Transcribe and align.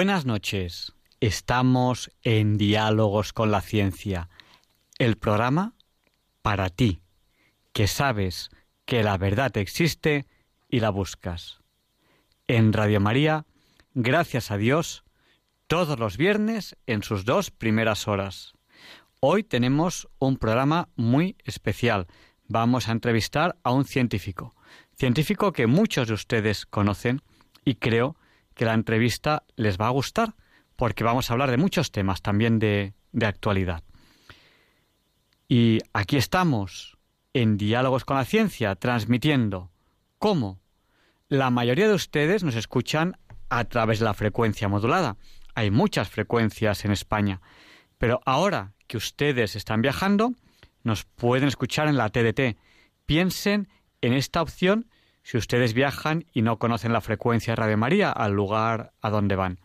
Buenas 0.00 0.24
noches. 0.24 0.94
Estamos 1.20 2.10
en 2.22 2.56
Diálogos 2.56 3.34
con 3.34 3.50
la 3.50 3.60
Ciencia, 3.60 4.30
el 4.96 5.18
programa 5.18 5.74
para 6.40 6.70
ti, 6.70 7.02
que 7.74 7.86
sabes 7.86 8.48
que 8.86 9.02
la 9.02 9.18
verdad 9.18 9.54
existe 9.58 10.24
y 10.70 10.80
la 10.80 10.88
buscas. 10.88 11.60
En 12.48 12.72
Radio 12.72 12.98
María, 12.98 13.44
gracias 13.92 14.50
a 14.50 14.56
Dios, 14.56 15.04
todos 15.66 15.98
los 15.98 16.16
viernes 16.16 16.78
en 16.86 17.02
sus 17.02 17.26
dos 17.26 17.50
primeras 17.50 18.08
horas. 18.08 18.54
Hoy 19.20 19.42
tenemos 19.42 20.08
un 20.18 20.38
programa 20.38 20.88
muy 20.96 21.36
especial. 21.44 22.06
Vamos 22.48 22.88
a 22.88 22.92
entrevistar 22.92 23.58
a 23.64 23.72
un 23.72 23.84
científico, 23.84 24.54
científico 24.96 25.52
que 25.52 25.66
muchos 25.66 26.08
de 26.08 26.14
ustedes 26.14 26.64
conocen 26.64 27.20
y 27.66 27.74
creo 27.74 28.16
que 28.60 28.66
la 28.66 28.74
entrevista 28.74 29.44
les 29.56 29.78
va 29.78 29.86
a 29.86 29.90
gustar 29.90 30.34
porque 30.76 31.02
vamos 31.02 31.30
a 31.30 31.32
hablar 31.32 31.50
de 31.50 31.56
muchos 31.56 31.92
temas 31.92 32.20
también 32.20 32.58
de, 32.58 32.92
de 33.10 33.24
actualidad. 33.24 33.82
Y 35.48 35.78
aquí 35.94 36.18
estamos 36.18 36.98
en 37.32 37.56
Diálogos 37.56 38.04
con 38.04 38.18
la 38.18 38.26
Ciencia, 38.26 38.74
transmitiendo 38.74 39.70
cómo 40.18 40.60
la 41.30 41.48
mayoría 41.48 41.88
de 41.88 41.94
ustedes 41.94 42.44
nos 42.44 42.54
escuchan 42.54 43.16
a 43.48 43.64
través 43.64 43.98
de 43.98 44.04
la 44.04 44.12
frecuencia 44.12 44.68
modulada. 44.68 45.16
Hay 45.54 45.70
muchas 45.70 46.10
frecuencias 46.10 46.84
en 46.84 46.92
España, 46.92 47.40
pero 47.96 48.20
ahora 48.26 48.74
que 48.88 48.98
ustedes 48.98 49.56
están 49.56 49.80
viajando, 49.80 50.34
nos 50.82 51.06
pueden 51.06 51.48
escuchar 51.48 51.88
en 51.88 51.96
la 51.96 52.10
TDT. 52.10 52.58
Piensen 53.06 53.70
en 54.02 54.12
esta 54.12 54.42
opción 54.42 54.89
si 55.22 55.36
ustedes 55.36 55.74
viajan 55.74 56.24
y 56.32 56.42
no 56.42 56.58
conocen 56.58 56.92
la 56.92 57.00
frecuencia 57.00 57.52
de 57.52 57.56
Radio 57.56 57.76
María 57.76 58.10
al 58.10 58.32
lugar 58.32 58.92
a 59.00 59.10
donde 59.10 59.36
van. 59.36 59.58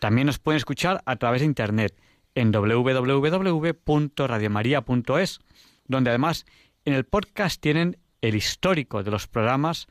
También 0.00 0.26
nos 0.26 0.38
pueden 0.38 0.58
escuchar 0.58 1.02
a 1.06 1.16
través 1.16 1.40
de 1.40 1.46
Internet 1.46 1.98
en 2.34 2.52
www.radiomaria.es, 2.52 5.40
donde 5.86 6.10
además 6.10 6.44
en 6.84 6.92
el 6.94 7.04
podcast 7.04 7.60
tienen 7.60 7.96
el 8.20 8.34
histórico 8.34 9.02
de 9.02 9.10
los 9.10 9.26
programas 9.28 9.86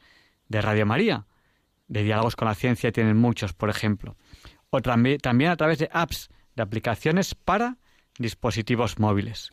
de 0.48 0.62
Radio 0.62 0.86
María. 0.86 1.26
De 1.88 2.04
Diálogos 2.04 2.36
con 2.36 2.48
la 2.48 2.56
Ciencia 2.56 2.92
tienen 2.92 3.18
muchos, 3.18 3.54
por 3.54 3.70
ejemplo. 3.70 4.16
O 4.70 4.82
también, 4.82 5.20
también 5.20 5.52
a 5.52 5.58
través 5.58 5.80
de 5.80 5.90
apps, 5.92 6.30
de 6.56 6.64
aplicaciones 6.64 7.36
para 7.36 7.78
dispositivos 8.18 9.00
móviles 9.00 9.52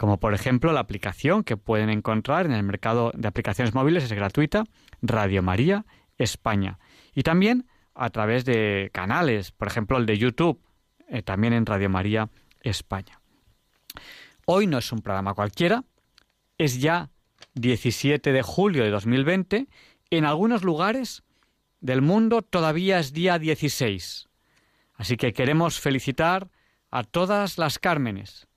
como 0.00 0.18
por 0.18 0.32
ejemplo 0.32 0.72
la 0.72 0.80
aplicación 0.80 1.44
que 1.44 1.58
pueden 1.58 1.90
encontrar 1.90 2.46
en 2.46 2.52
el 2.52 2.62
mercado 2.62 3.12
de 3.14 3.28
aplicaciones 3.28 3.74
móviles, 3.74 4.02
es 4.02 4.12
gratuita, 4.14 4.64
Radio 5.02 5.42
María 5.42 5.84
España. 6.16 6.78
Y 7.14 7.22
también 7.22 7.66
a 7.94 8.08
través 8.08 8.46
de 8.46 8.88
canales, 8.94 9.52
por 9.52 9.68
ejemplo 9.68 9.98
el 9.98 10.06
de 10.06 10.16
YouTube, 10.16 10.58
eh, 11.06 11.20
también 11.20 11.52
en 11.52 11.66
Radio 11.66 11.90
María 11.90 12.30
España. 12.62 13.20
Hoy 14.46 14.66
no 14.66 14.78
es 14.78 14.90
un 14.90 15.02
programa 15.02 15.34
cualquiera, 15.34 15.84
es 16.56 16.80
ya 16.80 17.10
17 17.52 18.32
de 18.32 18.40
julio 18.40 18.84
de 18.84 18.88
2020, 18.88 19.66
en 20.08 20.24
algunos 20.24 20.64
lugares 20.64 21.24
del 21.82 22.00
mundo 22.00 22.40
todavía 22.40 23.00
es 23.00 23.12
día 23.12 23.38
16. 23.38 24.30
Así 24.94 25.18
que 25.18 25.34
queremos 25.34 25.78
felicitar 25.78 26.48
a 26.90 27.04
todas 27.04 27.58
las 27.58 27.78
Cármenes, 27.78 28.48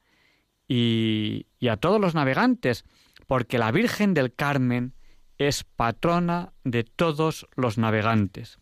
y, 0.68 1.48
a 1.70 1.78
todos 1.78 2.00
los 2.00 2.16
navegantes, 2.16 2.86
porque 3.28 3.58
la 3.58 3.72
Virgen 3.72 4.14
del 4.14 4.34
Carmen 4.34 4.94
es 5.38 5.64
patrona 5.64 6.54
de 6.64 6.84
todos 6.84 7.48
los 7.56 7.78
navegantes. 7.78 8.60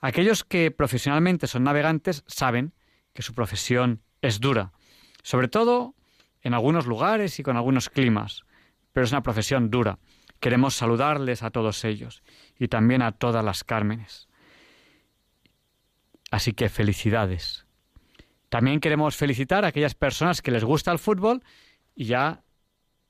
Aquellos 0.00 0.44
que 0.44 0.70
profesionalmente 0.70 1.46
son 1.46 1.64
navegantes 1.64 2.24
saben 2.26 2.74
que 3.12 3.22
su 3.22 3.34
profesión 3.34 4.02
es 4.22 4.40
dura, 4.40 4.72
sobre 5.22 5.48
todo 5.48 5.94
en 6.42 6.54
algunos 6.54 6.86
lugares 6.86 7.38
y 7.38 7.42
con 7.42 7.56
algunos 7.56 7.88
climas, 7.88 8.42
pero 8.92 9.04
es 9.04 9.12
una 9.12 9.22
profesión 9.22 9.70
dura. 9.70 9.98
Queremos 10.40 10.74
saludarles 10.74 11.42
a 11.42 11.50
todos 11.50 11.84
ellos 11.84 12.22
y 12.58 12.68
también 12.68 13.00
a 13.02 13.12
todas 13.12 13.44
las 13.44 13.64
Cármenes. 13.64 14.28
Así 16.30 16.52
que 16.52 16.68
felicidades. 16.68 17.63
También 18.54 18.78
queremos 18.78 19.16
felicitar 19.16 19.64
a 19.64 19.68
aquellas 19.68 19.96
personas 19.96 20.40
que 20.40 20.52
les 20.52 20.62
gusta 20.62 20.92
el 20.92 21.00
fútbol 21.00 21.42
y 21.92 22.04
ya 22.04 22.44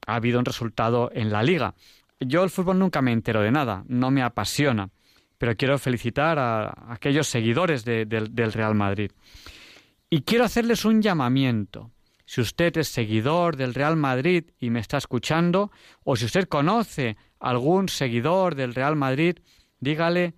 ha 0.06 0.14
habido 0.14 0.38
un 0.38 0.46
resultado 0.46 1.10
en 1.12 1.30
la 1.30 1.42
liga. 1.42 1.74
Yo 2.18 2.44
el 2.44 2.48
fútbol 2.48 2.78
nunca 2.78 3.02
me 3.02 3.12
entero 3.12 3.42
de 3.42 3.50
nada, 3.50 3.84
no 3.86 4.10
me 4.10 4.22
apasiona, 4.22 4.88
pero 5.36 5.54
quiero 5.54 5.76
felicitar 5.78 6.38
a 6.38 6.90
aquellos 6.90 7.26
seguidores 7.26 7.84
del 7.84 8.52
Real 8.54 8.74
Madrid. 8.74 9.10
Y 10.08 10.22
quiero 10.22 10.44
hacerles 10.44 10.86
un 10.86 11.02
llamamiento. 11.02 11.90
Si 12.24 12.40
usted 12.40 12.74
es 12.78 12.88
seguidor 12.88 13.58
del 13.58 13.74
Real 13.74 13.96
Madrid 13.96 14.44
y 14.58 14.70
me 14.70 14.80
está 14.80 14.96
escuchando, 14.96 15.70
o 16.04 16.16
si 16.16 16.24
usted 16.24 16.48
conoce 16.48 17.18
algún 17.38 17.90
seguidor 17.90 18.54
del 18.54 18.74
Real 18.74 18.96
Madrid, 18.96 19.40
dígale, 19.78 20.36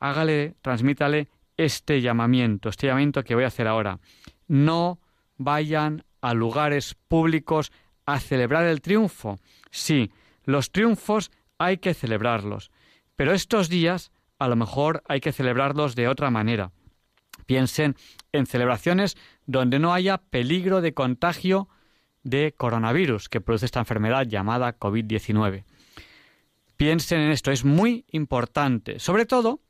hágale, 0.00 0.54
transmítale 0.62 1.28
este 1.58 2.00
llamamiento, 2.00 2.70
este 2.70 2.86
llamamiento 2.86 3.22
que 3.22 3.34
voy 3.34 3.44
a 3.44 3.48
hacer 3.48 3.68
ahora 3.68 4.00
no 4.48 5.00
vayan 5.36 6.04
a 6.20 6.34
lugares 6.34 6.96
públicos 7.08 7.72
a 8.04 8.20
celebrar 8.20 8.66
el 8.66 8.80
triunfo. 8.80 9.38
Sí, 9.70 10.10
los 10.44 10.70
triunfos 10.70 11.30
hay 11.58 11.78
que 11.78 11.94
celebrarlos, 11.94 12.70
pero 13.16 13.32
estos 13.32 13.68
días 13.68 14.12
a 14.38 14.48
lo 14.48 14.56
mejor 14.56 15.02
hay 15.08 15.20
que 15.20 15.32
celebrarlos 15.32 15.94
de 15.94 16.08
otra 16.08 16.30
manera. 16.30 16.72
Piensen 17.46 17.96
en 18.32 18.46
celebraciones 18.46 19.16
donde 19.46 19.78
no 19.78 19.94
haya 19.94 20.18
peligro 20.18 20.80
de 20.80 20.94
contagio 20.94 21.68
de 22.22 22.54
coronavirus 22.56 23.28
que 23.28 23.40
produce 23.40 23.66
esta 23.66 23.80
enfermedad 23.80 24.26
llamada 24.26 24.78
COVID-19. 24.78 25.64
Piensen 26.76 27.20
en 27.20 27.30
esto, 27.30 27.52
es 27.52 27.64
muy 27.64 28.04
importante, 28.10 28.98
sobre 28.98 29.26
todo 29.26 29.60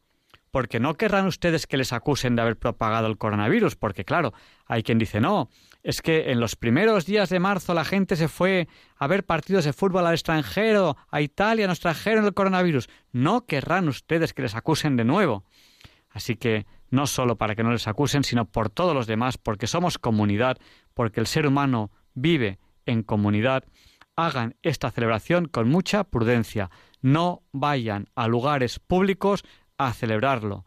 porque 0.56 0.80
no 0.80 0.94
querrán 0.94 1.26
ustedes 1.26 1.66
que 1.66 1.76
les 1.76 1.92
acusen 1.92 2.34
de 2.34 2.40
haber 2.40 2.56
propagado 2.56 3.08
el 3.08 3.18
coronavirus, 3.18 3.76
porque 3.76 4.06
claro, 4.06 4.32
hay 4.64 4.82
quien 4.82 4.96
dice, 4.96 5.20
no, 5.20 5.50
es 5.82 6.00
que 6.00 6.32
en 6.32 6.40
los 6.40 6.56
primeros 6.56 7.04
días 7.04 7.28
de 7.28 7.40
marzo 7.40 7.74
la 7.74 7.84
gente 7.84 8.16
se 8.16 8.26
fue 8.26 8.66
a 8.96 9.06
ver 9.06 9.26
partidos 9.26 9.66
de 9.66 9.74
fútbol 9.74 10.06
al 10.06 10.14
extranjero, 10.14 10.96
a 11.10 11.20
Italia 11.20 11.66
nos 11.66 11.80
trajeron 11.80 12.24
el 12.24 12.32
coronavirus. 12.32 12.88
No 13.12 13.44
querrán 13.44 13.86
ustedes 13.86 14.32
que 14.32 14.40
les 14.40 14.54
acusen 14.54 14.96
de 14.96 15.04
nuevo. 15.04 15.44
Así 16.08 16.36
que 16.36 16.64
no 16.88 17.06
solo 17.06 17.36
para 17.36 17.54
que 17.54 17.62
no 17.62 17.70
les 17.70 17.86
acusen, 17.86 18.24
sino 18.24 18.46
por 18.46 18.70
todos 18.70 18.94
los 18.94 19.06
demás, 19.06 19.36
porque 19.36 19.66
somos 19.66 19.98
comunidad, 19.98 20.56
porque 20.94 21.20
el 21.20 21.26
ser 21.26 21.46
humano 21.46 21.90
vive 22.14 22.60
en 22.86 23.02
comunidad, 23.02 23.64
hagan 24.16 24.56
esta 24.62 24.90
celebración 24.90 25.48
con 25.48 25.68
mucha 25.68 26.04
prudencia. 26.04 26.70
No 27.02 27.42
vayan 27.52 28.08
a 28.14 28.26
lugares 28.26 28.78
públicos 28.78 29.44
a 29.78 29.92
celebrarlo. 29.92 30.64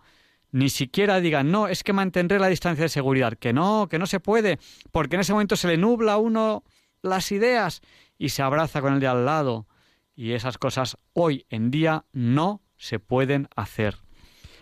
Ni 0.51 0.69
siquiera 0.69 1.19
digan, 1.19 1.51
no, 1.51 1.67
es 1.67 1.83
que 1.83 1.93
mantendré 1.93 2.39
la 2.39 2.47
distancia 2.47 2.83
de 2.83 2.89
seguridad, 2.89 3.33
que 3.33 3.53
no, 3.53 3.87
que 3.89 3.99
no 3.99 4.07
se 4.07 4.19
puede, 4.19 4.59
porque 4.91 5.15
en 5.15 5.21
ese 5.21 5.33
momento 5.33 5.55
se 5.55 5.67
le 5.67 5.77
nubla 5.77 6.13
a 6.13 6.17
uno 6.17 6.63
las 7.01 7.31
ideas 7.31 7.81
y 8.17 8.29
se 8.29 8.41
abraza 8.41 8.81
con 8.81 8.93
el 8.93 8.99
de 8.99 9.07
al 9.07 9.25
lado. 9.25 9.67
Y 10.15 10.33
esas 10.33 10.57
cosas 10.57 10.97
hoy 11.13 11.45
en 11.49 11.71
día 11.71 12.05
no 12.11 12.61
se 12.77 12.99
pueden 12.99 13.47
hacer. 13.55 13.97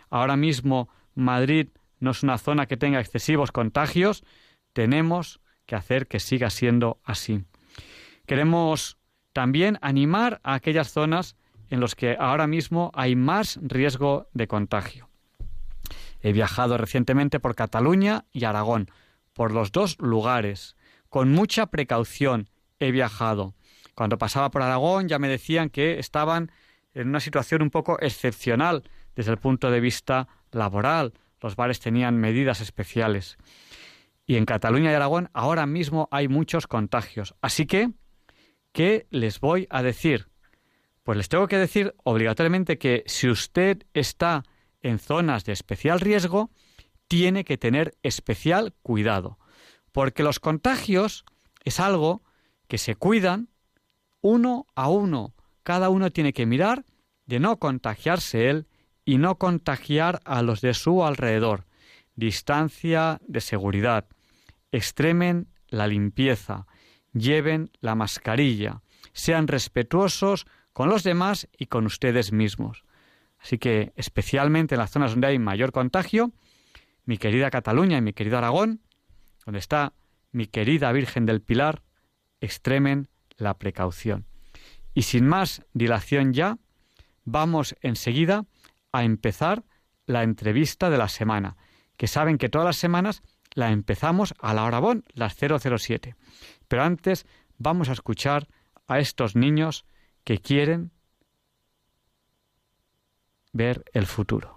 Ahora 0.09 0.35
mismo 0.35 0.89
Madrid 1.15 1.69
no 1.99 2.11
es 2.11 2.21
una 2.21 2.37
zona 2.37 2.67
que 2.67 2.77
tenga 2.77 2.99
excesivos 2.99 3.51
contagios, 3.51 4.23
tenemos 4.73 5.39
que 5.65 5.75
hacer 5.75 6.07
que 6.07 6.19
siga 6.19 6.49
siendo 6.49 6.99
así. 7.03 7.43
Queremos 8.25 8.97
también 9.33 9.79
animar 9.81 10.39
a 10.43 10.53
aquellas 10.53 10.91
zonas 10.91 11.35
en 11.69 11.79
los 11.79 11.95
que 11.95 12.15
ahora 12.19 12.47
mismo 12.47 12.91
hay 12.93 13.15
más 13.15 13.59
riesgo 13.61 14.27
de 14.33 14.47
contagio. 14.47 15.09
He 16.21 16.31
viajado 16.31 16.77
recientemente 16.77 17.39
por 17.39 17.55
Cataluña 17.55 18.25
y 18.31 18.45
Aragón, 18.45 18.89
por 19.33 19.51
los 19.51 19.71
dos 19.71 19.97
lugares. 19.99 20.75
Con 21.09 21.31
mucha 21.31 21.67
precaución 21.67 22.49
he 22.79 22.91
viajado. 22.91 23.53
Cuando 23.95 24.17
pasaba 24.17 24.51
por 24.51 24.61
Aragón 24.61 25.07
ya 25.07 25.19
me 25.19 25.27
decían 25.27 25.69
que 25.69 25.99
estaban 25.99 26.51
en 26.93 27.09
una 27.09 27.19
situación 27.19 27.61
un 27.61 27.69
poco 27.69 27.97
excepcional 27.99 28.83
desde 29.15 29.31
el 29.31 29.37
punto 29.37 29.71
de 29.71 29.79
vista 29.79 30.27
laboral. 30.51 31.13
Los 31.41 31.55
bares 31.55 31.79
tenían 31.79 32.17
medidas 32.17 32.61
especiales. 32.61 33.37
Y 34.25 34.35
en 34.35 34.45
Cataluña 34.45 34.91
y 34.91 34.95
Aragón 34.95 35.29
ahora 35.33 35.65
mismo 35.65 36.09
hay 36.11 36.27
muchos 36.27 36.67
contagios. 36.67 37.35
Así 37.41 37.65
que, 37.65 37.91
¿qué 38.71 39.07
les 39.09 39.39
voy 39.39 39.67
a 39.69 39.81
decir? 39.83 40.27
Pues 41.07 41.15
les 41.15 41.29
tengo 41.29 41.47
que 41.47 41.57
decir 41.57 41.95
obligatoriamente 42.03 42.77
que 42.77 43.05
si 43.05 43.29
usted 43.29 43.83
está 43.93 44.43
en 44.81 44.99
zonas 44.99 45.45
de 45.45 45.53
especial 45.53 46.01
riesgo, 46.01 46.51
tiene 47.07 47.45
que 47.45 47.57
tener 47.57 47.95
especial 48.03 48.73
cuidado, 48.83 49.39
porque 49.93 50.21
los 50.21 50.41
contagios 50.41 51.23
es 51.63 51.79
algo 51.79 52.23
que 52.67 52.77
se 52.77 52.95
cuidan 52.95 53.47
uno 54.19 54.67
a 54.75 54.89
uno. 54.89 55.33
Cada 55.63 55.87
uno 55.87 56.11
tiene 56.11 56.33
que 56.33 56.45
mirar 56.45 56.83
de 57.25 57.39
no 57.39 57.57
contagiarse 57.57 58.49
él 58.49 58.67
y 59.05 59.17
no 59.17 59.37
contagiar 59.37 60.19
a 60.25 60.41
los 60.41 60.59
de 60.59 60.73
su 60.73 61.05
alrededor. 61.05 61.67
Distancia 62.17 63.21
de 63.25 63.39
seguridad. 63.39 64.07
Extremen 64.73 65.47
la 65.69 65.87
limpieza. 65.87 66.67
Lleven 67.13 67.71
la 67.79 67.95
mascarilla. 67.95 68.81
Sean 69.13 69.47
respetuosos 69.47 70.45
con 70.77 70.89
los 70.89 71.01
demás 71.01 71.47
y 71.57 71.65
con 71.65 71.87
ustedes 71.87 72.31
mismos. 72.31 72.83
Así 73.39 73.57
que, 73.57 73.93
especialmente 73.95 74.75
en 74.75 74.79
las 74.79 74.91
zonas 74.91 75.09
donde 75.09 75.25
hay 75.25 75.39
mayor 75.39 75.71
contagio, 75.71 76.33
mi 77.03 77.17
querida 77.17 77.49
Cataluña 77.49 77.97
y 77.97 78.01
mi 78.01 78.13
querido 78.13 78.37
Aragón, 78.37 78.81
donde 79.43 79.57
está 79.57 79.93
mi 80.31 80.45
querida 80.45 80.91
Virgen 80.91 81.25
del 81.25 81.41
Pilar, 81.41 81.81
extremen 82.41 83.07
la 83.37 83.57
precaución. 83.57 84.27
Y 84.93 85.01
sin 85.01 85.27
más 85.27 85.65
dilación 85.73 86.33
ya, 86.33 86.59
vamos 87.25 87.75
enseguida 87.81 88.45
a 88.91 89.03
empezar 89.03 89.63
la 90.05 90.21
entrevista 90.21 90.91
de 90.91 90.99
la 90.99 91.07
semana, 91.07 91.57
que 91.97 92.05
saben 92.05 92.37
que 92.37 92.49
todas 92.49 92.65
las 92.65 92.77
semanas 92.77 93.23
la 93.55 93.71
empezamos 93.71 94.35
a 94.39 94.53
la 94.53 94.63
hora 94.63 94.77
bon, 94.77 95.03
las 95.15 95.35
007. 95.37 96.15
Pero 96.67 96.83
antes 96.83 97.25
vamos 97.57 97.89
a 97.89 97.93
escuchar 97.93 98.47
a 98.85 98.99
estos 98.99 99.35
niños 99.35 99.87
que 100.27 100.39
quieren 100.39 100.91
ver 103.53 103.85
el 103.93 104.05
futuro. 104.05 104.56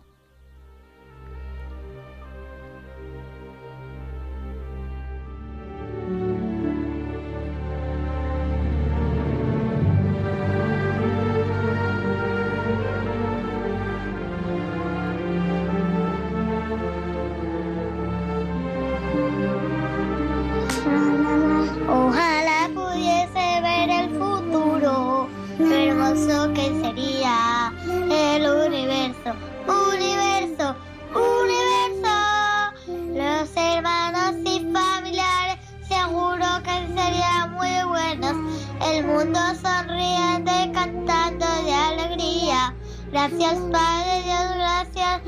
mundo 39.10 39.40
sonriente 39.60 40.70
cantando 40.72 41.46
de 41.64 41.74
alegría. 41.74 42.74
Gracias 43.10 43.58
Padre 43.72 44.22
Dios, 44.24 44.54
gracias 44.54 45.20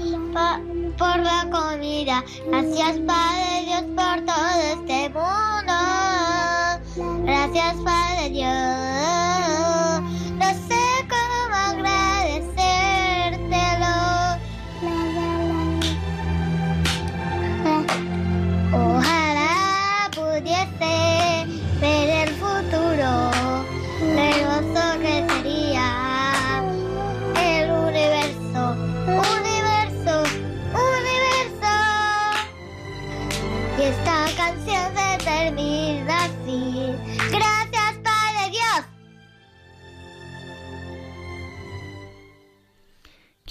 por 0.98 1.18
la 1.18 1.48
comida. 1.50 2.24
Gracias 2.46 2.98
Padre 3.06 3.64
Dios 3.66 3.82
por 3.96 4.24
todo 4.24 4.50
este 4.72 5.08
mundo. 5.10 5.72
Gracias 7.24 7.74
Padre 7.84 8.30
Dios. 8.30 9.81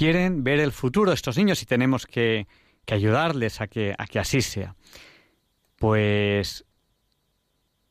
Quieren 0.02 0.44
ver 0.44 0.60
el 0.60 0.72
futuro 0.72 1.12
de 1.12 1.16
estos 1.16 1.38
niños 1.38 1.62
y 1.62 1.68
tenemos 1.68 2.08
que, 2.08 2.48
ayudarles 2.88 3.62
a 3.62 3.68
que, 3.68 3.94
a 3.96 4.08
que 4.08 4.18
así 4.18 4.42
sea. 4.42 4.76
Pues 5.76 6.66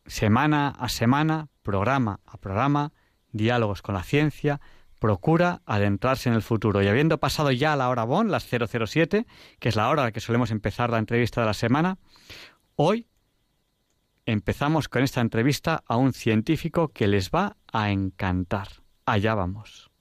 semana 0.07 0.71
a 0.71 0.89
semana, 0.89 1.47
programa 1.63 2.19
a 2.27 2.37
programa, 2.37 2.93
diálogos 3.31 3.81
con 3.81 3.95
la 3.95 4.03
ciencia, 4.03 4.61
procura 4.99 5.63
adentrarse 5.67 6.29
en 6.29 6.35
el 6.35 6.43
futuro. 6.43 6.83
Y 6.83 6.89
habiendo 6.89 7.19
pasado 7.19 7.53
ya 7.53 7.77
la 7.77 7.89
hora 7.89 8.03
BON, 8.03 8.33
las 8.33 8.45
007, 8.45 9.25
que 9.61 9.69
es 9.69 9.77
la 9.77 9.89
hora 9.89 10.03
a 10.03 10.07
la 10.07 10.13
que 10.13 10.19
solemos 10.19 10.51
empezar 10.51 10.91
la 10.91 10.99
entrevista 10.99 11.43
de 11.43 11.47
la 11.47 11.55
semana, 11.55 11.97
hoy 12.75 13.07
empezamos 14.27 14.89
con 14.89 15.05
esta 15.05 15.21
entrevista 15.21 15.85
a 15.87 15.97
un 15.97 16.13
científico 16.13 16.89
que 16.89 17.07
les 17.07 17.31
va 17.31 17.57
a 17.73 17.93
encantar. 17.93 18.67
Allá 19.07 19.37
vamos. 19.37 19.93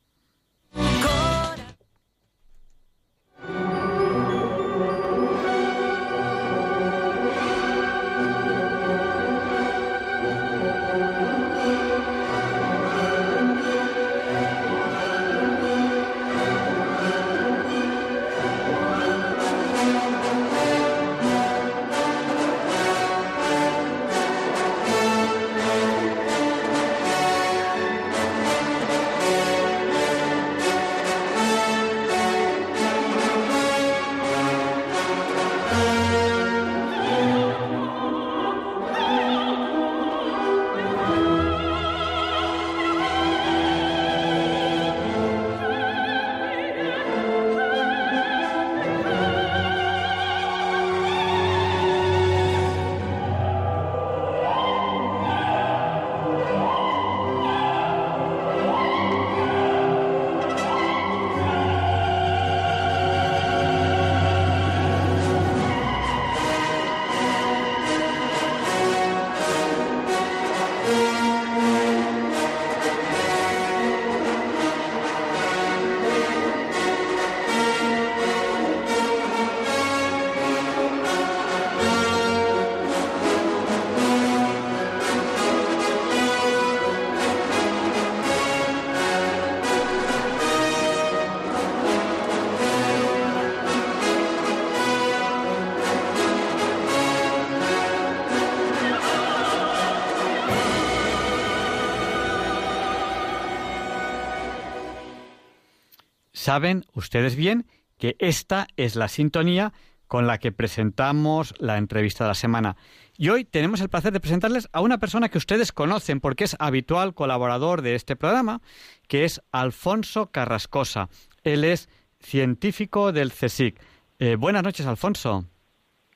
Saben 106.49 106.83
ustedes 106.95 107.35
bien 107.35 107.67
que 107.99 108.15
esta 108.17 108.65
es 108.75 108.95
la 108.95 109.07
sintonía 109.07 109.71
con 110.07 110.25
la 110.25 110.39
que 110.39 110.51
presentamos 110.51 111.53
la 111.59 111.77
entrevista 111.77 112.23
de 112.23 112.29
la 112.29 112.33
semana. 112.33 112.75
Y 113.19 113.29
hoy 113.29 113.45
tenemos 113.45 113.81
el 113.81 113.89
placer 113.89 114.13
de 114.13 114.19
presentarles 114.19 114.67
a 114.73 114.81
una 114.81 114.97
persona 114.97 115.29
que 115.29 115.37
ustedes 115.37 115.71
conocen 115.71 116.19
porque 116.19 116.45
es 116.45 116.55
habitual 116.57 117.13
colaborador 117.13 117.83
de 117.83 117.93
este 117.93 118.15
programa, 118.15 118.61
que 119.07 119.25
es 119.25 119.43
Alfonso 119.51 120.31
Carrascosa. 120.31 121.09
Él 121.43 121.63
es 121.63 121.87
científico 122.19 123.11
del 123.11 123.31
CSIC. 123.31 123.79
Eh, 124.17 124.35
buenas 124.35 124.63
noches, 124.63 124.87
Alfonso. 124.87 125.45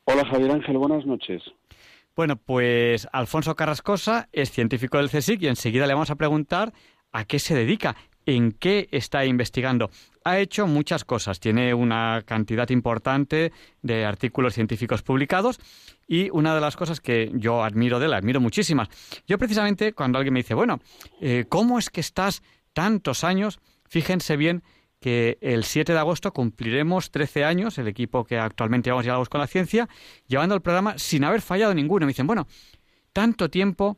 Hola, 0.05 0.25
Javier 0.25 0.49
Ángel, 0.49 0.79
buenas 0.79 1.05
noches. 1.05 1.43
Bueno, 2.15 2.37
pues 2.37 3.07
Alfonso 3.13 3.55
Carrascosa 3.55 4.29
es 4.31 4.49
científico 4.49 4.97
del 4.97 5.11
CSIC 5.11 5.43
y 5.43 5.47
enseguida 5.47 5.85
le 5.85 5.93
vamos 5.93 6.09
a 6.09 6.15
preguntar 6.15 6.73
a 7.11 7.25
qué 7.25 7.37
se 7.37 7.53
dedica, 7.53 7.95
en 8.25 8.51
qué 8.51 8.87
está 8.91 9.25
investigando 9.25 9.89
ha 10.23 10.39
hecho 10.39 10.67
muchas 10.67 11.03
cosas. 11.03 11.39
Tiene 11.39 11.73
una 11.73 12.23
cantidad 12.25 12.69
importante 12.69 13.51
de 13.81 14.05
artículos 14.05 14.53
científicos 14.53 15.01
publicados 15.01 15.59
y 16.07 16.29
una 16.31 16.55
de 16.55 16.61
las 16.61 16.75
cosas 16.75 17.01
que 17.01 17.31
yo 17.33 17.63
admiro 17.63 17.99
de 17.99 18.05
él, 18.05 18.13
admiro 18.13 18.39
muchísimas. 18.39 18.89
Yo 19.27 19.37
precisamente 19.37 19.93
cuando 19.93 20.17
alguien 20.17 20.33
me 20.33 20.39
dice, 20.39 20.53
bueno, 20.53 20.79
eh, 21.21 21.45
¿cómo 21.49 21.79
es 21.79 21.89
que 21.89 22.01
estás 22.01 22.41
tantos 22.73 23.23
años? 23.23 23.59
Fíjense 23.85 24.37
bien 24.37 24.63
que 24.99 25.37
el 25.41 25.65
7 25.65 25.91
de 25.91 25.99
agosto 25.99 26.31
cumpliremos 26.31 27.11
13 27.11 27.43
años, 27.43 27.77
el 27.77 27.89
equipo 27.89 28.23
que 28.23 28.37
actualmente 28.37 28.87
llevamos 28.87 29.03
Diálogos 29.03 29.27
con 29.27 29.41
la 29.41 29.47
Ciencia, 29.47 29.89
llevando 30.27 30.55
el 30.55 30.61
programa 30.61 30.97
sin 30.97 31.25
haber 31.25 31.41
fallado 31.41 31.73
ninguno. 31.73 32.05
Me 32.05 32.11
dicen, 32.11 32.25
bueno, 32.25 32.47
tanto 33.11 33.49
tiempo 33.49 33.97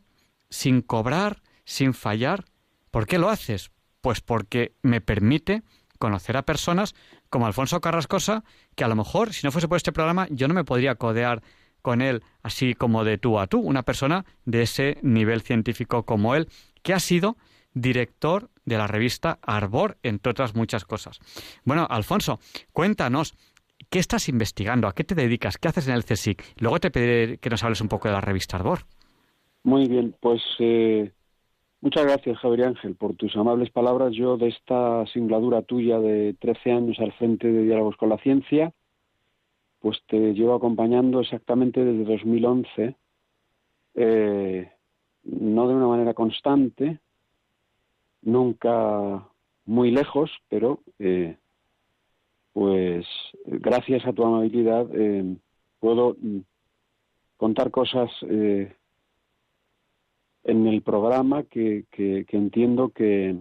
sin 0.50 0.82
cobrar, 0.82 1.44
sin 1.64 1.94
fallar, 1.94 2.46
¿por 2.90 3.06
qué 3.06 3.20
lo 3.20 3.30
haces? 3.30 3.70
Pues 4.06 4.22
porque 4.22 4.76
me 4.84 5.02
permite 5.02 5.64
conocer 5.98 6.38
a 6.38 6.44
personas 6.44 6.94
como 7.32 7.48
Alfonso 7.48 7.82
Carrascosa, 7.82 8.44
que 8.76 8.84
a 8.84 8.88
lo 8.88 8.96
mejor, 8.96 9.34
si 9.34 9.48
no 9.48 9.52
fuese 9.52 9.68
por 9.68 9.78
este 9.78 9.92
programa, 9.92 10.28
yo 10.30 10.48
no 10.48 10.54
me 10.54 10.64
podría 10.64 10.94
codear 10.94 11.42
con 11.82 12.04
él 12.04 12.22
así 12.44 12.76
como 12.76 13.04
de 13.04 13.18
tú 13.18 13.40
a 13.40 13.48
tú, 13.48 13.60
una 13.60 13.82
persona 13.82 14.24
de 14.46 14.62
ese 14.62 15.00
nivel 15.02 15.42
científico 15.42 16.04
como 16.04 16.36
él, 16.36 16.50
que 16.84 16.94
ha 16.94 17.00
sido 17.00 17.36
director 17.74 18.52
de 18.64 18.78
la 18.78 18.86
revista 18.86 19.40
Arbor, 19.42 19.98
entre 20.04 20.30
otras 20.30 20.54
muchas 20.54 20.86
cosas. 20.86 21.18
Bueno, 21.64 21.88
Alfonso, 21.90 22.40
cuéntanos, 22.74 23.34
¿qué 23.90 23.98
estás 23.98 24.30
investigando? 24.30 24.88
¿A 24.88 24.94
qué 24.94 25.04
te 25.04 25.16
dedicas? 25.16 25.58
¿Qué 25.58 25.68
haces 25.68 25.88
en 25.88 25.96
el 25.96 26.06
CSIC? 26.06 26.44
Luego 26.58 26.80
te 26.80 26.92
pediré 26.92 27.40
que 27.40 27.50
nos 27.50 27.64
hables 27.64 27.82
un 27.82 27.88
poco 27.88 28.08
de 28.08 28.14
la 28.14 28.22
revista 28.22 28.58
Arbor. 28.58 28.82
Muy 29.64 29.88
bien, 29.88 30.16
pues 30.22 30.44
eh, 30.60 31.12
Muchas 31.86 32.04
gracias, 32.04 32.40
Javier 32.40 32.70
Ángel, 32.70 32.96
por 32.96 33.16
tus 33.16 33.36
amables 33.36 33.70
palabras. 33.70 34.12
Yo, 34.12 34.38
de 34.38 34.48
esta 34.48 35.06
singladura 35.06 35.62
tuya 35.62 36.00
de 36.00 36.34
13 36.40 36.72
años 36.72 37.00
al 37.00 37.14
frente 37.14 37.52
de 37.52 37.62
Diálogos 37.62 37.96
con 37.96 38.10
la 38.10 38.18
Ciencia, 38.18 38.74
pues 39.82 40.02
te 40.08 40.34
llevo 40.34 40.56
acompañando 40.56 41.20
exactamente 41.20 41.86
desde 41.86 42.12
2011, 42.12 42.96
eh, 43.94 44.72
no 45.26 45.68
de 45.68 45.76
una 45.76 45.86
manera 45.86 46.16
constante, 46.16 47.02
nunca 48.24 49.24
muy 49.66 49.92
lejos, 49.92 50.32
pero 50.50 50.80
eh, 50.98 51.38
pues 52.52 53.06
gracias 53.46 54.08
a 54.08 54.14
tu 54.14 54.26
amabilidad 54.26 54.88
eh, 54.92 55.38
puedo 55.80 56.18
mm, 56.20 56.40
contar 57.38 57.70
cosas 57.70 58.10
en 60.46 60.68
el 60.68 60.82
programa 60.84 61.44
que, 61.44 61.86
entiendo 61.98 62.90
que 62.90 63.36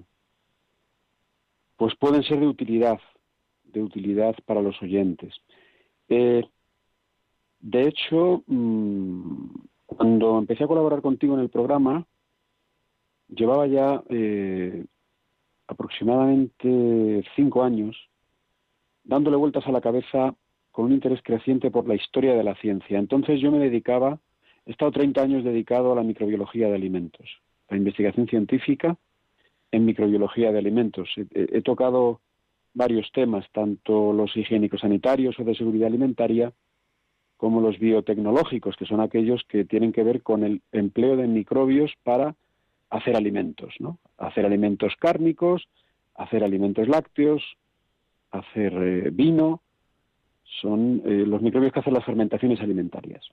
pues 1.77 1.95
pueden 1.97 2.23
ser 2.23 2.41
de 2.41 2.47
utilidad, 2.47 2.99
de 3.65 3.83
utilidad 3.83 4.35
para 4.47 4.63
los 4.63 4.81
oyentes. 4.83 5.35
Eh, 6.09 6.43
de 7.61 7.89
hecho, 7.89 8.43
mm, 8.47 9.49
cuando 9.87 10.39
empecé 10.39 10.65
a 10.65 10.69
colaborar 10.69 11.03
contigo 11.03 11.35
en 11.35 11.41
el 11.41 11.51
programa, 11.51 12.07
llevaba 13.29 13.67
ya 13.67 14.03
eh, 14.09 14.85
aproximadamente 15.67 17.25
cinco 17.37 17.63
años 17.63 17.97
dándole 19.03 19.37
vueltas 19.37 19.67
a 19.67 19.73
la 19.73 19.81
cabeza 19.83 20.35
con 20.73 20.87
un 20.87 20.93
interés 20.93 21.21
creciente 21.23 21.71
por 21.71 21.87
la 21.87 21.95
historia 21.95 22.35
de 22.35 22.45
la 22.45 22.55
ciencia. 22.57 22.99
Entonces 22.99 23.41
yo 23.41 23.53
me 23.53 23.59
dedicaba 23.59 24.19
He 24.67 24.73
estado 24.73 24.93
30 24.93 25.23
años 25.23 25.45
dedicado 25.45 25.93
a 25.93 25.97
la 25.97 26.03
microbiología 26.03 26.69
de 26.69 26.75
alimentos, 26.75 27.29
la 27.69 27.77
investigación 27.77 28.27
científica 28.27 28.97
en 29.71 29.85
microbiología 29.85 30.53
de 30.53 30.59
alimentos. 30.59 31.11
He, 31.17 31.61
tocado 31.63 32.21
varios 32.73 33.11
temas, 33.13 33.45
tanto 33.53 34.13
los 34.13 34.37
higiénicos 34.37 34.81
sanitarios 34.81 35.39
o 35.39 35.45
de 35.45 35.55
seguridad 35.55 35.89
alimentaria, 35.89 36.53
como 37.37 37.61
los 37.61 37.79
biotecnológicos, 37.79 38.77
que 38.77 38.87
son 38.87 39.01
aquellos 39.01 39.45
que 39.49 39.65
tienen 39.65 39.93
que 39.93 40.05
ver 40.05 40.23
con 40.23 40.45
el 40.45 40.63
empleo 40.73 41.17
de 41.17 41.27
microbios 41.27 41.93
para 42.03 42.35
hacer 42.91 43.17
alimentos, 43.17 43.75
¿no? 43.81 43.99
Hacer 44.17 44.47
alimentos 44.47 44.95
cárnicos, 44.99 45.69
hacer 46.15 46.45
alimentos 46.45 46.89
lácteos, 46.89 47.43
hacer 48.31 48.73
eh, 48.73 49.11
vino, 49.13 49.61
son 50.61 51.03
eh, 51.05 51.25
los 51.27 51.43
microbios 51.43 51.73
que 51.73 51.81
hacen 51.81 51.95
las 51.95 52.05
fermentaciones 52.05 52.61
alimentarias. 52.61 53.29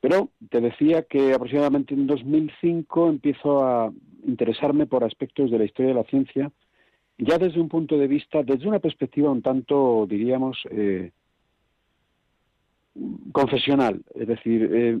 Pero 0.00 0.30
te 0.50 0.60
decía 0.60 1.02
que 1.02 1.34
aproximadamente 1.34 1.94
en 1.94 2.06
2005 2.06 3.08
empiezo 3.08 3.64
a 3.64 3.92
interesarme 4.26 4.86
por 4.86 5.04
aspectos 5.04 5.50
de 5.50 5.58
la 5.58 5.64
historia 5.64 5.88
de 5.92 6.00
la 6.00 6.08
ciencia, 6.08 6.52
ya 7.18 7.36
desde 7.38 7.60
un 7.60 7.68
punto 7.68 7.98
de 7.98 8.06
vista, 8.06 8.42
desde 8.44 8.68
una 8.68 8.78
perspectiva 8.78 9.30
un 9.30 9.42
tanto, 9.42 10.06
diríamos, 10.08 10.56
eh, 10.70 11.10
confesional. 13.32 14.02
Es 14.14 14.28
decir, 14.28 14.70
eh, 14.72 15.00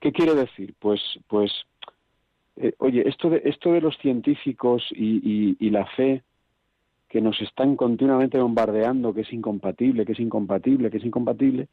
¿qué 0.00 0.12
quiere 0.12 0.34
decir? 0.34 0.74
Pues, 0.78 1.00
pues, 1.28 1.52
eh, 2.56 2.72
oye, 2.78 3.06
esto 3.06 3.28
de, 3.28 3.42
esto 3.44 3.72
de 3.72 3.82
los 3.82 3.96
científicos 3.98 4.82
y, 4.92 5.56
y 5.58 5.70
la 5.70 5.84
fe 5.84 6.22
que 7.10 7.20
nos 7.20 7.40
están 7.42 7.76
continuamente 7.76 8.38
bombardeando, 8.38 9.12
que 9.12 9.20
es 9.20 9.32
incompatible, 9.34 10.06
que 10.06 10.12
es 10.12 10.20
incompatible, 10.20 10.90
que 10.90 10.96
es 10.96 11.04
incompatible, 11.04 11.68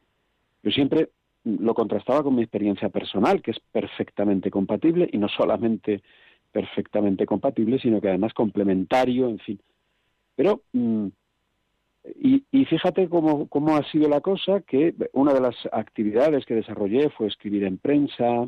yo 0.64 0.72
siempre 0.72 1.10
lo 1.44 1.74
contrastaba 1.74 2.24
con 2.24 2.36
mi 2.36 2.44
experiencia 2.44 2.90
personal, 2.90 3.42
que 3.42 3.52
es 3.52 3.60
perfectamente 3.72 4.52
compatible 4.52 5.10
y 5.12 5.18
no 5.18 5.28
solamente 5.28 6.02
perfectamente 6.52 7.26
compatible, 7.26 7.80
sino 7.80 8.02
que 8.02 8.10
además 8.10 8.34
complementario, 8.34 9.30
en 9.30 9.40
fin. 9.40 9.60
Pero, 10.36 10.62
mm, 10.74 11.08
y, 12.16 12.66
fíjate 12.66 13.08
cómo, 13.10 13.48
cómo, 13.48 13.76
ha 13.76 13.84
sido 13.92 14.10
la 14.10 14.22
cosa, 14.22 14.62
que 14.62 14.94
una 15.14 15.34
de 15.34 15.42
las 15.42 15.56
actividades 15.72 16.46
que 16.46 16.56
desarrollé 16.56 17.10
fue 17.10 17.28
escribir 17.28 17.64
en 17.64 17.78
prensa, 17.78 18.48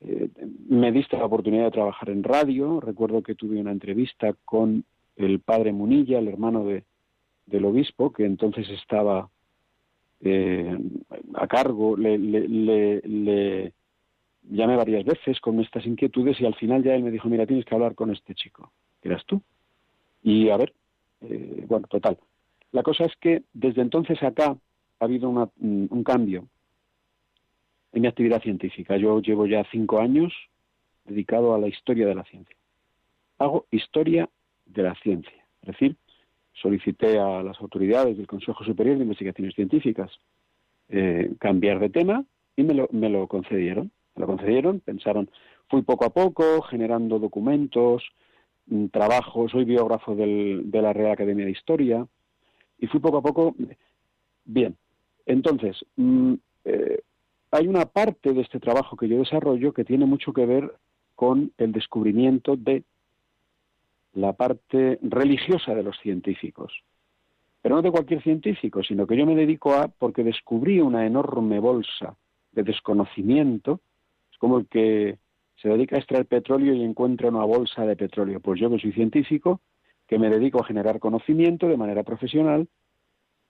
eh, 0.00 0.28
me 0.68 0.92
diste 0.92 1.16
la 1.16 1.26
oportunidad 1.26 1.64
de 1.64 1.70
trabajar 1.72 2.10
en 2.10 2.22
radio, 2.22 2.80
recuerdo 2.80 3.22
que 3.22 3.34
tuve 3.34 3.60
una 3.60 3.72
entrevista 3.72 4.34
con 4.44 4.84
el 5.16 5.40
padre 5.40 5.72
Munilla, 5.72 6.18
el 6.18 6.28
hermano 6.28 6.64
de, 6.64 6.84
del 7.46 7.64
obispo, 7.64 8.12
que 8.12 8.24
entonces 8.24 8.68
estaba 8.70 9.30
eh, 10.24 10.78
a 11.34 11.46
cargo, 11.46 11.96
le, 11.96 12.18
le, 12.18 13.72
llamé 14.42 14.76
varias 14.76 15.04
veces 15.04 15.40
con 15.40 15.60
estas 15.60 15.86
inquietudes 15.86 16.40
y 16.40 16.46
al 16.46 16.54
final 16.54 16.82
ya 16.82 16.94
él 16.94 17.02
me 17.02 17.10
dijo, 17.10 17.28
mira, 17.28 17.46
tienes 17.46 17.64
que 17.64 17.74
hablar 17.74 17.94
con 17.94 18.10
este 18.10 18.34
chico, 18.34 18.72
que 19.00 19.08
eras 19.08 19.24
tú. 19.26 19.42
Y 20.22 20.48
a 20.48 20.56
ver, 20.56 20.72
eh, 21.20 21.64
bueno, 21.68 21.86
total. 21.88 22.18
La 22.72 22.82
cosa 22.82 23.04
es 23.04 23.12
que 23.20 23.42
desde 23.52 23.82
entonces 23.82 24.22
acá 24.22 24.56
ha 24.98 25.04
habido 25.04 25.28
un 25.28 26.04
cambio 26.04 26.48
en 27.92 28.02
mi 28.02 28.08
actividad 28.08 28.42
científica. 28.42 28.96
Yo 28.96 29.20
llevo 29.20 29.46
ya 29.46 29.64
cinco 29.70 30.00
años 30.00 30.32
dedicado 31.04 31.54
a 31.54 31.58
la 31.58 31.68
historia 31.68 32.06
de 32.06 32.14
la 32.14 32.24
ciencia. 32.24 32.56
Hago 33.38 33.66
historia 33.70 34.28
de 34.66 34.82
la 34.82 34.94
ciencia, 34.96 35.44
es 35.62 35.68
decir, 35.68 35.96
solicité 36.54 37.18
a 37.18 37.42
las 37.42 37.60
autoridades 37.60 38.16
del 38.16 38.26
Consejo 38.26 38.64
Superior 38.64 38.96
de 38.96 39.02
Investigaciones 39.02 39.54
Científicas 39.54 40.10
eh, 40.88 41.32
cambiar 41.38 41.80
de 41.80 41.90
tema 41.90 42.24
y 42.56 42.62
me 42.62 42.74
lo, 42.74 42.88
me 42.92 43.08
lo 43.08 43.26
concedieron. 43.26 43.90
Me 44.14 44.20
lo 44.20 44.26
concedieron, 44.26 44.80
pensaron, 44.80 45.28
fui 45.68 45.82
poco 45.82 46.04
a 46.04 46.10
poco 46.10 46.62
generando 46.62 47.18
documentos, 47.18 48.04
mm, 48.66 48.86
trabajo, 48.86 49.48
soy 49.48 49.64
biógrafo 49.64 50.14
de 50.14 50.82
la 50.82 50.92
Real 50.92 51.12
Academia 51.12 51.44
de 51.44 51.50
Historia 51.50 52.06
y 52.78 52.86
fui 52.86 53.00
poco 53.00 53.18
a 53.18 53.22
poco. 53.22 53.56
Bien, 54.44 54.76
entonces, 55.26 55.84
mm, 55.96 56.34
eh, 56.64 57.00
hay 57.50 57.66
una 57.66 57.86
parte 57.86 58.32
de 58.32 58.42
este 58.42 58.60
trabajo 58.60 58.96
que 58.96 59.08
yo 59.08 59.18
desarrollo 59.18 59.72
que 59.72 59.84
tiene 59.84 60.06
mucho 60.06 60.32
que 60.32 60.46
ver 60.46 60.74
con 61.14 61.52
el 61.58 61.72
descubrimiento 61.72 62.56
de 62.56 62.84
la 64.14 64.32
parte 64.32 64.98
religiosa 65.02 65.74
de 65.74 65.82
los 65.82 65.98
científicos. 65.98 66.72
Pero 67.60 67.76
no 67.76 67.82
de 67.82 67.90
cualquier 67.90 68.22
científico, 68.22 68.82
sino 68.82 69.06
que 69.06 69.16
yo 69.16 69.26
me 69.26 69.34
dedico 69.34 69.74
a, 69.74 69.88
porque 69.88 70.22
descubrí 70.22 70.80
una 70.80 71.06
enorme 71.06 71.58
bolsa 71.58 72.16
de 72.52 72.62
desconocimiento, 72.62 73.80
es 74.30 74.38
como 74.38 74.58
el 74.58 74.66
que 74.66 75.18
se 75.56 75.68
dedica 75.68 75.96
a 75.96 75.98
extraer 75.98 76.26
petróleo 76.26 76.74
y 76.74 76.82
encuentra 76.82 77.28
una 77.28 77.44
bolsa 77.44 77.86
de 77.86 77.96
petróleo. 77.96 78.40
Pues 78.40 78.60
yo 78.60 78.70
que 78.70 78.78
soy 78.78 78.92
científico, 78.92 79.60
que 80.06 80.18
me 80.18 80.28
dedico 80.28 80.60
a 80.60 80.66
generar 80.66 80.98
conocimiento 80.98 81.66
de 81.66 81.76
manera 81.76 82.02
profesional, 82.02 82.68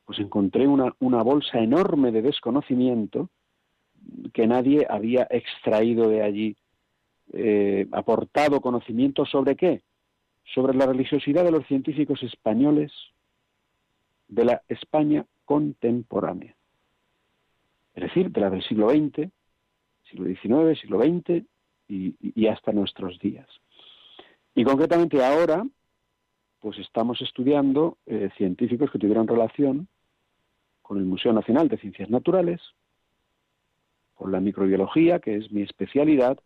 pues 0.05 0.19
encontré 0.19 0.67
una, 0.67 0.95
una 1.01 1.23
bolsa 1.23 1.59
enorme 1.59 2.13
de 2.13 2.23
desconocimiento 2.23 3.31
que 4.33 4.47
nadie 4.47 4.87
había 4.89 5.27
extraído 5.31 6.09
de 6.09 6.23
allí, 6.23 6.57
eh, 7.33 7.87
aportado 7.91 8.61
conocimiento 8.61 9.25
sobre 9.25 9.57
qué, 9.57 9.83
sobre 10.53 10.75
la 10.75 10.87
religiosidad 10.87 11.45
de 11.45 11.51
los 11.51 11.67
científicos 11.67 12.23
españoles 12.23 12.93
de 14.29 14.45
la 14.45 14.63
España 14.69 15.25
contemporánea, 15.45 16.55
es 17.95 18.03
decir, 18.03 18.31
de 18.31 18.41
la 18.41 18.51
del 18.51 18.63
siglo 18.63 18.91
XX, 18.91 19.31
siglo 20.11 20.27
XIX, 20.27 20.81
siglo 20.81 21.01
XX 21.01 21.45
y, 21.89 22.47
hasta 22.47 22.73
nuestros 22.73 23.19
días. 23.19 23.49
Y 24.55 24.65
concretamente 24.65 25.25
ahora, 25.25 25.65
pues 26.61 26.79
estamos 26.79 27.21
estudiando 27.21 27.99
eh, 28.07 28.31
científicos 28.37 28.91
que 28.91 28.99
tuvieron 28.99 29.29
relación 29.29 29.89
con 30.83 30.99
el 30.99 31.05
Museo 31.05 31.33
Nacional 31.33 31.69
de 31.69 31.79
Ciencias 31.79 32.11
Naturales, 32.11 32.61
con 34.15 34.33
la 34.33 34.41
microbiología, 34.41 35.19
que 35.19 35.37
es 35.37 35.51
mi 35.51 35.63
especialidad, 35.63 36.39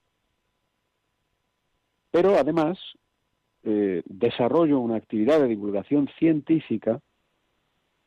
pero 2.10 2.36
además 2.36 2.78
eh, 3.64 4.02
desarrollo 4.06 4.80
una 4.80 4.96
actividad 4.96 5.40
de 5.40 5.48
divulgación 5.48 6.08
científica, 6.18 7.00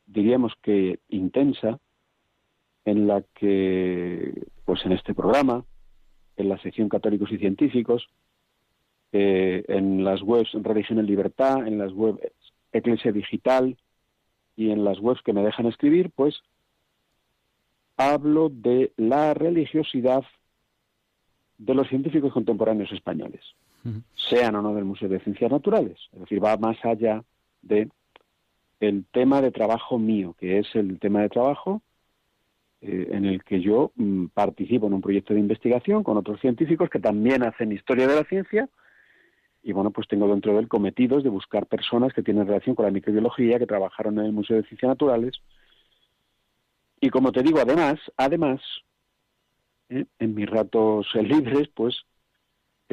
diríamos 0.06 0.52
que 0.62 0.98
intensa, 1.08 1.78
en 2.84 3.06
la 3.06 3.22
que, 3.34 4.46
pues 4.64 4.84
en 4.84 4.92
este 4.92 5.14
programa, 5.14 5.64
en 6.36 6.48
la 6.48 6.58
sección 6.58 6.88
Católicos 6.88 7.30
y 7.30 7.38
Científicos, 7.38 8.08
eh, 9.12 9.64
en 9.68 10.04
las 10.04 10.22
webs 10.22 10.52
Religión 10.54 10.98
en 10.98 11.06
Libertad, 11.06 11.66
en 11.66 11.78
las 11.78 11.92
webs 11.92 12.20
Eclesia 12.72 13.12
Digital 13.12 13.76
y 14.56 14.70
en 14.70 14.84
las 14.84 14.98
webs 14.98 15.22
que 15.22 15.32
me 15.32 15.44
dejan 15.44 15.66
escribir, 15.66 16.10
pues 16.10 16.42
hablo 17.96 18.48
de 18.48 18.92
la 18.96 19.34
religiosidad 19.34 20.24
de 21.58 21.74
los 21.74 21.88
científicos 21.88 22.32
contemporáneos 22.32 22.90
españoles, 22.92 23.42
sean 24.14 24.54
o 24.54 24.62
no 24.62 24.74
del 24.74 24.84
Museo 24.84 25.08
de 25.08 25.20
Ciencias 25.20 25.50
Naturales. 25.50 25.98
Es 26.12 26.20
decir, 26.20 26.42
va 26.42 26.56
más 26.56 26.76
allá 26.84 27.24
de 27.62 27.88
el 28.80 29.04
tema 29.12 29.40
de 29.40 29.50
trabajo 29.52 29.98
mío, 29.98 30.34
que 30.38 30.58
es 30.58 30.74
el 30.74 30.98
tema 30.98 31.22
de 31.22 31.28
trabajo 31.28 31.82
eh, 32.80 33.08
en 33.12 33.24
el 33.24 33.44
que 33.44 33.60
yo 33.60 33.92
mm, 33.94 34.26
participo 34.26 34.88
en 34.88 34.94
un 34.94 35.00
proyecto 35.00 35.34
de 35.34 35.40
investigación 35.40 36.02
con 36.02 36.16
otros 36.16 36.40
científicos 36.40 36.90
que 36.90 36.98
también 36.98 37.44
hacen 37.44 37.70
historia 37.70 38.08
de 38.08 38.16
la 38.16 38.24
ciencia 38.24 38.68
y 39.62 39.72
bueno, 39.72 39.92
pues 39.92 40.08
tengo 40.08 40.26
dentro 40.26 40.56
del 40.56 40.68
cometidos 40.68 41.22
de 41.22 41.30
buscar 41.30 41.66
personas 41.66 42.12
que 42.12 42.22
tienen 42.22 42.46
relación 42.46 42.74
con 42.74 42.84
la 42.84 42.90
microbiología, 42.90 43.58
que 43.58 43.66
trabajaron 43.66 44.18
en 44.18 44.26
el 44.26 44.32
Museo 44.32 44.56
de 44.56 44.64
Ciencias 44.64 44.88
Naturales. 44.88 45.34
Y 47.00 47.10
como 47.10 47.30
te 47.30 47.42
digo, 47.42 47.60
además, 47.60 48.00
además, 48.16 48.60
¿eh? 49.88 50.04
en 50.18 50.34
mis 50.34 50.50
ratos 50.50 51.06
libres, 51.14 51.68
pues 51.68 52.02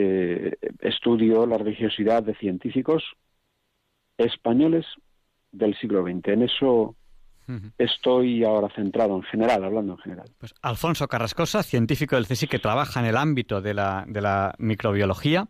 eh, 0.01 0.58
estudio 0.79 1.46
la 1.46 1.58
religiosidad 1.58 2.24
de 2.24 2.36
científicos 2.36 3.03
españoles 4.18 4.86
del 5.51 5.77
siglo 5.77 6.03
XX. 6.03 6.27
En 6.29 6.44
eso 6.44 6.96
estoy 7.77 8.44
ahora 8.44 8.70
centrado 8.75 9.16
en 9.16 9.24
general, 9.24 9.64
hablando 9.64 9.94
en 9.94 10.00
general. 10.00 10.29
Pues 10.38 10.53
Alfonso 10.62 11.07
Carrascosa, 11.07 11.64
científico 11.64 12.16
del 12.16 12.27
CSIC 12.27 12.51
que 12.51 12.59
trabaja 12.59 13.00
en 13.00 13.07
el 13.07 13.18
ámbito 13.18 13.59
de 13.62 13.74
la, 13.74 14.05
de 14.07 14.22
la 14.22 14.53
microbiología. 14.59 15.48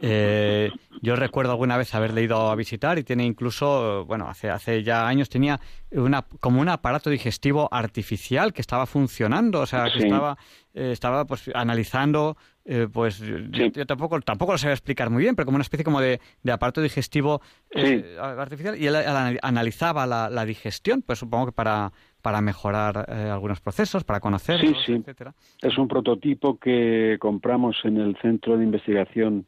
Eh, 0.00 0.70
yo 1.02 1.16
recuerdo 1.16 1.52
alguna 1.52 1.76
vez 1.76 1.94
haberle 1.94 2.22
ido 2.22 2.50
a 2.50 2.54
visitar 2.54 2.98
y 2.98 3.04
tiene 3.04 3.24
incluso, 3.24 4.04
bueno, 4.06 4.28
hace, 4.28 4.48
hace 4.48 4.82
ya 4.82 5.08
años 5.08 5.28
tenía 5.28 5.60
una, 5.90 6.24
como 6.40 6.60
un 6.60 6.68
aparato 6.68 7.10
digestivo 7.10 7.68
artificial 7.72 8.52
que 8.52 8.60
estaba 8.60 8.86
funcionando, 8.86 9.60
o 9.60 9.66
sea, 9.66 9.90
que 9.92 10.04
estaba, 10.04 10.36
eh, 10.74 10.90
estaba 10.92 11.24
pues 11.24 11.50
analizando 11.54 12.36
eh, 12.64 12.86
pues 12.92 13.18
yo, 13.20 13.86
tampoco 13.86 14.20
tampoco 14.20 14.52
lo 14.52 14.58
sabía 14.58 14.74
explicar 14.74 15.08
muy 15.08 15.22
bien, 15.22 15.34
pero 15.34 15.46
como 15.46 15.56
una 15.56 15.62
especie 15.62 15.84
como 15.84 16.00
de, 16.00 16.20
aparato 16.52 16.82
digestivo 16.82 17.40
eh, 17.70 18.16
artificial 18.20 18.76
y 18.78 18.86
él, 18.86 18.94
analizaba 19.42 20.06
la, 20.06 20.44
digestión, 20.44 21.02
pues 21.02 21.18
supongo 21.18 21.46
que 21.46 21.52
para, 21.52 21.92
para 22.20 22.40
mejorar 22.42 23.10
algunos 23.10 23.60
procesos, 23.60 24.04
para 24.04 24.20
conocerlos, 24.20 24.76
sí, 24.84 24.92
etcétera. 24.92 25.34
Es 25.62 25.78
un 25.78 25.88
prototipo 25.88 26.58
que 26.58 27.16
compramos 27.18 27.76
en 27.84 27.96
el 27.96 28.16
Centro 28.18 28.58
de 28.58 28.64
Investigación 28.64 29.46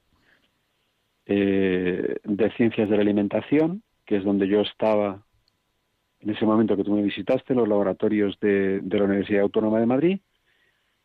de 1.34 2.52
Ciencias 2.56 2.88
de 2.88 2.96
la 2.96 3.02
Alimentación, 3.02 3.82
que 4.04 4.16
es 4.16 4.24
donde 4.24 4.48
yo 4.48 4.60
estaba 4.60 5.22
en 6.20 6.30
ese 6.30 6.44
momento 6.44 6.76
que 6.76 6.84
tú 6.84 6.94
me 6.94 7.02
visitaste, 7.02 7.54
los 7.54 7.68
laboratorios 7.68 8.38
de, 8.40 8.80
de 8.80 8.98
la 8.98 9.04
Universidad 9.04 9.42
Autónoma 9.42 9.80
de 9.80 9.86
Madrid 9.86 10.20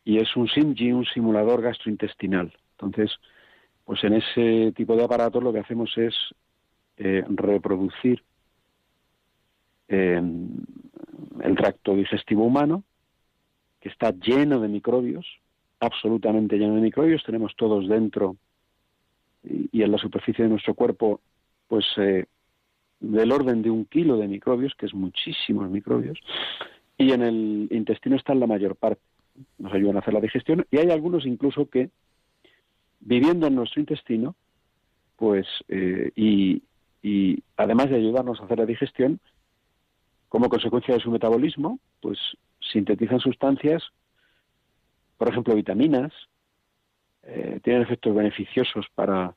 y 0.04 0.18
es 0.18 0.36
un 0.36 0.46
SIMGI, 0.48 0.92
un 0.92 1.04
simulador 1.04 1.62
gastrointestinal. 1.62 2.52
Entonces, 2.72 3.10
pues 3.84 4.04
en 4.04 4.14
ese 4.14 4.72
tipo 4.72 4.94
de 4.94 5.04
aparatos 5.04 5.42
lo 5.42 5.52
que 5.52 5.58
hacemos 5.60 5.90
es 5.96 6.14
eh, 6.96 7.24
reproducir 7.28 8.22
eh, 9.88 10.22
el 11.42 11.56
tracto 11.56 11.94
digestivo 11.96 12.44
humano, 12.44 12.84
que 13.80 13.88
está 13.88 14.12
lleno 14.12 14.60
de 14.60 14.68
microbios, 14.68 15.26
absolutamente 15.80 16.56
lleno 16.56 16.76
de 16.76 16.82
microbios, 16.82 17.24
tenemos 17.24 17.54
todos 17.56 17.88
dentro 17.88 18.36
y, 19.46 19.82
en 19.82 19.92
la 19.92 19.98
superficie 19.98 20.44
de 20.44 20.50
nuestro 20.50 20.74
cuerpo, 20.74 21.20
pues 21.68 21.84
eh, 21.98 22.26
del 23.00 23.32
orden 23.32 23.62
de 23.62 23.70
un 23.70 23.84
kilo 23.84 24.16
de 24.16 24.28
microbios, 24.28 24.74
que 24.74 24.86
es 24.86 24.94
muchísimos 24.94 25.70
microbios, 25.70 26.18
y 26.98 27.12
en 27.12 27.22
el 27.22 27.68
intestino 27.70 28.16
están 28.16 28.40
la 28.40 28.46
mayor 28.46 28.76
parte. 28.76 29.02
Nos 29.58 29.72
ayudan 29.72 29.96
a 29.96 29.98
hacer 30.00 30.14
la 30.14 30.20
digestión 30.20 30.66
y 30.70 30.78
hay 30.78 30.90
algunos 30.90 31.26
incluso 31.26 31.68
que 31.68 31.90
viviendo 33.00 33.46
en 33.46 33.54
nuestro 33.54 33.80
intestino, 33.80 34.34
pues 35.16 35.46
eh, 35.68 36.10
y, 36.16 36.62
y 37.02 37.42
además 37.56 37.90
de 37.90 37.96
ayudarnos 37.96 38.40
a 38.40 38.44
hacer 38.44 38.58
la 38.58 38.66
digestión, 38.66 39.20
como 40.28 40.48
consecuencia 40.48 40.94
de 40.94 41.00
su 41.00 41.10
metabolismo, 41.10 41.78
pues 42.00 42.18
sintetizan 42.72 43.20
sustancias, 43.20 43.82
por 45.18 45.28
ejemplo, 45.28 45.54
vitaminas, 45.54 46.12
eh, 47.26 47.60
tienen 47.62 47.82
efectos 47.82 48.14
beneficiosos 48.14 48.86
para, 48.94 49.34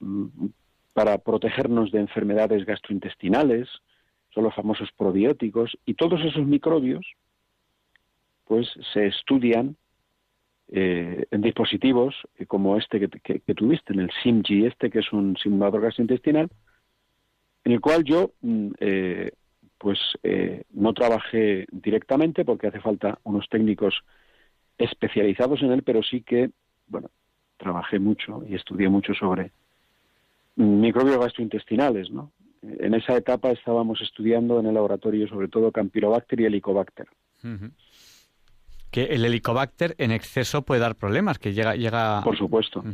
mm, 0.00 0.46
para 0.92 1.18
protegernos 1.18 1.90
de 1.90 2.00
enfermedades 2.00 2.64
gastrointestinales, 2.64 3.68
son 4.30 4.44
los 4.44 4.54
famosos 4.54 4.90
probióticos, 4.96 5.76
y 5.86 5.94
todos 5.94 6.20
esos 6.20 6.44
microbios 6.46 7.06
pues 8.44 8.68
se 8.92 9.06
estudian 9.06 9.76
eh, 10.68 11.26
en 11.30 11.42
dispositivos 11.42 12.14
eh, 12.38 12.46
como 12.46 12.76
este 12.76 12.98
que, 12.98 13.54
tuviste, 13.54 13.92
en 13.92 14.00
el 14.00 14.10
SIMG 14.22 14.66
este, 14.66 14.90
que 14.90 15.00
es 15.00 15.12
un 15.12 15.36
simulador 15.36 15.82
gastrointestinal, 15.82 16.48
en 17.64 17.72
el 17.72 17.80
cual 17.80 18.02
yo 18.04 18.32
mm, 18.40 18.70
eh, 18.80 19.30
pues 19.78 19.98
no 20.70 20.94
trabajé 20.94 21.66
directamente 21.70 22.44
porque 22.44 22.68
hace 22.68 22.80
falta 22.80 23.18
unos 23.24 23.46
técnicos 23.50 23.94
especializados 24.78 25.60
en 25.60 25.72
él, 25.72 25.82
pero 25.82 26.02
sí 26.02 26.22
que, 26.22 26.50
bueno, 26.86 27.10
trabajé 27.56 27.98
mucho 27.98 28.42
y 28.46 28.54
estudié 28.54 28.88
mucho 28.88 29.14
sobre 29.14 29.52
microbios 30.56 31.18
gastrointestinales, 31.18 32.10
¿no? 32.10 32.30
En 32.62 32.94
esa 32.94 33.16
etapa 33.16 33.50
estábamos 33.50 34.00
estudiando 34.00 34.58
en 34.58 34.66
el 34.66 34.74
laboratorio 34.74 35.28
sobre 35.28 35.48
todo 35.48 35.70
Campylobacter 35.70 36.40
y 36.40 36.46
Helicobacter 36.46 37.08
que 38.94 39.06
el 39.06 39.24
helicobacter 39.24 39.96
en 39.98 40.12
exceso 40.12 40.62
puede 40.62 40.80
dar 40.80 40.94
problemas, 40.94 41.40
que 41.40 41.52
llega... 41.52 41.74
llega... 41.74 42.22
Por 42.22 42.38
supuesto. 42.38 42.84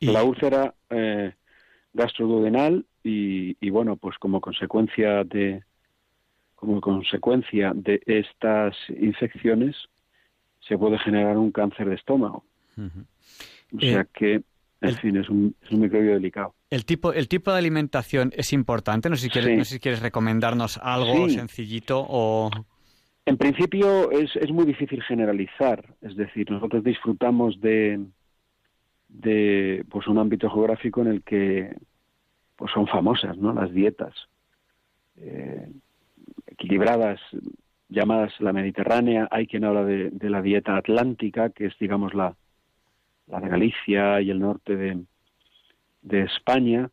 La 0.00 0.24
úlcera 0.24 0.72
eh, 0.88 1.34
gastroduodenal 1.92 2.86
y, 3.04 3.68
bueno, 3.68 3.96
pues 3.96 4.16
como 4.16 4.40
consecuencia 4.40 5.22
de 5.24 5.62
como 6.54 6.80
consecuencia 6.80 7.72
de 7.74 8.00
estas 8.06 8.74
infecciones 8.88 9.76
se 10.60 10.78
puede 10.78 10.98
generar 10.98 11.36
un 11.36 11.52
cáncer 11.52 11.90
de 11.90 11.96
estómago. 11.96 12.44
O 12.76 13.80
sea 13.80 14.00
eh, 14.00 14.06
que, 14.12 14.42
en 14.80 14.96
fin, 14.96 15.16
es 15.16 15.28
un, 15.28 15.54
es 15.62 15.70
un, 15.70 15.80
microbio 15.80 16.14
delicado. 16.14 16.54
El 16.70 16.84
tipo, 16.84 17.12
el 17.12 17.28
tipo 17.28 17.52
de 17.52 17.58
alimentación 17.58 18.32
es 18.36 18.52
importante. 18.52 19.10
No 19.10 19.16
sé 19.16 19.24
si 19.24 19.30
quieres, 19.30 19.58
no 19.58 19.64
sé 19.64 19.74
si 19.74 19.80
quieres 19.80 20.00
recomendarnos 20.00 20.78
algo 20.78 21.28
sencillito 21.28 22.04
o... 22.08 22.50
En 23.26 23.36
principio 23.36 24.10
es, 24.10 24.34
es 24.36 24.50
muy 24.50 24.64
difícil 24.64 25.02
generalizar, 25.02 25.84
es 26.00 26.16
decir, 26.16 26.50
nosotros 26.50 26.82
disfrutamos 26.82 27.60
de, 27.60 28.00
de 29.12 29.84
pues 29.88 30.06
un 30.06 30.18
ámbito 30.18 30.50
geográfico 30.50 31.02
en 31.02 31.08
el 31.08 31.22
que 31.22 31.76
pues 32.56 32.72
son 32.72 32.86
famosas 32.86 33.36
¿no? 33.36 33.52
las 33.52 33.72
dietas 33.72 34.14
eh, 35.16 35.68
equilibradas 36.46 37.20
llamadas 37.88 38.32
la 38.38 38.52
mediterránea 38.52 39.28
hay 39.30 39.46
quien 39.46 39.64
habla 39.64 39.84
de, 39.84 40.10
de, 40.10 40.30
la 40.30 40.42
dieta 40.42 40.76
atlántica 40.76 41.50
que 41.50 41.66
es 41.66 41.74
digamos 41.78 42.14
la, 42.14 42.36
la 43.30 43.40
de 43.40 43.48
Galicia 43.48 44.20
y 44.20 44.30
el 44.30 44.40
norte 44.40 44.76
de, 44.76 45.04
de 46.02 46.22
España 46.22 46.90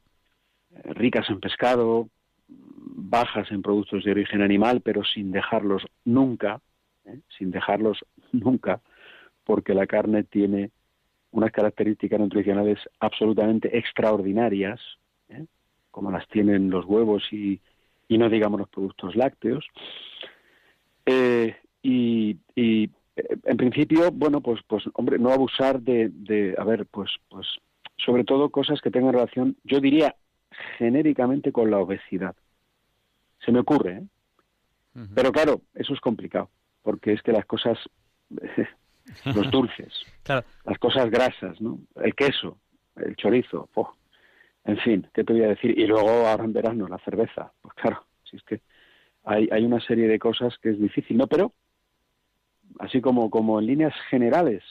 ricas 0.83 1.29
en 1.29 1.39
pescado, 1.39 2.09
bajas 2.47 3.51
en 3.51 3.61
productos 3.61 4.03
de 4.03 4.11
origen 4.11 4.41
animal, 4.41 4.81
pero 4.81 5.03
sin 5.03 5.31
dejarlos 5.31 5.85
nunca, 6.05 6.61
¿eh? 7.05 7.19
sin 7.37 7.51
dejarlos 7.51 8.05
nunca, 8.31 8.81
porque 9.43 9.73
la 9.73 9.87
carne 9.87 10.23
tiene 10.23 10.71
unas 11.31 11.51
características 11.51 12.19
nutricionales 12.19 12.79
absolutamente 12.99 13.77
extraordinarias, 13.77 14.79
¿eh? 15.29 15.45
como 15.91 16.11
las 16.11 16.27
tienen 16.29 16.69
los 16.69 16.85
huevos 16.85 17.23
y, 17.31 17.59
y, 18.07 18.17
no 18.17 18.29
digamos 18.29 18.59
los 18.59 18.69
productos 18.69 19.15
lácteos. 19.15 19.65
Eh, 21.05 21.55
y, 21.81 22.37
en 23.43 23.57
principio, 23.57 24.11
bueno, 24.11 24.41
pues, 24.41 24.61
pues, 24.67 24.83
hombre, 24.93 25.17
no 25.17 25.31
abusar 25.31 25.81
de, 25.81 26.09
de, 26.13 26.55
a 26.57 26.63
ver, 26.63 26.85
pues, 26.85 27.11
pues, 27.29 27.47
sobre 27.97 28.23
todo 28.23 28.49
cosas 28.49 28.81
que 28.81 28.91
tengan 28.91 29.13
relación, 29.13 29.57
yo 29.63 29.79
diría 29.79 30.15
genéricamente 30.77 31.51
con 31.51 31.71
la 31.71 31.79
obesidad. 31.79 32.35
Se 33.43 33.51
me 33.51 33.59
ocurre, 33.59 33.93
¿eh? 33.97 34.03
Pero 35.13 35.31
claro, 35.31 35.61
eso 35.75 35.93
es 35.93 35.99
complicado, 35.99 36.49
porque 36.81 37.13
es 37.13 37.21
que 37.21 37.31
las 37.31 37.45
cosas, 37.45 37.77
los 39.25 39.51
dulces, 39.51 39.93
las 40.65 40.79
cosas 40.79 41.11
grasas, 41.11 41.61
¿no? 41.61 41.79
El 41.97 42.15
queso, 42.15 42.57
el 42.95 43.15
chorizo, 43.15 43.69
en 44.65 44.77
fin, 44.79 45.07
¿qué 45.13 45.23
te 45.23 45.33
voy 45.33 45.43
a 45.43 45.49
decir? 45.49 45.77
Y 45.77 45.85
luego 45.85 46.09
ahora 46.09 46.43
en 46.43 46.51
verano 46.51 46.87
la 46.87 46.97
cerveza, 46.99 47.53
pues 47.61 47.75
claro, 47.75 48.05
si 48.23 48.37
es 48.37 48.43
que 48.43 48.61
hay, 49.23 49.47
hay 49.51 49.63
una 49.63 49.79
serie 49.79 50.07
de 50.07 50.17
cosas 50.17 50.57
que 50.57 50.71
es 50.71 50.79
difícil, 50.79 51.15
¿no? 51.15 51.27
Pero 51.27 51.53
así 52.79 53.01
como, 53.01 53.29
como 53.29 53.59
en 53.59 53.67
líneas 53.67 53.93
generales, 54.09 54.63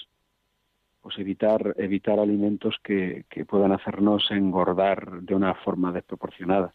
pues 1.01 1.19
evitar, 1.19 1.75
evitar 1.79 2.19
alimentos 2.19 2.77
que, 2.83 3.25
que 3.31 3.45
puedan 3.45 3.73
hacernos 3.73 4.31
engordar 4.31 5.23
de 5.23 5.35
una 5.35 5.55
forma 5.55 5.92
desproporcionada. 5.92 6.75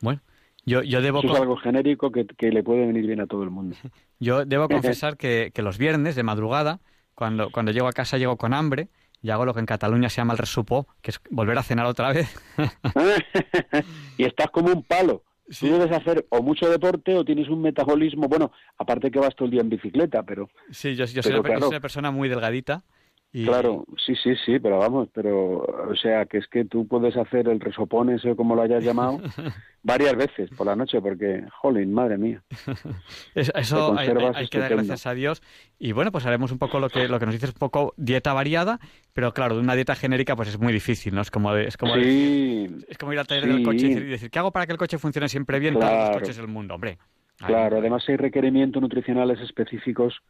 Bueno, 0.00 0.20
yo, 0.64 0.82
yo 0.82 1.00
debo... 1.00 1.22
es 1.22 1.40
algo 1.40 1.56
genérico 1.56 2.12
que, 2.12 2.26
le 2.50 2.62
puede 2.62 2.86
venir 2.86 3.06
bien 3.06 3.20
a 3.20 3.26
todo 3.26 3.42
el 3.42 3.50
mundo. 3.50 3.76
Yo 4.20 4.44
debo 4.44 4.68
confesar 4.68 5.16
que, 5.16 5.50
que 5.54 5.62
los 5.62 5.78
viernes 5.78 6.14
de 6.14 6.22
madrugada, 6.22 6.80
cuando, 7.14 7.50
cuando 7.50 7.72
llego 7.72 7.88
a 7.88 7.92
casa, 7.92 8.18
llego 8.18 8.36
con 8.36 8.52
hambre 8.52 8.90
y 9.22 9.30
hago 9.30 9.44
lo 9.44 9.54
que 9.54 9.60
en 9.60 9.66
Cataluña 9.66 10.08
se 10.08 10.16
llama 10.16 10.34
el 10.34 10.38
resupó, 10.38 10.86
que 11.02 11.10
es 11.10 11.20
volver 11.30 11.56
a 11.58 11.62
cenar 11.62 11.86
otra 11.86 12.12
vez. 12.12 12.34
y 14.18 14.24
estás 14.24 14.50
como 14.50 14.72
un 14.72 14.82
palo. 14.82 15.24
Sí. 15.50 15.66
Tú 15.66 15.72
debes 15.72 15.92
hacer 15.92 16.26
o 16.30 16.42
mucho 16.42 16.70
deporte 16.70 17.16
o 17.16 17.24
tienes 17.24 17.48
un 17.48 17.60
metabolismo, 17.60 18.28
bueno, 18.28 18.52
aparte 18.78 19.10
que 19.10 19.18
vas 19.18 19.34
todo 19.34 19.46
el 19.46 19.50
día 19.50 19.60
en 19.60 19.68
bicicleta, 19.68 20.22
pero... 20.22 20.48
Sí, 20.70 20.94
yo, 20.94 21.04
yo 21.06 21.22
soy, 21.22 21.34
una, 21.34 21.80
persona 21.80 22.10
muy 22.10 22.28
delgadita 22.28 22.84
Claro, 23.32 23.84
sí, 24.04 24.16
sí, 24.16 24.34
sí, 24.44 24.58
pero 24.58 24.78
vamos, 24.78 25.08
pero, 25.14 25.58
o 25.60 25.94
sea, 25.94 26.26
que 26.26 26.38
es 26.38 26.48
que 26.48 26.64
tú 26.64 26.88
puedes 26.88 27.16
hacer 27.16 27.46
el 27.48 27.60
resopón 27.60 28.10
ese, 28.10 28.34
como 28.34 28.56
lo 28.56 28.62
hayas 28.62 28.82
llamado, 28.82 29.20
varias 29.84 30.16
veces 30.16 30.50
por 30.50 30.66
la 30.66 30.74
noche, 30.74 31.00
porque, 31.00 31.44
jolín, 31.60 31.94
madre 31.94 32.18
mía. 32.18 32.42
Eso, 33.36 33.96
hay, 33.96 34.48
que 34.48 34.58
dar 34.58 34.74
gracias 34.74 35.06
a 35.06 35.14
Dios. 35.14 35.42
Y 35.78 35.92
bueno, 35.92 36.10
pues 36.10 36.26
haremos 36.26 36.50
un 36.50 36.58
poco 36.58 36.80
lo 36.80 36.88
que, 36.88 37.06
lo 37.06 37.20
que 37.20 37.26
nos 37.26 37.34
dices, 37.34 37.50
un 37.50 37.58
poco 37.60 37.94
dieta 37.96 38.32
variada, 38.32 38.80
pero 39.12 39.32
claro, 39.32 39.54
de 39.54 39.60
una 39.60 39.76
dieta 39.76 39.94
genérica 39.94 40.34
pues 40.34 40.48
es 40.48 40.58
muy 40.58 40.72
difícil, 40.72 41.14
¿no? 41.14 41.20
Es 41.20 41.30
como, 41.30 41.54
es 41.54 41.76
como, 41.76 41.94
es 41.94 42.98
como 42.98 43.12
ir 43.12 43.18
al 43.20 43.28
taller 43.28 43.46
del 43.46 43.62
coche 43.62 43.86
y 43.86 43.94
decir, 43.94 44.30
¿qué 44.30 44.40
hago 44.40 44.50
para 44.50 44.66
que 44.66 44.72
el 44.72 44.78
coche 44.78 44.98
funcione 44.98 45.28
siempre 45.28 45.60
bien? 45.60 45.74
Todos 45.74 46.08
los 46.08 46.16
coches 46.18 46.36
del 46.36 46.48
mundo, 46.48 46.74
hombre. 46.74 46.98
Claro, 47.36 47.78
además 47.78 48.04
hay 48.08 48.16
requerimientos 48.16 48.82
nutricionales 48.82 49.38
específicos 49.40 50.20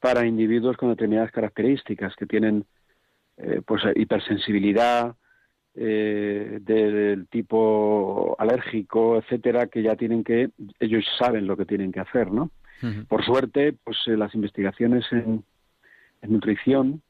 para 0.00 0.26
individuos 0.26 0.76
con 0.76 0.90
determinadas 0.90 1.32
características 1.32 2.14
que 2.16 2.26
tienen 2.26 2.64
eh, 3.36 3.62
pues 3.64 3.82
hipersensibilidad 3.94 5.14
eh, 5.74 6.58
del 6.60 7.28
tipo 7.28 8.34
alérgico, 8.38 9.18
etcétera, 9.18 9.68
que 9.68 9.82
ya 9.82 9.94
tienen 9.94 10.24
que 10.24 10.50
ellos 10.80 11.04
saben 11.18 11.46
lo 11.46 11.56
que 11.56 11.64
tienen 11.64 11.92
que 11.92 12.00
hacer, 12.00 12.32
¿no? 12.32 12.50
Por 13.08 13.24
suerte, 13.24 13.74
pues 13.84 13.96
eh, 14.06 14.16
las 14.16 14.34
investigaciones 14.34 15.04
en, 15.10 15.44
nutrición 16.22 17.02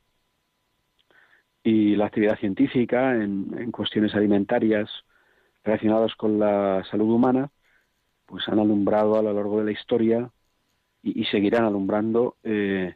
y 1.62 1.96
la 1.96 2.06
actividad 2.06 2.38
científica 2.38 3.14
en, 3.14 3.54
en 3.58 3.70
cuestiones 3.70 4.14
alimentarias 4.14 4.88
relacionadas 5.64 6.14
con 6.14 6.38
la 6.38 6.84
salud 6.90 7.10
humana, 7.10 7.50
pues 8.26 8.48
han 8.48 8.58
alumbrado 8.58 9.18
a 9.18 9.22
lo 9.22 9.32
largo 9.32 9.58
de 9.58 9.64
la 9.64 9.72
historia 9.72 10.30
y, 11.14 11.24
seguirán 11.24 11.64
alumbrando 11.64 12.36
eh, 12.42 12.94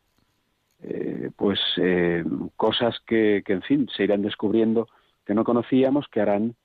eh, 0.82 1.30
pues 1.36 1.60
eh, 1.76 2.24
cosas 2.56 2.96
que, 3.06 3.42
que, 3.44 3.52
en 3.52 3.62
fin, 3.62 3.88
se 3.94 4.04
irán 4.04 4.22
descubriendo 4.22 4.88
que 5.24 5.34
no 5.34 5.44
conocíamos, 5.44 6.08
que 6.08 6.20
harán, 6.20 6.56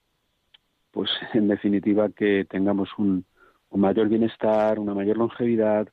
pues 0.92 1.10
en 1.34 1.48
definitiva, 1.48 2.10
que 2.10 2.46
tengamos 2.46 2.90
un, 2.98 3.26
un 3.70 3.82
mayor 3.82 4.10
bienestar, 4.10 4.80
una 4.80 4.94
mayor 4.94 5.18
longevidad, 5.18 5.88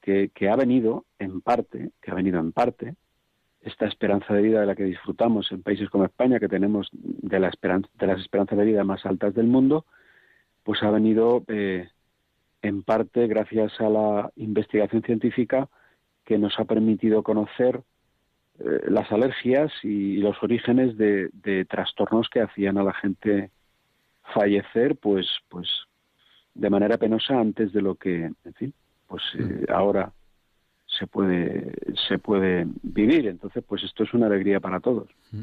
que, 0.00 0.30
que, 0.34 0.48
ha 0.48 0.56
venido 0.56 1.04
en 1.18 1.40
parte, 1.40 1.90
que 2.00 2.10
ha 2.10 2.14
venido 2.14 2.38
en 2.38 2.52
parte, 2.52 2.94
esta 3.60 3.86
esperanza 3.86 4.34
de 4.34 4.42
vida 4.42 4.60
de 4.60 4.66
la 4.66 4.74
que 4.74 4.84
disfrutamos 4.84 5.50
en 5.50 5.62
países 5.62 5.88
como 5.88 6.04
España, 6.04 6.38
que 6.38 6.48
tenemos 6.48 6.88
de, 6.92 7.40
la 7.40 7.48
esperanza, 7.48 7.88
de 7.98 8.06
las 8.06 8.20
esperanzas 8.20 8.58
de 8.58 8.64
vida 8.66 8.84
más 8.84 9.04
altas 9.06 9.34
del 9.34 9.46
mundo, 9.46 9.86
pues 10.62 10.82
ha 10.82 10.90
venido 10.90 11.42
eh, 11.48 11.88
en 12.64 12.82
parte 12.82 13.26
gracias 13.26 13.78
a 13.80 13.88
la 13.88 14.30
investigación 14.36 15.02
científica 15.02 15.68
que 16.24 16.38
nos 16.38 16.58
ha 16.58 16.64
permitido 16.64 17.22
conocer 17.22 17.82
eh, 18.58 18.80
las 18.88 19.10
alergias 19.12 19.72
y, 19.82 20.16
los 20.16 20.42
orígenes 20.42 20.96
de, 20.96 21.66
trastornos 21.68 22.28
que 22.28 22.40
hacían 22.40 22.78
a 22.78 22.84
la 22.84 22.94
gente 22.94 23.50
fallecer, 24.34 24.96
pues, 24.96 25.26
pues 25.48 25.68
de 26.54 26.70
manera 26.70 26.96
penosa 26.96 27.38
antes 27.38 27.72
de 27.72 27.82
lo 27.82 27.96
que, 27.96 28.24
en 28.24 28.54
fin, 28.54 28.74
pues 29.06 29.22
eh, 29.38 29.42
mm. 29.42 29.72
ahora 29.72 30.12
se 30.86 31.06
puede 31.06 31.72
se 32.08 32.18
puede 32.18 32.66
vivir. 32.82 33.26
Entonces, 33.26 33.62
pues 33.66 33.82
esto 33.82 34.04
es 34.04 34.14
una 34.14 34.26
alegría 34.26 34.60
para 34.60 34.80
todos. 34.80 35.08
Mm. 35.32 35.42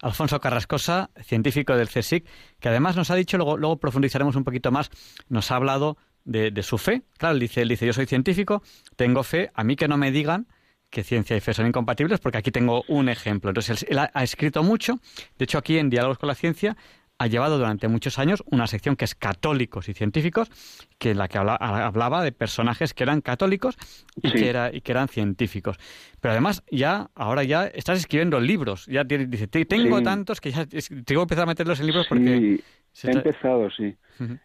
Alfonso 0.00 0.40
Carrascosa, 0.40 1.10
científico 1.22 1.76
del 1.76 1.88
CSIC, 1.88 2.26
que 2.60 2.68
además 2.68 2.96
nos 2.96 3.10
ha 3.10 3.14
dicho, 3.14 3.36
luego, 3.36 3.56
luego 3.56 3.78
profundizaremos 3.78 4.36
un 4.36 4.44
poquito 4.44 4.70
más, 4.70 4.90
nos 5.28 5.50
ha 5.50 5.56
hablado 5.56 5.96
de, 6.24 6.62
su 6.62 6.78
fe. 6.78 7.02
Claro, 7.18 7.34
él 7.34 7.40
dice, 7.40 7.62
él 7.62 7.68
dice, 7.68 7.86
yo 7.86 7.92
soy 7.92 8.06
científico, 8.06 8.62
tengo 8.96 9.22
fe, 9.22 9.50
a 9.54 9.64
mí 9.64 9.76
que 9.76 9.88
no 9.88 9.96
me 9.96 10.10
digan 10.10 10.46
que 10.90 11.02
ciencia 11.02 11.36
y 11.36 11.40
fe 11.40 11.52
son 11.52 11.66
incompatibles, 11.66 12.20
porque 12.20 12.38
aquí 12.38 12.50
tengo 12.50 12.84
un 12.88 13.08
ejemplo. 13.08 13.50
Entonces, 13.50 13.84
él, 13.88 13.98
ha, 13.98 14.22
escrito 14.22 14.62
mucho, 14.62 15.00
de 15.38 15.44
hecho 15.44 15.58
aquí 15.58 15.78
en 15.78 15.90
Diálogos 15.90 16.18
con 16.18 16.28
la 16.28 16.34
Ciencia 16.34 16.76
ha 17.18 17.26
llevado 17.26 17.58
durante 17.58 17.86
muchos 17.88 18.18
años 18.18 18.42
una 18.50 18.66
sección 18.66 18.96
que 18.96 19.04
es 19.04 19.14
católicos 19.14 19.88
y 19.88 19.94
científicos, 19.94 20.50
que 20.98 21.12
en 21.12 21.18
la 21.18 21.28
que 21.28 21.38
hablaba 21.38 22.22
de 22.22 22.32
personajes 22.32 22.92
que 22.92 23.04
eran 23.04 23.20
católicos 23.20 23.76
y, 24.20 24.32
que 24.32 24.48
era, 24.48 24.74
y 24.74 24.80
que 24.80 24.92
eran 24.92 25.08
científicos. 25.08 25.78
Pero 26.20 26.32
además, 26.32 26.64
ya, 26.70 27.10
ahora 27.14 27.44
ya 27.44 27.66
estás 27.66 27.98
escribiendo 27.98 28.40
libros. 28.40 28.86
Ya 28.86 29.04
dice, 29.04 29.46
tengo 29.46 30.02
tantos 30.02 30.40
que 30.40 30.50
ya 30.50 30.66
tengo 30.66 31.04
que 31.04 31.22
empezar 31.22 31.44
a 31.44 31.46
meterlos 31.46 31.78
en 31.80 31.86
libros 31.86 32.06
porque... 32.08 32.60
he 33.02 33.10
empezado, 33.10 33.70
sí. 33.70 33.96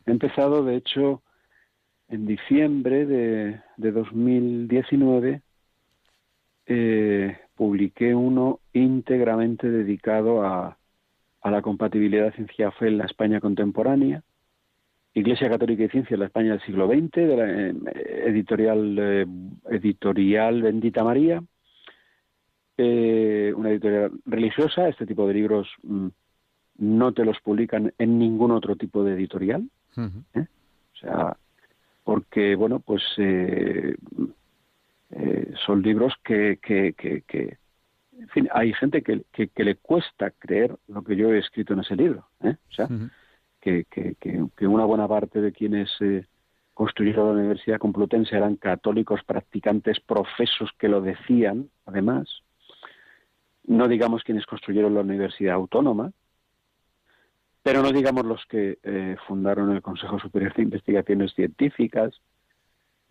He 0.05 0.11
empezado, 0.11 0.63
de 0.63 0.77
hecho, 0.77 1.23
en 2.09 2.25
diciembre 2.25 3.05
de, 3.05 3.61
de 3.77 3.91
2019 3.91 5.41
eh, 6.65 7.37
publiqué 7.55 8.13
uno 8.15 8.59
íntegramente 8.73 9.69
dedicado 9.69 10.43
a, 10.43 10.77
a 11.41 11.51
la 11.51 11.61
compatibilidad 11.61 12.33
ciencia-fe 12.33 12.87
en 12.87 12.97
la 12.97 13.05
España 13.05 13.39
contemporánea, 13.39 14.23
Iglesia 15.13 15.49
Católica 15.49 15.83
y 15.83 15.89
Ciencia 15.89 16.13
en 16.15 16.19
la 16.19 16.27
España 16.27 16.51
del 16.51 16.61
siglo 16.61 16.87
XX, 16.87 17.11
de 17.11 17.37
la 17.37 17.49
eh, 17.49 17.73
editorial, 18.27 18.97
eh, 18.99 19.25
editorial 19.69 20.61
Bendita 20.61 21.03
María, 21.03 21.43
una 22.77 23.71
editorial 23.71 24.11
religiosa. 24.25 24.87
Este 24.87 25.05
tipo 25.05 25.27
de 25.27 25.33
libros 25.33 25.67
mm, 25.83 26.07
no 26.77 27.11
te 27.11 27.25
los 27.25 27.39
publican 27.41 27.93
en 27.97 28.17
ningún 28.17 28.51
otro 28.51 28.75
tipo 28.77 29.03
de 29.03 29.13
editorial. 29.15 29.69
O 29.97 30.95
sea, 31.01 31.35
porque, 32.09 32.55
bueno, 32.55 32.79
pues 32.79 33.03
eh, 33.17 33.95
eh, 35.11 35.53
son 35.63 35.83
libros 35.83 36.11
que, 36.23 36.57
que, 36.59 36.95
que, 36.95 37.57
en 38.17 38.27
fin, 38.29 38.49
hay 38.51 38.73
gente 38.73 39.03
que, 39.03 39.25
que, 39.31 39.63
le 39.63 39.75
cuesta 39.75 40.31
creer 40.31 40.75
lo 40.87 41.03
que 41.03 41.15
yo 41.15 41.31
he 41.31 41.37
escrito 41.37 41.73
en 41.73 41.81
ese 41.81 41.95
libro. 41.95 42.27
¿eh? 42.41 42.55
O 42.67 42.73
sea, 42.73 42.87
que, 43.61 43.85
que, 43.85 44.67
una 44.67 44.85
buena 44.85 45.07
parte 45.07 45.39
de 45.39 45.51
quienes 45.51 45.91
construyeron 46.73 47.27
la 47.27 47.41
Universidad 47.41 47.77
Complutense 47.77 48.35
eran 48.35 48.55
católicos 48.55 49.19
practicantes 49.23 49.99
profesos 49.99 50.71
que 50.79 50.89
lo 50.89 51.01
decían, 51.01 51.69
además. 51.85 52.27
No 53.65 53.87
digamos 53.87 54.23
quienes 54.23 54.47
construyeron 54.47 54.95
la 54.95 55.01
Universidad 55.01 55.53
Autónoma, 55.53 56.11
pero 57.63 57.81
no 57.81 57.91
digamos 57.91 58.25
los 58.25 58.45
que 58.45 58.79
eh, 58.83 59.15
fundaron 59.27 59.71
el 59.71 59.81
Consejo 59.81 60.19
Superior 60.19 60.53
de 60.55 60.63
Investigaciones 60.63 61.33
Científicas. 61.33 62.13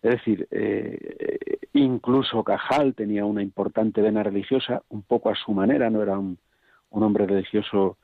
Es 0.01 0.11
decir, 0.11 0.47
eh, 0.51 1.59
incluso 1.73 2.43
Cajal 2.43 2.95
tenía 2.95 3.25
una 3.25 3.43
importante 3.43 4.01
vena 4.01 4.23
religiosa, 4.23 4.81
un 4.89 5.03
poco 5.03 5.29
a 5.29 5.35
su 5.35 5.51
manera, 5.51 5.89
no 5.89 6.01
era 6.01 6.17
un, 6.17 6.37
hombre 6.89 7.27
religioso 7.27 7.97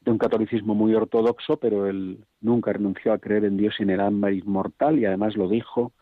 de 0.00 0.10
un 0.10 0.18
catolicismo 0.18 0.74
muy 0.74 0.94
ortodoxo, 0.94 1.58
pero 1.58 1.86
él 1.86 2.24
nunca 2.40 2.72
renunció 2.72 3.12
a 3.12 3.18
creer 3.18 3.44
en 3.44 3.56
Dios 3.56 3.74
y 3.78 3.84
en 3.84 3.90
el 3.90 4.00
alma 4.00 4.30
inmortal 4.32 4.98
y 4.98 5.06
además 5.06 5.36
lo 5.36 5.48
dijo 5.48 5.92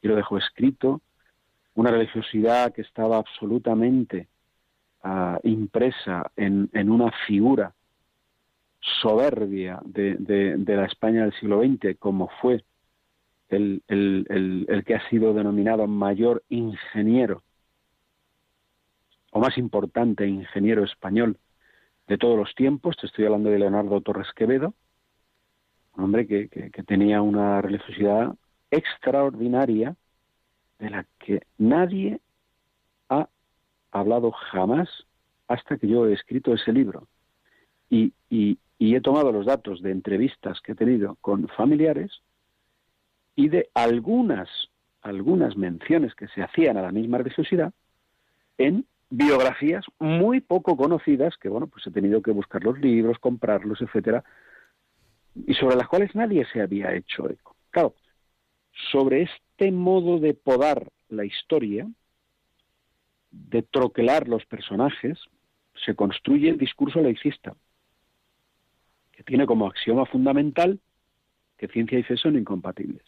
y 0.00 0.08
lo 0.08 0.16
dejó 0.16 0.38
escrito. 0.38 1.00
Una 1.74 1.90
religiosidad 1.90 2.72
que 2.72 2.82
estaba 2.82 3.18
absolutamente 3.18 4.28
ah, 5.02 5.38
impresa 5.42 6.30
en, 6.36 6.70
una 6.90 7.10
figura 7.26 7.74
soberbia 8.80 9.80
de, 9.84 10.62
la 10.66 10.86
España 10.86 11.22
del 11.22 11.32
siglo 11.34 11.62
XX, 11.62 11.98
como 11.98 12.28
fue 12.40 12.64
el, 13.48 13.82
que 14.86 14.94
ha 14.94 15.08
sido 15.08 15.34
denominado 15.34 15.86
mayor 15.86 16.42
ingeniero 16.48 17.42
o 19.32 19.40
más 19.40 19.56
importante 19.58 20.26
ingeniero 20.26 20.84
español 20.84 21.38
de 22.08 22.18
todos 22.18 22.36
los 22.36 22.54
tiempos, 22.54 22.96
te 22.96 23.06
estoy 23.06 23.26
hablando 23.26 23.50
de 23.50 23.58
Leonardo 23.58 24.00
Torres 24.00 24.32
Quevedo, 24.34 24.74
un 25.96 26.04
hombre 26.04 26.26
que, 26.26 26.48
tenía 26.86 27.22
una 27.22 27.60
religiosidad 27.60 28.34
extraordinaria 28.70 29.96
de 30.78 30.90
la 30.90 31.06
que 31.18 31.42
nadie 31.58 32.20
ha 33.08 33.28
hablado 33.92 34.32
jamás 34.32 34.88
hasta 35.48 35.76
que 35.76 35.88
yo 35.88 36.06
he 36.06 36.12
escrito 36.12 36.54
ese 36.54 36.72
libro. 36.72 37.06
Y, 37.88 38.12
he 38.80 39.00
tomado 39.02 39.30
los 39.30 39.44
datos 39.44 39.82
de 39.82 39.90
entrevistas 39.90 40.60
que 40.62 40.72
he 40.72 40.74
tenido 40.74 41.16
con 41.20 41.46
familiares 41.48 42.22
y 43.36 43.50
de 43.50 43.68
algunas, 43.74 44.48
algunas 45.02 45.54
menciones 45.54 46.14
que 46.14 46.28
se 46.28 46.42
hacían 46.42 46.78
a 46.78 46.82
la 46.82 46.90
misma 46.90 47.18
religiosidad 47.18 47.74
en 48.56 48.86
biografías 49.10 49.84
muy 49.98 50.40
poco 50.40 50.76
conocidas 50.76 51.36
que 51.36 51.48
bueno 51.48 51.66
pues 51.66 51.86
he 51.86 51.90
tenido 51.90 52.22
que 52.22 52.30
buscar 52.30 52.64
los 52.64 52.78
libros 52.78 53.18
comprarlos 53.18 53.82
etcétera 53.82 54.24
y 55.46 55.54
sobre 55.54 55.76
las 55.76 55.88
cuales 55.88 56.14
nadie 56.14 56.46
se 56.52 56.62
había 56.62 56.94
hecho 56.94 57.28
eco. 57.28 57.56
Claro 57.70 57.94
sobre 58.92 59.22
este 59.22 59.72
modo 59.72 60.20
de 60.20 60.32
podar 60.32 60.90
la 61.08 61.26
historia 61.26 61.86
de 63.30 63.62
troquelar 63.62 64.26
los 64.26 64.46
personajes 64.46 65.18
se 65.84 65.94
construye 65.94 66.48
el 66.48 66.56
discurso 66.56 67.00
laicista 67.00 67.54
que 69.20 69.24
tiene 69.24 69.46
como 69.46 69.66
axioma 69.66 70.06
fundamental 70.06 70.80
que 71.58 71.68
ciencia 71.68 71.98
y 71.98 72.02
fe 72.02 72.16
son 72.16 72.36
incompatibles 72.36 73.04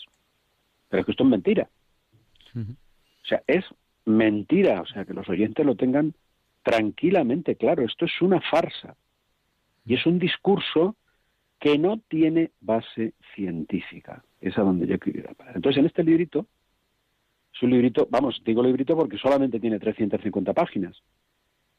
pero 0.88 1.00
es 1.00 1.06
que 1.06 1.12
esto 1.12 1.24
es 1.24 1.30
mentira 1.30 1.70
o 2.54 3.26
sea 3.26 3.42
es 3.46 3.64
mentira, 4.04 4.80
o 4.80 4.86
sea, 4.86 5.04
que 5.04 5.14
los 5.14 5.28
oyentes 5.28 5.64
lo 5.64 5.76
tengan 5.76 6.14
tranquilamente 6.62 7.56
claro, 7.56 7.84
esto 7.84 8.04
es 8.04 8.22
una 8.22 8.40
farsa 8.40 8.96
y 9.84 9.94
es 9.94 10.06
un 10.06 10.18
discurso 10.18 10.96
que 11.58 11.78
no 11.78 11.98
tiene 12.08 12.50
base 12.60 13.14
científica, 13.34 14.24
es 14.40 14.56
a 14.58 14.62
donde 14.62 14.86
yo 14.86 14.98
quiero 14.98 15.20
ir. 15.20 15.28
Entonces, 15.54 15.78
en 15.78 15.86
este 15.86 16.02
librito, 16.02 16.46
es 17.54 17.62
un 17.62 17.70
librito, 17.70 18.08
vamos, 18.10 18.42
digo 18.44 18.62
librito 18.62 18.96
porque 18.96 19.18
solamente 19.18 19.60
tiene 19.60 19.78
350 19.78 20.52
páginas. 20.52 21.00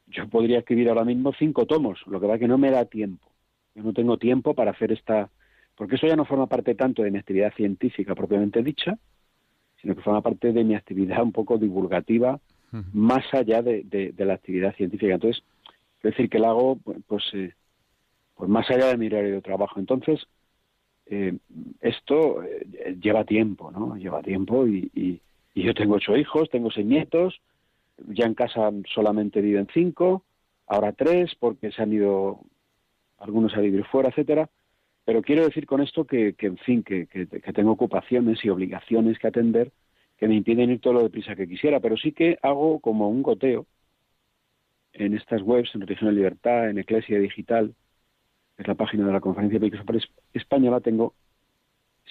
Yo 0.06 0.28
podría 0.28 0.58
escribir 0.58 0.88
ahora 0.88 1.04
mismo 1.04 1.32
cinco 1.38 1.66
tomos, 1.66 2.00
lo 2.06 2.20
que 2.20 2.26
va 2.26 2.38
que 2.38 2.48
no 2.48 2.58
me 2.58 2.70
da 2.70 2.84
tiempo. 2.84 3.30
Yo 3.74 3.82
no 3.82 3.92
tengo 3.92 4.16
tiempo 4.18 4.54
para 4.54 4.70
hacer 4.70 4.92
esta, 4.92 5.30
porque 5.76 5.96
eso 5.96 6.06
ya 6.06 6.16
no 6.16 6.24
forma 6.24 6.46
parte 6.46 6.74
tanto 6.74 7.02
de 7.02 7.10
mi 7.10 7.18
actividad 7.18 7.52
científica 7.54 8.14
propiamente 8.14 8.62
dicha, 8.62 8.98
sino 9.80 9.94
que 9.94 10.02
forma 10.02 10.22
parte 10.22 10.52
de 10.52 10.64
mi 10.64 10.74
actividad 10.74 11.22
un 11.22 11.32
poco 11.32 11.58
divulgativa, 11.58 12.40
más 12.92 13.24
allá 13.32 13.62
de, 13.62 14.14
la 14.16 14.34
actividad 14.34 14.74
científica. 14.74 15.14
Entonces, 15.14 15.44
es 15.98 16.02
decir 16.02 16.28
que 16.28 16.40
la 16.40 16.48
hago 16.48 16.78
pues, 17.06 17.22
eh, 17.34 17.54
pues 18.34 18.50
más 18.50 18.68
allá 18.70 18.86
de 18.86 18.96
mi 18.96 19.06
horario 19.06 19.34
de 19.34 19.42
trabajo. 19.42 19.78
Entonces, 19.78 20.26
eh, 21.06 21.36
esto 21.80 22.42
eh, 22.42 22.96
lleva 23.00 23.24
tiempo, 23.24 23.70
¿no? 23.70 23.96
Lleva 23.96 24.22
tiempo 24.22 24.66
y, 24.66 24.90
y, 24.94 25.20
yo 25.54 25.72
tengo 25.72 25.94
ocho 25.94 26.16
hijos, 26.16 26.50
tengo 26.50 26.70
seis 26.70 26.86
nietos, 26.86 27.40
ya 28.08 28.26
en 28.26 28.34
casa 28.34 28.72
solamente 28.92 29.40
viven 29.40 29.68
cinco, 29.72 30.24
ahora 30.66 30.92
tres 30.92 31.32
porque 31.38 31.70
se 31.70 31.80
han 31.80 31.92
ido 31.92 32.40
algunos 33.24 33.54
a 33.56 33.60
vivir 33.60 33.84
fuera, 33.84 34.10
etcétera. 34.10 34.48
Pero 35.04 35.22
quiero 35.22 35.44
decir 35.44 35.66
con 35.66 35.82
esto 35.82 36.04
que, 36.04 36.34
en 36.38 36.56
fin, 36.58 36.82
que, 36.82 37.06
tengo 37.54 37.72
ocupaciones 37.72 38.42
y 38.44 38.48
obligaciones 38.48 39.18
que 39.18 39.26
atender 39.26 39.72
que 40.16 40.28
me 40.28 40.36
impiden 40.36 40.70
ir 40.70 40.80
todo 40.80 40.94
lo 40.94 41.02
deprisa 41.02 41.34
que 41.34 41.48
quisiera, 41.48 41.80
pero 41.80 41.96
sí 41.96 42.12
que 42.12 42.38
hago 42.42 42.78
como 42.80 43.08
un 43.08 43.22
goteo 43.22 43.66
en 44.92 45.14
estas 45.14 45.42
webs, 45.42 45.74
en 45.74 45.80
Religión 45.80 46.10
de 46.10 46.16
Libertad, 46.16 46.70
en 46.70 46.78
Eclesia 46.78 47.18
Digital, 47.18 47.74
es 48.56 48.66
la 48.68 48.76
página 48.76 49.06
de 49.06 49.12
la 49.12 49.20
Conferencia 49.20 49.56
Episcopal 49.56 50.00
Española, 50.32 50.80
tengo 50.80 51.14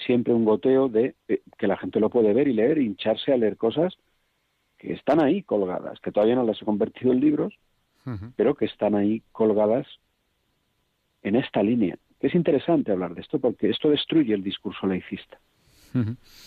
siempre 0.05 0.33
un 0.33 0.43
goteo 0.43 0.89
de 0.89 1.15
eh, 1.29 1.41
que 1.57 1.67
la 1.67 1.77
gente 1.77 2.01
lo 2.01 2.09
puede 2.09 2.33
ver 2.33 2.49
y 2.49 2.53
leer, 2.53 2.79
hincharse 2.79 3.31
a 3.31 3.37
leer 3.37 3.55
cosas 3.55 3.95
que 4.77 4.91
están 4.91 5.21
ahí 5.21 5.43
colgadas, 5.43 5.99
que 6.01 6.11
todavía 6.11 6.35
no 6.35 6.43
las 6.43 6.61
he 6.61 6.65
convertido 6.65 7.13
en 7.13 7.21
libros, 7.21 7.57
pero 8.35 8.53
que 8.55 8.65
están 8.65 8.95
ahí 8.95 9.23
colgadas 9.31 9.87
en 11.23 11.35
esta 11.35 11.63
línea. 11.63 11.97
Es 12.19 12.35
interesante 12.35 12.91
hablar 12.91 13.15
de 13.15 13.21
esto 13.21 13.39
porque 13.39 13.69
esto 13.69 13.89
destruye 13.89 14.33
el 14.33 14.43
discurso 14.43 14.87
laicista, 14.87 15.39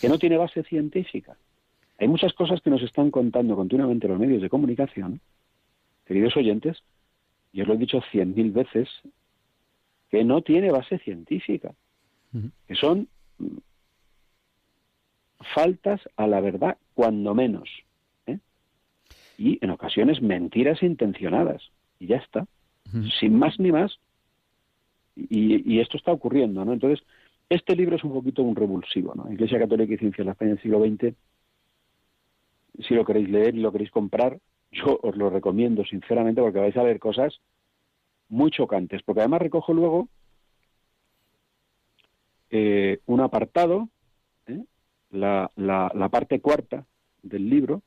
que 0.01 0.09
no 0.09 0.17
tiene 0.17 0.37
base 0.37 0.63
científica. 0.63 1.37
Hay 1.99 2.07
muchas 2.07 2.33
cosas 2.33 2.61
que 2.61 2.69
nos 2.69 2.81
están 2.81 3.11
contando 3.11 3.55
continuamente 3.55 4.07
los 4.07 4.19
medios 4.19 4.41
de 4.41 4.49
comunicación, 4.49 5.19
queridos 6.05 6.35
oyentes, 6.37 6.83
y 7.51 7.61
os 7.61 7.67
lo 7.67 7.73
he 7.73 7.77
dicho 7.77 8.01
cien 8.11 8.33
mil 8.35 8.51
veces, 8.51 8.89
que 10.09 10.23
no 10.23 10.41
tiene 10.41 10.71
base 10.71 10.99
científica, 10.99 11.73
que 12.67 12.75
son 12.75 13.07
faltas 15.53 16.01
a 16.15 16.27
la 16.27 16.39
verdad, 16.39 16.77
cuando 16.93 17.33
menos, 17.33 17.69
¿eh? 18.25 18.39
y 19.37 19.63
en 19.63 19.71
ocasiones 19.71 20.21
mentiras 20.21 20.81
intencionadas, 20.83 21.71
y 21.99 22.07
ya 22.07 22.17
está, 22.17 22.47
sin 23.19 23.37
más 23.37 23.59
ni 23.59 23.71
más, 23.71 23.99
y, 25.17 25.79
esto 25.79 25.97
está 25.97 26.11
ocurriendo, 26.11 26.63
¿no? 26.63 26.73
Entonces, 26.73 27.05
este 27.49 27.75
libro 27.75 27.95
es 27.95 28.03
un 28.03 28.13
poquito 28.13 28.43
un 28.43 28.55
revulsivo, 28.55 29.13
¿no? 29.15 29.31
Iglesia 29.31 29.59
Católica 29.59 29.93
y 29.93 29.97
Ciencia 29.97 30.21
en 30.21 30.27
la 30.27 30.31
España 30.33 30.51
del 30.51 30.61
siglo 30.61 30.79
XX, 30.79 31.15
si 32.87 32.93
lo 32.93 33.05
queréis 33.05 33.29
leer 33.29 33.55
y 33.55 33.59
lo 33.59 33.71
queréis 33.71 33.91
comprar, 33.91 34.39
yo 34.71 34.99
os 35.01 35.15
lo 35.15 35.29
recomiendo 35.29 35.83
sinceramente 35.85 36.41
porque 36.41 36.59
vais 36.59 36.77
a 36.77 36.83
ver 36.83 36.99
cosas 36.99 37.39
muy 38.29 38.51
chocantes, 38.51 39.01
porque 39.03 39.21
además 39.21 39.41
recojo 39.41 39.73
luego 39.73 40.09
eh, 42.49 42.99
un 43.05 43.21
apartado, 43.21 43.89
¿eh? 44.45 44.63
la, 45.11 45.49
la, 45.55 46.09
parte 46.09 46.39
cuarta 46.39 46.85
del 47.23 47.49
libro, 47.49 47.81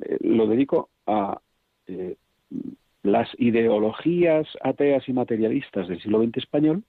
eh, 0.00 0.18
lo 0.20 0.46
dedico 0.46 0.88
a 1.06 1.40
las 3.12 3.28
ideologías 3.38 4.46
ateas 4.62 5.08
y 5.08 5.12
materialistas 5.12 5.86
del 5.88 6.00
siglo 6.00 6.22
XX 6.22 6.38
español 6.38 6.84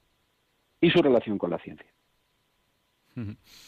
y 0.82 0.90
su 0.90 1.02
relación 1.02 1.38
con 1.38 1.52
la 1.52 1.60
ciencia. 1.60 1.88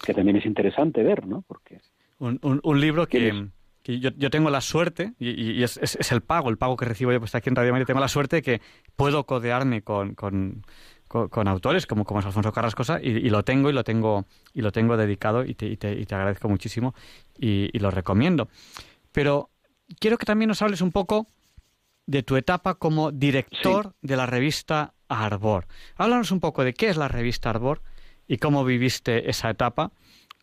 Que 0.06 0.14
también 0.14 0.38
es 0.38 0.46
interesante 0.46 1.04
ver, 1.04 1.28
¿no? 1.28 1.44
Porque 1.48 1.80
un, 2.18 2.40
un, 2.42 2.82
libro 2.82 3.08
que, 3.08 3.50
yo, 3.84 4.10
yo, 4.18 4.30
tengo 4.30 4.50
la 4.50 4.62
suerte, 4.62 5.14
y, 5.20 5.62
es, 5.62 5.78
es, 5.78 6.12
el 6.12 6.22
pago, 6.22 6.50
el 6.50 6.58
pago 6.58 6.78
que 6.78 6.86
recibo 6.86 7.12
yo 7.12 7.20
pues 7.20 7.36
aquí 7.36 7.50
en 7.50 7.56
Radio 7.56 7.72
María, 7.72 7.86
tengo 7.86 8.00
la 8.00 8.08
suerte 8.08 8.38
de 8.38 8.42
que 8.42 8.62
puedo 8.96 9.26
codearme 9.26 9.84
con, 9.84 10.16
con, 10.16 10.64
con, 11.08 11.48
autores 11.48 11.86
como, 11.86 12.06
como 12.06 12.22
es 12.22 12.26
Alfonso 12.26 12.52
Carrascosa 12.52 13.00
y, 13.02 13.10
y, 13.10 13.30
lo 13.30 13.44
tengo 13.44 13.70
y 13.70 13.74
lo 13.74 13.84
tengo 13.84 14.26
y 14.54 14.62
lo 14.62 14.72
tengo 14.72 14.98
dedicado 14.98 15.46
y 15.46 15.54
te, 15.54 15.68
y 15.68 15.78
te, 15.78 15.94
y 15.94 16.06
te 16.06 16.16
agradezco 16.16 16.50
muchísimo 16.50 16.96
y, 17.38 17.78
lo 17.78 17.92
recomiendo. 17.92 18.48
Pero 19.12 19.50
quiero 20.00 20.18
que 20.18 20.26
también 20.26 20.48
nos 20.50 20.62
hables 20.62 20.82
un 20.82 20.92
poco 20.92 21.28
de 22.08 22.24
tu 22.24 22.36
etapa 22.36 22.76
como 22.76 23.12
director 23.12 23.94
de 24.02 24.16
la 24.16 24.26
revista 24.26 24.94
Arbor. 25.08 25.66
Háblanos 25.98 26.32
un 26.32 26.40
poco 26.40 26.64
de 26.64 26.74
qué 26.74 26.90
es 26.90 26.98
la 26.98 27.08
revista 27.08 27.50
Arbor 27.50 27.82
y 28.28 28.38
cómo 28.38 28.64
viviste 28.66 29.30
esa 29.30 29.50
etapa 29.50 29.92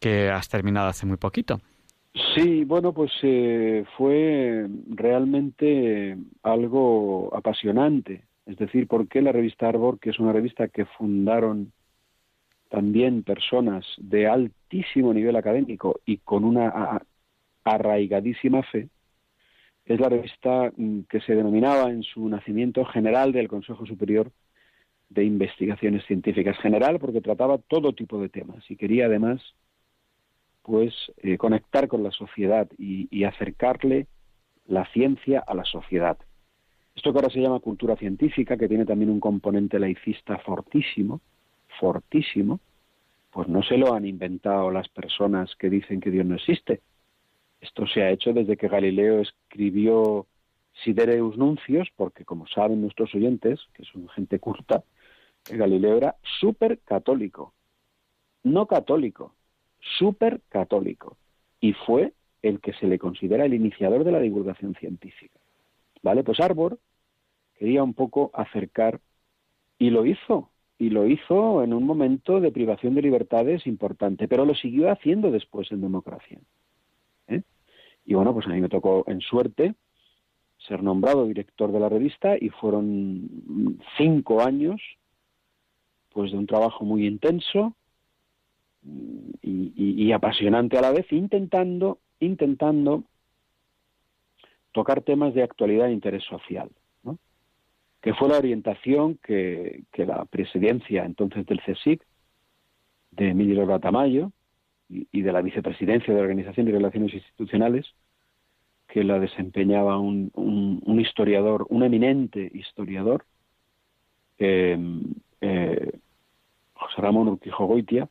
que 0.00 0.30
has 0.30 0.48
terminado 0.48 0.88
hace 0.88 1.06
muy 1.06 1.16
poquito. 1.16 1.60
Sí, 2.34 2.64
bueno, 2.64 2.92
pues 2.92 3.10
eh, 3.22 3.84
fue 3.96 4.66
realmente 4.88 6.16
algo 6.42 7.34
apasionante. 7.34 8.24
Es 8.44 8.58
decir, 8.58 8.86
¿por 8.86 9.08
qué 9.08 9.22
la 9.22 9.32
revista 9.32 9.68
Arbor, 9.68 9.98
que 9.98 10.10
es 10.10 10.18
una 10.18 10.32
revista 10.32 10.68
que 10.68 10.84
fundaron 10.84 11.72
también 12.68 13.22
personas 13.22 13.86
de 13.98 14.26
altísimo 14.26 15.14
nivel 15.14 15.36
académico 15.36 16.00
y 16.04 16.18
con 16.18 16.44
una 16.44 17.02
arraigadísima 17.64 18.62
fe, 18.62 18.88
es 19.84 20.00
la 20.00 20.08
revista 20.08 20.72
mm, 20.76 21.00
que 21.08 21.20
se 21.20 21.34
denominaba 21.34 21.90
en 21.90 22.02
su 22.02 22.28
nacimiento 22.28 22.84
General 22.84 23.32
del 23.32 23.48
Consejo 23.48 23.86
Superior 23.86 24.30
de 25.08 25.24
Investigaciones 25.24 26.04
Científicas. 26.06 26.58
General 26.58 26.98
porque 26.98 27.20
trataba 27.20 27.58
todo 27.58 27.92
tipo 27.92 28.20
de 28.20 28.28
temas 28.28 28.68
y 28.70 28.76
quería 28.76 29.06
además 29.06 29.40
pues 30.62 30.94
eh, 31.18 31.38
conectar 31.38 31.88
con 31.88 32.02
la 32.02 32.12
sociedad 32.12 32.68
y, 32.78 33.24
acercarle 33.24 34.06
la 34.66 34.86
ciencia 34.92 35.42
a 35.44 35.54
la 35.54 35.64
sociedad. 35.64 36.16
Esto 36.94 37.12
que 37.12 37.18
ahora 37.18 37.30
se 37.30 37.40
llama 37.40 37.58
cultura 37.58 37.96
científica, 37.96 38.56
que 38.56 38.68
tiene 38.68 38.84
también 38.84 39.10
un 39.10 39.18
componente 39.18 39.78
laicista 39.80 40.38
fortísimo, 40.38 41.20
fortísimo, 41.80 42.60
pues 43.32 43.48
no 43.48 43.62
se 43.62 43.76
lo 43.76 43.92
han 43.94 44.06
inventado 44.06 44.70
las 44.70 44.88
personas 44.88 45.56
que 45.56 45.68
dicen 45.68 46.00
que 46.00 46.10
Dios 46.10 46.26
no 46.26 46.36
existe. 46.36 46.80
Esto 47.62 47.86
se 47.86 48.02
ha 48.02 48.10
hecho 48.10 48.32
desde 48.32 48.56
que 48.56 48.66
Galileo 48.66 49.20
escribió 49.20 50.26
Sidereus 50.84 51.38
Nuncios, 51.38 51.88
porque 51.94 52.24
como 52.24 52.48
saben 52.48 52.82
nuestros 52.82 53.14
oyentes, 53.14 53.60
que 53.72 53.84
son 53.84 54.08
gente 54.08 54.40
culta, 54.40 54.82
Galileo 55.48 55.96
era 55.96 56.16
súper 56.40 56.80
católico, 56.80 57.54
no 58.42 58.66
católico, 58.66 59.34
súper 59.78 60.40
católico, 60.48 61.16
y 61.60 61.72
fue 61.72 62.14
el 62.42 62.60
que 62.60 62.72
se 62.72 62.88
le 62.88 62.98
considera 62.98 63.44
el 63.44 63.54
iniciador 63.54 64.02
de 64.02 64.10
la 64.10 64.18
divulgación 64.18 64.74
científica. 64.74 65.38
¿Vale? 66.02 66.24
Pues 66.24 66.40
Arbor 66.40 66.80
quería 67.56 67.84
un 67.84 67.94
poco 67.94 68.32
acercar, 68.34 69.00
y 69.78 69.90
lo 69.90 70.04
hizo, 70.04 70.50
y 70.78 70.90
lo 70.90 71.06
hizo 71.06 71.62
en 71.62 71.74
un 71.74 71.84
momento 71.84 72.40
de 72.40 72.50
privación 72.50 72.96
de 72.96 73.02
libertades 73.02 73.68
importante, 73.68 74.26
pero 74.26 74.44
lo 74.44 74.56
siguió 74.56 74.90
haciendo 74.90 75.30
después 75.30 75.70
en 75.70 75.80
democracia. 75.80 76.40
Y 78.04 78.14
bueno, 78.14 78.34
pues 78.34 78.46
a 78.46 78.50
mí 78.50 78.60
me 78.60 78.68
tocó 78.68 79.04
en 79.06 79.20
suerte 79.20 79.74
ser 80.66 80.82
nombrado 80.82 81.26
director 81.26 81.72
de 81.72 81.80
la 81.80 81.88
revista 81.88 82.36
y 82.40 82.48
fueron 82.50 83.78
cinco 83.96 84.42
años 84.42 84.80
pues 86.10 86.30
de 86.30 86.38
un 86.38 86.46
trabajo 86.46 86.84
muy 86.84 87.06
intenso 87.06 87.74
y, 89.42 90.12
apasionante 90.12 90.76
a 90.76 90.82
la 90.82 90.90
vez, 90.90 91.10
intentando, 91.10 91.98
intentando 92.20 93.04
tocar 94.72 95.02
temas 95.02 95.32
de 95.34 95.42
actualidad 95.42 95.88
e 95.88 95.92
interés 95.92 96.24
social, 96.24 96.70
¿no? 97.02 97.18
que 98.02 98.12
fue 98.12 98.28
la 98.28 98.38
orientación 98.38 99.18
que, 99.22 99.84
la 99.96 100.24
presidencia 100.26 101.04
entonces 101.04 101.46
del 101.46 101.60
CSIC, 101.62 102.04
de 103.12 103.28
Emilio 103.28 103.78
Tamayo 103.78 104.32
y, 105.10 105.22
de 105.22 105.32
la 105.32 105.42
vicepresidencia 105.42 106.12
de 106.12 106.20
Organización 106.20 106.68
y 106.68 106.72
Relaciones 106.72 107.14
Institucionales, 107.14 107.86
que 108.88 109.04
la 109.04 109.18
desempeñaba 109.18 109.98
un, 109.98 110.30
un, 110.34 111.00
historiador, 111.00 111.66
un 111.70 111.82
eminente 111.82 112.50
historiador, 112.52 113.24
eh, 114.38 114.78
eh, 115.40 115.92
José 116.74 117.00
Ramón 117.00 117.28
Urquijo 117.28 117.66
Goitia, 117.66 118.08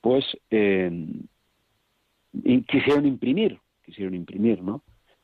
pues 0.00 0.24
eh, 0.50 1.06
quisieron 2.66 3.06
imprimir, 3.06 3.58
quisieron 3.84 4.14
imprimir, 4.14 4.62
¿no? 4.62 4.82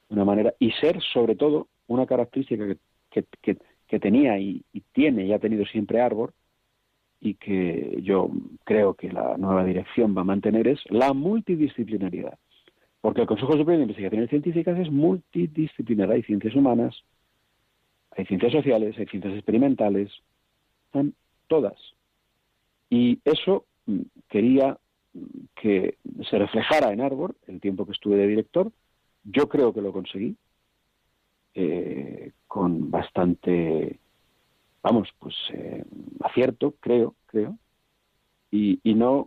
De 0.09 0.15
una 0.15 0.25
manera, 0.25 0.55
y 0.59 0.73
ser 0.73 1.01
sobre 1.13 1.37
todo 1.37 1.69
una 1.87 2.07
característica 2.07 2.67
que, 3.11 3.25
que, 3.41 3.57
que, 3.87 3.99
tenía 3.99 4.39
y, 4.39 4.63
y, 4.73 4.81
tiene 4.93 5.25
y 5.25 5.33
ha 5.33 5.39
tenido 5.39 5.65
siempre 5.65 6.01
Arbor, 6.01 6.35
y 7.21 7.35
que 7.35 7.99
yo 8.03 8.31
creo 8.65 8.95
que 8.95 9.11
la 9.11 9.37
nueva 9.37 9.65
dirección 9.65 10.17
va 10.17 10.21
a 10.21 10.25
mantener, 10.25 10.69
es 10.69 10.81
la 10.91 11.13
multidisciplinaridad. 11.13 12.39
Porque 13.01 13.23
el 13.23 13.27
Consejo 13.27 13.53
Superior 13.53 13.79
de 13.79 13.83
Investigaciones 13.85 14.31
Científicas 14.31 14.79
es 14.79 14.91
multidisciplinar. 14.91 16.11
Hay 16.11 16.23
ciencias 16.23 16.55
humanas, 16.55 16.95
hay 18.17 18.27
ciencias 18.27 18.53
sociales, 18.53 18.97
hay 18.99 19.07
ciencias 19.07 19.35
experimentales, 19.35 20.11
están 20.87 21.15
todas. 21.47 21.79
Y 22.91 23.21
eso 23.25 23.65
mm, 23.87 24.01
quería 24.29 24.79
mm, 25.13 25.21
que 25.55 25.97
se 26.29 26.39
reflejara 26.39 26.93
en 26.93 27.01
Arbor 27.01 27.35
el 27.47 27.61
tiempo 27.61 27.87
que 27.87 27.93
estuve 27.93 28.17
de 28.17 28.27
director. 28.27 28.73
Yo 29.25 29.49
creo 29.49 29.73
que 29.73 29.83
lo 29.83 29.93
conseguí 29.93 30.37
eh, 31.55 32.33
con 32.47 32.91
bastante, 32.91 33.99
vamos, 34.83 35.09
pues 35.19 35.35
eh, 35.53 35.85
acierto, 36.21 36.75
creo, 36.81 37.15
creo, 37.27 37.59
y, 38.51 38.81
no 38.95 39.27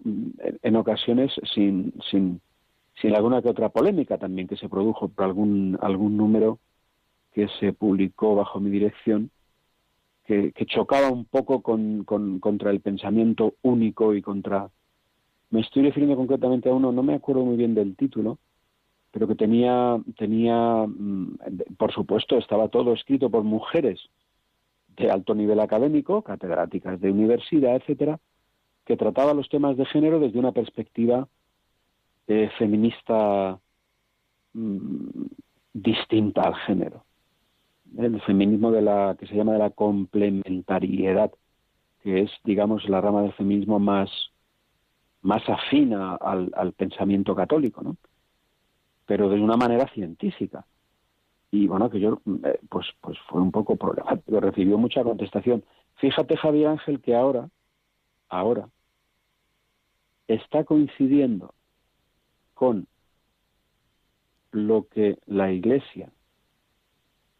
en 0.63 0.75
ocasiones 0.75 1.31
sin, 1.53 1.93
sin 2.09 2.41
sin 3.01 3.15
alguna 3.15 3.41
que 3.41 3.49
otra 3.49 3.69
polémica 3.69 4.17
también 4.17 4.47
que 4.47 4.57
se 4.57 4.69
produjo 4.69 5.07
por 5.07 5.25
algún, 5.25 5.77
algún 5.81 6.17
número 6.17 6.59
que 7.31 7.47
se 7.59 7.73
publicó 7.73 8.35
bajo 8.35 8.59
mi 8.59 8.69
dirección, 8.69 9.29
que, 10.25 10.51
chocaba 10.67 11.09
un 11.09 11.25
poco 11.25 11.61
con, 11.61 12.03
contra 12.03 12.69
el 12.71 12.81
pensamiento 12.81 13.55
único 13.63 14.13
y 14.13 14.21
contra... 14.21 14.69
Me 15.49 15.61
estoy 15.61 15.83
refiriendo 15.83 16.15
concretamente 16.15 16.69
a 16.69 16.73
uno, 16.73 16.91
no 16.91 17.01
me 17.01 17.15
acuerdo 17.15 17.43
muy 17.43 17.57
bien 17.57 17.73
del 17.73 17.95
título, 17.95 18.37
pero 19.11 19.27
que 19.27 19.33
tenía, 19.33 19.99
tenía, 20.15 20.85
mm, 20.85 21.37
por 21.77 21.91
supuesto, 21.91 22.37
estaba 22.37 22.67
todo 22.67 22.93
escrito 22.93 23.31
por 23.31 23.43
mujeres 23.43 23.99
de 24.99 25.09
alto 25.09 25.33
nivel 25.33 25.59
académico, 25.59 26.21
catedráticas 26.21 26.99
de 26.99 27.11
universidad, 27.11 27.75
etcétera, 27.75 28.19
que 28.85 28.97
trataba 28.97 29.33
los 29.33 29.49
temas 29.49 29.77
de 29.77 29.85
género 29.85 30.19
desde 30.19 30.39
una 30.39 30.51
perspectiva 30.51 31.27
eh, 32.27 32.49
feminista 32.57 33.59
mm, 34.53 35.25
distinta 35.73 36.41
al 36.41 36.55
género. 36.55 37.05
El 37.97 38.21
feminismo 38.21 38.71
de 38.71 38.81
la 38.81 39.15
que 39.19 39.25
se 39.25 39.35
llama 39.35 39.53
de 39.53 39.59
la 39.59 39.69
complementariedad, 39.71 41.31
que 42.03 42.21
es, 42.21 42.31
digamos, 42.43 42.87
la 42.87 43.01
rama 43.01 43.23
del 43.23 43.33
feminismo 43.33 43.79
más, 43.79 44.09
más 45.21 45.47
afina 45.47 46.15
al, 46.15 46.51
al 46.55 46.73
pensamiento 46.73 47.33
católico, 47.35 47.81
¿no? 47.81 47.97
Pero 49.05 49.29
de 49.29 49.41
una 49.41 49.57
manera 49.57 49.87
científica. 49.93 50.65
Y 51.51 51.67
bueno, 51.67 51.89
que 51.89 51.99
yo, 51.99 52.21
eh, 52.43 52.59
pues, 52.69 52.87
pues 53.01 53.17
fue 53.27 53.41
un 53.41 53.51
poco 53.51 53.75
problemático, 53.75 54.39
recibió 54.39 54.77
mucha 54.77 55.03
contestación. 55.03 55.63
Fíjate, 55.95 56.37
Javier 56.37 56.67
Ángel, 56.67 57.01
que 57.01 57.15
ahora, 57.15 57.49
ahora, 58.29 58.69
está 60.27 60.63
coincidiendo 60.63 61.53
con 62.53 62.87
lo 64.51 64.87
que 64.87 65.17
la 65.25 65.51
Iglesia 65.51 66.11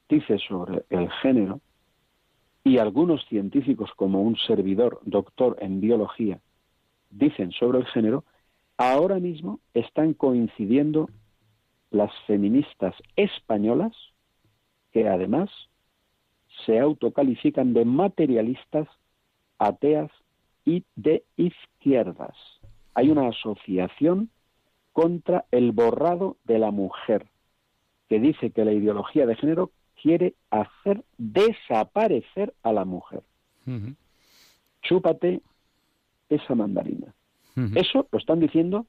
dice 0.08 0.39
sobre 0.39 0.86
el 0.89 1.10
género 1.22 1.62
y 2.63 2.78
algunos 2.78 3.26
científicos 3.28 3.91
como 3.95 4.22
un 4.22 4.36
servidor, 4.38 5.00
doctor 5.04 5.58
en 5.62 5.80
biología, 5.80 6.39
dicen 7.10 7.52
sobre 7.52 7.80
el 7.80 7.86
género, 7.86 8.26
ahora 8.78 9.19
mismo 9.19 9.60
están 9.74 10.13
coincidiendo 10.13 11.10
las 11.91 12.12
feministas 12.28 12.95
españolas 13.15 13.93
que 14.91 15.08
además 15.08 15.49
se 16.65 16.80
autocalifican 16.80 17.73
de 17.73 17.86
materialistas, 17.86 18.88
ateas 19.58 20.12
y 20.65 20.84
de 20.95 21.23
izquierdas. 21.38 22.36
Hay 22.93 23.10
una 23.10 23.28
asociación 23.28 24.30
contra 24.93 25.45
el 25.52 25.71
borrado 25.71 26.38
de 26.43 26.60
la 26.60 26.71
mujer, 26.71 27.28
que 28.10 28.19
dice 28.19 28.52
que 28.52 28.65
la 28.65 28.73
ideología 28.73 29.25
de 29.25 29.36
género 29.36 29.71
quiere 30.02 30.34
hacer 30.49 31.04
desaparecer 31.17 32.54
a 32.63 32.73
la 32.73 32.86
mujer. 32.86 33.21
Chúpate 34.82 35.41
esa 36.30 36.56
mandarina. 36.56 37.13
Eso 37.75 38.08
lo 38.12 38.19
están 38.19 38.39
diciendo 38.39 38.86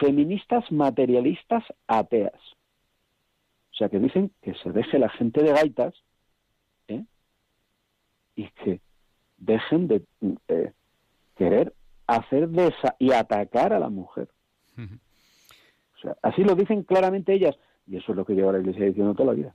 feministas 0.00 0.70
materialistas 0.70 1.64
ateas. 1.86 2.40
O 3.72 3.76
sea, 3.76 3.88
que 3.88 3.98
dicen 3.98 4.30
que 4.42 4.54
se 4.54 4.70
deje 4.70 4.98
la 4.98 5.08
gente 5.08 5.42
de 5.42 5.52
gaitas 5.52 5.94
¿eh? 6.88 7.04
y 8.36 8.48
que 8.50 8.80
dejen 9.38 9.88
de 9.88 10.04
eh, 10.48 10.72
querer 11.36 11.74
hacer 12.06 12.48
desa 12.48 12.94
y 12.98 13.12
atacar 13.12 13.72
a 13.72 13.78
la 13.78 13.88
mujer 13.88 14.28
así 16.22 16.42
lo 16.42 16.54
dicen 16.54 16.82
claramente 16.82 17.32
ellas, 17.32 17.56
y 17.86 17.96
eso 17.96 18.12
es 18.12 18.16
lo 18.16 18.24
que 18.24 18.34
lleva 18.34 18.52
la 18.52 18.60
Iglesia 18.60 18.86
diciendo 18.86 19.14
toda 19.14 19.32
la 19.32 19.34
vida. 19.34 19.54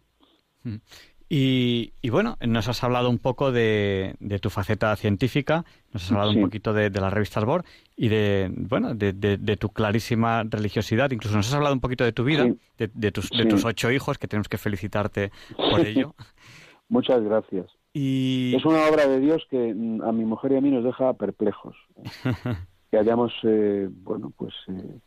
Y, 1.31 1.91
bueno, 2.09 2.37
nos 2.41 2.67
has 2.69 2.83
hablado 2.83 3.07
un 3.07 3.19
poco 3.19 3.51
de, 3.51 4.15
tu 4.41 4.49
faceta 4.49 4.95
científica, 4.95 5.63
nos 5.93 6.05
has 6.05 6.11
hablado 6.11 6.31
un 6.31 6.41
poquito 6.41 6.73
de, 6.73 6.89
de, 6.89 6.99
las 6.99 7.13
revistas 7.13 7.45
BOR 7.45 7.63
y 7.95 8.07
de, 8.07 8.51
bueno, 8.51 8.95
de, 8.95 9.57
tu 9.57 9.69
clarísima 9.69 10.43
religiosidad. 10.43 11.11
Incluso 11.11 11.37
nos 11.37 11.47
has 11.47 11.53
hablado 11.53 11.75
un 11.75 11.81
poquito 11.81 12.03
de 12.03 12.13
tu 12.13 12.23
vida, 12.23 12.47
de, 12.77 13.11
tus, 13.11 13.29
de 13.29 13.45
tus 13.45 13.63
ocho 13.63 13.91
hijos, 13.91 14.17
que 14.17 14.27
tenemos 14.27 14.49
que 14.49 14.57
felicitarte 14.57 15.31
por 15.55 15.81
ello. 15.81 16.15
Muchas 16.89 17.21
gracias. 17.23 17.67
Y... 17.93 18.55
Es 18.55 18.65
una 18.65 18.87
obra 18.87 19.05
de 19.07 19.19
Dios 19.19 19.45
que 19.51 19.73
mm, 19.75 20.01
a 20.01 20.11
mi 20.11 20.25
mujer 20.25 20.53
y 20.53 20.55
a 20.55 20.61
mí 20.61 20.71
nos 20.71 20.83
deja 20.83 21.13
perplejos. 21.13 21.75
que 22.91 22.97
hayamos, 22.97 23.31
eh, 23.43 23.87
bueno, 23.91 24.33
pues... 24.35 24.53
Eh, 24.67 24.99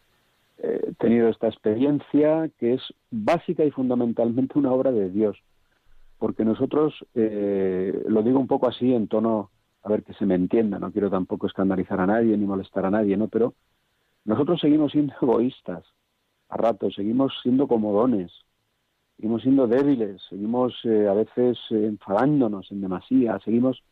eh, 0.64 0.92
tenido 1.00 1.28
esta 1.28 1.48
experiencia 1.48 2.48
que 2.60 2.74
es 2.74 2.82
básica 3.10 3.64
y 3.64 3.72
fundamentalmente 3.72 4.60
una 4.60 4.70
obra 4.70 4.92
de 4.92 5.10
Dios. 5.10 5.36
Porque 6.22 6.44
nosotros, 6.44 6.94
eh, 7.16 8.04
lo 8.06 8.22
digo 8.22 8.38
un 8.38 8.46
poco 8.46 8.68
así 8.68 8.94
en 8.94 9.08
tono, 9.08 9.50
a 9.82 9.88
ver 9.88 10.04
que 10.04 10.14
se 10.14 10.24
me 10.24 10.36
entienda, 10.36 10.78
no 10.78 10.92
quiero 10.92 11.10
tampoco 11.10 11.48
escandalizar 11.48 12.00
a 12.00 12.06
nadie 12.06 12.36
ni 12.36 12.46
molestar 12.46 12.86
a 12.86 12.92
nadie, 12.92 13.16
¿no? 13.16 13.26
Pero 13.26 13.54
nosotros 14.24 14.60
seguimos 14.60 14.92
siendo 14.92 15.12
egoístas 15.20 15.84
a 16.48 16.56
rato, 16.56 16.92
seguimos 16.92 17.32
siendo 17.42 17.66
comodones, 17.66 18.30
seguimos 19.16 19.42
siendo 19.42 19.66
débiles, 19.66 20.22
seguimos 20.30 20.72
eh, 20.84 21.08
a 21.08 21.14
veces 21.14 21.58
eh, 21.70 21.86
enfadándonos 21.86 22.70
en 22.70 22.82
demasía, 22.82 23.40
seguimos 23.44 23.82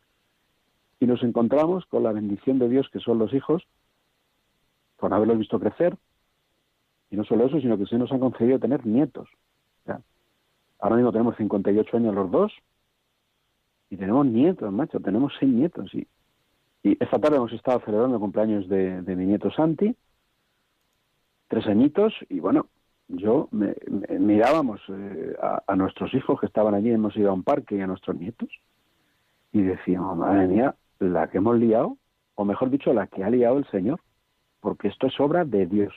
y 1.01 1.07
nos 1.07 1.23
encontramos 1.23 1.85
con 1.87 2.03
la 2.03 2.13
bendición 2.13 2.59
de 2.59 2.69
Dios 2.69 2.87
que 2.93 3.01
son 3.01 3.19
los 3.19 3.33
hijos, 3.33 3.67
con 4.95 5.11
haberlos 5.11 5.37
visto 5.37 5.59
crecer, 5.59 5.97
y 7.09 7.17
no 7.17 7.25
solo 7.25 7.47
eso, 7.47 7.59
sino 7.59 7.77
que 7.77 7.87
se 7.87 7.97
nos 7.97 8.09
ha 8.13 8.19
concedido 8.19 8.57
tener 8.57 8.85
nietos. 8.85 9.27
Ahora 10.81 10.95
mismo 10.97 11.11
tenemos 11.11 11.37
58 11.37 11.97
años 11.97 12.15
los 12.15 12.29
dos, 12.29 12.51
y 13.89 13.97
tenemos 13.97 14.25
nietos, 14.25 14.71
macho, 14.71 14.99
tenemos 14.99 15.33
seis 15.39 15.51
nietos. 15.51 15.93
Y, 15.93 16.07
y 16.83 16.97
esta 17.03 17.19
tarde 17.19 17.37
hemos 17.37 17.53
estado 17.53 17.81
celebrando 17.85 18.15
el 18.15 18.21
cumpleaños 18.21 18.67
de, 18.67 19.03
mi 19.15 19.25
nieto 19.25 19.51
Santi, 19.51 19.95
tres 21.47 21.67
añitos, 21.67 22.13
y 22.29 22.39
bueno, 22.39 22.67
yo 23.07 23.49
me, 23.51 23.75
mirábamos 24.17 24.79
eh, 24.89 25.35
a, 25.67 25.75
nuestros 25.75 26.13
hijos 26.13 26.39
que 26.39 26.45
estaban 26.45 26.73
allí, 26.73 26.89
hemos 26.89 27.15
ido 27.15 27.29
a 27.29 27.33
un 27.33 27.43
parque 27.43 27.75
y 27.75 27.81
a 27.81 27.87
nuestros 27.87 28.17
nietos, 28.17 28.49
y 29.51 29.61
decíamos, 29.61 30.17
madre 30.17 30.47
mía, 30.47 30.75
la 30.99 31.29
que 31.29 31.37
hemos 31.37 31.59
liado, 31.59 31.97
o 32.35 32.45
mejor 32.45 32.69
dicho, 32.69 32.93
la 32.93 33.07
que 33.07 33.23
ha 33.23 33.29
liado 33.29 33.57
el 33.57 33.67
Señor, 33.69 33.99
porque 34.61 34.87
esto 34.87 35.07
es 35.07 35.19
obra 35.19 35.43
de 35.43 35.65
Dios. 35.65 35.93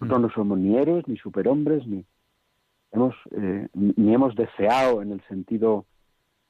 Nosotros 0.00 0.20
no 0.20 0.30
somos 0.30 0.58
ni 0.58 0.76
héroes, 0.76 1.08
ni 1.08 1.16
superhombres, 1.16 1.86
ni 1.86 2.04
hemos, 2.92 3.14
eh, 3.32 3.68
ni 3.74 4.14
hemos 4.14 4.34
deseado 4.34 5.02
en 5.02 5.12
el 5.12 5.22
sentido 5.28 5.86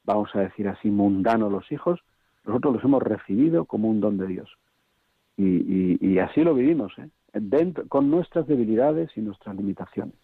vamos 0.05 0.31
a 0.35 0.41
decir 0.41 0.69
así, 0.69 0.91
mundano 0.91 1.49
los 1.49 1.71
hijos, 1.71 2.01
nosotros 2.45 2.75
los 2.75 2.85
hemos 2.85 3.03
recibido 3.03 3.65
como 3.65 3.89
un 3.89 4.01
don 4.01 4.19
de 4.19 4.27
Dios. 4.27 4.51
Y, 5.37 6.19
así 6.19 6.43
lo 6.43 6.55
vivimos, 6.55 6.93
¿eh? 6.99 7.09
Dentro, 7.33 7.89
con 7.89 8.11
nuestras 8.11 8.47
debilidades 8.47 9.11
y 9.17 9.21
nuestras 9.23 9.57
limitaciones. 9.57 10.15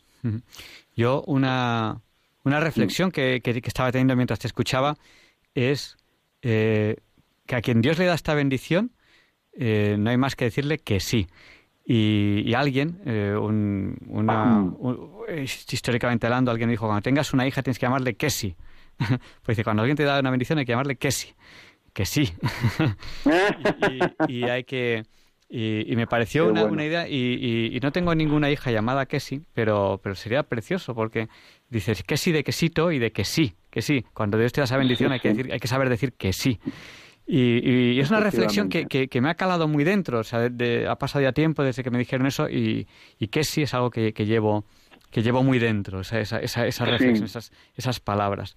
Yo 0.95 1.25
una, 1.27 2.01
una 2.45 2.61
reflexión 2.61 3.11
que, 3.11 3.41
que, 3.43 3.51
estaba 3.65 3.91
teniendo 3.91 4.15
mientras 4.15 4.39
te 4.39 4.47
escuchaba 4.47 4.97
es 5.55 5.97
eh, 6.43 6.97
que 7.47 7.57
a 7.57 7.63
quien 7.63 7.81
Dios 7.81 7.99
le 7.99 8.05
da 8.05 8.15
esta 8.15 8.35
bendición, 8.35 8.93
eh, 9.55 9.97
no 9.99 10.11
hay 10.11 10.19
más 10.19 10.37
que 10.37 10.45
decirle 10.45 10.79
que 10.79 11.01
sí. 11.01 11.27
Y, 11.91 12.53
alguien, 12.53 13.01
eh, 13.07 13.35
un, 13.35 13.97
una, 14.09 14.75
históricamente 15.71 16.27
hablando, 16.27 16.51
alguien 16.51 16.69
dijo, 16.69 16.85
cuando 16.85 17.01
tengas 17.01 17.33
una 17.33 17.47
hija 17.47 17.63
tienes 17.63 17.79
que 17.79 17.87
llamarle 17.87 18.15
sí. 18.29 18.55
pues 18.99 19.57
dice, 19.57 19.65
cuando 19.65 19.85
alguien 19.85 19.97
te 19.97 20.03
da 20.03 20.21
una 20.21 20.29
bendición 20.29 20.59
hay 20.59 20.67
que 20.67 20.73
llamarle 20.73 20.97
que 20.97 21.11
sí, 21.11 21.33
que 21.95 22.05
sí. 22.05 22.31
y, 24.29 24.45
hay 24.45 24.65
que... 24.65 25.05
Y, 25.49 25.97
me 25.97 26.07
pareció 26.07 26.47
una, 26.51 26.65
una, 26.65 26.85
idea, 26.85 27.09
y, 27.09 27.79
no 27.81 27.91
tengo 27.91 28.15
ninguna 28.15 28.51
hija 28.51 28.71
llamada 28.71 29.07
Kessi, 29.07 29.41
pero, 29.55 29.99
pero 30.03 30.15
sería 30.15 30.43
precioso 30.43 30.95
porque 30.95 31.31
dices 31.71 32.03
que 32.03 32.19
sí 32.19 32.33
de 32.33 32.45
quesito 32.45 32.93
y 32.93 32.99
de 32.99 33.13
que 33.13 33.25
sí, 33.25 33.55
que 33.71 33.81
sí. 33.81 34.05
Cuando 34.13 34.37
Dios 34.37 34.53
te 34.53 34.61
da 34.61 34.67
esa 34.67 34.77
bendición 34.77 35.11
hay 35.11 35.21
que, 35.21 35.31
decir, 35.31 35.51
hay 35.51 35.59
que 35.59 35.69
saber 35.69 35.89
decir 35.89 36.13
que 36.13 36.35
sí. 36.35 36.61
Y, 37.31 38.01
es 38.01 38.09
una 38.09 38.21
reflexión 38.21 38.71
que, 38.71 38.87
que, 38.87 39.21
me 39.21 39.29
ha 39.29 39.35
calado 39.35 39.69
muy 39.69 39.85
dentro, 39.85 40.21
o 40.21 40.25
sea, 40.25 40.49
ha 40.89 40.99
pasado 40.99 41.23
ya 41.23 41.33
tiempo 41.33 41.63
desde 41.63 41.85
que 41.85 41.91
me 41.91 41.99
dijeron 41.99 42.27
eso 42.27 42.49
y, 42.49 42.89
y 43.19 43.29
que 43.29 43.45
sí 43.45 43.61
es 43.61 43.75
algo 43.75 43.91
que, 43.91 44.13
llevo 44.13 44.65
que 45.11 45.23
llevo 45.23 45.43
muy 45.43 45.59
dentro, 45.59 46.01
esa, 46.01 46.21
esa, 46.21 46.41
esa, 46.41 46.85
reflexión, 46.87 47.27
esas, 47.27 47.53
esas 47.77 48.01
palabras. 48.01 48.57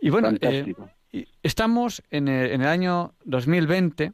Y 0.00 0.10
bueno, 0.10 0.30
eh, 0.40 0.74
estamos 1.44 2.02
en 2.10 2.26
el, 2.26 2.50
en 2.50 2.62
el, 2.62 2.66
año 2.66 3.14
2020, 3.26 4.12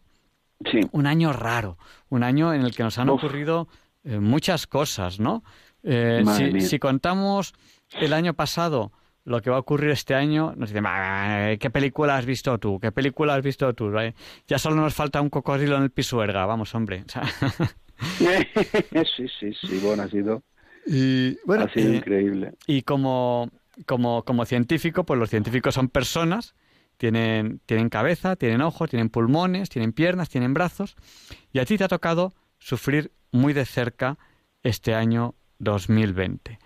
un 0.93 1.07
año 1.07 1.33
raro, 1.33 1.79
un 2.11 2.23
año 2.23 2.53
en 2.53 2.63
el 2.63 2.77
que 2.77 2.83
nos 2.83 2.99
han 2.99 3.09
ocurrido 3.09 3.67
eh, 4.05 4.19
muchas 4.19 4.67
cosas, 4.67 5.21
¿no? 5.21 5.43
Eh, 5.83 6.23
si, 6.37 6.61
si, 6.61 6.79
contamos 6.79 7.55
el 7.93 8.13
año 8.13 8.35
pasado 8.35 8.93
lo 9.27 9.43
que 9.43 9.51
va 9.51 9.57
a 9.57 9.61
ocurrir 9.61 9.91
este 9.91 10.15
año, 10.15 10.55
nos 10.57 10.71
dicen, 10.71 10.85
¿qué 11.59 11.71
película 11.71 12.17
has 12.17 12.25
visto 12.25 12.57
tú? 12.59 12.81
¿Qué 12.81 12.93
película 12.93 13.35
has 13.35 13.43
visto 13.43 13.75
tú? 13.75 13.93
Ya 14.47 14.59
solo 14.59 14.77
nos 14.77 14.95
falta 14.95 15.21
un 15.21 15.29
cocodrilo 15.29 15.77
en 15.77 15.83
el 15.83 15.91
pisuerga, 15.91 16.47
vamos, 16.47 16.75
hombre. 16.75 17.05
sí, 18.19 19.27
sí, 19.39 19.53
sí, 19.61 19.81
bueno, 19.83 20.05
ha 20.05 20.09
sido 20.09 20.43
y, 20.87 21.39
bueno, 21.45 21.65
ha 21.65 21.73
sido 21.73 21.93
increíble. 21.93 22.53
Y 22.67 22.83
como, 22.83 23.51
como, 23.85 24.25
como 24.25 24.45
científico, 24.45 25.05
pues 25.05 25.19
los 25.19 25.29
científicos 25.29 25.75
son 25.75 25.89
personas, 25.89 26.55
tienen, 26.97 27.61
tienen 27.67 27.89
cabeza, 27.89 28.37
tienen 28.37 28.61
ojos, 28.61 28.89
tienen 28.89 29.11
pulmones, 29.11 29.69
tienen 29.69 29.93
piernas, 29.93 30.29
tienen 30.29 30.55
brazos, 30.55 30.97
y 31.53 31.59
a 31.59 31.65
ti 31.65 31.77
te 31.77 31.85
ha 31.85 31.89
tocado 31.89 32.33
sufrir 32.59 33.11
muy 33.33 33.53
de 33.53 33.65
cerca 33.65 34.17
este 34.63 34.95
año 34.95 35.35
2020. 35.59 36.59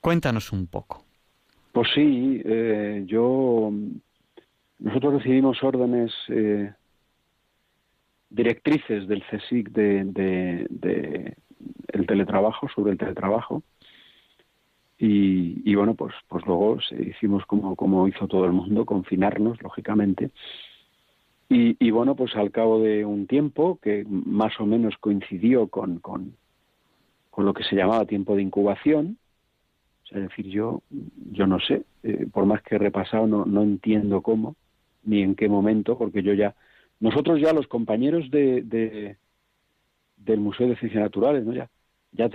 Cuéntanos 0.00 0.52
un 0.52 0.66
poco. 0.66 1.06
Pues 1.72 1.88
sí, 1.94 2.42
eh, 2.44 3.04
yo 3.06 3.72
nosotros 4.80 5.14
recibimos 5.14 5.62
órdenes 5.62 6.12
eh, 6.28 6.72
directrices 8.30 9.06
del 9.06 9.22
CSIC 9.22 9.70
de, 9.70 11.36
el 11.88 12.06
teletrabajo, 12.06 12.68
sobre 12.68 12.92
el 12.92 12.98
teletrabajo. 12.98 13.62
Y, 15.02 15.74
bueno, 15.74 15.94
pues, 15.94 16.12
pues 16.28 16.44
luego 16.44 16.76
hicimos 16.98 17.46
como, 17.46 17.74
como 17.74 18.06
hizo 18.06 18.28
todo 18.28 18.44
el 18.44 18.52
mundo, 18.52 18.84
confinarnos, 18.84 19.62
lógicamente. 19.62 20.30
Y, 21.48 21.90
bueno, 21.90 22.14
pues 22.14 22.36
al 22.36 22.52
cabo 22.52 22.80
de 22.80 23.04
un 23.04 23.26
tiempo, 23.26 23.78
que 23.82 24.04
más 24.08 24.60
o 24.60 24.66
menos 24.66 24.96
coincidió 24.98 25.68
con, 25.68 25.98
con, 25.98 26.36
lo 27.36 27.54
que 27.54 27.64
se 27.64 27.74
llamaba 27.74 28.04
tiempo 28.04 28.36
de 28.36 28.42
incubación, 28.42 29.16
es 30.12 30.22
decir, 30.22 30.46
yo, 30.46 30.82
yo 31.32 31.46
no 31.46 31.60
sé, 31.60 31.82
eh, 32.02 32.26
por 32.32 32.44
más 32.46 32.62
que 32.62 32.74
he 32.74 32.78
repasado, 32.78 33.26
no, 33.26 33.44
no 33.44 33.62
entiendo 33.62 34.22
cómo, 34.22 34.56
ni 35.04 35.22
en 35.22 35.34
qué 35.34 35.48
momento, 35.48 35.96
porque 35.96 36.22
yo 36.22 36.34
ya, 36.34 36.54
nosotros 36.98 37.40
ya 37.40 37.52
los 37.52 37.66
compañeros 37.66 38.30
de, 38.30 39.16
del 40.16 40.40
Museo 40.40 40.68
de 40.68 40.76
Ciencias 40.76 41.02
Naturales, 41.02 41.44
¿no? 41.44 41.52
Ya, 41.52 41.70
ya, 42.12 42.28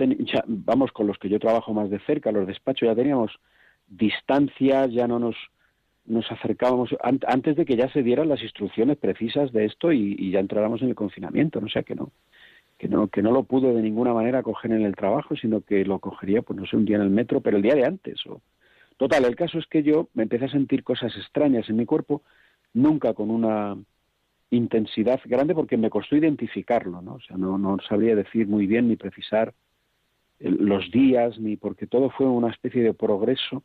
vamos 0.46 0.90
con 0.92 1.06
los 1.06 1.18
que 1.18 1.28
yo 1.28 1.38
trabajo 1.38 1.74
más 1.74 1.90
de 1.90 1.98
cerca, 2.00 2.32
los 2.32 2.46
despachos, 2.46 2.88
ya 2.88 2.94
teníamos 2.94 3.38
distancias, 3.86 4.90
ya 4.92 5.06
no 5.06 5.18
nos, 5.18 5.36
nos 6.06 6.30
acercábamos 6.32 6.90
antes 7.02 7.56
de 7.56 7.64
que 7.64 7.76
ya 7.76 7.88
se 7.90 8.02
dieran 8.02 8.28
las 8.28 8.42
instrucciones 8.42 8.96
precisas 8.96 9.52
de 9.52 9.66
esto 9.66 9.92
y, 9.92 10.30
ya 10.30 10.40
entráramos 10.40 10.80
en 10.82 10.88
el 10.88 10.94
confinamiento, 10.94 11.60
¿no? 11.60 11.66
o 11.66 11.70
sea 11.70 11.82
que 11.82 11.94
no, 11.94 12.10
que 12.78 12.88
no, 12.88 13.08
que 13.08 13.22
no 13.22 13.32
lo 13.32 13.44
pude 13.44 13.72
de 13.72 13.82
ninguna 13.82 14.12
manera 14.12 14.42
coger 14.42 14.72
en 14.72 14.82
el 14.82 14.94
trabajo, 14.94 15.34
sino 15.36 15.62
que 15.62 15.84
lo 15.84 15.98
cogería, 15.98 16.42
pues 16.42 16.58
no 16.58 16.66
sé, 16.66 16.76
un 16.76 16.84
día 16.84 16.96
en 16.96 17.02
el 17.02 17.10
metro, 17.10 17.40
pero 17.40 17.56
el 17.56 17.62
día 17.62 17.74
de 17.74 17.86
antes. 17.86 18.24
O... 18.26 18.42
Total, 18.96 19.24
el 19.24 19.36
caso 19.36 19.58
es 19.58 19.66
que 19.66 19.82
yo 19.82 20.08
me 20.14 20.24
empecé 20.24 20.46
a 20.46 20.50
sentir 20.50 20.84
cosas 20.84 21.14
extrañas 21.16 21.68
en 21.68 21.76
mi 21.76 21.86
cuerpo, 21.86 22.22
nunca 22.74 23.14
con 23.14 23.30
una 23.30 23.76
intensidad 24.50 25.20
grande 25.24 25.54
porque 25.54 25.76
me 25.76 25.90
costó 25.90 26.16
identificarlo, 26.16 27.02
¿no? 27.02 27.14
O 27.14 27.20
sea, 27.20 27.36
no, 27.36 27.58
no 27.58 27.78
sabría 27.88 28.14
decir 28.14 28.46
muy 28.46 28.66
bien 28.66 28.88
ni 28.88 28.96
precisar 28.96 29.54
los 30.38 30.90
días, 30.90 31.38
ni 31.38 31.56
porque 31.56 31.86
todo 31.86 32.10
fue 32.10 32.26
una 32.26 32.50
especie 32.50 32.82
de 32.82 32.94
progreso 32.94 33.64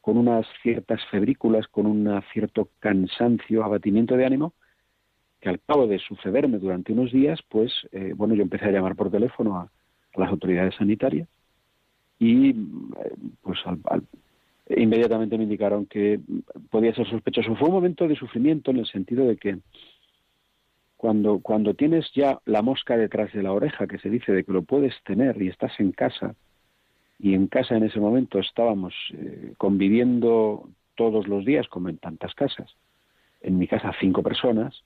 con 0.00 0.16
unas 0.16 0.46
ciertas 0.62 1.00
febrículas, 1.10 1.66
con 1.68 1.86
un 1.86 2.22
cierto 2.32 2.70
cansancio, 2.78 3.64
abatimiento 3.64 4.16
de 4.16 4.26
ánimo, 4.26 4.54
que 5.40 5.48
al 5.48 5.60
cabo 5.60 5.86
de 5.86 5.98
sucederme 5.98 6.58
durante 6.58 6.92
unos 6.92 7.12
días, 7.12 7.40
pues, 7.48 7.72
eh, 7.92 8.12
bueno, 8.14 8.34
yo 8.34 8.42
empecé 8.42 8.66
a 8.66 8.72
llamar 8.72 8.94
por 8.94 9.10
teléfono 9.10 9.56
a, 9.56 9.70
las 10.16 10.28
autoridades 10.28 10.74
sanitarias 10.74 11.28
y, 12.18 12.50
eh, 12.50 12.54
pues, 13.42 13.58
inmediatamente 14.76 15.38
me 15.38 15.44
indicaron 15.44 15.86
que 15.86 16.20
podía 16.68 16.94
ser 16.94 17.08
sospechoso. 17.08 17.54
Fue 17.56 17.68
un 17.68 17.74
momento 17.74 18.08
de 18.08 18.16
sufrimiento 18.16 18.70
en 18.70 18.78
el 18.78 18.86
sentido 18.86 19.26
de 19.26 19.36
que 19.36 19.58
cuando, 20.96 21.38
cuando 21.38 21.74
tienes 21.74 22.10
ya 22.14 22.40
la 22.44 22.60
mosca 22.60 22.96
detrás 22.96 23.32
de 23.32 23.42
la 23.42 23.52
oreja, 23.52 23.86
que 23.86 23.98
se 23.98 24.10
dice 24.10 24.32
de 24.32 24.44
que 24.44 24.52
lo 24.52 24.62
puedes 24.62 24.94
tener 25.04 25.40
y 25.40 25.48
estás 25.48 25.72
en 25.80 25.92
casa, 25.92 26.34
y 27.18 27.34
en 27.34 27.46
casa 27.46 27.76
en 27.76 27.84
ese 27.84 28.00
momento 28.00 28.38
estábamos 28.38 28.94
eh, 29.14 29.54
conviviendo 29.56 30.68
todos 30.96 31.28
los 31.28 31.44
días, 31.44 31.68
como 31.68 31.88
en 31.88 31.98
tantas 31.98 32.34
casas, 32.34 32.76
en 33.40 33.58
mi 33.58 33.66
casa 33.66 33.92
cinco 33.98 34.22
personas, 34.22 34.82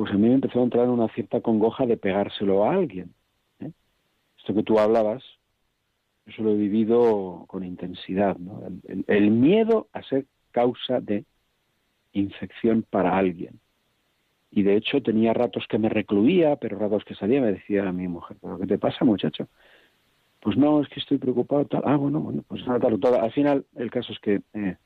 pues 0.00 0.12
a 0.12 0.14
mí 0.14 0.28
me 0.28 0.34
empezó 0.34 0.60
a 0.60 0.64
entrar 0.64 0.88
una 0.88 1.08
cierta 1.08 1.42
congoja 1.42 1.84
de 1.84 1.98
pegárselo 1.98 2.64
a 2.64 2.72
alguien. 2.72 3.12
¿eh? 3.58 3.70
Esto 4.38 4.54
que 4.54 4.62
tú 4.62 4.78
hablabas, 4.78 5.22
eso 6.24 6.42
lo 6.42 6.52
he 6.52 6.56
vivido 6.56 7.44
con 7.48 7.64
intensidad, 7.64 8.38
¿no? 8.38 8.62
el 9.06 9.30
miedo 9.30 9.88
a 9.92 10.02
ser 10.02 10.24
causa 10.52 11.00
de 11.00 11.26
infección 12.12 12.82
para 12.88 13.18
alguien 13.18 13.60
y 14.50 14.62
de 14.62 14.76
hecho 14.76 15.02
tenía 15.02 15.34
ratos 15.34 15.66
que 15.68 15.78
me 15.78 15.90
recluía, 15.90 16.56
pero 16.56 16.78
ratos 16.78 17.04
que 17.04 17.14
salía 17.14 17.42
me 17.42 17.52
decía 17.52 17.86
a 17.86 17.92
mi 17.92 18.08
mujer, 18.08 18.38
¿pero 18.40 18.58
qué 18.58 18.66
te 18.66 18.78
pasa, 18.78 19.04
muchacho? 19.04 19.48
Pues 20.40 20.56
no, 20.56 20.80
es 20.80 20.88
que 20.88 21.00
estoy 21.00 21.18
preocupado, 21.18 21.66
tal. 21.66 21.82
Ah, 21.84 21.96
bueno, 21.96 22.20
bueno, 22.20 22.42
pues 22.48 22.66
nada, 22.66 22.80
tal, 22.80 22.98
Al 23.14 23.32
final, 23.32 23.66
el 23.76 23.90
caso 23.90 24.14
es 24.14 24.18
que 24.20 24.40
eh, 24.54 24.76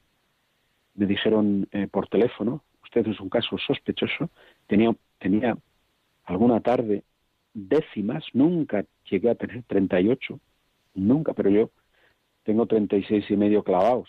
me 0.97 1.07
dijeron 1.07 1.69
eh, 1.71 1.87
por 1.87 2.09
teléfono, 2.09 2.65
usted 2.83 3.07
es 3.07 3.21
un 3.21 3.29
caso 3.29 3.57
sospechoso, 3.59 4.31
tenía, 4.67 4.95
tenía 5.19 5.57
alguna 6.25 6.61
tarde 6.61 7.05
décimas, 7.55 8.25
nunca 8.33 8.85
llegué 9.09 9.31
a 9.31 9.35
tener 9.35 9.63
38, 9.65 10.41
nunca, 10.95 11.33
pero 11.33 11.51
yo 11.51 11.71
tengo 12.43 12.67
36 12.67 13.25
y 13.31 13.37
medio 13.37 13.63
clavados. 13.63 14.09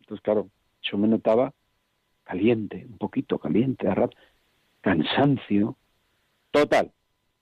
Entonces, 0.00 0.22
claro, 0.22 0.48
yo 0.82 0.98
me 0.98 1.08
notaba 1.08 1.52
caliente, 2.24 2.86
un 2.88 2.98
poquito 2.98 3.38
caliente, 3.38 3.88
a 3.88 4.08
cansancio. 4.80 5.76
Total, 6.50 6.92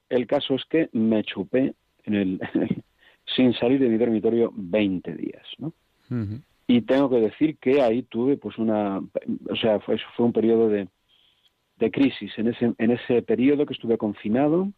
el 0.09 0.27
caso 0.27 0.55
es 0.55 0.65
que 0.65 0.89
me 0.93 1.23
chupé 1.25 1.75
en 2.05 2.15
el, 2.15 2.41
sin 3.37 3.53
salir 3.55 3.81
de 3.81 3.89
mi 3.89 3.99
dormitorio 3.99 4.53
20 4.55 5.15
días, 5.15 5.47
¿no? 5.59 5.73
Y 6.67 6.83
tengo 6.83 7.11
que 7.11 7.17
decir 7.17 7.57
que 7.59 7.83
ahí 7.83 8.03
tuve 8.03 8.37
pues 8.37 8.57
una, 8.59 8.99
o 8.99 9.57
sea, 9.57 9.81
fue, 9.81 9.99
fue 10.17 10.27
un 10.27 10.33
periodo 10.33 10.69
de, 10.69 10.89
de 11.77 11.91
crisis. 11.91 12.33
En 12.39 12.49
ese, 12.49 12.75
en 12.79 12.91
ese 12.91 13.23
periodo 13.23 13.67
que 13.67 13.75
estuve 13.75 13.99
confinado, 13.99 14.69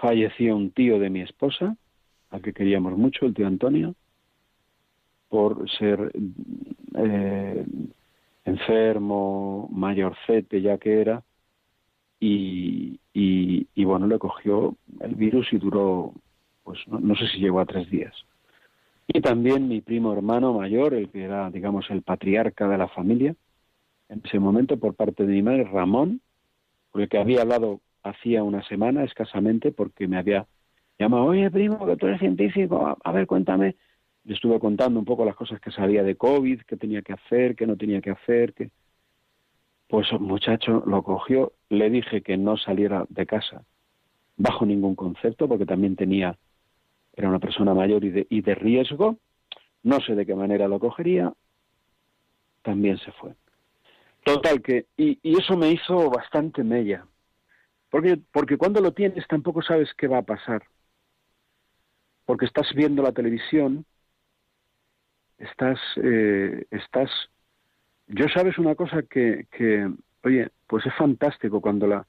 falleció 0.00 0.56
un 0.56 0.70
tío 0.72 0.98
de 0.98 1.10
mi 1.10 1.20
esposa, 1.20 1.76
al 2.30 2.42
que 2.42 2.52
queríamos 2.52 2.96
mucho, 2.96 3.26
el 3.26 3.34
tío 3.34 3.46
Antonio, 3.46 3.94
por 5.28 5.70
ser 5.70 6.12
eh, 6.94 7.64
enfermo, 8.44 9.68
mayorcete 9.72 10.60
ya 10.60 10.78
que 10.78 11.00
era, 11.00 11.22
y, 12.18 13.00
y, 13.12 13.84
bueno, 13.84 14.06
le 14.06 14.18
cogió 14.18 14.76
el 15.00 15.16
virus 15.16 15.52
y 15.52 15.58
duró, 15.58 16.14
pues 16.62 16.78
no, 16.86 17.16
sé 17.16 17.26
si 17.28 17.38
llegó 17.38 17.58
a 17.58 17.66
tres 17.66 17.90
días. 17.90 18.14
Y 19.08 19.20
también 19.20 19.66
mi 19.66 19.80
primo 19.80 20.12
hermano 20.12 20.52
mayor, 20.54 20.94
el 20.94 21.08
que 21.10 21.24
era, 21.24 21.50
digamos, 21.50 21.90
el 21.90 22.02
patriarca 22.02 22.68
de 22.68 22.78
la 22.78 22.86
familia, 22.86 23.34
en 24.12 24.20
ese 24.24 24.38
momento 24.38 24.76
por 24.76 24.94
parte 24.94 25.24
de 25.24 25.32
mi 25.32 25.42
madre, 25.42 25.64
Ramón, 25.64 26.20
por 26.90 27.00
el 27.00 27.08
que 27.08 27.18
había 27.18 27.40
hablado 27.40 27.80
hacía 28.02 28.42
una 28.42 28.62
semana 28.64 29.04
escasamente, 29.04 29.72
porque 29.72 30.06
me 30.06 30.18
había 30.18 30.46
llamado, 30.98 31.24
oye 31.24 31.50
primo, 31.50 31.86
que 31.86 31.96
tú 31.96 32.06
eres 32.06 32.20
científico, 32.20 32.98
a, 33.02 33.12
ver, 33.12 33.26
cuéntame. 33.26 33.76
Le 34.24 34.34
estuve 34.34 34.60
contando 34.60 35.00
un 35.00 35.06
poco 35.06 35.24
las 35.24 35.34
cosas 35.34 35.60
que 35.60 35.70
sabía 35.70 36.02
de 36.02 36.16
COVID, 36.16 36.60
qué 36.62 36.76
tenía 36.76 37.02
que 37.02 37.14
hacer, 37.14 37.56
qué 37.56 37.66
no 37.66 37.76
tenía 37.76 38.00
que 38.00 38.10
hacer, 38.10 38.52
que 38.52 38.70
pues 39.88 40.12
el 40.12 40.20
muchacho 40.20 40.82
lo 40.86 41.02
cogió, 41.02 41.52
le 41.70 41.90
dije 41.90 42.22
que 42.22 42.36
no 42.36 42.56
saliera 42.56 43.04
de 43.08 43.26
casa 43.26 43.64
bajo 44.36 44.64
ningún 44.64 44.94
concepto, 44.94 45.48
porque 45.48 45.66
también 45.66 45.96
tenía, 45.96 46.38
era 47.14 47.28
una 47.28 47.38
persona 47.38 47.74
mayor 47.74 48.04
y 48.04 48.10
de, 48.10 48.26
y 48.30 48.42
de 48.42 48.54
riesgo, 48.54 49.18
no 49.82 50.00
sé 50.00 50.14
de 50.14 50.24
qué 50.24 50.34
manera 50.34 50.68
lo 50.68 50.78
cogería, 50.78 51.32
también 52.62 52.98
se 52.98 53.10
fue. 53.12 53.34
Total 54.24 54.62
que, 54.62 54.86
y, 54.96 55.18
eso 55.36 55.56
me 55.56 55.70
hizo 55.72 56.10
bastante 56.10 56.62
mella, 56.62 57.06
porque, 57.90 58.18
porque 58.32 58.56
cuando 58.56 58.80
lo 58.80 58.92
tienes 58.92 59.26
tampoco 59.26 59.62
sabes 59.62 59.92
qué 59.94 60.06
va 60.06 60.18
a 60.18 60.22
pasar, 60.22 60.62
porque 62.24 62.46
estás 62.46 62.72
viendo 62.74 63.02
la 63.02 63.12
televisión, 63.12 63.84
estás, 65.38 65.78
eh, 65.96 66.66
estás 66.70 67.10
yo 68.08 68.28
sabes 68.28 68.58
una 68.58 68.74
cosa 68.74 69.02
que, 69.02 69.46
que, 69.50 69.90
oye, 70.24 70.50
pues 70.66 70.84
es 70.86 70.94
fantástico 70.94 71.60
cuando 71.60 71.86
la, 71.86 72.06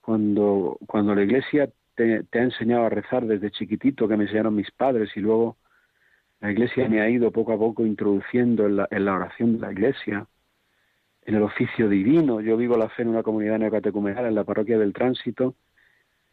cuando, 0.00 0.78
cuando 0.86 1.14
la 1.14 1.22
iglesia 1.22 1.70
te, 1.94 2.24
ha 2.32 2.38
enseñado 2.38 2.86
a 2.86 2.90
rezar 2.90 3.26
desde 3.26 3.50
chiquitito, 3.50 4.08
que 4.08 4.16
me 4.16 4.24
enseñaron 4.24 4.54
mis 4.54 4.70
padres, 4.70 5.10
y 5.16 5.20
luego 5.20 5.56
la 6.40 6.50
iglesia 6.50 6.88
me 6.88 7.00
ha 7.00 7.10
ido 7.10 7.30
poco 7.30 7.52
a 7.52 7.58
poco 7.58 7.84
introduciendo 7.84 8.66
en 8.66 8.76
la, 8.76 8.88
en 8.90 9.04
la 9.04 9.14
oración 9.14 9.54
de 9.54 9.58
la 9.66 9.72
iglesia, 9.72 10.26
en 11.30 11.36
el 11.36 11.42
oficio 11.42 11.88
divino. 11.88 12.40
Yo 12.40 12.56
vivo 12.56 12.76
la 12.76 12.88
fe 12.90 13.02
en 13.02 13.08
una 13.08 13.22
comunidad 13.22 13.58
neocatecumenal, 13.58 14.26
en 14.26 14.34
la 14.34 14.44
parroquia 14.44 14.78
del 14.78 14.92
tránsito, 14.92 15.54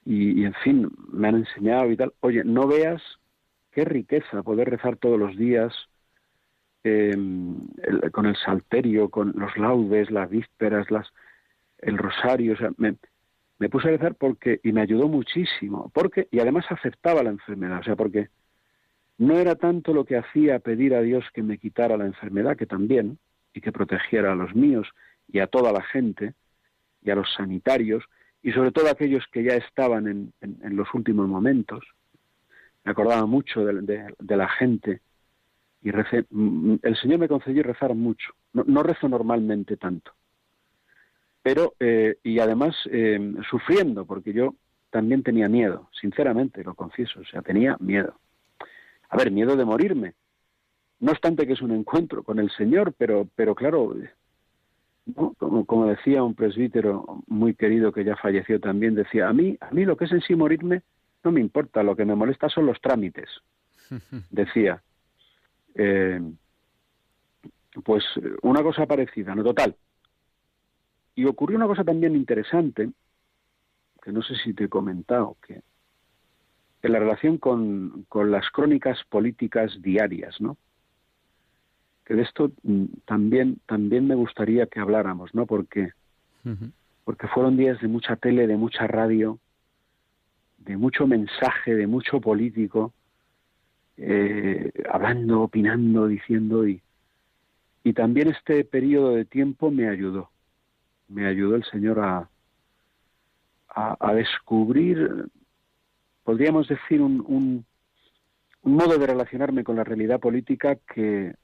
y, 0.05 0.43
en 0.45 0.53
fin, 0.63 0.89
me 1.11 1.27
han 1.27 1.35
enseñado 1.35 1.91
y 1.91 1.97
tal. 1.97 2.13
Oye, 2.21 2.43
no 2.43 2.67
veas 2.67 3.01
qué 3.71 3.85
riqueza 3.85 4.43
poder 4.43 4.69
rezar 4.69 4.97
todos 4.97 5.19
los 5.19 5.37
días 5.37 5.73
Em, 6.87 7.67
con 8.11 8.27
el 8.27 8.35
salterio, 8.37 9.09
con 9.09 9.33
los 9.35 9.57
laudes, 9.57 10.09
las 10.09 10.29
vísperas, 10.29 10.89
las, 10.89 11.07
el 11.79 11.97
rosario, 11.97 12.53
o 12.53 12.55
sea, 12.55 12.69
me, 12.77 12.95
me 13.59 13.69
puse 13.69 13.89
a 13.89 13.91
rezar 13.91 14.15
porque, 14.15 14.59
y 14.63 14.71
me 14.71 14.81
ayudó 14.81 15.07
muchísimo, 15.07 15.91
porque, 15.93 16.27
y 16.31 16.39
además 16.39 16.65
aceptaba 16.69 17.23
la 17.23 17.31
enfermedad, 17.31 17.79
o 17.79 17.83
sea, 17.83 17.95
porque 17.95 18.29
no 19.17 19.37
era 19.37 19.55
tanto 19.55 19.93
lo 19.93 20.05
que 20.05 20.17
hacía 20.17 20.59
pedir 20.59 20.93
a 20.95 21.01
Dios 21.01 21.25
que 21.33 21.43
me 21.43 21.57
quitara 21.57 21.97
la 21.97 22.05
enfermedad, 22.05 22.55
que 22.55 22.67
también, 22.67 23.17
y 23.57 23.61
que 23.61 23.71
protegiera 23.71 24.33
a 24.33 24.35
los 24.35 24.55
míos 24.55 24.87
y 25.27 25.39
a 25.39 25.47
toda 25.47 25.71
la 25.71 25.81
gente, 25.81 26.35
y 27.01 27.09
a 27.09 27.15
los 27.15 27.33
sanitarios, 27.33 28.03
y 28.43 28.51
sobre 28.51 28.71
todo 28.71 28.87
a 28.87 28.91
aquellos 28.91 29.25
que 29.31 29.43
ya 29.43 29.55
estaban 29.55 30.07
en, 30.07 30.33
en, 30.41 30.75
los 30.75 30.93
últimos 30.93 31.27
momentos. 31.27 31.83
Me 32.83 32.91
acordaba 32.91 33.25
mucho 33.25 33.65
de, 33.65 34.13
la 34.19 34.47
gente 34.47 35.01
y 35.81 35.91
mm, 35.91 36.03
mm, 36.29 36.79
el 36.83 36.95
Señor 36.97 37.17
me 37.17 37.27
concedió 37.27 37.63
rezar 37.63 37.95
mucho. 37.95 38.31
No, 38.53 38.83
rezo 38.83 39.09
normalmente 39.09 39.75
tanto. 39.75 40.11
Pero, 41.41 41.73
eh, 41.79 42.17
y 42.23 42.37
además 42.39 42.75
eh, 42.91 43.33
sufriendo, 43.49 44.05
porque 44.05 44.33
yo 44.33 44.53
también 44.91 45.23
tenía 45.23 45.49
miedo, 45.49 45.89
sinceramente, 45.99 46.63
lo 46.63 46.75
confieso, 46.75 47.21
o 47.21 47.25
sea, 47.25 47.41
tenía 47.41 47.75
miedo. 47.79 48.19
A 49.09 49.17
ver, 49.17 49.31
miedo 49.31 49.55
de 49.55 49.65
morirme. 49.65 50.13
No 50.99 51.11
obstante 51.11 51.45
que 51.45 51.53
es 51.53 51.61
un 51.61 51.71
encuentro 51.71 52.23
con 52.23 52.39
el 52.39 52.49
Señor, 52.51 52.93
pero, 52.97 53.27
pero 53.35 53.53
claro, 53.53 53.95
como, 55.37 55.65
como, 55.65 55.85
decía 55.85 56.23
un 56.23 56.33
presbítero 56.33 57.23
muy 57.27 57.53
querido 57.53 57.91
que 57.91 58.03
ya 58.03 58.15
falleció 58.15 58.59
también, 58.59 58.95
decía, 58.95 59.29
a 59.29 59.33
mí, 59.33 59.57
a 59.61 59.71
mí 59.71 59.85
lo 59.85 59.95
que 59.95 60.05
es 60.05 60.11
en 60.11 60.21
sí 60.21 60.35
morirme 60.35 60.81
no 61.23 61.31
me 61.31 61.41
importa, 61.41 61.83
lo 61.83 61.95
que 61.95 62.05
me 62.05 62.15
molesta 62.15 62.49
son 62.49 62.65
los 62.65 62.79
trámites, 62.81 63.29
decía. 64.29 64.81
Eh, 65.75 66.21
pues 67.83 68.03
una 68.41 68.63
cosa 68.63 68.85
parecida, 68.85 69.35
no 69.35 69.43
total. 69.43 69.75
Y 71.15 71.25
ocurrió 71.25 71.57
una 71.57 71.67
cosa 71.67 71.83
también 71.83 72.15
interesante, 72.15 72.89
que 74.01 74.11
no 74.11 74.21
sé 74.21 74.35
si 74.35 74.53
te 74.53 74.65
he 74.65 74.69
comentado, 74.69 75.37
que 75.45 75.61
en 76.81 76.91
la 76.91 76.99
relación 76.99 77.37
con, 77.37 78.05
con 78.07 78.31
las 78.31 78.49
crónicas 78.51 79.03
políticas 79.09 79.81
diarias, 79.81 80.39
¿no? 80.39 80.57
Que 82.07 82.13
de 82.15 82.21
esto 82.21 82.53
mm, 82.63 82.85
también, 83.03 83.59
también 83.65 84.07
me 84.07 84.15
gustaría 84.15 84.65
que 84.67 84.79
habláramos, 84.79 85.35
¿no? 85.35 85.45
Porque, 85.45 85.91
porque 87.03 87.27
fueron 87.27 87.57
días 87.57 87.81
de 87.81 87.89
mucha 87.89 88.15
tele, 88.15 88.47
de 88.47 88.55
mucha 88.55 88.87
radio, 88.87 89.39
de 90.59 90.77
mucho 90.77 91.05
mensaje, 91.05 91.75
de 91.75 91.85
mucho 91.85 92.21
político, 92.21 92.93
eh, 93.97 94.71
hablando, 94.89 95.41
opinando, 95.41 96.07
diciendo 96.07 96.65
y, 96.65 96.81
y 97.83 97.91
también 97.91 98.29
este 98.29 98.63
periodo 98.63 99.11
de 99.13 99.25
tiempo 99.25 99.69
me 99.69 99.89
ayudó, 99.89 100.29
me 101.09 101.27
ayudó 101.27 101.55
el 101.57 101.65
Señor 101.65 101.99
a, 101.99 102.29
a, 103.67 104.13
descubrir, 104.13 105.27
podríamos 106.23 106.69
decir, 106.69 107.01
un, 107.01 107.21
un, 107.27 107.65
un 108.61 108.73
modo 108.73 108.97
de 108.97 109.07
relacionarme 109.07 109.65
con 109.65 109.75
la 109.75 109.83
realidad 109.83 110.21
política 110.21 110.77
que, 110.93 111.35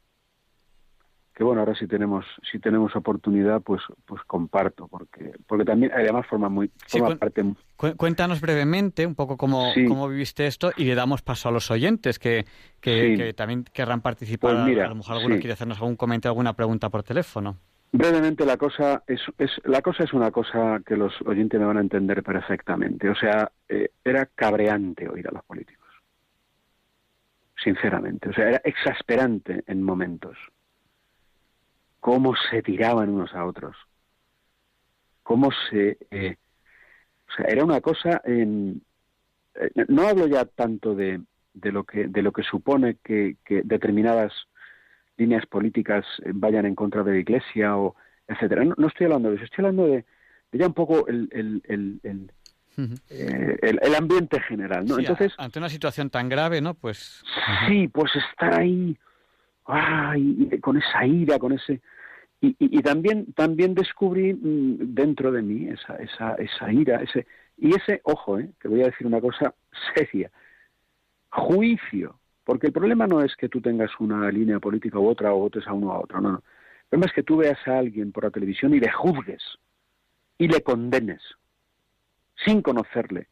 que 1.33 1.43
bueno 1.43 1.61
ahora 1.61 1.75
si 1.75 1.87
tenemos 1.87 2.25
si 2.49 2.59
tenemos 2.59 2.95
oportunidad 2.95 3.61
pues 3.61 3.81
pues 4.05 4.21
comparto 4.25 4.87
porque 4.87 5.33
porque 5.47 5.65
también 5.65 5.91
además 5.93 6.27
forma 6.27 6.49
muy 6.49 6.71
forma 6.87 7.15
parte 7.15 7.43
cuéntanos 7.97 8.39
brevemente 8.39 9.05
un 9.05 9.15
poco 9.15 9.37
cómo, 9.37 9.73
cómo 9.87 10.07
viviste 10.07 10.47
esto 10.47 10.71
y 10.77 10.85
le 10.85 10.95
damos 10.95 11.21
paso 11.21 11.49
a 11.49 11.51
los 11.51 11.69
oyentes 11.71 12.19
que, 12.19 12.45
que, 12.79 13.33
también 13.35 13.65
querrán 13.65 14.01
participar. 14.01 14.65
Pues 14.65 14.79
a 14.79 14.87
lo 14.87 14.95
mejor 14.95 15.17
alguno 15.17 15.35
quiere 15.35 15.53
hacernos 15.53 15.79
algún 15.79 15.95
comentario 15.95 16.31
alguna 16.31 16.53
pregunta 16.53 16.89
por 16.89 17.03
teléfono. 17.03 17.57
Brevemente 17.91 18.45
la 18.45 18.57
cosa 18.57 19.03
es, 19.05 19.21
es 19.37 19.51
la 19.65 19.81
cosa 19.81 20.03
es 20.03 20.13
una 20.13 20.31
cosa 20.31 20.81
que 20.85 20.95
los 20.95 21.13
oyentes 21.25 21.59
me 21.59 21.65
van 21.65 21.77
a 21.77 21.81
entender 21.81 22.23
perfectamente. 22.23 23.09
O 23.09 23.15
sea 23.15 23.51
eh, 23.67 23.89
era 24.03 24.25
cabreante 24.27 25.07
oír 25.09 25.27
a 25.27 25.31
los 25.31 25.43
políticos. 25.43 25.83
Sinceramente. 27.61 28.29
O 28.29 28.33
sea 28.33 28.49
era 28.49 28.61
exasperante 28.63 29.63
en 29.67 29.83
momentos 29.83 30.37
cómo 32.03 32.35
se 32.51 32.61
tiraban 32.61 33.07
unos 33.07 33.33
a 33.33 33.45
otros, 33.45 33.77
cómo 35.23 35.51
se... 35.69 35.97
Eh, 36.11 36.35
o 37.29 37.33
sea, 37.33 37.45
era 37.45 37.63
una 37.63 37.79
cosa... 37.79 38.21
Eh, 38.25 38.45
no 39.87 40.01
hablo 40.05 40.27
ya 40.27 40.43
tanto 40.43 40.95
de, 40.95 41.21
de, 41.53 41.71
lo, 41.71 41.85
que, 41.85 42.07
de 42.07 42.21
lo 42.21 42.33
que 42.33 42.43
supone 42.43 42.97
que, 43.01 43.37
determinadas 43.47 44.33
líneas 45.15 45.45
políticas 45.45 46.05
vayan 46.33 46.65
en 46.65 46.75
contra 46.75 47.03
de 47.03 47.13
la 47.13 47.19
Iglesia 47.19 47.77
o 47.77 47.95
etcétera. 48.27 48.65
No, 48.65 48.87
estoy 48.87 49.05
hablando 49.05 49.29
de 49.29 49.35
eso, 49.37 49.45
estoy 49.45 49.63
hablando 49.63 49.87
de, 49.87 50.03
ya 50.51 50.67
un 50.67 50.73
poco 50.73 51.07
el, 51.07 51.29
el, 51.31 51.61
el, 52.03 52.31
eh, 53.11 53.57
el, 53.61 53.95
ambiente 53.95 54.41
general, 54.41 54.85
¿no? 54.85 54.99
Entonces, 54.99 55.31
ante 55.37 55.57
una 55.57 55.69
situación 55.69 56.09
tan 56.09 56.27
grave, 56.27 56.59
¿no? 56.59 56.73
Pues 56.73 57.23
sí, 57.65 57.87
pues 57.87 58.11
estar 58.29 58.59
ahí, 58.59 58.97
ay, 59.65 60.59
con 60.61 60.77
esa 60.77 61.05
ira, 61.05 61.39
con 61.39 61.53
ese 61.53 61.81
y, 62.45 62.81
también, 62.81 63.31
también 63.33 63.73
descubrí 63.73 64.33
mm, 64.33 64.93
dentro 64.93 65.31
de 65.31 65.41
mí 65.41 65.69
esa, 65.69 65.95
esa, 65.95 66.35
esa 66.35 66.73
ira, 66.73 67.01
ese, 67.01 67.25
y 67.57 67.73
ese, 67.73 68.01
ojo, 68.03 68.37
eh, 68.37 68.51
que 68.59 68.67
voy 68.67 68.81
a 68.81 68.87
decir 68.87 69.07
una 69.07 69.21
cosa 69.21 69.55
seria, 69.95 70.29
juicio 71.29 72.19
Porque 72.43 72.67
el 72.67 72.73
problema 72.73 73.07
no 73.07 73.21
es 73.23 73.35
que 73.37 73.47
tú 73.47 73.61
tengas 73.61 73.91
una 73.99 74.29
línea 74.29 74.59
política 74.59 74.99
u 74.99 75.07
otra 75.07 75.33
o 75.33 75.39
votes 75.39 75.65
a 75.67 75.73
uno 75.73 75.87
o 75.87 75.91
a 75.93 75.99
otro, 76.01 76.19
no, 76.19 76.31
no. 76.33 76.37
El 76.37 76.89
problema 76.89 77.05
es 77.05 77.13
que 77.13 77.23
tú 77.23 77.37
veas 77.37 77.65
a 77.65 77.79
alguien 77.79 78.11
por 78.11 78.25
la 78.25 78.29
televisión 78.29 78.73
y 78.73 78.79
le 78.79 78.91
juzgues 78.91 79.41
y 80.37 80.49
le 80.49 80.61
condenes 80.61 81.21
sin 82.45 82.61
conocerle 82.61 83.29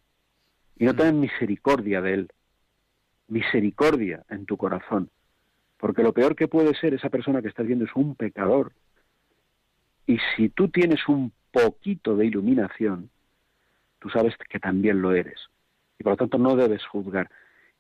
y 0.77 0.86
no 0.86 0.95
tengas 0.95 1.13
misericordia 1.13 2.01
de 2.01 2.13
él, 2.13 2.32
misericordia 3.27 4.23
en 4.29 4.45
tu 4.45 4.55
corazón. 4.55 5.09
Porque 5.82 6.03
lo 6.03 6.13
peor 6.13 6.36
que 6.36 6.47
puede 6.47 6.75
ser 6.75 6.93
esa 6.93 7.09
persona 7.09 7.41
que 7.41 7.47
estás 7.47 7.65
viendo 7.65 7.86
es 7.86 7.91
un 7.95 8.15
pecador. 8.15 8.71
Y 10.05 10.19
si 10.36 10.49
tú 10.49 10.69
tienes 10.69 11.07
un 11.07 11.34
poquito 11.51 12.15
de 12.15 12.27
iluminación, 12.27 13.09
tú 13.97 14.07
sabes 14.11 14.36
que 14.47 14.59
también 14.59 15.01
lo 15.01 15.11
eres. 15.11 15.39
Y 15.97 16.03
por 16.03 16.13
lo 16.13 16.17
tanto 16.17 16.38
no 16.38 16.55
debes 16.55 16.86
juzgar. 16.86 17.32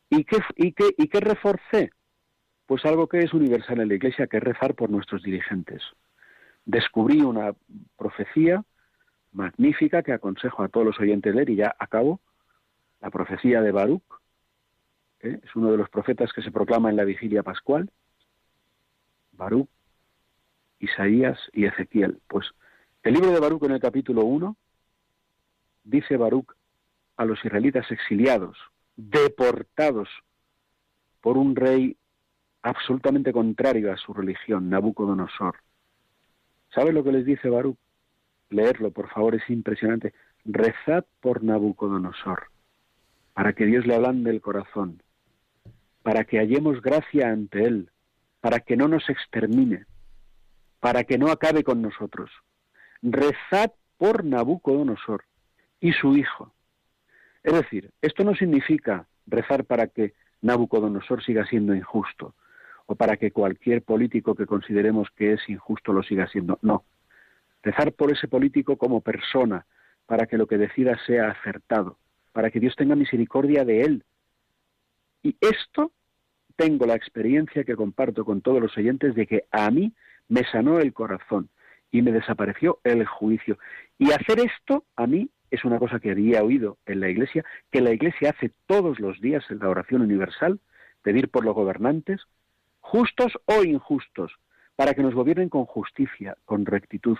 ¿Y 0.09 0.23
qué, 0.23 0.37
y 0.55 0.71
qué, 0.71 0.89
y 0.97 1.09
qué 1.09 1.19
reforcé? 1.19 1.91
Pues 2.65 2.83
algo 2.85 3.07
que 3.07 3.19
es 3.19 3.33
universal 3.33 3.79
en 3.79 3.89
la 3.89 3.95
Iglesia, 3.95 4.25
que 4.25 4.37
es 4.37 4.43
rezar 4.43 4.73
por 4.73 4.89
nuestros 4.89 5.21
dirigentes. 5.21 5.83
Descubrí 6.65 7.21
una 7.21 7.53
profecía 7.97 8.63
magnífica 9.31 10.01
que 10.01 10.13
aconsejo 10.13 10.63
a 10.63 10.69
todos 10.69 10.87
los 10.87 10.99
oyentes 10.99 11.35
leer 11.35 11.51
y 11.51 11.57
ya 11.57 11.75
acabo. 11.77 12.19
La 12.99 13.11
profecía 13.11 13.61
de 13.61 13.71
Baruch. 13.71 14.20
¿Eh? 15.23 15.39
Es 15.43 15.55
uno 15.55 15.71
de 15.71 15.77
los 15.77 15.89
profetas 15.89 16.31
que 16.33 16.41
se 16.41 16.51
proclama 16.51 16.89
en 16.89 16.95
la 16.95 17.03
vigilia 17.03 17.43
pascual. 17.43 17.89
Baruch, 19.33 19.69
Isaías 20.79 21.39
y 21.53 21.65
Ezequiel. 21.65 22.19
Pues 22.27 22.45
el 23.03 23.13
libro 23.13 23.31
de 23.31 23.39
Baruch 23.39 23.63
en 23.63 23.71
el 23.71 23.79
capítulo 23.79 24.23
1 24.25 24.55
dice 25.83 26.17
Baruch 26.17 26.53
a 27.17 27.25
los 27.25 27.43
israelitas 27.43 27.89
exiliados, 27.91 28.57
deportados 28.95 30.09
por 31.21 31.37
un 31.37 31.55
rey 31.55 31.97
absolutamente 32.63 33.31
contrario 33.31 33.91
a 33.91 33.97
su 33.97 34.13
religión, 34.13 34.69
Nabucodonosor. 34.69 35.55
¿Sabe 36.73 36.93
lo 36.93 37.03
que 37.03 37.11
les 37.11 37.25
dice 37.25 37.49
Baruch? 37.49 37.77
Leerlo, 38.49 38.91
por 38.91 39.09
favor, 39.09 39.35
es 39.35 39.49
impresionante. 39.49 40.13
Rezad 40.45 41.05
por 41.19 41.43
Nabucodonosor, 41.43 42.47
para 43.33 43.53
que 43.53 43.65
Dios 43.65 43.85
le 43.85 43.95
ablande 43.95 44.29
el 44.29 44.41
corazón, 44.41 45.01
para 46.03 46.23
que 46.23 46.37
hallemos 46.39 46.81
gracia 46.81 47.29
ante 47.29 47.65
él, 47.65 47.89
para 48.39 48.59
que 48.59 48.75
no 48.75 48.87
nos 48.87 49.09
extermine, 49.09 49.85
para 50.79 51.03
que 51.03 51.17
no 51.17 51.31
acabe 51.31 51.63
con 51.63 51.81
nosotros. 51.81 52.31
Rezad 53.01 53.71
por 53.97 54.23
Nabucodonosor 54.25 55.25
y 55.79 55.93
su 55.93 56.15
hijo. 56.15 56.53
Es 57.43 57.53
decir, 57.53 57.91
esto 58.01 58.23
no 58.23 58.35
significa 58.35 59.07
rezar 59.27 59.65
para 59.65 59.87
que 59.87 60.13
Nabucodonosor 60.41 61.23
siga 61.23 61.45
siendo 61.45 61.75
injusto 61.75 62.35
o 62.85 62.95
para 62.95 63.17
que 63.17 63.31
cualquier 63.31 63.83
político 63.83 64.35
que 64.35 64.45
consideremos 64.45 65.09
que 65.15 65.33
es 65.33 65.49
injusto 65.49 65.93
lo 65.93 66.03
siga 66.03 66.27
siendo. 66.27 66.59
No. 66.61 66.83
Rezar 67.63 67.93
por 67.93 68.11
ese 68.11 68.27
político 68.27 68.77
como 68.77 69.01
persona, 69.01 69.65
para 70.07 70.25
que 70.25 70.37
lo 70.37 70.47
que 70.47 70.57
decida 70.57 70.99
sea 71.05 71.29
acertado, 71.29 71.97
para 72.33 72.49
que 72.49 72.59
Dios 72.59 72.75
tenga 72.75 72.95
misericordia 72.95 73.63
de 73.63 73.83
él. 73.83 74.03
Y 75.23 75.35
esto 75.39 75.91
tengo 76.55 76.85
la 76.85 76.95
experiencia 76.95 77.63
que 77.63 77.75
comparto 77.75 78.25
con 78.25 78.41
todos 78.41 78.61
los 78.61 78.77
oyentes 78.77 79.15
de 79.15 79.27
que 79.27 79.45
a 79.51 79.69
mí 79.71 79.93
me 80.27 80.43
sanó 80.51 80.79
el 80.79 80.93
corazón 80.93 81.49
y 81.91 82.01
me 82.01 82.11
desapareció 82.11 82.79
el 82.83 83.05
juicio. 83.05 83.57
Y 83.97 84.11
hacer 84.11 84.39
esto 84.39 84.85
a 84.95 85.07
mí 85.07 85.29
es 85.51 85.65
una 85.65 85.79
cosa 85.79 85.99
que 85.99 86.11
había 86.11 86.43
oído 86.43 86.77
en 86.85 87.01
la 87.01 87.09
Iglesia, 87.09 87.43
que 87.71 87.81
la 87.81 87.91
Iglesia 87.91 88.29
hace 88.29 88.51
todos 88.65 88.99
los 88.99 89.19
días 89.19 89.43
en 89.49 89.59
la 89.59 89.69
oración 89.69 90.01
universal, 90.01 90.59
pedir 91.01 91.29
por 91.29 91.43
los 91.43 91.53
gobernantes, 91.53 92.21
justos 92.79 93.33
o 93.45 93.63
injustos, 93.63 94.31
para 94.75 94.93
que 94.93 95.03
nos 95.03 95.13
gobiernen 95.13 95.49
con 95.49 95.65
justicia, 95.65 96.37
con 96.45 96.65
rectitud, 96.65 97.17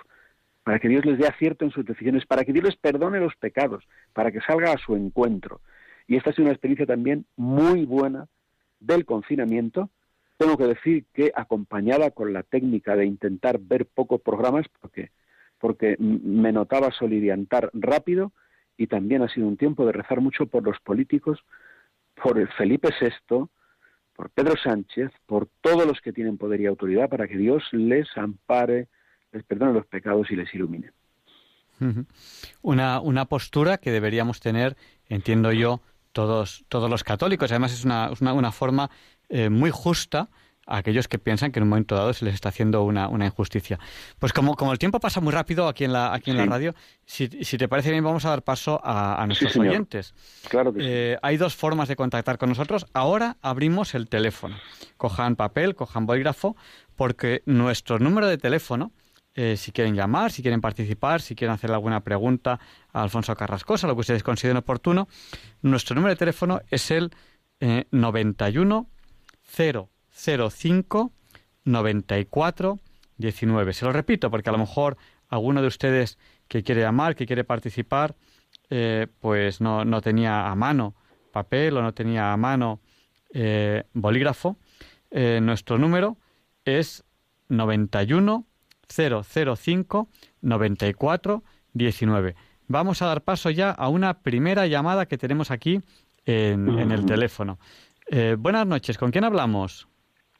para 0.63 0.79
que 0.79 0.87
Dios 0.87 1.05
les 1.05 1.17
dé 1.17 1.27
acierto 1.27 1.65
en 1.65 1.71
sus 1.71 1.85
decisiones, 1.85 2.25
para 2.25 2.45
que 2.45 2.53
Dios 2.53 2.65
les 2.65 2.77
perdone 2.77 3.19
los 3.19 3.35
pecados, 3.35 3.83
para 4.13 4.31
que 4.31 4.41
salga 4.41 4.71
a 4.71 4.77
su 4.77 4.95
encuentro. 4.95 5.61
Y 6.11 6.17
esta 6.17 6.31
ha 6.31 6.33
sido 6.33 6.43
una 6.43 6.51
experiencia 6.51 6.85
también 6.85 7.25
muy 7.37 7.85
buena 7.85 8.27
del 8.81 9.05
confinamiento, 9.05 9.89
tengo 10.35 10.57
que 10.57 10.65
decir 10.65 11.05
que 11.13 11.31
acompañada 11.33 12.11
con 12.11 12.33
la 12.33 12.43
técnica 12.43 12.97
de 12.97 13.05
intentar 13.05 13.59
ver 13.61 13.85
pocos 13.85 14.19
programas, 14.19 14.65
porque, 14.81 15.11
porque 15.57 15.95
me 15.97 16.51
notaba 16.51 16.91
soliviantar 16.91 17.69
rápido 17.71 18.33
y 18.75 18.87
también 18.87 19.21
ha 19.21 19.29
sido 19.29 19.47
un 19.47 19.55
tiempo 19.55 19.85
de 19.85 19.93
rezar 19.93 20.19
mucho 20.19 20.47
por 20.47 20.63
los 20.63 20.77
políticos, 20.81 21.39
por 22.21 22.37
el 22.37 22.49
Felipe 22.57 22.89
VI, 22.99 23.45
por 24.13 24.31
Pedro 24.31 24.55
Sánchez, 24.61 25.11
por 25.25 25.47
todos 25.61 25.87
los 25.87 26.01
que 26.01 26.11
tienen 26.11 26.37
poder 26.37 26.59
y 26.59 26.65
autoridad, 26.65 27.07
para 27.07 27.25
que 27.29 27.37
Dios 27.37 27.63
les 27.71 28.09
ampare, 28.17 28.89
les 29.31 29.45
perdone 29.45 29.71
los 29.71 29.85
pecados 29.85 30.29
y 30.29 30.35
les 30.35 30.53
ilumine. 30.53 30.91
Una, 32.61 32.99
una 32.99 33.25
postura 33.25 33.77
que 33.77 33.91
deberíamos 33.91 34.41
tener, 34.41 34.75
entiendo 35.07 35.53
yo, 35.53 35.79
todos, 36.11 36.65
todos 36.67 36.89
los 36.89 37.03
católicos. 37.03 37.51
Además, 37.51 37.73
es 37.73 37.85
una, 37.85 38.11
una, 38.19 38.33
una 38.33 38.51
forma 38.51 38.89
eh, 39.29 39.49
muy 39.49 39.71
justa 39.71 40.29
a 40.67 40.77
aquellos 40.77 41.07
que 41.07 41.19
piensan 41.19 41.51
que 41.51 41.59
en 41.59 41.63
un 41.63 41.69
momento 41.69 41.95
dado 41.95 42.13
se 42.13 42.23
les 42.23 42.33
está 42.33 42.49
haciendo 42.49 42.83
una, 42.83 43.07
una 43.07 43.25
injusticia. 43.25 43.79
Pues 44.19 44.31
como, 44.31 44.55
como 44.55 44.71
el 44.71 44.79
tiempo 44.79 44.99
pasa 44.99 45.19
muy 45.19 45.33
rápido 45.33 45.67
aquí 45.67 45.83
en 45.83 45.93
la, 45.93 46.13
aquí 46.13 46.31
en 46.31 46.37
la 46.37 46.45
radio, 46.45 46.75
si, 47.05 47.27
si, 47.27 47.57
te 47.57 47.67
parece 47.67 47.91
bien 47.91 48.03
vamos 48.03 48.25
a 48.25 48.29
dar 48.29 48.43
paso 48.43 48.79
a, 48.83 49.21
a 49.21 49.27
nuestros 49.27 49.55
oyentes. 49.57 50.13
Claro 50.49 50.73
que 50.73 51.13
eh, 51.13 51.17
hay 51.21 51.37
dos 51.37 51.55
formas 51.55 51.87
de 51.87 51.95
contactar 51.95 52.37
con 52.37 52.49
nosotros. 52.49 52.85
Ahora 52.93 53.37
abrimos 53.41 53.95
el 53.95 54.07
teléfono. 54.07 54.55
Cojan 54.97 55.35
papel, 55.35 55.75
cojan 55.75 56.05
bolígrafo, 56.05 56.55
porque 56.95 57.41
nuestro 57.45 57.99
número 57.99 58.27
de 58.27 58.37
teléfono 58.37 58.91
eh, 59.33 59.55
si 59.55 59.71
quieren 59.71 59.95
llamar, 59.95 60.31
si 60.31 60.41
quieren 60.41 60.59
participar, 60.61 61.21
si 61.21 61.35
quieren 61.35 61.53
hacer 61.53 61.71
alguna 61.71 62.01
pregunta 62.01 62.59
a 62.91 63.01
Alfonso 63.01 63.35
Carrascosa, 63.35 63.87
lo 63.87 63.95
que 63.95 64.01
ustedes 64.01 64.23
consideren 64.23 64.57
oportuno, 64.57 65.07
nuestro 65.61 65.95
número 65.95 66.09
de 66.09 66.17
teléfono 66.17 66.61
es 66.69 66.91
el 66.91 67.11
eh, 67.61 67.85
91 67.91 68.87
005 69.43 71.11
94 71.63 72.79
19. 73.17 73.73
Se 73.73 73.85
lo 73.85 73.93
repito 73.93 74.29
porque 74.31 74.49
a 74.49 74.51
lo 74.51 74.57
mejor 74.57 74.97
alguno 75.29 75.61
de 75.61 75.67
ustedes 75.67 76.17
que 76.47 76.63
quiere 76.63 76.81
llamar, 76.81 77.15
que 77.15 77.25
quiere 77.25 77.43
participar, 77.43 78.15
eh, 78.69 79.07
pues 79.19 79.61
no, 79.61 79.85
no, 79.85 80.01
tenía 80.01 80.47
a 80.47 80.55
mano 80.55 80.95
papel 81.31 81.77
o 81.77 81.81
no 81.81 81.93
tenía 81.93 82.33
a 82.33 82.37
mano 82.37 82.81
eh, 83.33 83.83
bolígrafo. 83.93 84.57
Nuestro 85.13 85.77
número 85.77 86.17
es 86.63 87.03
91 87.49 88.45
005 88.91 90.07
94 90.41 91.43
19. 91.73 92.35
Vamos 92.67 93.01
a 93.01 93.07
dar 93.07 93.21
paso 93.21 93.49
ya 93.49 93.71
a 93.71 93.89
una 93.89 94.21
primera 94.21 94.67
llamada 94.67 95.05
que 95.05 95.17
tenemos 95.17 95.51
aquí 95.51 95.79
en, 96.25 96.67
en 96.79 96.91
el 96.91 97.05
teléfono. 97.05 97.59
Eh, 98.09 98.35
buenas 98.37 98.67
noches, 98.67 98.97
¿con 98.97 99.11
quién 99.11 99.23
hablamos? 99.23 99.87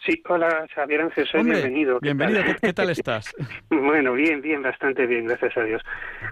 Sí, 0.05 0.19
hola 0.27 0.65
Xavier 0.73 1.01
Ángel, 1.01 1.27
soy 1.27 1.41
Hombre, 1.41 1.57
bienvenido. 1.57 1.99
¿Qué 1.99 2.07
bienvenido, 2.07 2.41
tal? 2.41 2.55
¿Qué, 2.55 2.67
¿qué, 2.67 2.73
tal 2.73 2.89
estás? 2.97 3.35
bueno, 3.69 4.13
bien, 4.13 4.41
bien, 4.41 4.63
bastante 4.63 5.05
bien, 5.05 5.27
gracias 5.27 5.55
a 5.57 5.63
Dios. 5.63 5.81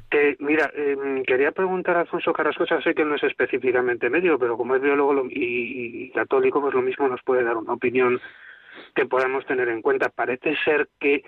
Que, 0.09 0.35
mira, 0.39 0.71
eh, 0.75 1.23
quería 1.27 1.51
preguntar 1.51 1.95
a 1.95 2.01
Alfonso 2.01 2.33
Carrascosa, 2.33 2.81
sé 2.81 2.95
que 2.95 3.05
no 3.05 3.15
es 3.15 3.23
específicamente 3.23 4.09
médico, 4.09 4.39
pero 4.39 4.57
como 4.57 4.75
es 4.75 4.81
biólogo 4.81 5.13
lo, 5.13 5.25
y, 5.25 6.07
y, 6.07 6.11
católico, 6.11 6.61
pues 6.61 6.73
lo 6.73 6.81
mismo 6.81 7.07
nos 7.07 7.21
puede 7.21 7.43
dar 7.43 7.57
una 7.57 7.73
opinión 7.73 8.19
que 8.95 9.05
podamos 9.05 9.45
tener 9.45 9.69
en 9.69 9.83
cuenta. 9.83 10.09
Parece 10.09 10.55
ser 10.65 10.89
que 10.99 11.23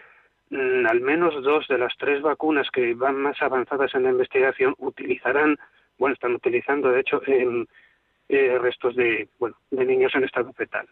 al 0.52 1.02
menos 1.02 1.42
dos 1.44 1.68
de 1.68 1.78
las 1.78 1.96
tres 1.98 2.22
vacunas 2.22 2.70
que 2.72 2.94
van 2.94 3.16
más 3.16 3.42
avanzadas 3.42 3.94
en 3.96 4.04
la 4.04 4.12
investigación 4.12 4.76
utilizarán, 4.80 5.58
bueno, 5.98 6.14
están 6.14 6.36
utilizando, 6.36 6.90
de 6.90 7.02
hecho, 7.02 7.22
eh, 7.26 8.58
restos 8.60 8.96
de, 8.96 9.30
bueno, 9.40 9.56
de 9.70 9.86
niños 9.86 10.14
en 10.16 10.24
estado 10.24 10.52
fetal, 10.54 10.88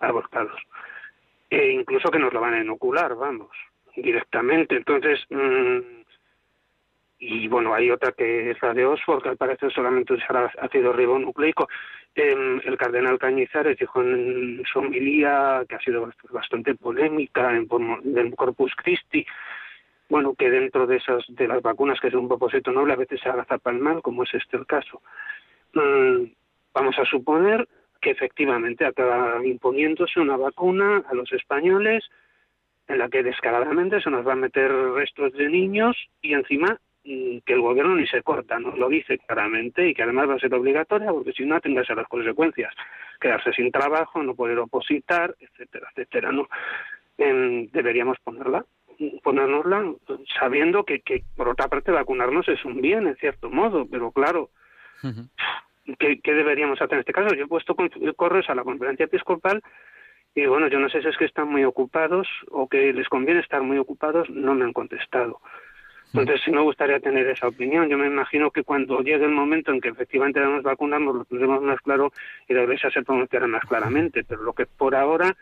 abortados. 0.00 0.60
E 1.50 1.70
incluso 1.70 2.10
que 2.10 2.18
nos 2.18 2.32
lo 2.32 2.40
van 2.40 2.54
a 2.54 2.60
inocular, 2.62 3.14
vamos, 3.14 3.50
directamente. 3.94 4.76
Entonces, 4.76 5.20
mmm, 5.30 5.78
y 7.18 7.48
bueno, 7.48 7.74
hay 7.74 7.90
otra 7.90 8.12
que 8.12 8.50
es 8.50 8.62
la 8.62 8.74
de 8.74 8.84
Oxford, 8.84 9.22
que 9.22 9.30
al 9.30 9.36
parecer 9.36 9.72
solamente 9.72 10.14
usará 10.14 10.52
ácido 10.60 10.92
ribonucleico. 10.92 11.68
Eh, 12.14 12.60
el 12.64 12.76
cardenal 12.76 13.18
Cañizares 13.18 13.78
dijo 13.78 14.02
en 14.02 14.62
su 14.70 14.78
homilía, 14.78 15.64
que 15.68 15.76
ha 15.76 15.80
sido 15.80 16.10
bastante 16.30 16.74
polémica, 16.74 17.56
en, 17.56 17.66
del 18.04 18.34
Corpus 18.34 18.74
Christi, 18.76 19.26
bueno, 20.08 20.34
que 20.34 20.50
dentro 20.50 20.86
de 20.86 20.96
esas 20.96 21.24
de 21.28 21.48
las 21.48 21.62
vacunas 21.62 21.98
que 22.00 22.08
es 22.08 22.14
un 22.14 22.28
propósito 22.28 22.70
noble 22.70 22.92
a 22.92 22.96
veces 22.96 23.20
se 23.20 23.28
agazapa 23.28 23.70
el 23.70 23.78
mal, 23.78 24.02
como 24.02 24.22
es 24.22 24.34
este 24.34 24.56
el 24.56 24.66
caso. 24.66 25.02
Mm, 25.74 26.24
vamos 26.74 26.98
a 26.98 27.04
suponer 27.04 27.66
que 28.00 28.10
efectivamente 28.10 28.84
acaba 28.84 29.44
imponiéndose 29.44 30.20
una 30.20 30.36
vacuna 30.36 31.02
a 31.08 31.14
los 31.14 31.32
españoles 31.32 32.04
en 32.88 32.98
la 32.98 33.08
que 33.08 33.22
descaradamente 33.22 34.00
se 34.00 34.10
nos 34.10 34.26
va 34.26 34.34
a 34.34 34.36
meter 34.36 34.70
restos 34.70 35.32
de 35.32 35.48
niños 35.48 35.96
y 36.22 36.34
encima 36.34 36.78
que 37.06 37.52
el 37.52 37.60
gobierno 37.60 37.94
ni 37.94 38.06
se 38.06 38.22
corta, 38.22 38.58
¿no? 38.58 38.76
Lo 38.76 38.88
dice 38.88 39.18
claramente 39.18 39.88
y 39.88 39.94
que 39.94 40.02
además 40.02 40.28
va 40.28 40.34
a 40.34 40.38
ser 40.40 40.52
obligatoria 40.54 41.12
porque 41.12 41.32
si 41.32 41.44
no 41.44 41.60
tendrá 41.60 41.84
las 41.94 42.08
consecuencias, 42.08 42.74
quedarse 43.20 43.52
sin 43.52 43.70
trabajo, 43.70 44.22
no 44.22 44.34
poder 44.34 44.58
opositar, 44.58 45.34
etcétera, 45.38 45.88
etcétera, 45.90 46.32
¿no? 46.32 46.48
deberíamos 47.18 48.18
ponerla 48.20 48.62
ponérnosla 49.22 49.94
sabiendo 50.38 50.84
que, 50.84 51.00
que, 51.00 51.22
por 51.36 51.48
otra 51.48 51.68
parte, 51.68 51.90
vacunarnos 51.90 52.48
es 52.48 52.64
un 52.64 52.80
bien, 52.80 53.06
en 53.06 53.16
cierto 53.16 53.50
modo, 53.50 53.86
pero 53.90 54.10
claro, 54.10 54.50
¿qué, 55.98 56.20
deberíamos 56.24 56.80
hacer 56.80 56.94
en 56.94 57.00
este 57.00 57.12
caso? 57.12 57.34
Yo 57.34 57.44
he 57.44 57.48
puesto 57.48 57.76
correos 58.16 58.48
a 58.48 58.54
la 58.54 58.64
conferencia 58.64 59.04
episcopal 59.04 59.62
y 60.34 60.46
bueno, 60.46 60.68
yo 60.68 60.78
no 60.78 60.88
sé 60.88 61.00
si 61.02 61.08
es 61.08 61.16
que 61.16 61.24
están 61.24 61.48
muy 61.48 61.64
ocupados 61.64 62.28
o 62.50 62.68
que 62.68 62.92
les 62.92 63.08
conviene 63.08 63.40
estar 63.40 63.62
muy 63.62 63.78
ocupados, 63.78 64.28
no 64.30 64.54
me 64.54 64.64
han 64.64 64.72
contestado. 64.72 65.40
Entonces, 66.20 66.44
sí 66.44 66.50
me 66.50 66.60
gustaría 66.60 67.00
tener 67.00 67.26
esa 67.28 67.48
opinión. 67.48 67.88
Yo 67.88 67.98
me 67.98 68.06
imagino 68.06 68.50
que 68.50 68.62
cuando 68.62 69.00
llegue 69.00 69.24
el 69.24 69.30
momento 69.30 69.72
en 69.72 69.80
que 69.80 69.88
efectivamente 69.88 70.40
debemos 70.40 70.62
vacunarnos, 70.62 71.14
lo 71.14 71.24
tendremos 71.24 71.62
más 71.62 71.80
claro 71.80 72.12
y 72.48 72.54
la 72.54 72.62
Iglesia 72.62 72.90
se 72.90 73.02
pronunciará 73.02 73.46
más 73.46 73.64
claramente. 73.64 74.24
Pero 74.24 74.42
lo 74.42 74.52
que 74.52 74.66
por 74.66 74.94
ahora 74.94 75.34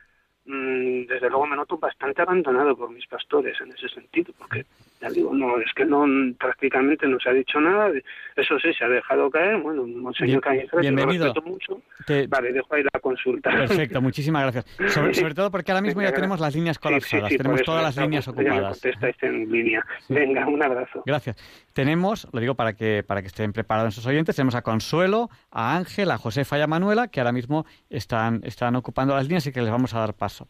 Mm, 0.47 1.07
desde 1.07 1.31
luego 1.31 1.47
me 1.47 1.57
noto 1.57 1.79
bastante 1.79 2.20
abandonado 2.20 2.77
por 2.77 2.91
mis 2.91 3.07
pastores 3.07 3.59
en 3.62 3.72
ese 3.72 3.89
sentido, 3.89 4.35
porque 4.37 4.66
ya 5.05 5.11
digo, 5.11 5.35
no, 5.35 5.59
es 5.59 5.73
que 5.75 5.85
no 5.85 6.07
prácticamente 6.39 7.07
no 7.07 7.19
se 7.21 7.29
ha 7.29 7.33
dicho 7.33 7.61
nada, 7.61 7.91
eso 8.37 8.59
sí, 8.59 8.73
se 8.73 8.85
ha 8.85 8.89
dejado 8.89 9.31
caer, 9.31 9.61
bueno, 9.61 9.87
Monseñor 9.87 10.43
Bien, 10.51 10.69
bienvenido. 10.81 11.33
lo 11.35 11.43
mucho, 11.43 11.83
vale, 12.29 12.53
dejo 12.53 12.75
ahí 12.75 12.83
la 12.83 13.01
consulta. 13.01 13.51
Perfecto, 13.51 14.01
muchísimas 14.01 14.43
gracias. 14.43 14.65
Sobre, 15.15 15.35
todo 15.35 15.51
porque 15.51 15.73
ahora 15.73 15.83
mismo 15.83 16.01
ya 16.01 16.13
tenemos 16.13 16.41
las 16.41 16.55
líneas 16.55 16.79
colapsadas, 16.79 17.31
tenemos 17.37 17.63
todas 17.63 17.83
las 17.83 17.97
líneas 17.97 18.27
ocupadas. 18.29 18.81
contestáis 18.81 19.17
en 19.23 19.51
línea. 19.53 19.85
Venga, 20.09 20.47
un 20.47 20.63
abrazo. 20.63 21.03
Gracias. 21.05 21.37
Tenemos, 21.75 22.27
lo 22.33 22.41
digo 22.41 22.55
para 22.55 22.75
que, 22.75 23.03
para 23.03 23.21
que 23.21 23.29
estén 23.29 23.53
preparados 23.53 23.89
nuestros 23.89 24.07
oyentes, 24.07 24.37
tenemos 24.37 24.55
a 24.55 24.63
Consuelo, 24.63 25.29
a 25.51 25.77
Ángel, 25.77 26.11
a 26.11 26.19
Josefa 26.19 26.59
y 26.59 26.63
a 26.63 26.67
Manuela, 26.67 27.09
que 27.09 27.21
ahora 27.21 27.33
mismo 27.33 27.67
están, 27.91 28.41
están 28.45 28.75
ocupando 28.77 29.15
las 29.15 29.25
líneas 29.25 29.47
y 29.47 29.53
que 29.53 29.61
les 29.61 29.71
vamos 29.71 29.93
a 29.93 29.99
dar 29.99 30.15
paso. 30.15 30.49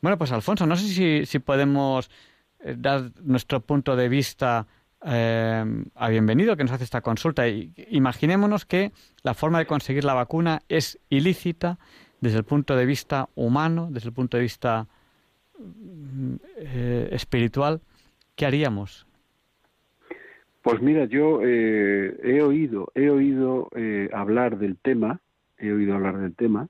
Bueno, 0.00 0.16
pues 0.16 0.32
Alfonso, 0.32 0.66
no 0.66 0.76
sé 0.76 0.88
si, 0.88 1.26
si 1.26 1.38
podemos 1.40 2.10
dar 2.76 3.10
nuestro 3.22 3.60
punto 3.60 3.96
de 3.96 4.08
vista 4.08 4.66
eh, 5.04 5.64
a 5.94 6.08
bienvenido 6.08 6.56
que 6.56 6.64
nos 6.64 6.72
hace 6.72 6.84
esta 6.84 7.00
consulta. 7.00 7.48
Imaginémonos 7.48 8.66
que 8.66 8.92
la 9.22 9.34
forma 9.34 9.58
de 9.58 9.66
conseguir 9.66 10.04
la 10.04 10.14
vacuna 10.14 10.62
es 10.68 10.98
ilícita 11.08 11.78
desde 12.20 12.38
el 12.38 12.44
punto 12.44 12.76
de 12.76 12.86
vista 12.86 13.28
humano, 13.34 13.88
desde 13.90 14.08
el 14.08 14.14
punto 14.14 14.36
de 14.36 14.42
vista 14.42 14.86
mm, 15.58 16.34
eh, 16.58 17.08
espiritual. 17.12 17.80
¿Qué 18.36 18.46
haríamos? 18.46 19.06
Pues 20.62 20.82
mira, 20.82 21.06
yo 21.06 21.42
he 21.42 22.42
oído, 22.42 22.92
he 22.94 23.08
oído 23.08 23.70
hablar 24.12 24.58
del 24.58 24.76
tema, 24.76 25.18
he 25.56 25.72
oído 25.72 25.94
hablar 25.94 26.18
del 26.18 26.34
tema, 26.34 26.68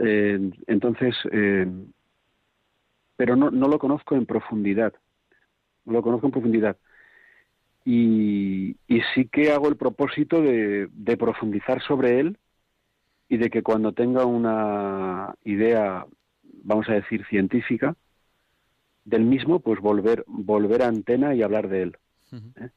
eh, 0.00 0.50
entonces, 0.66 1.14
eh, 1.30 1.66
pero 3.20 3.36
no, 3.36 3.50
no 3.50 3.68
lo 3.68 3.78
conozco 3.78 4.14
en 4.14 4.24
profundidad. 4.24 4.94
No 5.84 5.92
lo 5.92 6.02
conozco 6.02 6.28
en 6.28 6.32
profundidad. 6.32 6.78
Y, 7.84 8.78
y 8.88 9.02
sí 9.14 9.28
que 9.30 9.52
hago 9.52 9.68
el 9.68 9.76
propósito 9.76 10.40
de, 10.40 10.88
de, 10.90 11.16
profundizar 11.18 11.82
sobre 11.82 12.18
él 12.18 12.38
y 13.28 13.36
de 13.36 13.50
que 13.50 13.62
cuando 13.62 13.92
tenga 13.92 14.24
una 14.24 15.34
idea, 15.44 16.06
vamos 16.64 16.88
a 16.88 16.94
decir, 16.94 17.26
científica 17.26 17.94
del 19.04 19.24
mismo, 19.24 19.60
pues 19.60 19.80
volver, 19.80 20.24
volver 20.26 20.80
a 20.80 20.88
antena 20.88 21.34
y 21.34 21.42
hablar 21.42 21.68
de 21.68 21.82
él. 21.82 21.96
¿eh? 22.32 22.70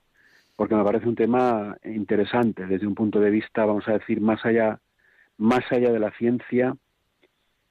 Porque 0.58 0.76
me 0.76 0.84
parece 0.84 1.08
un 1.08 1.16
tema 1.16 1.78
interesante 1.86 2.66
desde 2.66 2.86
un 2.86 2.96
punto 2.96 3.22
de 3.22 3.30
vista, 3.30 3.64
vamos 3.64 3.88
a 3.88 3.94
decir, 3.94 4.20
más 4.20 4.46
allá, 4.46 4.82
más 5.38 5.64
allá 5.72 5.94
de 5.94 6.00
la 6.00 6.12
ciencia 6.18 6.76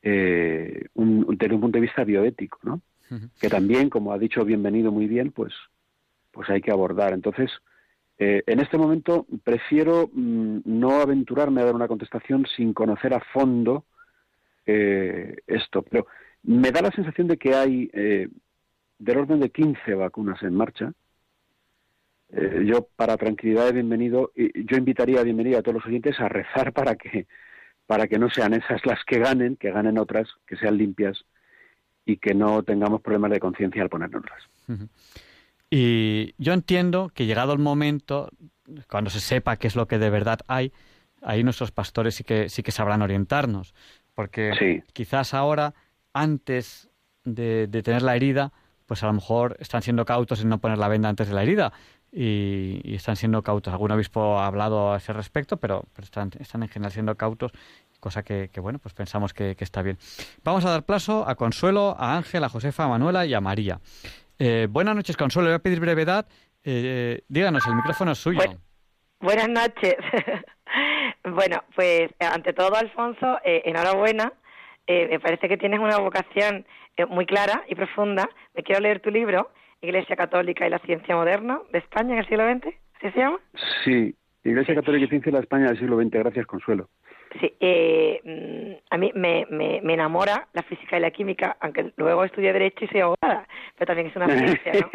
eh, 0.02 0.86
un, 0.94 1.26
desde 1.38 1.54
un 1.54 1.60
punto 1.60 1.78
de 1.78 1.82
vista 1.82 2.04
bioético, 2.04 2.58
¿no? 2.62 2.80
Que 3.38 3.50
también, 3.50 3.90
como 3.90 4.12
ha 4.12 4.18
dicho 4.18 4.42
Bienvenido 4.42 4.90
muy 4.90 5.06
bien, 5.06 5.32
pues, 5.32 5.52
pues 6.30 6.48
hay 6.48 6.62
que 6.62 6.70
abordar. 6.70 7.12
Entonces, 7.12 7.50
eh, 8.18 8.42
en 8.46 8.60
este 8.60 8.78
momento 8.78 9.26
prefiero 9.44 10.08
mm, 10.12 10.60
no 10.64 11.00
aventurarme 11.00 11.60
a 11.60 11.66
dar 11.66 11.74
una 11.74 11.88
contestación 11.88 12.46
sin 12.56 12.72
conocer 12.72 13.12
a 13.12 13.20
fondo 13.20 13.84
eh, 14.64 15.36
esto, 15.46 15.82
pero 15.82 16.06
me 16.44 16.70
da 16.70 16.82
la 16.82 16.90
sensación 16.90 17.26
de 17.28 17.36
que 17.36 17.54
hay 17.54 17.90
eh, 17.92 18.28
del 18.98 19.18
orden 19.18 19.40
de 19.40 19.50
15 19.50 19.94
vacunas 19.94 20.42
en 20.42 20.54
marcha. 20.54 20.92
Eh, 22.30 22.64
yo, 22.64 22.88
para 22.96 23.16
tranquilidad 23.16 23.66
de 23.66 23.72
bienvenido, 23.72 24.32
yo 24.36 24.76
invitaría 24.76 25.20
a 25.20 25.24
bienvenido 25.24 25.58
a 25.58 25.62
todos 25.62 25.76
los 25.76 25.86
oyentes 25.86 26.18
a 26.20 26.28
rezar 26.28 26.72
para 26.72 26.96
que 26.96 27.26
para 27.92 28.08
que 28.08 28.18
no 28.18 28.30
sean 28.30 28.54
esas 28.54 28.86
las 28.86 29.04
que 29.04 29.18
ganen, 29.18 29.56
que 29.56 29.70
ganen 29.70 29.98
otras, 29.98 30.26
que 30.46 30.56
sean 30.56 30.78
limpias 30.78 31.26
y 32.06 32.16
que 32.16 32.32
no 32.32 32.62
tengamos 32.62 33.02
problemas 33.02 33.32
de 33.32 33.38
conciencia 33.38 33.82
al 33.82 33.90
ponernoslas. 33.90 34.42
Y 35.68 36.32
yo 36.38 36.54
entiendo 36.54 37.10
que 37.12 37.26
llegado 37.26 37.52
el 37.52 37.58
momento, 37.58 38.30
cuando 38.88 39.10
se 39.10 39.20
sepa 39.20 39.58
qué 39.58 39.66
es 39.66 39.76
lo 39.76 39.88
que 39.88 39.98
de 39.98 40.08
verdad 40.08 40.40
hay, 40.46 40.72
ahí 41.20 41.44
nuestros 41.44 41.70
pastores 41.70 42.14
sí 42.14 42.24
que, 42.24 42.48
sí 42.48 42.62
que 42.62 42.72
sabrán 42.72 43.02
orientarnos, 43.02 43.74
porque 44.14 44.82
quizás 44.94 45.34
ahora, 45.34 45.74
antes 46.14 46.88
de, 47.24 47.68
tener 47.84 48.00
la 48.00 48.16
herida, 48.16 48.54
pues 48.86 49.02
a 49.02 49.06
lo 49.06 49.12
mejor 49.12 49.58
están 49.60 49.82
siendo 49.82 50.06
cautos 50.06 50.40
en 50.40 50.48
no 50.48 50.62
poner 50.62 50.78
la 50.78 50.88
venda 50.88 51.10
antes 51.10 51.28
de 51.28 51.34
la 51.34 51.42
herida 51.42 51.74
y, 52.12 52.94
están 52.94 53.16
siendo 53.16 53.42
cautos. 53.42 53.72
Algún 53.72 53.90
obispo 53.90 54.38
ha 54.38 54.46
hablado 54.46 54.92
a 54.92 54.98
ese 54.98 55.12
respecto, 55.12 55.56
pero, 55.56 55.84
están, 56.00 56.30
están 56.38 56.62
en 56.62 56.68
general 56.68 56.92
siendo 56.92 57.16
cautos 57.16 57.52
cosa 58.02 58.24
que, 58.24 58.50
bueno, 58.60 58.80
pues 58.80 58.92
pensamos 58.94 59.32
que, 59.32 59.56
está 59.60 59.80
bien. 59.80 59.96
Vamos 60.42 60.64
a 60.64 60.70
dar 60.70 60.82
plazo 60.82 61.24
a 61.26 61.36
Consuelo, 61.36 61.94
a 61.96 62.16
Ángel, 62.16 62.42
a 62.42 62.48
Josefa, 62.48 62.84
a 62.84 62.88
Manuela 62.88 63.24
y 63.24 63.32
a 63.32 63.40
María. 63.40 63.78
Eh, 64.40 64.66
buenas 64.68 64.96
noches, 64.96 65.16
Consuelo. 65.16 65.48
Le 65.48 65.52
voy 65.52 65.60
a 65.60 65.62
pedir 65.62 65.78
brevedad. 65.78 66.26
Eh, 66.64 67.20
díganos, 67.28 67.64
el 67.64 67.76
micrófono 67.76 68.10
es 68.10 68.18
suyo. 68.18 68.40
buenas 69.20 69.48
noches. 69.48 69.94
bueno, 71.24 71.62
pues 71.76 72.10
ante 72.18 72.52
todo, 72.52 72.74
Alfonso, 72.74 73.38
eh, 73.44 73.62
enhorabuena. 73.66 74.32
me 74.88 75.20
parece 75.20 75.48
que 75.48 75.56
tienes 75.56 75.78
una 75.78 75.98
vocación 75.98 76.66
muy 77.08 77.24
clara 77.24 77.62
y 77.68 77.76
profunda. 77.76 78.28
Me 78.54 78.64
quiero 78.64 78.80
leer 78.80 78.98
tu 78.98 79.12
libro, 79.12 79.52
Iglesia 79.82 80.16
Católica 80.16 80.66
y 80.66 80.70
la 80.70 80.78
Ciencia 80.78 81.16
Moderna 81.16 81.60
de 81.72 81.78
España 81.78 82.14
en 82.14 82.20
el 82.20 82.28
siglo 82.28 82.48
XX. 82.48 82.66
¿Así 82.94 83.10
se 83.10 83.18
llama? 83.18 83.38
Sí, 83.84 84.14
Iglesia 84.44 84.76
Católica 84.76 85.04
y 85.04 85.08
Ciencia 85.08 85.30
de 85.30 85.38
la 85.38 85.42
España 85.42 85.66
del 85.66 85.78
siglo 85.78 86.00
XX. 86.00 86.10
Gracias, 86.10 86.46
Consuelo. 86.46 86.88
Sí, 87.40 87.52
eh, 87.60 88.20
mm, 88.24 88.94
a 88.94 88.98
mí 88.98 89.10
me, 89.14 89.46
me, 89.50 89.80
me, 89.82 89.94
enamora 89.94 90.48
la 90.52 90.62
física 90.62 90.98
y 90.98 91.00
la 91.00 91.10
química, 91.10 91.56
aunque 91.60 91.92
luego 91.96 92.24
estudié 92.24 92.52
Derecho 92.52 92.84
y 92.84 92.88
soy 92.88 93.00
abogada, 93.00 93.48
pero 93.76 93.86
también 93.86 94.08
es 94.08 94.16
una 94.16 94.26
ciencia, 94.38 94.72
¿no? 94.74 94.90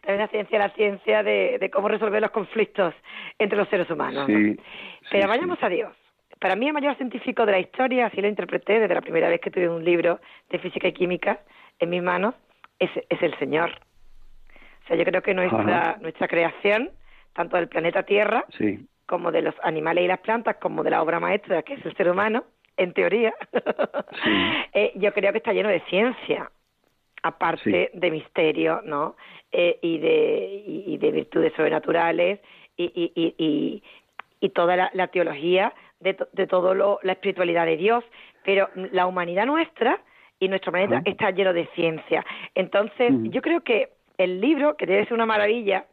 también 0.00 0.18
la 0.18 0.28
ciencia, 0.28 0.58
la 0.58 0.70
ciencia 0.70 1.22
de, 1.24 1.58
de, 1.58 1.70
cómo 1.70 1.88
resolver 1.88 2.22
los 2.22 2.30
conflictos 2.30 2.94
entre 3.38 3.58
los 3.58 3.68
seres 3.68 3.90
humanos. 3.90 4.28
¿no? 4.28 4.54
pero 5.10 5.28
vayamos 5.28 5.58
a 5.60 5.68
Dios. 5.68 5.92
Para 6.38 6.56
mí 6.56 6.68
el 6.68 6.72
mayor 6.72 6.96
científico 6.96 7.44
de 7.46 7.52
la 7.52 7.58
historia, 7.58 8.06
así 8.06 8.20
lo 8.20 8.28
interpreté 8.28 8.78
desde 8.78 8.94
la 8.94 9.00
primera 9.00 9.28
vez 9.28 9.40
que 9.40 9.50
tuve 9.50 9.68
un 9.68 9.84
libro 9.84 10.20
de 10.50 10.58
física 10.60 10.88
y 10.88 10.92
química 10.92 11.40
en 11.80 11.90
mis 11.90 12.02
manos, 12.02 12.34
es, 12.78 12.90
es 13.08 13.22
el 13.22 13.36
Señor. 13.38 13.72
O 14.84 14.86
sea, 14.86 14.96
yo 14.96 15.04
creo 15.04 15.22
que 15.22 15.34
nuestra, 15.34 15.98
nuestra 16.00 16.28
creación, 16.28 16.90
tanto 17.32 17.56
del 17.56 17.68
planeta 17.68 18.02
Tierra, 18.02 18.44
sí 18.56 18.86
como 19.12 19.30
de 19.30 19.42
los 19.42 19.54
animales 19.62 20.04
y 20.04 20.08
las 20.08 20.20
plantas, 20.20 20.56
como 20.56 20.82
de 20.82 20.88
la 20.88 21.02
obra 21.02 21.20
maestra 21.20 21.62
que 21.62 21.74
es 21.74 21.84
el 21.84 21.94
ser 21.96 22.10
humano, 22.10 22.44
en 22.78 22.94
teoría, 22.94 23.34
eh, 24.72 24.92
yo 24.94 25.12
creo 25.12 25.32
que 25.32 25.38
está 25.38 25.52
lleno 25.52 25.68
de 25.68 25.80
ciencia, 25.82 26.50
aparte 27.22 27.90
de 27.92 28.10
misterio, 28.10 28.80
¿no? 28.86 29.16
Eh, 29.50 29.78
y, 29.82 29.98
de, 29.98 30.64
y, 30.66 30.96
de 30.96 31.10
virtudes 31.10 31.52
sobrenaturales 31.54 32.40
y, 32.78 33.12
y, 33.14 33.82
y 34.40 34.48
toda 34.48 34.90
la, 34.94 35.08
teología 35.08 35.74
de, 36.00 36.16
de 36.32 36.46
todo 36.46 36.72
lo, 36.72 36.98
la 37.02 37.12
espiritualidad 37.12 37.66
de 37.66 37.76
Dios. 37.76 38.02
Pero 38.44 38.70
la 38.74 39.06
humanidad 39.06 39.44
nuestra 39.44 40.00
y 40.40 40.48
nuestro 40.48 40.72
planeta 40.72 41.02
está 41.04 41.30
lleno 41.32 41.52
de 41.52 41.66
ciencia. 41.74 42.24
Entonces, 42.54 43.12
yo 43.24 43.42
creo 43.42 43.60
que 43.60 43.90
el 44.24 44.40
libro, 44.40 44.76
que 44.76 44.86
debe 44.86 45.04
ser 45.04 45.14
una 45.14 45.26
maravilla, 45.26 45.86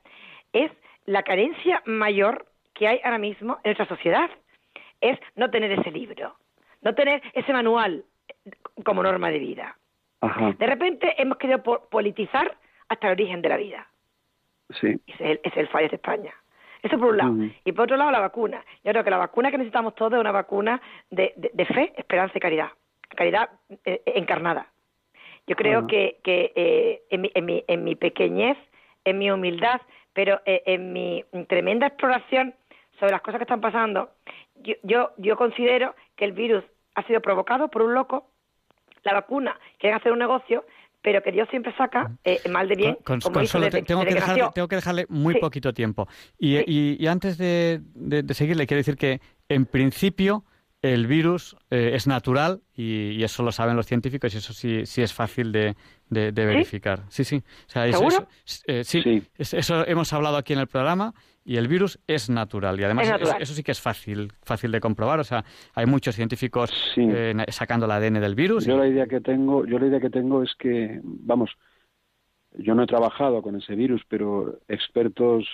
es 0.54 0.72
la 1.06 1.24
carencia 1.24 1.82
mayor 1.86 2.46
que 2.74 2.88
hay 2.88 3.02
ahora 3.04 3.18
mismo 3.18 3.58
en 3.64 3.72
nuestra 3.76 3.88
sociedad. 3.88 4.30
Es 5.02 5.20
no 5.36 5.50
tener 5.50 5.72
ese 5.72 5.92
libro, 5.92 6.36
no 6.82 6.94
tener 6.94 7.22
ese 7.34 7.54
manual 7.54 8.04
como 8.84 9.04
norma 9.04 9.30
de 9.30 9.40
vida. 9.40 9.78
De 10.58 10.68
repente 10.68 11.16
hemos 11.18 11.38
querido 11.38 11.64
politizar 11.64 12.58
hasta 12.90 13.08
el 13.08 13.14
origen 13.14 13.42
de 13.42 13.50
la 13.50 13.58
vida. 13.58 13.88
Sí. 14.82 15.00
Ese 15.08 15.40
es 15.44 15.58
el, 15.58 15.68
fallo 15.70 15.88
de 15.88 15.96
España. 15.96 16.34
Eso 16.84 16.98
por 16.98 17.10
un 17.10 17.18
lado. 17.18 17.36
Y 17.64 17.72
por 17.72 17.86
otro 17.86 17.98
lado, 17.98 18.12
la 18.12 18.20
vacuna. 18.20 18.64
Yo 18.84 18.92
creo 18.92 19.04
que 19.04 19.10
la 19.10 19.18
vacuna 19.18 19.52
que 19.52 19.58
necesitamos 19.58 19.96
todos 19.96 20.14
es 20.14 20.20
una 20.20 20.32
vacuna 20.32 20.82
de, 21.10 21.34
fe, 21.74 21.94
esperanza 21.98 22.38
y 22.38 22.42
caridad. 22.42 22.70
Caridad 23.16 23.50
eh, 23.86 24.02
encarnada. 24.06 24.68
Yo 25.50 25.56
creo 25.56 25.88
que, 25.88 26.20
que 26.24 26.54
eh, 26.56 27.02
en, 27.10 27.22
mi, 27.22 27.32
en, 27.34 27.46
mi, 27.46 27.64
en 27.68 27.84
mi 27.84 27.96
pequeñez, 27.96 28.56
en 29.04 29.18
mi 29.18 29.32
humildad, 29.32 29.82
pero 30.14 30.40
eh, 30.46 30.62
en 30.68 30.94
mi 30.94 31.26
tremenda 31.48 31.88
exploración 31.88 32.54
sobre 33.00 33.14
las 33.14 33.22
cosas 33.22 33.40
que 33.40 33.46
están 33.46 33.60
pasando, 33.60 34.12
yo, 34.58 34.76
yo, 34.84 35.12
yo 35.18 35.36
considero 35.38 35.96
que 36.16 36.26
el 36.26 36.34
virus 36.34 36.64
ha 36.94 37.02
sido 37.08 37.20
provocado 37.20 37.68
por 37.70 37.82
un 37.82 37.96
loco, 37.96 38.30
la 39.04 39.14
vacuna, 39.14 39.60
quieren 39.80 39.98
hacer 39.98 40.12
un 40.12 40.20
negocio, 40.20 40.66
pero 41.02 41.24
que 41.24 41.32
Dios 41.32 41.48
siempre 41.50 41.74
saca 41.76 42.12
eh, 42.24 42.42
mal 42.48 42.68
de 42.68 42.76
bien. 42.76 42.98
Con, 43.04 43.20
tengo, 43.20 43.34
que 43.34 44.14
dejarle, 44.14 44.50
tengo, 44.54 44.68
que 44.68 44.76
dejarle, 44.76 45.06
muy 45.10 45.40
poquito 45.40 45.74
tiempo. 45.74 46.08
Y, 46.38 46.60
y, 47.02 47.08
antes 47.08 47.40
de, 47.40 47.80
de, 47.82 48.34
seguir, 48.36 48.56
le 48.56 48.68
quiero 48.68 48.80
decir 48.80 48.98
que, 48.98 49.20
en 49.48 49.66
principio, 49.66 50.44
el 50.82 51.08
virus 51.08 51.58
eh, 51.70 51.92
es 51.94 52.08
natural 52.08 52.62
y, 52.76 53.22
eso 53.24 53.44
lo 53.44 53.52
saben 53.52 53.76
los 53.76 53.86
científicos 53.86 54.34
y 54.34 54.38
eso 54.38 54.54
sí, 54.54 54.86
sí 54.86 55.02
es 55.02 55.14
fácil 55.14 55.52
de, 55.52 55.76
de, 56.10 56.32
verificar. 56.32 57.02
Sí, 57.10 57.24
sí. 57.24 57.44
¿Seguro? 57.68 58.28
Eh, 58.66 58.84
sí, 58.84 59.24
eso 59.38 59.86
hemos 59.86 60.14
hablado 60.14 60.38
aquí 60.38 60.54
en 60.54 60.60
el 60.60 60.68
programa 60.68 61.14
y 61.44 61.58
el 61.58 61.68
virus 61.68 62.00
es 62.08 62.30
natural 62.30 62.80
y 62.80 62.84
además 62.84 63.12
eso 63.40 63.54
sí 63.54 63.64
que 63.64 63.72
es 63.72 63.82
fácil 63.82 64.32
fácil 64.42 64.72
de 64.72 64.80
comprobar. 64.80 65.20
O 65.20 65.24
sea, 65.24 65.44
hay 65.74 65.86
muchos 65.86 66.16
científicos 66.16 66.72
eh, 66.96 67.36
sacando 67.50 67.86
el 67.86 67.92
ADN 67.92 68.22
del 68.22 68.36
virus. 68.36 68.66
Yo 68.66 68.78
la 68.78 68.88
idea 68.88 69.08
que 69.08 69.20
tengo, 69.20 69.66
yo 69.66 69.80
la 69.80 69.88
idea 69.88 70.00
que 70.00 70.10
tengo 70.10 70.44
es 70.44 70.56
que, 70.58 71.02
vamos, 71.04 71.52
yo 72.54 72.74
no 72.74 72.84
he 72.84 72.88
trabajado 72.88 73.42
con 73.42 73.58
ese 73.58 73.76
virus, 73.76 74.02
pero 74.08 74.60
expertos 74.70 75.46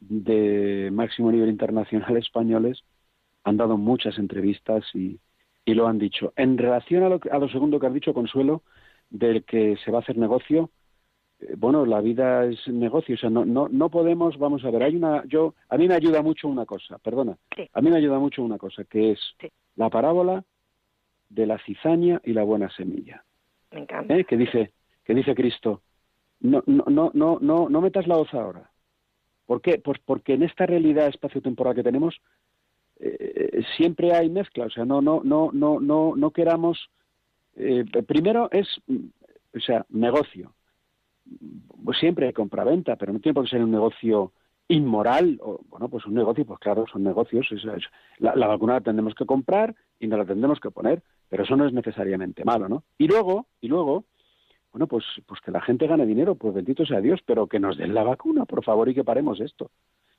de 0.00 0.88
máximo 0.92 1.30
nivel 1.30 1.50
internacional 1.50 2.16
españoles 2.16 2.82
han 3.44 3.56
dado 3.56 3.76
muchas 3.76 4.18
entrevistas 4.18 4.84
y, 4.94 5.18
y 5.64 5.74
lo 5.74 5.86
han 5.86 5.98
dicho. 5.98 6.32
En 6.36 6.58
relación 6.58 7.02
a 7.02 7.08
lo, 7.08 7.20
a 7.30 7.38
lo 7.38 7.48
segundo 7.48 7.78
que 7.78 7.86
has 7.86 7.94
dicho, 7.94 8.14
Consuelo, 8.14 8.62
del 9.10 9.44
que 9.44 9.76
se 9.84 9.90
va 9.90 9.98
a 9.98 10.00
hacer 10.02 10.16
negocio, 10.16 10.70
eh, 11.40 11.54
bueno, 11.56 11.86
la 11.86 12.00
vida 12.00 12.44
es 12.44 12.66
negocio, 12.68 13.14
o 13.14 13.18
sea, 13.18 13.30
no, 13.30 13.44
no, 13.44 13.68
no 13.68 13.90
podemos, 13.90 14.38
vamos 14.38 14.64
a 14.64 14.70
ver, 14.70 14.82
hay 14.82 14.96
una, 14.96 15.24
yo, 15.26 15.54
a 15.68 15.76
mí 15.76 15.88
me 15.88 15.94
ayuda 15.94 16.22
mucho 16.22 16.48
una 16.48 16.66
cosa, 16.66 16.98
perdona, 16.98 17.38
a 17.72 17.80
mí 17.80 17.90
me 17.90 17.96
ayuda 17.96 18.18
mucho 18.18 18.42
una 18.42 18.58
cosa, 18.58 18.84
que 18.84 19.12
es 19.12 19.20
la 19.76 19.88
parábola 19.88 20.44
de 21.28 21.46
la 21.46 21.58
cizaña 21.58 22.20
y 22.24 22.32
la 22.32 22.42
buena 22.42 22.70
semilla. 22.70 23.24
Me 23.70 23.80
encanta. 23.80 24.16
¿Eh? 24.16 24.24
Que 24.24 24.36
dice, 24.36 24.72
que 25.04 25.14
dice 25.14 25.34
Cristo, 25.34 25.82
no, 26.40 26.62
no, 26.66 26.84
no, 26.88 27.10
no, 27.14 27.38
no, 27.40 27.68
no 27.68 27.80
metas 27.80 28.06
la 28.06 28.16
hoz 28.16 28.32
ahora. 28.32 28.70
¿Por 29.46 29.60
qué? 29.60 29.78
Pues 29.78 29.98
porque 30.04 30.34
en 30.34 30.42
esta 30.42 30.66
realidad 30.66 31.06
espacio-temporal 31.06 31.74
que 31.74 31.82
tenemos, 31.82 32.20
eh, 33.00 33.62
siempre 33.76 34.12
hay 34.12 34.28
mezcla, 34.28 34.66
o 34.66 34.70
sea, 34.70 34.84
no, 34.84 35.00
no, 35.00 35.20
no, 35.24 35.50
no, 35.52 35.80
no, 35.80 36.14
no 36.16 36.30
queramos. 36.30 36.90
Eh, 37.56 37.84
primero 38.06 38.48
es, 38.50 38.66
o 39.54 39.60
sea, 39.60 39.86
negocio. 39.90 40.54
Pues 41.84 41.98
siempre 41.98 42.26
hay 42.26 42.32
compraventa, 42.32 42.96
pero 42.96 43.12
no 43.12 43.20
tiene 43.20 43.34
por 43.34 43.44
qué 43.44 43.50
ser 43.50 43.62
un 43.62 43.70
negocio 43.70 44.32
inmoral. 44.68 45.38
O, 45.42 45.60
bueno, 45.68 45.88
pues 45.88 46.06
un 46.06 46.14
negocio, 46.14 46.44
pues 46.44 46.58
claro, 46.58 46.86
son 46.90 47.04
negocios. 47.04 47.48
la, 48.18 48.34
la, 48.34 48.46
vacuna 48.46 48.74
la 48.74 48.80
tendremos 48.80 49.14
que 49.14 49.26
comprar 49.26 49.74
y 50.00 50.06
nos 50.06 50.18
la 50.18 50.24
tendremos 50.24 50.60
que 50.60 50.70
poner, 50.70 51.02
pero 51.28 51.44
eso 51.44 51.56
no 51.56 51.66
es 51.66 51.72
necesariamente 51.72 52.44
malo, 52.44 52.68
¿no? 52.68 52.84
Y 52.96 53.06
luego, 53.06 53.46
y 53.60 53.68
luego, 53.68 54.04
bueno, 54.72 54.86
pues, 54.86 55.04
pues 55.26 55.40
que 55.40 55.50
la 55.50 55.60
gente 55.60 55.86
gane 55.86 56.06
dinero, 56.06 56.34
pues 56.34 56.54
bendito 56.54 56.86
sea 56.86 57.00
Dios, 57.00 57.20
pero 57.24 57.46
que 57.46 57.60
nos 57.60 57.76
den 57.76 57.94
la 57.94 58.04
vacuna, 58.04 58.44
por 58.44 58.64
favor, 58.64 58.88
y 58.88 58.94
que 58.94 59.04
paremos 59.04 59.40
esto 59.40 59.70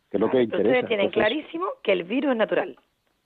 que 0.10 0.18
es 0.18 0.22
lo 0.22 0.30
que 0.30 0.44
interesa. 0.44 0.70
Ustedes 0.70 0.88
tienen 0.88 1.10
clarísimo 1.10 1.66
que 1.84 1.92
el 1.92 2.04
virus 2.04 2.32
es 2.32 2.38
natural. 2.38 2.78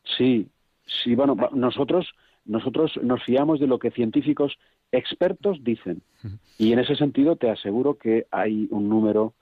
Sí, 0.03 0.47
sí, 0.85 1.15
bueno, 1.15 1.35
nosotros 1.53 2.13
nosotros 2.45 2.99
nos 3.01 3.23
fiamos 3.23 3.59
de 3.59 3.67
lo 3.67 3.79
que 3.79 3.91
científicos 3.91 4.57
expertos 4.91 5.63
dicen. 5.63 6.01
Y 6.57 6.73
en 6.73 6.79
ese 6.79 6.95
sentido 6.95 7.35
te 7.35 7.49
aseguro 7.49 7.97
que 7.97 8.27
hay 8.31 8.67
un 8.69 8.89
número 8.89 9.33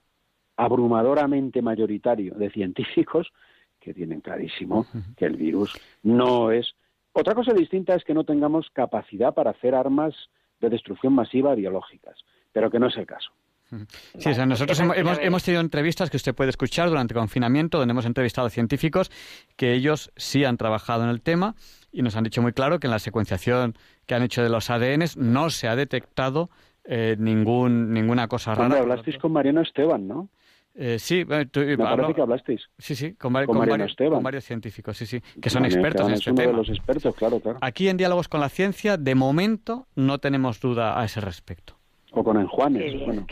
abrumadoramente 0.56 1.62
mayoritario 1.62 2.36
de 2.36 2.50
científicos 2.52 3.32
que 3.80 3.94
tienen 3.94 4.22
clarísimo 4.22 4.86
que 5.18 5.26
el 5.26 5.36
virus 5.36 5.74
no 6.04 6.52
es. 6.52 6.76
Otra 7.14 7.34
cosa 7.34 7.54
distinta 7.54 7.96
es 7.96 8.04
que 8.04 8.14
no 8.14 8.24
tengamos 8.24 8.70
capacidad 8.70 9.34
para 9.34 9.52
hacer 9.52 9.74
armas 9.74 10.14
de 10.60 10.70
destrucción 10.70 11.14
masiva 11.14 11.56
biológicas, 11.56 12.24
pero 12.52 12.70
que 12.70 12.80
no 12.80 12.88
es 12.88 12.98
el 12.98 13.08
caso. 13.08 13.32
Sí, 14.18 14.30
o 14.30 14.34
sea, 14.34 14.46
nosotros 14.46 14.80
hemos, 14.80 15.20
hemos, 15.22 15.44
tenido 15.44 15.62
entrevistas 15.62 16.10
que 16.10 16.18
usted 16.18 16.36
puede 16.36 16.50
escuchar 16.50 16.90
durante 16.90 17.14
el 17.14 17.20
confinamiento, 17.20 17.78
donde 17.78 17.92
hemos 17.92 18.06
entrevistado 18.06 18.48
a 18.48 18.50
científicos 18.50 19.12
que 19.56 19.74
ellos 19.74 20.12
sí 20.18 20.44
han 20.44 20.58
trabajado 20.58 21.04
en 21.04 21.10
el 21.10 21.22
tema 21.22 21.56
y 21.92 22.02
nos 22.02 22.16
han 22.16 22.24
dicho 22.24 22.42
muy 22.42 22.54
claro 22.54 22.80
que 22.80 22.88
en 22.88 22.92
la 22.92 23.00
secuenciación 23.00 23.76
que 24.06 24.16
han 24.16 24.24
hecho 24.24 24.44
de 24.44 24.50
los 24.50 24.70
ADNs 24.70 25.18
no 25.18 25.50
se 25.50 25.68
ha 25.68 25.76
detectado 25.76 26.50
eh, 26.84 27.16
ningún, 27.18 27.94
ninguna 27.94 28.28
cosa 28.28 28.56
rara. 28.56 28.80
hablasteis 28.80 29.18
con 29.18 29.32
Mariano 29.32 29.62
Esteban, 29.62 30.08
¿no? 30.08 30.30
Eh, 30.74 31.00
sí, 31.00 31.26
tú, 31.52 31.60
Me 31.60 31.78
parece 31.78 32.14
que 32.14 32.22
hablasteis. 32.22 32.70
Sí, 32.78 32.96
sí, 32.96 33.14
con, 33.14 33.34
con, 33.34 33.58
varios, 33.58 33.96
con, 33.96 34.24
varios, 34.24 34.46
científicos, 34.46 34.98
sí, 34.98 35.06
sí, 35.06 35.22
que 35.42 35.50
son 35.50 35.66
expertos 35.66 36.08
en 36.08 36.14
este 36.14 36.32
uno 36.32 36.42
tema. 36.42 36.52
De 36.52 36.58
los 36.58 36.70
expertos, 36.70 37.14
claro, 37.16 37.40
claro. 37.42 37.60
Aquí 37.62 37.90
en 37.90 37.98
Diálogos 37.98 38.30
con 38.30 38.40
la 38.40 38.48
Ciencia, 38.48 38.96
de 38.96 39.14
momento, 39.14 39.88
no 39.96 40.20
tenemos 40.20 40.62
duda 40.62 41.00
a 41.00 41.04
ese 41.04 41.20
respecto. 41.20 41.81
O 42.14 42.24
con 42.24 42.38
enjuanes. 42.38 42.94
Bueno. 43.06 43.26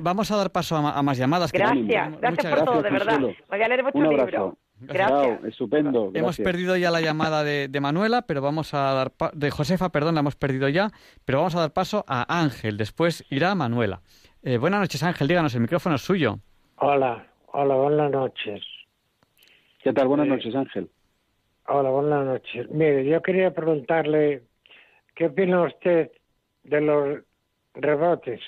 vamos 0.00 0.30
a 0.30 0.36
dar 0.36 0.50
paso 0.50 0.76
a, 0.76 1.02
más 1.02 1.18
llamadas. 1.18 1.52
Gracias, 1.52 2.18
gracias 2.18 2.54
por 2.54 2.64
todo, 2.64 2.82
de 2.82 2.90
verdad. 2.90 3.20
Voy 3.20 3.62
a 3.62 3.68
leer 3.68 3.82
vuestro 3.82 4.10
libro. 4.10 4.56
Gracias. 4.80 5.44
estupendo. 5.44 6.10
Hemos 6.14 6.38
perdido 6.38 6.76
ya 6.76 6.90
la 6.90 7.00
llamada 7.00 7.44
de, 7.44 7.80
Manuela, 7.80 8.22
pero 8.22 8.40
vamos 8.40 8.72
a 8.72 8.78
dar 8.94 9.12
de 9.34 9.50
Josefa, 9.50 9.90
perdón, 9.90 10.14
la 10.14 10.20
hemos 10.20 10.36
perdido 10.36 10.68
ya, 10.68 10.90
pero 11.24 11.38
vamos 11.38 11.54
a 11.56 11.60
dar 11.60 11.72
paso 11.72 12.04
a 12.08 12.40
Ángel. 12.40 12.76
Después 12.78 13.24
irá 13.30 13.54
Manuela. 13.54 14.00
Eh, 14.42 14.56
buenas 14.56 14.80
noches, 14.80 15.02
Ángel. 15.02 15.28
Díganos, 15.28 15.54
el 15.54 15.60
micrófono 15.60 15.96
es 15.96 16.02
suyo. 16.02 16.38
Hola, 16.76 17.26
hola, 17.52 17.74
buenas 17.74 18.10
noches. 18.10 18.62
¿Qué 19.82 19.92
tal? 19.92 20.08
Buenas 20.08 20.26
eh, 20.26 20.30
noches, 20.30 20.54
Ángel. 20.54 20.88
Hola, 21.68 21.90
buenas 21.90 22.24
noches. 22.24 22.70
Mire, 22.70 23.04
yo 23.04 23.22
quería 23.22 23.54
preguntarle, 23.54 24.42
¿qué 25.14 25.26
opina 25.26 25.62
usted 25.62 26.10
de 26.64 26.80
los 26.80 27.18
rebotes. 27.74 28.40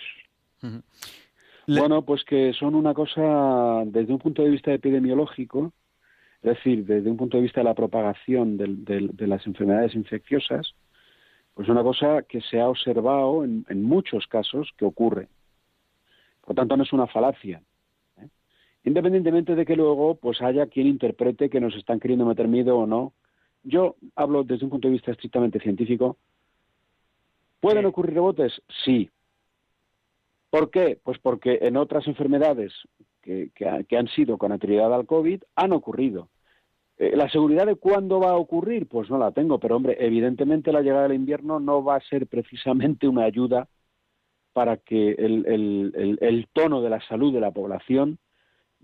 Bueno, 1.66 2.02
pues 2.02 2.24
que 2.24 2.52
son 2.52 2.74
una 2.74 2.94
cosa 2.94 3.82
desde 3.86 4.12
un 4.12 4.18
punto 4.18 4.42
de 4.42 4.50
vista 4.50 4.72
epidemiológico, 4.72 5.72
es 6.42 6.56
decir, 6.56 6.84
desde 6.84 7.10
un 7.10 7.16
punto 7.16 7.36
de 7.36 7.42
vista 7.42 7.60
de 7.60 7.64
la 7.64 7.74
propagación 7.74 8.56
de, 8.56 9.26
las 9.26 9.46
enfermedades 9.46 9.94
infecciosas, 9.94 10.74
pues 11.54 11.68
una 11.68 11.82
cosa 11.82 12.22
que 12.22 12.40
se 12.40 12.60
ha 12.60 12.68
observado 12.68 13.42
en, 13.42 13.82
muchos 13.82 14.26
casos 14.28 14.70
que 14.76 14.84
ocurre. 14.84 15.28
Por 16.42 16.54
tanto, 16.54 16.76
no 16.76 16.84
es 16.84 16.92
una 16.92 17.08
falacia. 17.08 17.60
¿eh? 18.18 18.28
Independientemente 18.84 19.56
de 19.56 19.66
que 19.66 19.74
luego 19.74 20.14
pues 20.14 20.40
haya 20.42 20.66
quien 20.66 20.86
interprete 20.86 21.50
que 21.50 21.60
nos 21.60 21.74
están 21.74 21.98
queriendo 21.98 22.26
meter 22.26 22.46
miedo 22.46 22.78
o 22.78 22.86
no, 22.86 23.12
yo 23.64 23.96
hablo 24.14 24.44
desde 24.44 24.64
un 24.64 24.70
punto 24.70 24.86
de 24.86 24.92
vista 24.92 25.10
estrictamente 25.10 25.58
científico. 25.58 26.16
¿Pueden 27.58 27.86
ocurrir 27.86 28.14
rebotes? 28.14 28.62
Sí, 28.84 29.10
¿Por 30.56 30.70
qué? 30.70 30.98
Pues 31.02 31.18
porque 31.18 31.58
en 31.60 31.76
otras 31.76 32.06
enfermedades 32.06 32.72
que, 33.20 33.50
han 33.68 34.08
sido 34.08 34.38
con 34.38 34.52
anterioridad 34.52 34.94
al 34.94 35.04
COVID 35.04 35.42
han 35.54 35.72
ocurrido. 35.74 36.30
Eh, 36.96 37.14
¿La 37.14 37.28
seguridad 37.28 37.66
de 37.66 37.74
cuándo 37.74 38.20
va 38.20 38.30
a 38.30 38.36
ocurrir? 38.36 38.88
Pues 38.88 39.10
no 39.10 39.18
la 39.18 39.32
tengo, 39.32 39.60
pero 39.60 39.76
hombre, 39.76 39.98
evidentemente 40.00 40.72
la 40.72 40.80
llegada 40.80 41.02
del 41.02 41.16
invierno 41.16 41.60
no 41.60 41.84
va 41.84 41.96
a 41.96 42.00
ser 42.00 42.26
precisamente 42.26 43.06
una 43.06 43.24
ayuda 43.24 43.68
para 44.54 44.78
que 44.78 45.10
el, 45.10 46.48
tono 46.54 46.80
de 46.80 46.88
la 46.88 47.02
salud 47.02 47.34
de 47.34 47.40
la 47.40 47.50
población 47.50 48.18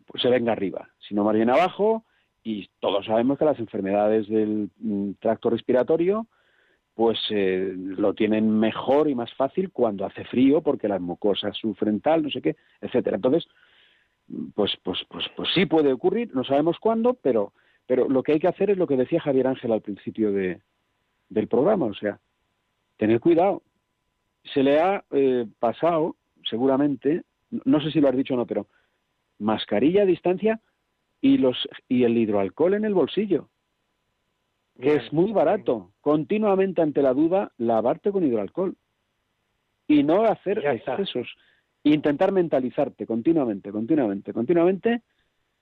pues, 0.04 0.20
se 0.20 0.28
venga 0.28 0.52
arriba, 0.52 0.90
sino 1.08 1.24
más 1.24 1.34
bien 1.34 1.48
abajo, 1.48 2.04
y 2.42 2.68
todos 2.80 3.06
sabemos 3.06 3.38
que 3.38 3.46
las 3.46 3.58
enfermedades 3.58 4.28
del 4.28 4.68
mm, 4.78 5.12
tracto 5.20 5.48
respiratorio 5.48 6.26
pues 6.95 7.18
eh, 7.30 7.72
lo 7.76 8.14
tienen 8.14 8.51
mejor 8.59 9.09
y 9.09 9.14
más 9.14 9.32
fácil 9.34 9.70
cuando 9.70 10.05
hace 10.05 10.24
frío 10.24 10.61
porque 10.61 10.88
las 10.88 11.01
mucosas 11.01 11.57
sufren 11.57 12.01
tal, 12.01 12.22
no 12.22 12.30
sé 12.30 12.43
qué, 12.43 12.57
etcétera. 12.80 13.16
Entonces, 13.16 13.49
pues, 14.55 14.76
pues, 14.82 14.99
pues, 15.09 15.24
pues 15.36 15.49
sí 15.55 15.66
puede 15.66 15.93
ocurrir, 15.93 16.34
no 16.34 16.45
sabemos 16.45 16.78
cuándo, 16.78 17.14
pero, 17.14 17.53
pero 17.86 18.09
lo 18.09 18.22
que 18.22 18.32
hay 18.32 18.40
que 18.40 18.49
hacer 18.49 18.70
es 18.70 18.78
lo 18.78 18.86
que 18.86 18.97
decía 18.97 19.20
Javier 19.20 19.47
Ángel 19.47 19.72
al 19.72 19.80
principio 19.80 20.32
de, 20.32 20.61
del 21.28 21.49
programa, 21.49 21.86
o 21.86 21.95
sea, 21.95 22.20
tener 22.99 23.20
cuidado. 23.20 23.62
Se 24.55 24.62
le 24.62 24.80
ha 24.80 25.05
eh, 25.12 25.47
pasado, 25.59 26.16
seguramente, 26.45 27.22
no 27.64 27.80
sé 27.80 27.90
si 27.90 28.01
lo 28.01 28.09
has 28.09 28.16
dicho 28.16 28.34
o 28.34 28.36
no, 28.36 28.47
pero 28.47 28.66
mascarilla 29.38 30.03
a 30.03 30.07
distancia 30.07 30.61
y, 31.20 31.38
los, 31.38 31.68
y 31.88 32.05
el 32.05 32.16
hidroalcohol 32.18 32.74
en 32.74 32.84
el 32.84 32.95
bolsillo 32.95 33.49
que 34.80 34.94
es 34.94 35.12
muy 35.12 35.32
barato. 35.32 35.92
Continuamente 36.00 36.82
ante 36.82 37.02
la 37.02 37.12
duda, 37.12 37.52
lavarte 37.58 38.10
con 38.10 38.24
hidroalcohol. 38.24 38.76
Y 39.86 40.02
no 40.02 40.24
hacer 40.24 40.64
excesos. 40.64 41.28
Intentar 41.84 42.32
mentalizarte 42.32 43.06
continuamente, 43.06 43.72
continuamente, 43.72 44.32
continuamente 44.32 45.02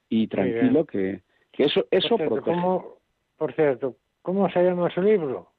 y 0.09 0.27
tranquilo 0.27 0.85
que, 0.85 1.23
que 1.51 1.65
eso, 1.65 1.87
eso 1.91 2.19
por 2.19 2.29
cierto, 2.29 2.43
¿cómo, 2.43 2.99
por 3.37 3.55
cierto, 3.55 3.97
¿cómo 4.21 4.51
se 4.51 4.63
llama 4.63 4.91
su 4.91 5.01
libro? 5.01 5.51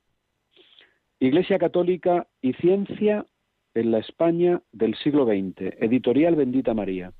Iglesia 1.19 1.57
Católica 1.57 2.27
y 2.41 2.53
Ciencia 2.53 3.25
en 3.73 3.91
la 3.91 3.99
España 3.99 4.61
del 4.71 4.95
siglo 4.95 5.25
XX, 5.25 5.73
editorial 5.79 6.35
Bendita 6.35 6.73
María. 6.73 7.11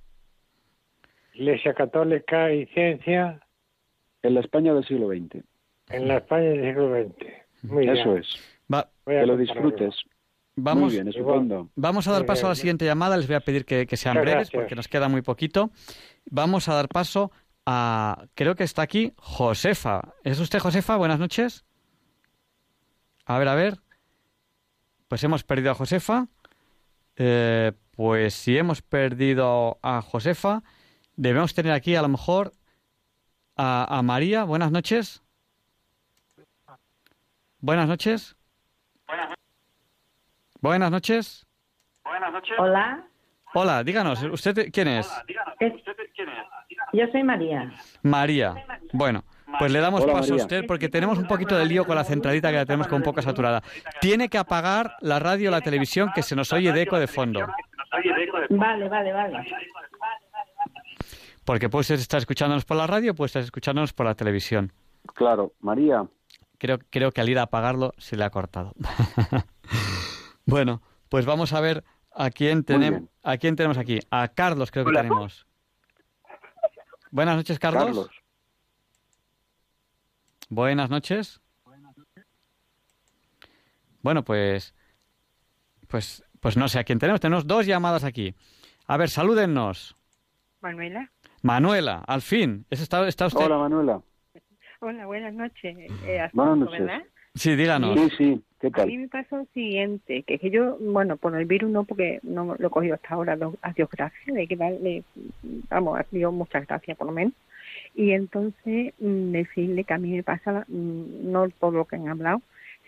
Iglesia 1.33 1.73
Católica 1.73 2.53
y 2.53 2.65
Ciencia. 2.67 3.41
En 4.23 4.35
la 4.35 4.41
España 4.41 4.73
del 4.73 4.85
siglo 4.85 5.07
XX. 5.07 5.43
En 5.93 6.07
la 6.07 6.17
España 6.17 6.49
del 6.49 6.63
siglo 6.63 6.89
XX. 6.95 7.71
Muy 7.71 7.83
Eso 7.89 8.13
bien. 8.13 8.17
es. 8.23 8.27
Va- 8.73 8.89
Que 9.05 9.25
lo 9.25 9.37
disfrutes. 9.37 9.95
vamos, 10.55 10.83
Muy 10.85 10.91
bien, 10.93 11.07
estupendo. 11.07 11.69
Vamos 11.75 12.07
a 12.07 12.11
dar 12.11 12.25
paso 12.25 12.45
a 12.45 12.49
la 12.49 12.55
siguiente 12.55 12.85
llamada. 12.85 13.17
Les 13.17 13.27
voy 13.27 13.35
a 13.35 13.41
pedir 13.41 13.65
que, 13.65 13.85
que 13.87 13.97
sean 13.97 14.13
Muchas 14.15 14.23
breves 14.23 14.37
gracias. 14.49 14.61
porque 14.61 14.75
nos 14.75 14.87
queda 14.87 15.07
muy 15.09 15.21
poquito. 15.21 15.71
Vamos 16.29 16.67
a 16.69 16.73
dar 16.75 16.87
paso 16.87 17.31
a. 17.65 18.25
Creo 18.35 18.55
que 18.55 18.63
está 18.63 18.81
aquí 18.81 19.13
Josefa. 19.17 20.13
¿Es 20.23 20.39
usted 20.39 20.59
Josefa? 20.59 20.95
Buenas 20.97 21.19
noches. 21.19 21.65
A 23.25 23.37
ver, 23.37 23.47
a 23.47 23.55
ver. 23.55 23.77
Pues 25.07 25.23
hemos 25.23 25.43
perdido 25.43 25.71
a 25.71 25.75
Josefa. 25.75 26.27
Eh, 27.17 27.73
pues 27.91 28.33
si 28.33 28.57
hemos 28.57 28.81
perdido 28.81 29.77
a 29.83 30.01
Josefa, 30.01 30.63
debemos 31.17 31.53
tener 31.53 31.73
aquí 31.73 31.95
a 31.95 32.01
lo 32.01 32.07
mejor 32.07 32.53
a, 33.57 33.97
a 33.97 34.01
María. 34.01 34.43
Buenas 34.45 34.71
noches. 34.71 35.20
Buenas 37.61 37.87
noches. 37.87 38.35
Buenas 40.61 40.91
noches. 40.91 41.45
Hola, 42.57 43.05
Hola, 43.53 43.83
díganos, 43.83 44.23
¿usted 44.23 44.71
quién 44.71 44.87
es? 44.87 45.07
es- 45.59 45.73
yo 46.93 47.05
soy 47.11 47.23
María. 47.23 47.71
María. 48.01 48.55
Bueno, 48.93 49.23
pues 49.59 49.71
le 49.71 49.79
damos 49.79 50.01
Hola, 50.01 50.13
paso 50.13 50.33
a 50.33 50.37
usted 50.37 50.65
porque 50.67 50.89
tenemos 50.89 51.17
un 51.17 51.27
poquito 51.27 51.57
de 51.57 51.65
lío 51.65 51.85
con 51.85 51.95
la 51.95 52.03
centralita 52.03 52.49
que 52.49 52.57
la 52.57 52.65
tenemos 52.65 52.87
con 52.87 52.97
un 52.97 53.03
poco 53.03 53.21
saturada. 53.21 53.61
Tiene 53.99 54.29
que 54.29 54.37
apagar 54.37 54.95
la 55.01 55.19
radio 55.19 55.49
o 55.49 55.51
la 55.51 55.61
televisión 55.61 56.11
que 56.13 56.21
se 56.21 56.35
nos 56.35 56.51
oye 56.53 56.71
de 56.71 56.81
eco 56.83 56.99
de 56.99 57.07
fondo. 57.07 57.41
Vale, 58.49 58.89
vale, 58.89 59.13
vale. 59.13 59.45
Porque 61.45 61.69
puedes 61.69 61.91
estar 61.91 62.17
escuchándonos 62.19 62.65
por 62.65 62.77
la 62.77 62.87
radio, 62.87 63.15
puedes 63.15 63.31
estar 63.31 63.43
escuchándonos 63.43 63.93
por 63.93 64.05
la 64.05 64.15
televisión. 64.15 64.71
Claro, 65.15 65.53
María, 65.59 66.05
Creo, 66.61 66.77
creo 66.91 67.11
que 67.11 67.21
al 67.21 67.27
ir 67.29 67.39
a 67.39 67.41
apagarlo 67.41 67.91
se 67.97 68.15
le 68.15 68.23
ha 68.23 68.29
cortado. 68.29 68.75
bueno, 70.45 70.83
pues 71.09 71.25
vamos 71.25 71.53
a 71.53 71.59
ver 71.59 71.83
a 72.11 72.29
quién 72.29 72.63
tenemos, 72.63 73.09
a 73.23 73.37
quién 73.37 73.55
tenemos 73.55 73.79
aquí. 73.79 73.97
A 74.11 74.27
Carlos 74.27 74.69
creo 74.69 74.85
que 74.85 74.91
tenemos. 74.91 75.47
Buenas 77.09 77.35
noches, 77.35 77.57
Carlos. 77.57 77.83
Carlos. 77.85 78.09
Buenas 80.49 80.91
noches. 80.91 81.41
Bueno, 84.03 84.23
pues, 84.23 84.75
pues, 85.87 86.23
pues 86.41 86.57
no 86.57 86.69
sé 86.69 86.77
a 86.77 86.83
quién 86.83 86.99
tenemos. 86.99 87.21
Tenemos 87.21 87.47
dos 87.47 87.65
llamadas 87.65 88.03
aquí. 88.03 88.35
A 88.85 88.97
ver, 88.97 89.09
salúdennos. 89.09 89.95
Manuela. 90.61 91.11
Manuela, 91.41 92.03
al 92.05 92.21
fin. 92.21 92.67
¿Es- 92.69 92.81
¿Está, 92.81 93.07
está 93.07 93.25
usted? 93.25 93.45
Hola, 93.45 93.57
Manuela. 93.57 94.03
Hola, 94.83 95.05
buenas 95.05 95.35
noches. 95.35 95.77
Eh, 96.07 96.27
Buenas 96.33 96.57
noches. 96.57 96.79
¿verdad? 96.79 97.03
Sí, 97.35 97.55
díganos. 97.55 97.99
Sí, 97.99 98.09
sí, 98.17 98.41
¿qué 98.59 98.67
A 98.73 98.85
mí 98.87 98.93
tal? 98.93 98.97
me 98.97 99.07
pasó 99.09 99.37
lo 99.37 99.45
siguiente, 99.53 100.23
que 100.23 100.33
es 100.33 100.41
que 100.41 100.49
yo, 100.49 100.75
bueno, 100.79 101.17
por 101.17 101.35
el 101.35 101.45
virus 101.45 101.69
no, 101.69 101.83
porque 101.83 102.19
no 102.23 102.55
lo 102.57 102.67
he 102.67 102.71
cogido 102.71 102.95
hasta 102.95 103.09
ahora, 103.13 103.37
a 103.61 103.73
Dios 103.73 103.89
gracias, 103.91 104.35
hay 104.35 104.47
que 104.47 104.55
darle, 104.55 105.03
vamos, 105.69 105.99
a 105.99 106.05
Dios 106.09 106.33
muchas 106.33 106.65
gracias 106.65 106.97
por 106.97 107.05
lo 107.05 107.13
menos. 107.13 107.33
Y 107.93 108.09
entonces 108.09 108.95
mm, 108.97 109.31
decirle 109.31 109.83
que 109.83 109.93
a 109.93 109.99
mí 109.99 110.13
me 110.13 110.23
pasa, 110.23 110.65
mm, 110.67 111.31
no 111.31 111.47
todo 111.51 111.71
lo 111.71 111.85
que 111.85 111.97
han 111.97 112.07
hablado, 112.09 112.41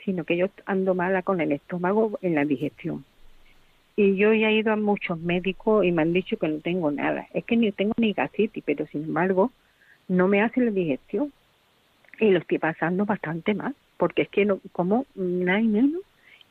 sino 0.04 0.24
que 0.24 0.36
yo 0.36 0.48
ando 0.66 0.96
mala 0.96 1.22
con 1.22 1.42
el 1.42 1.52
estómago 1.52 2.18
en 2.24 2.34
la 2.34 2.44
digestión. 2.44 3.06
Y 3.96 4.16
yo 4.16 4.34
ya 4.34 4.50
he 4.50 4.56
ido 4.56 4.74
a 4.74 4.78
muchos 4.78 5.20
médicos 5.20 5.86
y 5.86 5.92
me 5.92 6.02
han 6.02 6.12
dicho 6.12 6.38
que 6.38 6.48
no 6.48 6.60
tengo 6.60 6.90
nada. 6.90 7.28
Es 7.36 7.46
que 7.46 7.56
ni 7.56 7.72
tengo 7.72 7.94
ni 7.98 8.14
gastritis, 8.14 8.64
pero 8.66 8.88
sin 8.88 9.04
embargo 9.04 9.52
no 10.08 10.28
me 10.28 10.42
hace 10.42 10.60
la 10.60 10.72
digestión. 10.72 11.32
Y 12.20 12.32
lo 12.32 12.40
estoy 12.40 12.60
pasando 12.60 13.06
bastante 13.06 13.54
mal, 13.54 13.76
porque 13.98 14.24
es 14.24 14.30
que 14.30 14.46
no 14.46 14.60
como 14.72 15.06
nada 15.16 15.60
y 15.60 15.68
menos. 15.68 16.02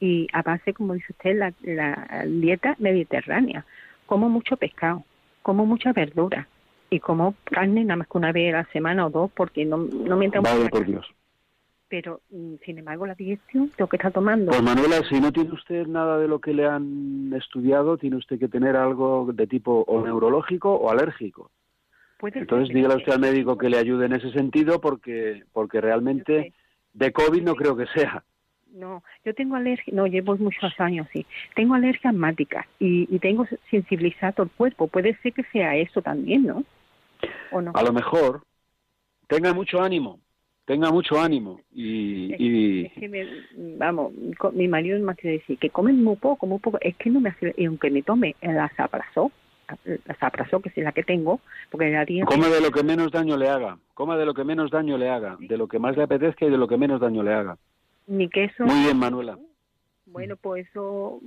Y 0.01 0.27
a 0.33 0.43
base, 0.43 0.75
como 0.75 0.95
dice 0.95 1.13
usted, 1.13 1.37
la, 1.37 1.53
la 1.63 2.25
dieta 2.27 2.75
mediterránea. 2.79 3.65
Como 4.07 4.29
mucho 4.29 4.57
pescado, 4.57 5.05
como 5.43 5.65
mucha 5.65 5.93
verdura 5.93 6.49
y 6.93 7.01
como 7.01 7.35
carne 7.45 7.85
nada 7.85 7.97
más 7.97 8.09
que 8.09 8.19
una 8.19 8.33
vez 8.33 8.53
a 8.53 8.59
la 8.59 8.65
semana 8.67 9.07
o 9.07 9.11
dos, 9.11 9.31
porque 9.33 9.65
no, 9.65 9.79
no 9.79 10.17
me 10.17 10.27
entra 10.27 10.43
Vale, 10.43 10.69
por. 10.69 10.85
Dios. 10.85 11.07
Pero, 11.89 12.21
mm, 12.31 12.55
sin 12.65 12.79
embargo, 12.79 13.07
la 13.07 13.15
digestión 13.15 13.71
tengo 13.77 13.89
que 13.89 13.97
estar 13.97 14.13
tomando. 14.13 14.51
Pues 14.51 14.63
Manuela, 14.63 15.03
si 15.09 15.19
no 15.19 15.33
tiene 15.33 15.53
usted 15.53 15.87
nada 15.87 16.19
de 16.19 16.29
lo 16.29 16.39
que 16.39 16.53
le 16.53 16.67
han 16.67 17.33
estudiado, 17.35 17.97
tiene 17.97 18.17
usted 18.17 18.39
que 18.39 18.49
tener 18.49 18.77
algo 18.77 19.31
de 19.33 19.47
tipo 19.47 19.85
o 19.87 20.05
neurológico 20.05 20.75
o 20.75 20.91
alérgico. 20.91 21.51
Ser, 22.31 22.43
Entonces 22.43 22.69
pero 22.69 22.79
dígale 22.79 22.97
usted 22.97 23.13
al 23.13 23.21
médico 23.21 23.59
que 23.59 23.69
le 23.69 23.79
ayude 23.79 24.07
en 24.07 24.13
ese 24.15 24.31
sentido 24.33 24.81
porque 24.81 25.45
porque 25.53 25.81
realmente 25.81 26.53
de 26.93 27.13
COVID 27.13 27.43
no 27.43 27.55
creo 27.55 27.77
que 27.77 27.87
sea. 27.87 28.23
No, 28.73 29.03
yo 29.25 29.35
tengo 29.35 29.57
alergia, 29.57 29.93
no, 29.95 30.07
llevo 30.07 30.35
muchos 30.37 30.73
años, 30.81 31.07
sí. 31.13 31.27
Tengo 31.55 31.75
alergia 31.75 32.11
asmática 32.11 32.67
y, 32.79 33.07
y 33.15 33.19
tengo 33.19 33.47
sensibilizado 33.71 34.45
el 34.45 34.51
cuerpo. 34.51 34.89
Puede 34.89 35.15
ser 35.19 35.35
que 35.35 35.43
sea 35.53 35.77
eso 35.77 36.01
también, 36.01 36.47
¿no? 36.47 36.65
¿O 37.51 37.61
no? 37.61 37.73
A 37.75 37.83
lo 37.83 37.93
mejor 37.93 38.43
tenga 39.27 39.53
mucho 39.53 39.83
ánimo, 39.83 40.21
tenga 40.65 40.91
mucho 40.91 41.21
ánimo 41.21 41.61
y, 41.71 42.35
y 42.39 42.85
Es 42.87 42.93
que 42.95 43.09
me- 43.09 43.27
vamos, 43.77 44.13
mi 44.55 44.69
marido 44.69 44.99
me 45.01 45.13
hace 45.13 45.29
decir 45.29 45.59
que 45.59 45.71
comen 45.71 46.03
muy 46.03 46.17
poco, 46.17 46.47
muy 46.47 46.59
poco. 46.59 46.79
Es 46.81 46.97
que 46.97 47.11
no 47.11 47.21
me 47.21 47.29
hace, 47.29 47.55
y 47.59 47.67
aunque 47.67 47.91
me 47.91 48.03
tome 48.03 48.37
la 48.41 48.71
zaprazó, 48.71 49.31
la 49.85 50.15
zaprazó, 50.15 50.61
que 50.61 50.71
es 50.75 50.77
la 50.77 50.93
que 50.93 51.03
tengo, 51.03 51.41
porque 51.71 51.91
la 51.91 52.05
día 52.05 52.25
come 52.25 52.49
de 52.49 52.61
lo 52.61 52.71
que 52.71 52.83
menos 52.83 53.11
daño 53.11 53.37
le 53.37 53.49
haga, 53.49 53.79
coma 53.95 54.17
de 54.17 54.27
lo 54.27 54.35
que 54.35 54.45
menos 54.45 54.71
daño 54.71 54.99
le 54.99 55.09
haga, 55.09 55.37
de 55.41 55.57
lo 55.57 55.69
que 55.69 55.79
más 55.79 55.97
le 55.97 56.05
apetezca 56.05 56.47
y 56.47 56.51
de 56.51 56.59
lo 56.59 56.69
que 56.69 56.77
menos 56.77 57.01
daño 57.01 57.23
le 57.23 57.33
haga. 57.33 57.57
ni 58.07 58.29
queso. 58.29 58.65
Muy 58.65 58.85
bien, 58.85 58.99
Manuela. 58.99 59.39
Bueno, 60.07 60.37
pues 60.37 60.69
eso, 60.69 61.21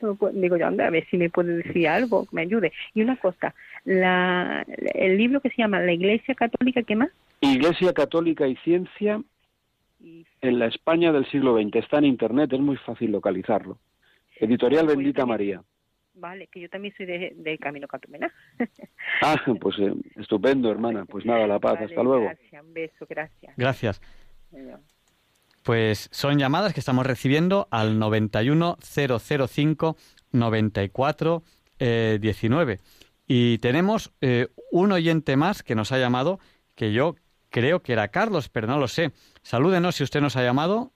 digo 0.32 0.56
yo, 0.56 0.66
anda, 0.66 0.86
a 0.86 0.90
ver 0.90 1.06
si 1.10 1.18
me 1.18 1.30
puede 1.30 1.62
decir 1.62 1.88
algo, 1.88 2.24
que 2.24 2.36
me 2.36 2.42
ayude. 2.42 2.72
Y 2.94 3.02
una 3.02 3.16
cosa, 3.16 3.54
la, 3.84 4.64
el 4.94 5.18
libro 5.18 5.40
que 5.40 5.50
se 5.50 5.56
llama 5.58 5.80
La 5.80 5.92
Iglesia 5.92 6.34
Católica, 6.34 6.82
¿qué 6.82 6.96
más? 6.96 7.10
Iglesia 7.40 7.92
Católica 7.92 8.46
y 8.46 8.56
Ciencia 8.56 9.20
en 10.40 10.58
la 10.58 10.66
España 10.66 11.12
del 11.12 11.26
siglo 11.30 11.60
XX. 11.60 11.76
Está 11.76 11.98
en 11.98 12.06
Internet, 12.06 12.52
es 12.52 12.60
muy 12.60 12.76
fácil 12.76 13.12
localizarlo. 13.12 13.78
Editorial 14.36 14.86
Pues 14.86 14.94
yo 14.94 14.98
Bendita 14.98 15.26
María. 15.26 15.62
Vale, 16.20 16.46
que 16.48 16.60
yo 16.60 16.68
también 16.68 16.92
soy 16.96 17.06
de, 17.06 17.32
de 17.34 17.58
Camino 17.58 17.88
Catumena. 17.88 18.32
Ah, 19.22 19.36
pues 19.60 19.76
eh, 19.78 19.92
estupendo, 20.16 20.70
hermana. 20.70 21.04
Pues 21.04 21.26
nada, 21.26 21.46
la 21.46 21.58
paz. 21.58 21.74
Vale, 21.74 21.86
Hasta 21.86 22.02
luego. 22.02 22.24
Gracias, 22.24 22.64
un 22.64 22.72
beso, 22.72 23.06
gracias. 23.06 23.54
Gracias. 23.54 24.00
Adiós. 24.50 24.80
Pues 25.62 26.08
son 26.10 26.38
llamadas 26.38 26.72
que 26.72 26.80
estamos 26.80 27.04
recibiendo 27.04 27.68
al 27.70 27.98
91005 27.98 29.96
94 30.32 31.42
eh, 31.80 32.18
19. 32.18 32.78
Y 33.26 33.58
tenemos 33.58 34.14
eh, 34.22 34.48
un 34.72 34.92
oyente 34.92 35.36
más 35.36 35.62
que 35.62 35.74
nos 35.74 35.92
ha 35.92 35.98
llamado, 35.98 36.38
que 36.74 36.94
yo 36.94 37.16
creo 37.50 37.82
que 37.82 37.92
era 37.92 38.08
Carlos, 38.08 38.48
pero 38.48 38.66
no 38.66 38.78
lo 38.78 38.88
sé. 38.88 39.12
Salúdenos 39.42 39.96
si 39.96 40.04
usted 40.04 40.22
nos 40.22 40.36
ha 40.36 40.42
llamado. 40.42 40.92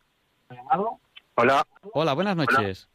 Hola. 1.34 1.66
Hola, 1.92 2.14
buenas 2.14 2.36
noches. 2.36 2.88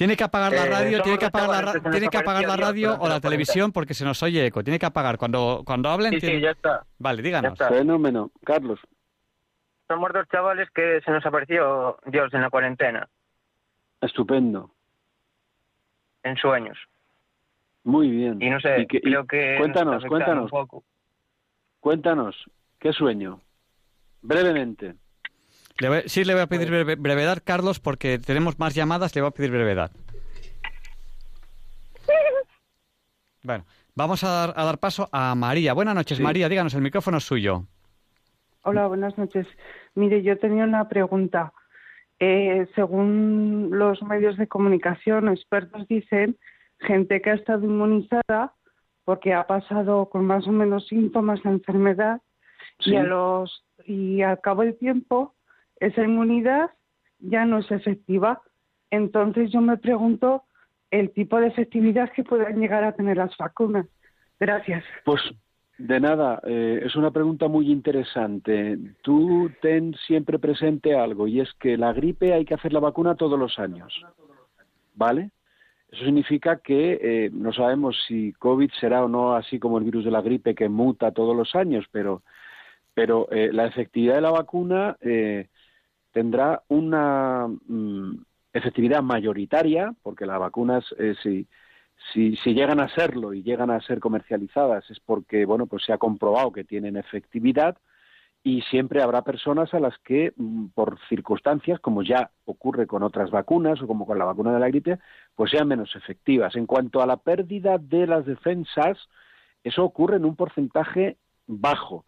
Tiene 0.00 0.16
que 0.16 0.24
apagar 0.24 0.50
la 0.50 0.64
Eh, 0.64 0.70
radio, 0.70 1.02
tiene 1.02 1.18
que 1.18 1.26
apagar 1.26 1.50
la, 1.50 1.60
ra- 1.74 1.90
tiene 1.90 2.08
que 2.08 2.16
apagar 2.16 2.42
la 2.46 2.56
radio 2.56 2.96
o 2.98 3.06
la 3.06 3.20
televisión 3.20 3.70
porque 3.70 3.92
se 3.92 4.02
nos 4.02 4.22
oye 4.22 4.46
eco. 4.46 4.64
Tiene 4.64 4.78
que 4.78 4.86
apagar 4.86 5.18
cuando 5.18 5.62
cuando 5.66 5.90
hablen. 5.90 6.12
Sí, 6.14 6.20
tiene- 6.20 6.36
sí, 6.36 6.40
ya 6.40 6.52
está. 6.52 6.86
Vale, 6.98 7.20
díganos. 7.20 7.52
Está. 7.52 7.68
Fenómeno. 7.68 8.30
Carlos. 8.42 8.80
Somos 9.88 10.10
dos 10.14 10.26
chavales 10.32 10.70
que 10.70 11.02
se 11.04 11.10
nos 11.10 11.26
apareció 11.26 11.98
Dios 12.06 12.32
en 12.32 12.40
la 12.40 12.48
cuarentena, 12.48 13.10
Estupendo. 14.00 14.70
en 16.22 16.34
sueños. 16.38 16.78
Muy 17.84 18.08
bien. 18.10 18.40
Y 18.40 18.48
no 18.48 18.58
sé, 18.58 18.80
¿Y 18.80 18.86
qué- 18.86 18.96
y- 18.96 19.00
creo 19.02 19.26
que... 19.26 19.50
nos 19.50 19.58
cuéntanos, 19.58 20.04
cuéntanos. 20.06 20.44
un 20.44 20.48
poco. 20.50 20.84
Cuéntanos. 21.80 22.36
¿Qué 22.78 22.94
sueño? 22.94 23.42
Brevemente. 24.22 24.94
Le 25.80 25.88
voy- 25.88 26.02
sí, 26.06 26.24
le 26.24 26.34
voy 26.34 26.42
a 26.42 26.46
pedir 26.46 26.68
breve- 26.70 26.96
brevedad, 26.96 27.38
Carlos, 27.44 27.80
porque 27.80 28.18
tenemos 28.18 28.58
más 28.58 28.74
llamadas, 28.74 29.14
le 29.14 29.22
voy 29.22 29.28
a 29.28 29.32
pedir 29.32 29.50
brevedad. 29.50 29.90
Bueno, 33.42 33.64
vamos 33.94 34.22
a 34.24 34.28
dar, 34.28 34.52
a 34.56 34.64
dar 34.64 34.78
paso 34.78 35.08
a 35.12 35.34
María. 35.34 35.72
Buenas 35.72 35.94
noches, 35.94 36.18
Sí. 36.18 36.22
María, 36.22 36.48
díganos, 36.48 36.74
el 36.74 36.82
micrófono 36.82 37.16
es 37.18 37.24
suyo. 37.24 37.64
Hola, 38.62 38.86
buenas 38.86 39.16
noches. 39.16 39.46
Mire, 39.94 40.22
yo 40.22 40.38
tenía 40.38 40.64
una 40.64 40.88
pregunta. 40.88 41.52
Eh, 42.18 42.66
según 42.74 43.70
los 43.72 44.02
medios 44.02 44.36
de 44.36 44.46
comunicación, 44.46 45.28
expertos 45.28 45.88
dicen, 45.88 46.36
gente 46.80 47.22
que 47.22 47.30
ha 47.30 47.34
estado 47.34 47.64
inmunizada 47.64 48.52
porque 49.04 49.32
ha 49.32 49.46
pasado 49.46 50.10
con 50.10 50.26
más 50.26 50.46
o 50.46 50.52
menos 50.52 50.86
síntomas 50.86 51.42
de 51.42 51.50
enfermedad 51.50 52.20
Sí. 52.80 52.90
y 52.92 52.96
a 52.96 53.02
los 53.04 53.64
y 53.86 54.20
al 54.20 54.40
cabo 54.42 54.60
del 54.62 54.76
tiempo 54.76 55.34
esa 55.80 56.04
inmunidad 56.04 56.70
ya 57.18 57.44
no 57.44 57.58
es 57.58 57.70
efectiva. 57.70 58.40
Entonces 58.90 59.50
yo 59.50 59.60
me 59.60 59.76
pregunto 59.76 60.44
el 60.90 61.10
tipo 61.10 61.40
de 61.40 61.48
efectividad 61.48 62.12
que 62.12 62.24
puedan 62.24 62.60
llegar 62.60 62.84
a 62.84 62.92
tener 62.92 63.16
las 63.16 63.36
vacunas. 63.36 63.86
Gracias. 64.38 64.84
Pues 65.04 65.20
de 65.78 65.98
nada, 65.98 66.40
eh, 66.46 66.82
es 66.84 66.94
una 66.96 67.10
pregunta 67.10 67.48
muy 67.48 67.70
interesante. 67.70 68.78
Tú 69.02 69.50
ten 69.62 69.94
siempre 70.06 70.38
presente 70.38 70.94
algo 70.94 71.26
y 71.26 71.40
es 71.40 71.52
que 71.54 71.76
la 71.76 71.92
gripe 71.92 72.34
hay 72.34 72.44
que 72.44 72.54
hacer 72.54 72.72
la 72.72 72.80
vacuna 72.80 73.14
todos 73.14 73.38
los 73.38 73.58
años, 73.58 74.04
¿vale? 74.94 75.30
Eso 75.90 76.04
significa 76.04 76.58
que 76.58 76.98
eh, 77.02 77.30
no 77.32 77.52
sabemos 77.52 77.96
si 78.06 78.32
COVID 78.34 78.70
será 78.78 79.04
o 79.04 79.08
no 79.08 79.34
así 79.34 79.58
como 79.58 79.78
el 79.78 79.84
virus 79.84 80.04
de 80.04 80.10
la 80.10 80.20
gripe 80.20 80.54
que 80.54 80.68
muta 80.68 81.12
todos 81.12 81.34
los 81.34 81.54
años, 81.54 81.86
pero, 81.90 82.22
pero 82.92 83.28
eh, 83.30 83.50
la 83.52 83.66
efectividad 83.66 84.16
de 84.16 84.20
la 84.20 84.30
vacuna 84.30 84.96
tendrá 86.12 86.62
una 86.68 87.46
mm, 87.48 88.22
efectividad 88.52 89.02
mayoritaria, 89.02 89.94
porque 90.02 90.26
las 90.26 90.38
vacunas, 90.38 90.84
si, 91.22 91.46
si, 92.12 92.36
si, 92.36 92.54
llegan 92.54 92.80
a 92.80 92.88
serlo 92.88 93.32
y 93.32 93.42
llegan 93.42 93.70
a 93.70 93.80
ser 93.80 94.00
comercializadas 94.00 94.90
es 94.90 95.00
porque 95.00 95.44
bueno 95.44 95.66
pues 95.66 95.84
se 95.84 95.92
ha 95.92 95.98
comprobado 95.98 96.52
que 96.52 96.64
tienen 96.64 96.96
efectividad 96.96 97.76
y 98.42 98.62
siempre 98.62 99.02
habrá 99.02 99.22
personas 99.22 99.74
a 99.74 99.80
las 99.80 99.98
que 99.98 100.32
mm, 100.36 100.68
por 100.68 100.98
circunstancias 101.08 101.78
como 101.80 102.02
ya 102.02 102.30
ocurre 102.46 102.86
con 102.86 103.02
otras 103.02 103.30
vacunas 103.30 103.80
o 103.82 103.86
como 103.86 104.06
con 104.06 104.18
la 104.18 104.24
vacuna 104.24 104.52
de 104.52 104.60
la 104.60 104.68
gripe 104.68 104.98
pues 105.34 105.50
sean 105.50 105.68
menos 105.68 105.94
efectivas. 105.94 106.56
En 106.56 106.66
cuanto 106.66 107.02
a 107.02 107.06
la 107.06 107.18
pérdida 107.18 107.78
de 107.78 108.06
las 108.06 108.24
defensas 108.24 108.98
eso 109.62 109.84
ocurre 109.84 110.16
en 110.16 110.24
un 110.24 110.36
porcentaje 110.36 111.18
bajo 111.46 112.06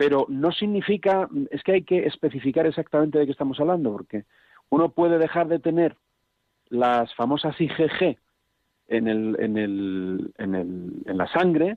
pero 0.00 0.24
no 0.30 0.50
significa 0.50 1.28
es 1.50 1.62
que 1.62 1.72
hay 1.72 1.82
que 1.82 2.06
especificar 2.06 2.66
exactamente 2.66 3.18
de 3.18 3.26
qué 3.26 3.32
estamos 3.32 3.60
hablando 3.60 3.92
porque 3.92 4.24
uno 4.70 4.92
puede 4.92 5.18
dejar 5.18 5.46
de 5.46 5.58
tener 5.58 5.94
las 6.70 7.14
famosas 7.14 7.60
IgG 7.60 8.16
en, 8.88 9.08
el, 9.08 9.36
en, 9.38 9.58
el, 9.58 10.32
en, 10.38 11.18
la 11.18 11.26
sangre, 11.26 11.76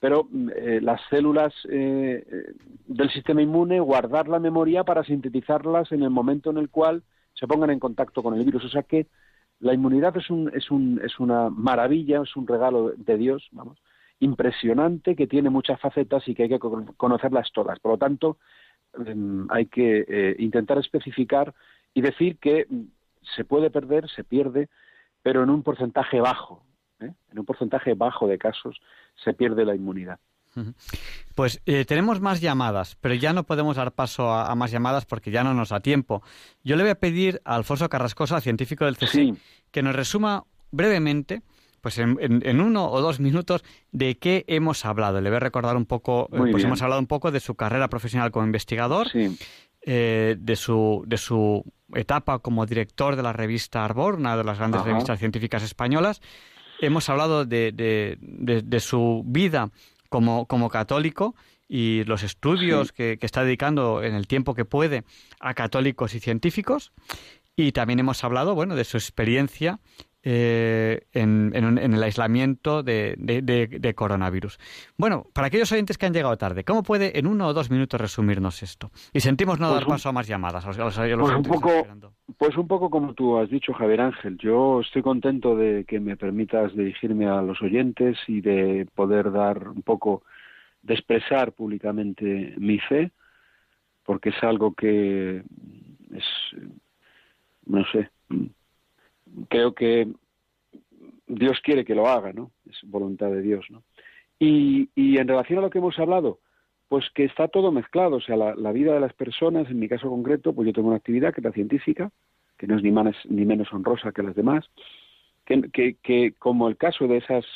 pero 0.00 0.28
eh, 0.56 0.80
las 0.82 1.00
células 1.08 1.54
eh, 1.70 2.24
eh, 2.28 2.52
del 2.88 3.10
sistema 3.10 3.42
inmune 3.42 3.78
guardar 3.78 4.26
la 4.26 4.40
memoria 4.40 4.82
para 4.82 5.04
sintetizarlas 5.04 5.92
en 5.92 6.02
el 6.02 6.10
momento 6.10 6.50
en 6.50 6.58
el 6.58 6.68
cual 6.68 7.04
se 7.32 7.46
pongan 7.46 7.70
en 7.70 7.78
contacto 7.78 8.24
con 8.24 8.34
el 8.34 8.44
virus. 8.44 8.64
O 8.64 8.70
sea 8.70 8.82
que 8.82 9.06
la 9.60 9.72
inmunidad 9.72 10.16
es, 10.16 10.28
un, 10.30 10.50
es, 10.52 10.68
un, 10.72 11.00
es 11.04 11.20
una 11.20 11.48
maravilla, 11.48 12.22
es 12.22 12.34
un 12.34 12.48
regalo 12.48 12.90
de 12.96 13.16
Dios, 13.16 13.46
vamos, 13.52 13.78
impresionante 14.22 15.14
que 15.14 15.26
tiene 15.26 15.50
muchas 15.50 15.80
facetas 15.80 16.26
y 16.28 16.34
que 16.34 16.44
hay 16.44 16.48
que 16.48 16.58
conocerlas 16.96 17.50
todas. 17.52 17.78
Por 17.80 17.92
lo 17.92 17.98
tanto, 17.98 18.38
em, 19.06 19.46
hay 19.50 19.66
que 19.66 20.36
intentar 20.38 20.78
especificar 20.78 21.54
y 21.94 22.00
decir 22.00 22.38
que 22.38 22.66
se 23.36 23.44
puede 23.44 23.70
perder, 23.70 24.08
se 24.10 24.24
pierde, 24.24 24.68
pero 25.22 25.42
en 25.42 25.50
un 25.50 25.62
porcentaje 25.62 26.20
bajo. 26.20 26.64
¿eh? 27.00 27.12
En 27.30 27.38
un 27.38 27.44
porcentaje 27.44 27.94
bajo 27.94 28.26
de 28.26 28.38
casos 28.38 28.80
se 29.22 29.34
pierde 29.34 29.64
la 29.64 29.74
inmunidad. 29.74 30.18
Pues 31.34 31.62
eh, 31.64 31.86
tenemos 31.86 32.20
más 32.20 32.42
llamadas, 32.42 32.96
pero 33.00 33.14
ya 33.14 33.32
no 33.32 33.44
podemos 33.44 33.76
dar 33.76 33.92
paso 33.92 34.30
a, 34.30 34.54
más 34.54 34.70
llamadas 34.70 35.06
porque 35.06 35.30
ya 35.30 35.42
no 35.42 35.54
nos 35.54 35.70
da 35.70 35.80
tiempo. 35.80 36.22
Yo 36.62 36.76
le 36.76 36.82
voy 36.82 36.90
a 36.90 37.00
pedir 37.00 37.40
a 37.46 37.54
Alfonso 37.54 37.88
Carrascosa, 37.88 38.40
científico 38.42 38.84
del 38.84 38.98
CSIC, 38.98 39.34
que 39.70 39.82
nos 39.82 39.96
resuma 39.96 40.44
brevemente, 40.70 41.40
pues 41.82 41.98
en, 41.98 42.60
uno 42.60 42.90
o 42.90 43.00
dos 43.00 43.20
minutos, 43.20 43.64
de 43.90 44.16
qué 44.16 44.44
hemos 44.46 44.84
hablado. 44.86 45.20
Le 45.20 45.28
voy 45.28 45.36
a 45.36 45.40
recordar 45.40 45.76
un 45.76 45.84
poco, 45.84 46.28
eh, 46.32 46.50
pues 46.50 46.64
hemos 46.64 46.80
hablado 46.80 47.00
un 47.00 47.08
poco 47.08 47.32
de 47.32 47.40
su 47.40 47.56
carrera 47.56 47.88
profesional 47.88 48.30
como 48.30 48.46
investigador, 48.46 49.08
de, 49.12 50.56
su, 50.56 51.02
de 51.06 51.16
su 51.16 51.64
etapa 51.92 52.38
como 52.38 52.66
director 52.66 53.16
de 53.16 53.22
la 53.24 53.32
revista 53.32 53.84
Arbor, 53.84 54.14
una 54.14 54.36
de 54.36 54.44
las 54.44 54.58
grandes 54.58 54.82
revistas 54.82 55.18
científicas 55.18 55.64
españolas. 55.64 56.22
Hemos 56.80 57.08
hablado 57.08 57.44
de, 57.44 57.72
de, 57.72 58.80
su 58.80 59.24
vida 59.26 59.70
como, 60.08 60.46
como, 60.46 60.70
católico 60.70 61.34
y 61.68 62.04
los 62.04 62.22
estudios 62.22 62.92
que, 62.92 63.18
que, 63.18 63.26
está 63.26 63.42
dedicando 63.42 64.04
en 64.04 64.14
el 64.14 64.28
tiempo 64.28 64.54
que 64.54 64.64
puede 64.64 65.02
a 65.40 65.54
católicos 65.54 66.14
y 66.14 66.20
científicos. 66.20 66.92
Y 67.56 67.72
también 67.72 67.98
hemos 67.98 68.22
hablado, 68.24 68.54
bueno, 68.54 68.76
de 68.76 68.84
su 68.84 68.96
experiencia 68.96 69.80
eh, 70.24 71.00
en, 71.12 71.52
el 71.54 72.02
aislamiento 72.02 72.82
de, 72.84 73.94
coronavirus. 73.96 74.58
Bueno, 74.96 75.26
para 75.32 75.48
aquellos 75.48 75.72
oyentes 75.72 75.98
que 75.98 76.06
han 76.06 76.12
llegado 76.12 76.36
tarde, 76.36 76.62
¿cómo 76.62 76.84
puede 76.84 77.18
en 77.18 77.26
uno 77.26 77.48
o 77.48 77.52
dos 77.52 77.70
minutos 77.70 78.00
resumirnos 78.00 78.62
esto? 78.62 78.92
Y 79.12 79.20
sentimos 79.20 79.58
no 79.58 79.68
pues 79.68 79.80
dar 79.80 79.88
paso 79.88 80.08
a 80.10 80.12
más 80.12 80.28
llamadas. 80.28 80.64
pues, 80.64 80.98
un 80.98 81.42
poco, 81.42 81.86
pues 82.38 82.56
un 82.56 82.68
poco 82.68 82.88
como 82.88 83.14
tú 83.14 83.36
has 83.36 83.50
dicho, 83.50 83.72
Javier 83.72 84.02
Ángel. 84.02 84.38
Yo 84.38 84.80
estoy 84.80 85.02
contento 85.02 85.56
de 85.56 85.84
que 85.84 85.98
me 85.98 86.16
permitas 86.16 86.72
dirigirme 86.76 87.26
a 87.26 87.42
los 87.42 87.60
oyentes 87.60 88.18
y 88.28 88.40
de 88.40 88.86
poder 88.94 89.32
dar 89.32 89.68
un 89.68 89.82
poco, 89.82 90.22
de 90.82 90.94
expresar 90.94 91.52
públicamente 91.52 92.54
mi 92.58 92.78
fe, 92.78 93.10
porque 94.04 94.28
es 94.28 94.42
algo 94.42 94.74
que 94.74 95.42
es, 96.14 96.24
no 97.66 97.84
sé, 97.86 98.10
creo 99.48 99.74
que 99.74 100.08
Dios 101.26 101.60
quiere 101.62 101.84
que 101.84 101.94
lo 101.94 102.08
haga, 102.08 102.32
¿no? 102.32 102.50
Es 102.68 102.78
voluntad 102.84 103.30
de 103.30 103.42
Dios, 103.42 103.66
¿no? 103.70 103.82
Y, 104.38 104.90
y 104.94 105.18
en 105.18 105.28
relación 105.28 105.58
a 105.58 105.62
lo 105.62 105.70
que 105.70 105.78
hemos 105.78 105.98
hablado, 105.98 106.40
pues 106.92 107.08
que 107.14 107.24
está 107.24 107.48
todo 107.48 107.72
mezclado, 107.72 108.16
o 108.16 108.20
sea, 108.20 108.36
la, 108.36 108.72
vida 108.72 108.92
de 108.92 109.00
las 109.00 109.14
personas, 109.14 109.66
en 109.70 109.78
mi 109.78 109.88
caso 109.88 110.10
concreto, 110.10 110.52
pues 110.52 110.66
yo 110.66 110.74
tengo 110.74 110.88
una 110.88 110.98
actividad 110.98 111.32
que 111.32 111.40
es 111.40 111.44
la 111.46 111.52
científica, 111.52 112.10
que 112.58 112.66
no 112.66 112.76
es 112.76 112.82
ni, 112.82 112.92
más, 112.92 113.16
ni 113.30 113.46
menos 113.46 113.72
honrosa 113.72 114.12
que 114.12 114.22
las 114.22 114.34
demás, 114.34 114.70
que, 115.46 115.96
que, 116.02 116.34
como 116.38 116.68
el 116.68 116.76
caso 116.76 117.08
de 117.08 117.16
esas 117.16 117.46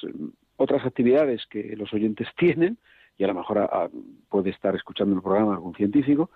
otras 0.57 0.87
actividades 0.87 1.45
que 1.51 1.77
los 1.77 1.93
oyentes 1.93 2.29
tienen, 2.39 2.79
y 3.19 3.25
a 3.25 3.27
lo 3.27 3.35
mejor 3.35 3.91
puede 4.31 4.49
estar 4.49 4.75
escuchando 4.75 5.15
el 5.15 5.21
programa 5.21 5.53
algún 5.53 5.75
científico, 5.75 6.31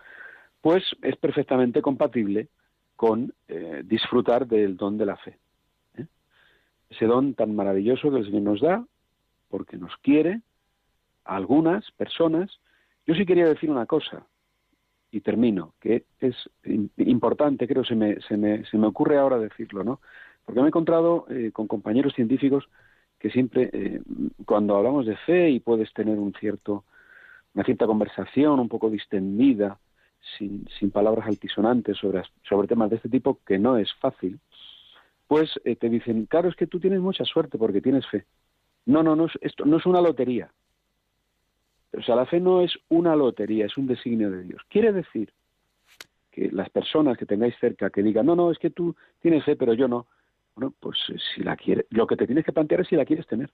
pues 0.60 0.84
es 1.00 1.16
perfectamente 1.16 1.80
compatible 1.80 2.48
con 3.00 3.32
eh, 3.48 3.80
disfrutar 3.82 4.46
del 4.46 4.76
don 4.76 4.98
de 4.98 5.06
la 5.06 5.16
fe. 5.16 5.38
¿eh? 5.96 6.04
Ese 6.90 7.06
don 7.06 7.32
tan 7.32 7.56
maravilloso 7.56 8.10
que 8.10 8.18
el 8.18 8.26
Señor 8.26 8.42
nos 8.42 8.60
da, 8.60 8.84
porque 9.48 9.78
nos 9.78 9.96
quiere, 10.02 10.42
a 11.24 11.36
algunas 11.36 11.90
personas. 11.92 12.50
Yo 13.06 13.14
sí 13.14 13.24
quería 13.24 13.46
decir 13.46 13.70
una 13.70 13.86
cosa, 13.86 14.26
y 15.10 15.22
termino, 15.22 15.72
que 15.80 16.04
es 16.20 16.36
importante, 16.98 17.66
creo, 17.66 17.84
se 17.84 17.94
me, 17.94 18.20
se 18.20 18.36
me, 18.36 18.66
se 18.66 18.76
me 18.76 18.88
ocurre 18.88 19.16
ahora 19.16 19.38
decirlo, 19.38 19.82
¿no? 19.82 20.02
Porque 20.44 20.60
me 20.60 20.66
he 20.66 20.68
encontrado 20.68 21.24
eh, 21.30 21.52
con 21.54 21.68
compañeros 21.68 22.12
científicos 22.12 22.68
que 23.18 23.30
siempre, 23.30 24.02
cuando 24.44 24.76
hablamos 24.76 25.06
de 25.06 25.16
fe 25.16 25.48
y 25.48 25.60
puedes 25.60 25.90
tener 25.94 26.18
un 26.18 26.34
cierto, 26.34 26.84
una 27.54 27.64
cierta 27.64 27.86
conversación 27.86 28.60
un 28.60 28.68
poco 28.68 28.90
distendida, 28.90 29.78
sin, 30.38 30.90
palabras 30.90 31.26
altisonantes 31.26 31.96
sobre, 31.96 32.22
sobre 32.48 32.68
temas 32.68 32.90
de 32.90 32.96
este 32.96 33.08
tipo, 33.08 33.38
que 33.46 33.58
no 33.58 33.76
es 33.76 33.92
fácil, 33.94 34.38
pues 35.26 35.60
eh, 35.64 35.76
te 35.76 35.88
dicen, 35.88 36.26
claro, 36.26 36.48
es 36.48 36.56
que 36.56 36.66
tú 36.66 36.80
tienes 36.80 37.00
mucha 37.00 37.24
suerte 37.24 37.58
porque 37.58 37.80
tienes 37.80 38.06
fe. 38.08 38.26
No, 38.86 39.02
no, 39.02 39.14
no, 39.14 39.28
esto 39.40 39.64
no 39.64 39.76
es 39.76 39.86
una 39.86 40.00
lotería. 40.00 40.50
O 41.96 42.02
sea, 42.02 42.16
la 42.16 42.26
fe 42.26 42.40
no 42.40 42.60
es 42.60 42.72
una 42.88 43.16
lotería, 43.16 43.66
es 43.66 43.76
un 43.76 43.86
designio 43.86 44.30
de 44.30 44.44
Dios. 44.44 44.62
Quiere 44.68 44.92
decir 44.92 45.32
que 46.30 46.50
las 46.50 46.70
personas 46.70 47.16
que 47.16 47.26
tengáis 47.26 47.54
cerca 47.60 47.90
que 47.90 48.02
digan, 48.02 48.26
no, 48.26 48.36
no, 48.36 48.50
es 48.50 48.58
que 48.58 48.70
tú 48.70 48.94
tienes 49.20 49.44
fe, 49.44 49.56
pero 49.56 49.74
yo 49.74 49.88
no. 49.88 50.06
Bueno, 50.54 50.74
pues 50.78 50.98
eh, 51.10 51.16
si 51.34 51.42
la 51.42 51.56
quieres, 51.56 51.86
lo 51.90 52.06
que 52.06 52.16
te 52.16 52.26
tienes 52.26 52.44
que 52.44 52.52
plantear 52.52 52.80
es 52.80 52.88
si 52.88 52.96
la 52.96 53.04
quieres 53.04 53.26
tener. 53.26 53.50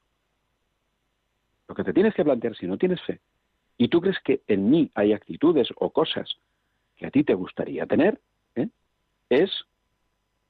Lo 1.69 1.75
que 1.75 1.85
te 1.85 1.93
tienes 1.93 2.15
que 2.15 2.25
plantear 2.25 2.55
si 2.57 2.67
no 2.67 2.79
tienes 2.79 3.01
fe 3.03 3.21
y 3.79 3.89
tú 3.89 4.01
crees 4.01 4.19
que 4.21 4.43
en 4.47 4.71
mí 4.71 4.91
hay 4.95 5.13
actitudes 5.13 5.69
o 5.77 5.91
cosas 5.91 6.37
que 6.97 7.07
a 7.07 7.11
ti 7.11 7.25
te 7.25 7.35
gustaría 7.35 7.87
tener, 7.87 8.21
¿eh? 8.55 8.69
es 9.29 9.51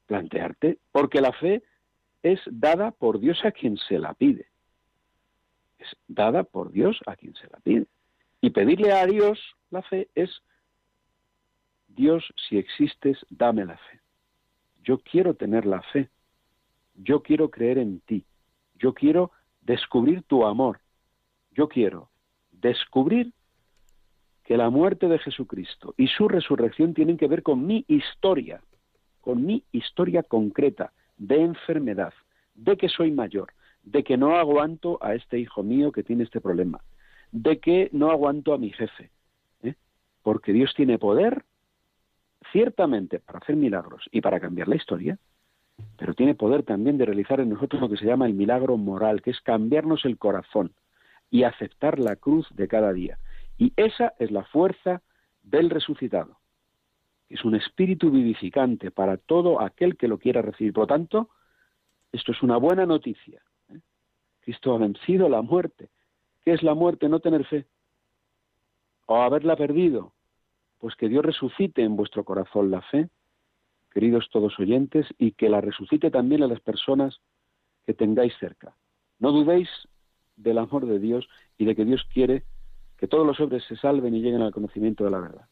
plantearte, 0.07 0.79
porque 0.93 1.21
la 1.21 1.33
fe 1.33 1.63
es 2.23 2.41
dada 2.47 2.93
por 2.93 3.19
Dios 3.19 3.45
a 3.45 3.53
quien 3.53 3.77
se 3.77 3.99
la 3.99 4.15
pide. 4.15 4.47
Es 5.79 5.89
dada 6.09 6.45
por 6.45 6.73
Dios 6.73 7.01
a 7.07 7.17
quien 7.17 7.35
se 7.35 7.49
la 7.49 7.59
pide. 7.59 7.87
Y 8.41 8.51
pedirle 8.51 8.93
a 8.93 9.07
Dios 9.07 9.39
la 9.71 9.83
fe 9.83 10.09
es, 10.15 10.31
Dios, 11.89 12.25
si 12.49 12.59
existes, 12.59 13.19
dame 13.31 13.65
la 13.65 13.77
fe. 13.77 14.01
Yo 14.83 14.99
quiero 14.99 15.35
tener 15.35 15.67
la 15.67 15.83
fe. 15.83 16.09
Yo 16.95 17.23
quiero 17.23 17.51
creer 17.51 17.79
en 17.79 18.01
ti. 18.01 18.25
Yo 18.77 18.95
quiero 18.95 19.33
descubrir 19.63 20.23
tu 20.23 20.47
amor. 20.47 20.81
Yo 21.51 21.69
quiero 21.69 22.11
descubrir 22.53 23.33
que 24.47 24.57
la 24.57 24.71
muerte 24.71 25.09
de 25.09 25.19
Jesucristo 25.19 25.93
y 25.97 26.07
su 26.07 26.29
resurrección 26.29 26.95
tienen 26.95 27.17
que 27.17 27.27
ver 27.27 27.43
con 27.43 27.67
mi 27.67 27.85
historia, 27.89 28.63
con 29.21 29.45
mi 29.45 29.65
historia 29.73 30.23
concreta 30.23 30.93
de 31.17 31.43
enfermedad, 31.43 32.15
de 32.55 32.77
que 32.77 32.89
soy 32.89 33.11
mayor, 33.11 33.53
de 33.83 34.05
que 34.05 34.17
no 34.17 34.37
aguanto 34.37 34.99
a 35.03 35.15
este 35.15 35.41
hijo 35.41 35.65
mío 35.65 35.91
que 35.91 36.05
tiene 36.05 36.23
este 36.23 36.41
problema, 36.41 36.81
de 37.33 37.59
que 37.59 37.91
no 37.93 38.13
aguanto 38.13 38.55
a 38.55 38.59
mi 38.59 38.71
jefe, 38.71 39.11
¿eh? 39.65 39.75
porque 40.23 40.53
Dios 40.53 40.73
tiene 40.77 40.97
poder, 40.97 41.45
ciertamente, 42.53 43.19
para 43.19 43.41
hacer 43.41 43.57
milagros 43.57 44.05
y 44.13 44.21
para 44.21 44.39
cambiar 44.39 44.69
la 44.69 44.77
historia, 44.77 45.19
pero 45.99 46.15
tiene 46.15 46.37
poder 46.37 46.63
también 46.63 46.99
de 46.99 47.05
realizar 47.05 47.41
en 47.41 47.51
nosotros 47.51 47.83
lo 47.83 47.89
que 47.89 47.97
se 47.97 48.07
llama 48.07 48.27
el 48.27 48.35
milagro 48.35 48.77
moral, 48.77 49.23
que 49.23 49.31
es 49.31 49.41
cambiarnos 49.41 50.05
el 50.05 50.19
corazón, 50.19 50.73
y 51.31 51.43
aceptar 51.43 51.99
la 51.99 52.15
cruz 52.15 52.47
de 52.55 52.69
cada 52.69 52.93
día. 52.93 53.19
Y 53.59 53.73
esa 53.77 54.15
es 54.19 54.31
la 54.31 54.45
fuerza 54.45 55.03
del 55.43 55.71
resucitado. 55.71 56.39
Es 57.29 57.45
un 57.45 57.55
espíritu 57.55 58.11
vivificante 58.11 58.91
para 58.91 59.17
todo 59.17 59.61
aquel 59.61 59.97
que 59.97 60.09
lo 60.09 60.19
quiera 60.19 60.43
recibir. 60.43 60.73
Por 60.73 60.83
lo 60.83 60.87
tanto, 60.87 61.31
esto 62.13 62.33
es 62.33 62.43
una 62.43 62.57
buena 62.57 62.87
noticia. 62.87 63.43
¿eh? 63.71 63.81
Cristo 64.41 64.75
ha 64.75 64.79
vencido 64.79 65.29
la 65.29 65.43
muerte. 65.43 65.89
¿Qué 66.45 66.53
es 66.53 66.63
la 66.63 66.75
muerte? 66.75 67.09
No 67.09 67.21
tener 67.21 67.45
fe. 67.47 67.67
O 69.07 69.17
haberla 69.17 69.57
perdido. 69.57 70.13
Pues 70.79 70.95
que 70.95 71.09
Dios 71.09 71.25
resucite 71.25 71.83
en 71.83 71.97
vuestro 71.97 72.25
corazón 72.25 72.71
la 72.71 72.83
fe, 72.83 73.09
queridos 73.91 74.29
todos 74.31 74.59
oyentes, 74.59 75.07
y 75.19 75.33
que 75.33 75.49
la 75.49 75.61
resucite 75.61 76.11
también 76.11 76.43
a 76.43 76.47
las 76.47 76.61
personas 76.61 77.21
que 77.87 77.95
tengáis 77.95 78.35
cerca. 78.39 78.77
No 79.19 79.33
dudéis 79.33 79.69
del 80.37 80.59
amor 80.59 80.87
de 80.87 80.99
Dios 80.99 81.27
y 81.57 81.65
de 81.65 81.75
que 81.75 81.85
Dios 81.85 82.05
quiere 82.13 82.45
que 82.99 83.07
todos 83.07 83.27
los 83.27 83.39
hombres 83.41 83.65
se 83.69 83.77
salven 83.77 84.15
y 84.15 84.21
lleguen 84.21 84.43
al 84.43 84.53
conocimiento 84.53 85.05
de 85.05 85.11
la 85.11 85.21
verdad. 85.21 85.47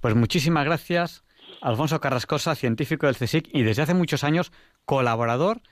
Pues 0.00 0.14
muchísimas 0.14 0.64
gracias, 0.64 1.24
Alfonso 1.60 2.00
Carrascosa, 2.00 2.54
científico 2.54 3.06
del 3.06 3.16
CSIC 3.16 3.48
y 3.52 3.62
desde 3.62 3.82
hace 3.82 3.94
muchos 3.94 4.24
años 4.24 4.52
colaborador, 4.84 5.62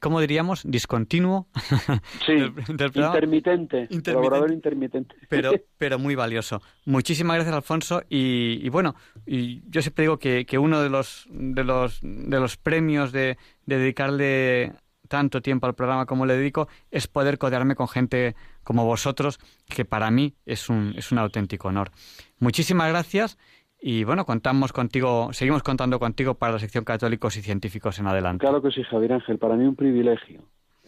¿cómo 0.00 0.20
diríamos? 0.20 0.62
Discontinuo. 0.64 1.48
Sí, 2.26 2.32
intermitente, 2.68 3.88
colaborador 4.04 4.52
intermitente. 4.52 5.16
Pero, 5.28 5.52
pero 5.78 5.98
muy 5.98 6.14
valioso. 6.14 6.60
Muchísimas 6.84 7.36
gracias, 7.36 7.56
Alfonso. 7.56 8.02
Y, 8.08 8.68
bueno, 8.68 8.94
y 9.26 9.62
yo 9.68 9.80
siempre 9.82 10.02
digo 10.02 10.18
que, 10.18 10.58
uno 10.58 10.82
de 10.82 10.90
los, 10.90 11.26
de 11.30 11.64
los, 11.64 12.00
de 12.02 12.40
los 12.40 12.56
premios 12.56 13.12
de, 13.12 13.38
de 13.66 13.78
dedicarle 13.78 14.72
tanto 15.10 15.42
tiempo 15.42 15.66
al 15.66 15.74
programa 15.74 16.06
como 16.06 16.24
le 16.24 16.36
dedico 16.36 16.68
es 16.90 17.08
poder 17.08 17.36
codearme 17.36 17.74
con 17.74 17.88
gente 17.88 18.36
como 18.62 18.86
vosotros, 18.86 19.40
que 19.68 19.84
para 19.84 20.10
mí 20.10 20.34
es 20.46 20.68
un, 20.68 20.94
es 20.96 21.10
un 21.10 21.18
auténtico 21.18 21.68
honor. 21.68 21.90
Muchísimas 22.38 22.88
gracias 22.88 23.36
y 23.80 24.04
bueno, 24.04 24.24
contamos 24.24 24.72
contigo, 24.72 25.32
seguimos 25.32 25.64
contando 25.64 25.98
contigo 25.98 26.34
para 26.34 26.52
la 26.52 26.58
sección 26.60 26.84
Católicos 26.84 27.36
y 27.36 27.42
Científicos 27.42 27.98
en 27.98 28.06
adelante. 28.06 28.42
Claro 28.42 28.62
que 28.62 28.70
sí, 28.70 28.84
Javier 28.84 29.14
Ángel, 29.14 29.38
para 29.38 29.56
mí 29.56 29.64
un 29.64 29.74
privilegio. 29.74 30.42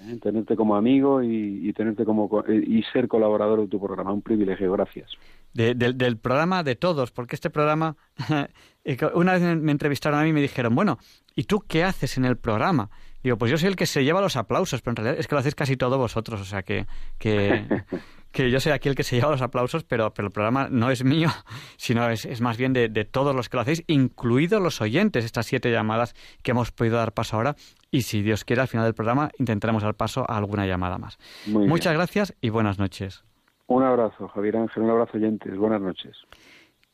¿eh? 0.08 0.18
tenerte 0.22 0.56
como 0.56 0.76
amigo 0.76 1.22
y, 1.22 1.72
tenerte 1.72 2.04
como 2.04 2.28
y 2.48 2.82
ser 2.92 3.08
colaborador 3.08 3.60
de 3.60 3.68
tu 3.68 3.80
programa, 3.80 4.12
un 4.12 4.22
privilegio, 4.22 4.72
gracias. 4.72 5.10
del 5.52 6.16
programa 6.18 6.62
de 6.62 6.76
todos, 6.76 7.10
porque 7.10 7.34
este 7.34 7.50
programa, 7.50 7.96
una 9.14 9.32
vez 9.32 9.42
me 9.56 9.72
entrevistaron 9.72 10.20
a 10.20 10.22
mí 10.22 10.30
y 10.30 10.32
me 10.32 10.40
dijeron, 10.40 10.74
bueno, 10.74 10.98
¿y 11.34 11.44
tú 11.44 11.60
qué 11.66 11.84
haces 11.84 12.16
en 12.18 12.24
el 12.24 12.36
programa? 12.36 12.90
Digo, 13.22 13.38
pues 13.38 13.50
yo 13.50 13.58
soy 13.58 13.68
el 13.68 13.76
que 13.76 13.86
se 13.86 14.04
lleva 14.04 14.20
los 14.20 14.36
aplausos, 14.36 14.82
pero 14.82 14.92
en 14.92 14.96
realidad 14.96 15.20
es 15.20 15.28
que 15.28 15.34
lo 15.34 15.38
hacéis 15.38 15.54
casi 15.54 15.76
todo 15.76 15.98
vosotros, 15.98 16.40
o 16.40 16.44
sea 16.44 16.62
que, 16.62 16.86
que, 17.18 17.66
que 18.32 18.50
yo 18.50 18.58
soy 18.58 18.72
aquí 18.72 18.88
el 18.88 18.94
que 18.94 19.04
se 19.04 19.16
lleva 19.16 19.30
los 19.30 19.42
aplausos, 19.42 19.84
pero, 19.84 20.12
pero 20.12 20.28
el 20.28 20.32
programa 20.32 20.68
no 20.70 20.90
es 20.90 21.04
mío, 21.04 21.28
sino 21.76 22.08
es, 22.08 22.24
es 22.24 22.40
más 22.40 22.56
bien 22.56 22.72
de, 22.72 22.88
de, 22.88 23.04
todos 23.04 23.34
los 23.34 23.48
que 23.48 23.56
lo 23.56 23.60
hacéis, 23.60 23.84
incluidos 23.86 24.60
los 24.60 24.80
oyentes, 24.80 25.24
estas 25.24 25.46
siete 25.46 25.70
llamadas 25.70 26.14
que 26.42 26.50
hemos 26.50 26.72
podido 26.72 26.96
dar 26.96 27.12
paso 27.12 27.36
ahora. 27.36 27.54
Y 27.90 28.02
si 28.02 28.22
Dios 28.22 28.44
quiere, 28.44 28.62
al 28.62 28.68
final 28.68 28.86
del 28.86 28.94
programa 28.94 29.30
intentaremos 29.38 29.82
dar 29.82 29.94
paso 29.94 30.24
a 30.28 30.36
alguna 30.36 30.66
llamada 30.66 30.98
más. 30.98 31.18
Muchas 31.46 31.92
gracias 31.92 32.34
y 32.40 32.48
buenas 32.48 32.78
noches. 32.78 33.24
Un 33.66 33.84
abrazo, 33.84 34.28
Javier 34.28 34.56
Ángel, 34.56 34.82
un 34.82 34.90
abrazo 34.90 35.16
oyentes, 35.16 35.56
buenas 35.56 35.80
noches. 35.80 36.16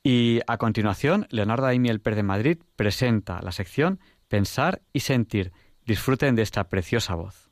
Y 0.02 0.40
a 0.46 0.58
continuación, 0.58 1.26
Leonardo 1.30 1.66
Daimiel 1.66 2.00
Pérez 2.00 2.18
de 2.18 2.22
Madrid 2.22 2.58
presenta 2.76 3.40
la 3.42 3.52
sección 3.52 3.98
Pensar 4.28 4.80
y 4.92 5.00
Sentir. 5.00 5.52
Disfruten 5.88 6.36
de 6.36 6.42
esta 6.42 6.68
preciosa 6.68 7.14
voz. 7.14 7.48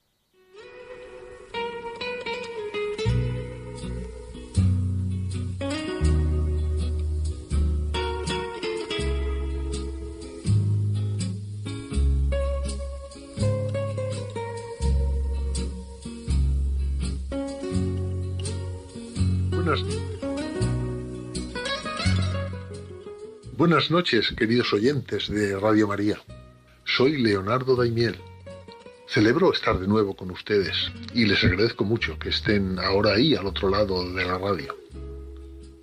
Buenas 23.56 23.90
noches, 23.90 24.34
queridos 24.36 24.74
oyentes 24.74 25.28
de 25.30 25.58
Radio 25.58 25.88
María. 25.88 26.18
Soy 26.97 27.18
Leonardo 27.18 27.77
Daimiel. 27.77 28.16
Celebro 29.06 29.52
estar 29.52 29.78
de 29.78 29.86
nuevo 29.86 30.16
con 30.16 30.31
ustedes 30.31 30.90
y 31.12 31.27
les 31.27 31.44
agradezco 31.44 31.85
mucho 31.85 32.18
que 32.18 32.31
estén 32.31 32.78
ahora 32.78 33.12
ahí 33.12 33.35
al 33.35 33.44
otro 33.44 33.68
lado 33.68 34.10
de 34.14 34.24
la 34.24 34.39
radio. 34.39 34.74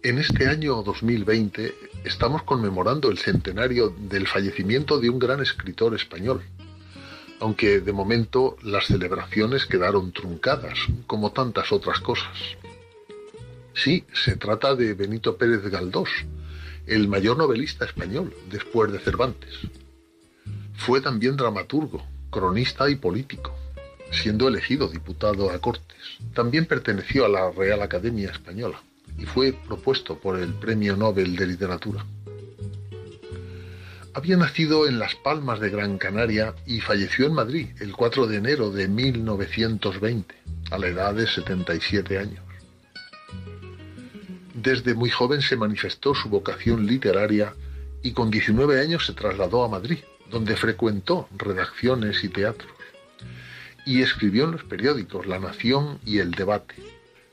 En 0.02 0.18
este 0.18 0.48
año 0.48 0.82
2020 0.82 1.76
estamos 2.04 2.42
conmemorando 2.42 3.12
el 3.12 3.20
centenario 3.20 3.94
del 3.96 4.26
fallecimiento 4.26 5.00
de 5.00 5.12
un 5.12 5.20
gran 5.20 5.40
escritor 5.40 5.94
español, 5.94 6.42
aunque 7.40 7.80
de 7.80 7.94
momento 7.94 8.58
las 8.64 8.88
celebraciones 8.88 9.68
quedaron 9.68 10.14
truncadas, 10.14 10.80
como 11.06 11.32
tantas 11.32 11.72
otras 11.72 12.00
cosas. 12.00 12.36
Sí, 13.76 14.04
se 14.16 14.36
trata 14.36 14.74
de 14.74 14.96
Benito 14.96 15.38
Pérez 15.38 15.62
Galdós, 15.70 16.10
el 16.88 17.08
mayor 17.08 17.38
novelista 17.38 17.86
español 17.86 18.34
después 18.50 18.92
de 18.92 18.98
Cervantes. 18.98 19.60
Fue 20.76 21.02
también 21.02 21.38
dramaturgo, 21.38 22.06
cronista 22.30 22.90
y 22.90 22.96
político, 22.96 23.56
siendo 24.12 24.48
elegido 24.48 24.88
diputado 24.88 25.50
a 25.50 25.60
Cortes. 25.60 25.98
También 26.34 26.66
perteneció 26.66 27.26
a 27.26 27.30
la 27.30 27.52
Real 27.52 27.82
Academia 27.82 28.32
Española 28.32 28.82
y 29.18 29.26
fue 29.26 29.54
propuesto 29.54 30.18
por 30.18 30.40
el 30.40 30.54
Premio 30.54 30.98
Nobel 30.98 31.36
de 31.36 31.48
Literatura. 31.48 32.06
Había 34.16 34.38
nacido 34.38 34.88
en 34.88 35.00
Las 35.00 35.16
Palmas 35.16 35.60
de 35.60 35.72
Gran 35.72 35.98
Canaria 35.98 36.54
y 36.68 36.82
falleció 36.82 37.26
en 37.26 37.34
Madrid 37.34 37.70
el 37.80 37.94
4 37.94 38.28
de 38.28 38.38
enero 38.38 38.70
de 38.70 38.88
1920, 38.88 40.36
a 40.70 40.78
la 40.78 40.88
edad 40.88 41.16
de 41.16 41.26
77 41.26 42.20
años. 42.20 42.44
Desde 44.54 44.94
muy 44.94 45.10
joven 45.10 45.42
se 45.42 45.58
manifestó 45.58 46.14
su 46.14 46.30
vocación 46.30 46.86
literaria 46.86 47.56
y 48.04 48.12
con 48.12 48.30
19 48.30 48.80
años 48.80 49.06
se 49.06 49.14
trasladó 49.14 49.64
a 49.64 49.68
Madrid, 49.68 50.00
donde 50.30 50.56
frecuentó 50.56 51.28
redacciones 51.38 52.24
y 52.24 52.30
teatros. 52.30 52.72
Y 53.86 54.02
escribió 54.02 54.46
en 54.46 54.52
los 54.52 54.64
periódicos 54.64 55.28
La 55.28 55.40
Nación 55.40 56.00
y 56.06 56.20
El 56.20 56.32
Debate. 56.32 56.76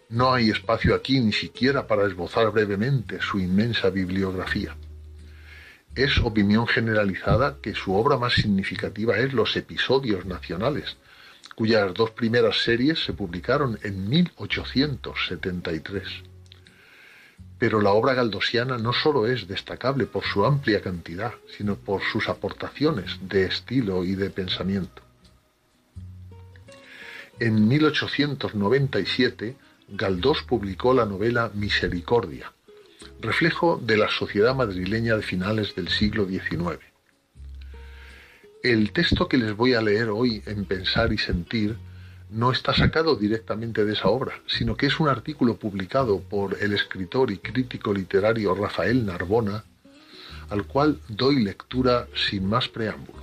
No 0.09 0.33
hay 0.33 0.51
espacio 0.51 0.95
aquí 0.95 1.21
ni 1.21 1.33
siquiera 1.33 1.87
para 1.87 2.07
esbozar 2.07 2.51
brevemente 2.51 3.21
su 3.21 3.39
inmensa 3.39 3.91
bibliografía. 3.91 4.77
Es 5.95 6.19
opinión 6.19 6.67
generalizada 6.67 7.59
que 7.63 7.75
su 7.75 7.95
obra 7.95 8.17
más 8.17 8.35
significativa 8.35 9.19
es 9.19 9.33
Los 9.33 9.57
Episodios 9.57 10.27
Nacionales, 10.27 10.97
cuyas 11.55 11.95
dos 11.95 12.11
primeras 12.11 12.63
series 12.63 13.05
se 13.05 13.13
publicaron 13.13 13.79
en 13.83 14.09
1873 14.09 16.30
pero 17.61 17.83
la 17.83 17.91
obra 17.91 18.15
galdosiana 18.15 18.79
no 18.79 18.95
solo 18.95 19.27
es 19.27 19.47
destacable 19.47 20.07
por 20.07 20.25
su 20.25 20.47
amplia 20.47 20.81
cantidad, 20.81 21.35
sino 21.59 21.77
por 21.77 22.01
sus 22.03 22.31
aportaciones 22.31 23.19
de 23.21 23.45
estilo 23.45 24.03
y 24.03 24.15
de 24.15 24.31
pensamiento. 24.31 25.03
En 27.39 27.69
1897, 27.69 29.57
Galdós 29.91 30.43
publicó 30.43 30.95
la 30.95 31.05
novela 31.05 31.51
Misericordia, 31.53 32.51
reflejo 33.21 33.79
de 33.85 33.99
la 33.99 34.09
sociedad 34.09 34.55
madrileña 34.55 35.17
de 35.17 35.23
finales 35.23 35.75
del 35.75 35.91
siglo 35.91 36.25
XIX. 36.27 36.81
El 38.63 38.93
texto 38.93 39.29
que 39.29 39.37
les 39.37 39.55
voy 39.55 39.75
a 39.75 39.83
leer 39.83 40.09
hoy 40.09 40.43
en 40.47 40.65
Pensar 40.65 41.13
y 41.13 41.19
Sentir 41.19 41.77
no 42.31 42.53
está 42.53 42.73
sacado 42.75 43.17
directamente 43.17 43.85
de 43.85 43.93
esa 43.93 44.09
obra, 44.09 44.41
sino 44.47 44.77
que 44.77 44.87
es 44.87 45.01
un 45.01 45.09
artículo 45.09 45.57
publicado 45.57 46.21
por 46.21 46.57
el 46.61 46.73
escritor 46.73 47.31
y 47.31 47.39
crítico 47.39 47.93
literario 47.93 48.55
Rafael 48.55 49.05
Narbona, 49.05 49.65
al 50.49 50.67
cual 50.67 51.01
doy 51.09 51.43
lectura 51.43 52.07
sin 52.15 52.47
más 52.47 52.69
preámbulos. 52.69 53.21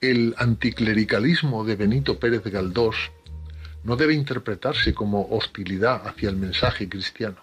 El 0.00 0.34
anticlericalismo 0.38 1.64
de 1.64 1.76
Benito 1.76 2.18
Pérez 2.18 2.44
Galdós 2.44 2.96
no 3.84 3.96
debe 3.96 4.14
interpretarse 4.14 4.94
como 4.94 5.28
hostilidad 5.30 6.06
hacia 6.06 6.30
el 6.30 6.36
mensaje 6.36 6.88
cristiano. 6.88 7.36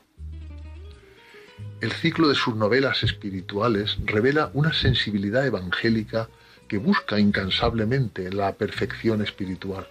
El 1.80 1.92
ciclo 1.92 2.28
de 2.28 2.36
sus 2.36 2.56
novelas 2.56 3.04
espirituales 3.04 3.98
revela 4.06 4.52
una 4.54 4.74
sensibilidad 4.74 5.46
evangélica 5.46 6.30
que 6.72 6.78
busca 6.78 7.20
incansablemente 7.20 8.32
la 8.32 8.54
perfección 8.54 9.22
espiritual. 9.22 9.86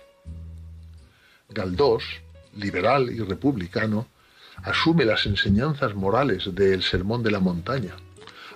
Galdós, 1.50 2.02
liberal 2.56 3.10
y 3.10 3.18
republicano, 3.20 4.06
asume 4.62 5.04
las 5.04 5.26
enseñanzas 5.26 5.94
morales 5.94 6.54
del 6.54 6.82
Sermón 6.82 7.22
de 7.22 7.32
la 7.32 7.38
Montaña, 7.38 7.96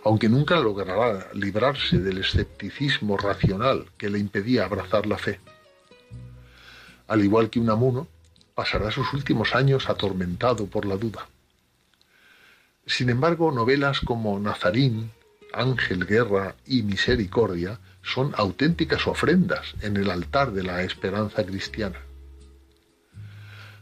aunque 0.05 0.31
nunca 0.31 0.59
logrará 0.59 1.29
librarse 1.35 1.99
del 1.99 2.17
escepticismo 2.17 3.19
racional 3.19 3.91
que 3.99 4.09
le 4.09 4.21
impedía 4.21 4.65
abrazar 4.65 5.05
la 5.05 5.19
fe. 5.19 5.39
Al 7.09 7.23
igual 7.23 7.51
que 7.51 7.61
un 7.61 7.69
amuno, 7.69 8.09
pasará 8.55 8.91
sus 8.91 9.13
últimos 9.13 9.55
años 9.55 9.91
atormentado 9.91 10.65
por 10.65 10.87
la 10.87 10.97
duda. 10.97 11.29
Sin 12.87 13.11
embargo, 13.11 13.53
novelas 13.53 14.01
como 14.01 14.41
Nazarín, 14.41 15.11
Ángel, 15.53 16.07
Guerra 16.07 16.55
y 16.67 16.85
Misericordia 16.85 17.79
son 18.05 18.33
auténticas 18.37 19.07
ofrendas 19.07 19.75
en 19.81 19.97
el 19.97 20.11
altar 20.11 20.53
de 20.53 20.63
la 20.63 20.83
esperanza 20.83 21.45
cristiana. 21.45 21.99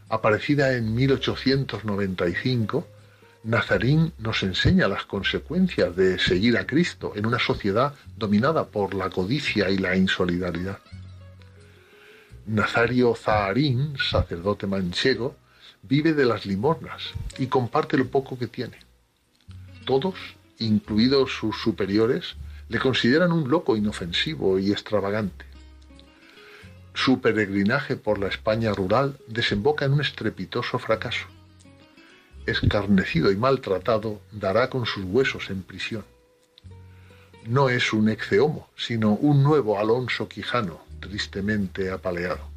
Aparecida 0.09 0.73
en 0.73 0.95
1895, 0.95 2.87
Nazarín 3.43 4.13
nos 4.19 4.41
enseña 4.43 4.87
las 4.87 5.05
consecuencias 5.05 5.95
de 5.95 6.17
seguir 6.17 6.57
a 6.57 6.65
Cristo 6.65 7.11
en 7.15 7.25
una 7.25 7.39
sociedad 7.39 7.93
dominada 8.15 8.65
por 8.65 8.93
la 8.93 9.09
codicia 9.09 9.69
y 9.69 9.77
la 9.77 9.97
insolidaridad. 9.97 10.79
Nazario 12.45 13.15
Zaharín, 13.15 13.97
sacerdote 13.97 14.67
manchego, 14.67 15.35
vive 15.81 16.13
de 16.13 16.25
las 16.25 16.45
limosnas 16.45 17.01
y 17.37 17.47
comparte 17.47 17.97
lo 17.97 18.07
poco 18.07 18.37
que 18.37 18.47
tiene. 18.47 18.77
Todos, 19.85 20.15
incluidos 20.59 21.33
sus 21.33 21.61
superiores, 21.61 22.35
le 22.73 22.79
consideran 22.79 23.31
un 23.31 23.49
loco 23.49 23.77
inofensivo 23.77 24.59
y 24.59 24.71
extravagante. 24.71 25.45
Su 26.93 27.21
peregrinaje 27.21 27.95
por 27.95 28.19
la 28.19 28.27
España 28.27 28.73
rural 28.73 29.17
desemboca 29.27 29.85
en 29.85 29.93
un 29.93 30.01
estrepitoso 30.01 30.79
fracaso 30.79 31.27
escarnecido 32.45 33.31
y 33.31 33.37
maltratado, 33.37 34.21
dará 34.31 34.69
con 34.69 34.85
sus 34.85 35.03
huesos 35.05 35.49
en 35.49 35.63
prisión. 35.63 36.05
No 37.45 37.69
es 37.69 37.93
un 37.93 38.09
exceomo, 38.09 38.69
sino 38.75 39.13
un 39.13 39.41
nuevo 39.43 39.79
Alonso 39.79 40.27
Quijano, 40.27 40.83
tristemente 40.99 41.89
apaleado. 41.91 42.51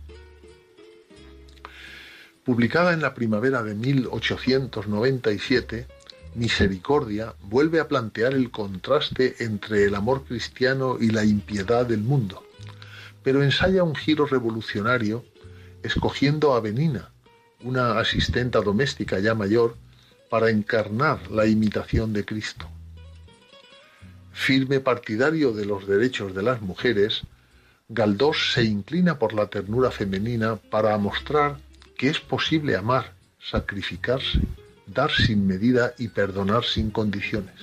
Publicada 2.44 2.92
en 2.92 3.00
la 3.02 3.14
primavera 3.14 3.62
de 3.64 3.74
1897, 3.74 5.88
Misericordia 6.36 7.34
vuelve 7.40 7.80
a 7.80 7.88
plantear 7.88 8.34
el 8.34 8.50
contraste 8.50 9.36
entre 9.38 9.84
el 9.84 9.94
amor 9.94 10.24
cristiano 10.24 10.98
y 11.00 11.08
la 11.08 11.24
impiedad 11.24 11.86
del 11.86 12.02
mundo, 12.02 12.44
pero 13.22 13.42
ensaya 13.42 13.82
un 13.82 13.94
giro 13.94 14.26
revolucionario 14.26 15.24
escogiendo 15.82 16.52
a 16.52 16.60
Benina, 16.60 17.10
una 17.62 17.98
asistenta 17.98 18.60
doméstica 18.60 19.18
ya 19.18 19.34
mayor, 19.34 19.76
para 20.28 20.50
encarnar 20.50 21.30
la 21.30 21.46
imitación 21.46 22.12
de 22.12 22.26
Cristo. 22.26 22.68
Firme 24.34 24.80
partidario 24.80 25.52
de 25.52 25.64
los 25.64 25.86
derechos 25.86 26.34
de 26.34 26.42
las 26.42 26.60
mujeres, 26.60 27.22
Galdós 27.88 28.52
se 28.52 28.64
inclina 28.64 29.18
por 29.18 29.32
la 29.32 29.46
ternura 29.46 29.90
femenina 29.90 30.56
para 30.56 30.98
mostrar 30.98 31.56
que 31.96 32.10
es 32.10 32.20
posible 32.20 32.76
amar, 32.76 33.14
sacrificarse, 33.40 34.40
dar 34.86 35.10
sin 35.10 35.46
medida 35.46 35.94
y 35.98 36.08
perdonar 36.08 36.64
sin 36.64 36.90
condiciones. 36.90 37.54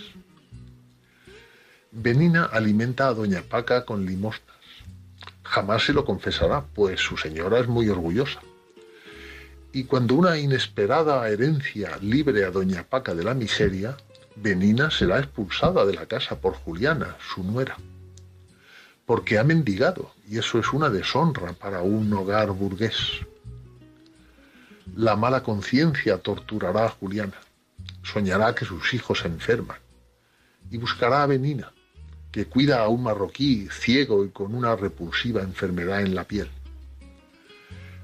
Benina 1.92 2.46
alimenta 2.46 3.08
a 3.08 3.14
Doña 3.14 3.44
Paca 3.44 3.86
con 3.86 4.06
limosnas. 4.06 4.58
Jamás 5.44 5.86
se 5.86 5.94
lo 5.94 6.06
confesará, 6.06 6.66
pues 6.74 7.00
su 7.00 7.18
señora 7.18 7.60
es 7.60 7.68
muy 7.68 7.88
orgullosa. 7.90 8.42
Y 9.72 9.86
cuando 9.86 10.16
una 10.16 10.38
inesperada 10.38 11.28
herencia 11.30 11.98
libre 12.02 12.46
a 12.46 12.52
Doña 12.52 12.84
Paca 12.84 13.14
de 13.14 13.24
la 13.24 13.34
miseria, 13.34 13.98
Benina 14.36 14.90
será 14.90 15.20
expulsada 15.20 15.86
de 15.86 15.94
la 15.94 16.08
casa 16.08 16.40
por 16.40 16.54
Juliana, 16.54 17.16
su 17.34 17.44
nuera. 17.44 17.78
Porque 19.06 19.38
ha 19.38 19.44
mendigado, 19.44 20.12
y 20.28 20.40
eso 20.40 20.60
es 20.60 20.74
una 20.74 20.90
deshonra 20.90 21.54
para 21.54 21.82
un 21.82 22.12
hogar 22.14 22.52
burgués. 22.52 23.22
La 24.96 25.16
mala 25.16 25.44
conciencia 25.44 26.18
torturará 26.18 26.86
a 26.86 26.90
Juliana, 26.90 27.40
soñará 28.04 28.54
que 28.54 28.66
sus 28.66 28.94
hijos 28.94 29.20
se 29.20 29.28
enferman, 29.28 29.78
y 30.70 30.78
buscará 30.78 31.24
a 31.24 31.28
Benina, 31.28 31.72
que 32.32 32.46
cuida 32.46 32.82
a 32.82 32.88
un 32.88 33.04
marroquí 33.04 33.68
ciego 33.72 34.26
y 34.26 34.30
con 34.30 34.56
una 34.56 34.76
repulsiva 34.76 35.42
enfermedad 35.42 36.02
en 36.02 36.16
la 36.16 36.26
piel. 36.26 36.50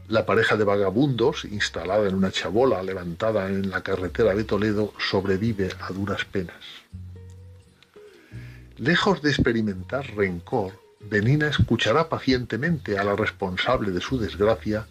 La 0.07 0.25
pareja 0.25 0.57
de 0.57 0.63
vagabundos, 0.63 1.45
instalada 1.45 2.07
en 2.07 2.15
una 2.15 2.31
chabola 2.31 2.81
levantada 2.81 3.47
en 3.47 3.69
la 3.69 3.81
carretera 3.81 4.33
de 4.33 4.43
Toledo, 4.43 4.93
sobrevive 4.97 5.69
a 5.79 5.91
duras 5.91 6.25
penas. 6.25 6.55
Lejos 8.77 9.21
de 9.21 9.29
experimentar 9.29 10.15
rencor, 10.15 10.73
Benina 10.99 11.47
escuchará 11.47 12.09
pacientemente 12.09 12.97
a 12.97 13.03
la 13.03 13.15
responsable 13.15 13.91
de 13.91 14.01
su 14.01 14.17
desgracia, 14.17 14.87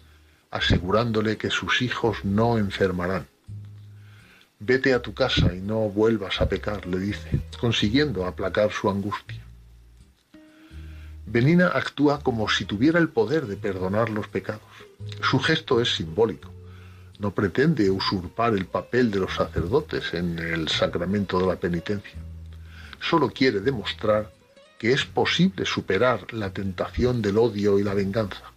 asegurándole 0.51 1.37
que 1.37 1.49
sus 1.49 1.81
hijos 1.81 2.23
no 2.23 2.57
enfermarán. 2.57 3.27
Vete 4.59 4.93
a 4.93 5.01
tu 5.01 5.13
casa 5.13 5.53
y 5.53 5.61
no 5.61 5.89
vuelvas 5.89 6.41
a 6.41 6.49
pecar, 6.49 6.85
le 6.85 6.99
dice, 6.99 7.39
consiguiendo 7.59 8.25
aplacar 8.25 8.71
su 8.71 8.89
angustia. 8.89 9.41
Benina 11.25 11.67
actúa 11.67 12.21
como 12.21 12.49
si 12.49 12.65
tuviera 12.65 12.99
el 12.99 13.09
poder 13.09 13.45
de 13.45 13.55
perdonar 13.55 14.09
los 14.09 14.27
pecados. 14.27 14.63
Su 15.21 15.39
gesto 15.39 15.79
es 15.79 15.95
simbólico. 15.95 16.51
No 17.19 17.31
pretende 17.31 17.89
usurpar 17.91 18.53
el 18.53 18.65
papel 18.65 19.11
de 19.11 19.19
los 19.19 19.35
sacerdotes 19.35 20.13
en 20.13 20.39
el 20.39 20.67
sacramento 20.69 21.39
de 21.39 21.47
la 21.47 21.55
penitencia. 21.55 22.19
Solo 22.99 23.29
quiere 23.29 23.59
demostrar 23.59 24.31
que 24.79 24.91
es 24.91 25.05
posible 25.05 25.65
superar 25.65 26.33
la 26.33 26.51
tentación 26.51 27.21
del 27.21 27.37
odio 27.37 27.77
y 27.77 27.83
la 27.83 27.93
venganza. 27.93 28.51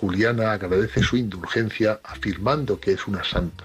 Juliana 0.00 0.52
agradece 0.52 1.02
su 1.02 1.16
indulgencia 1.16 2.00
afirmando 2.04 2.78
que 2.78 2.92
es 2.92 3.06
una 3.06 3.24
santa. 3.24 3.64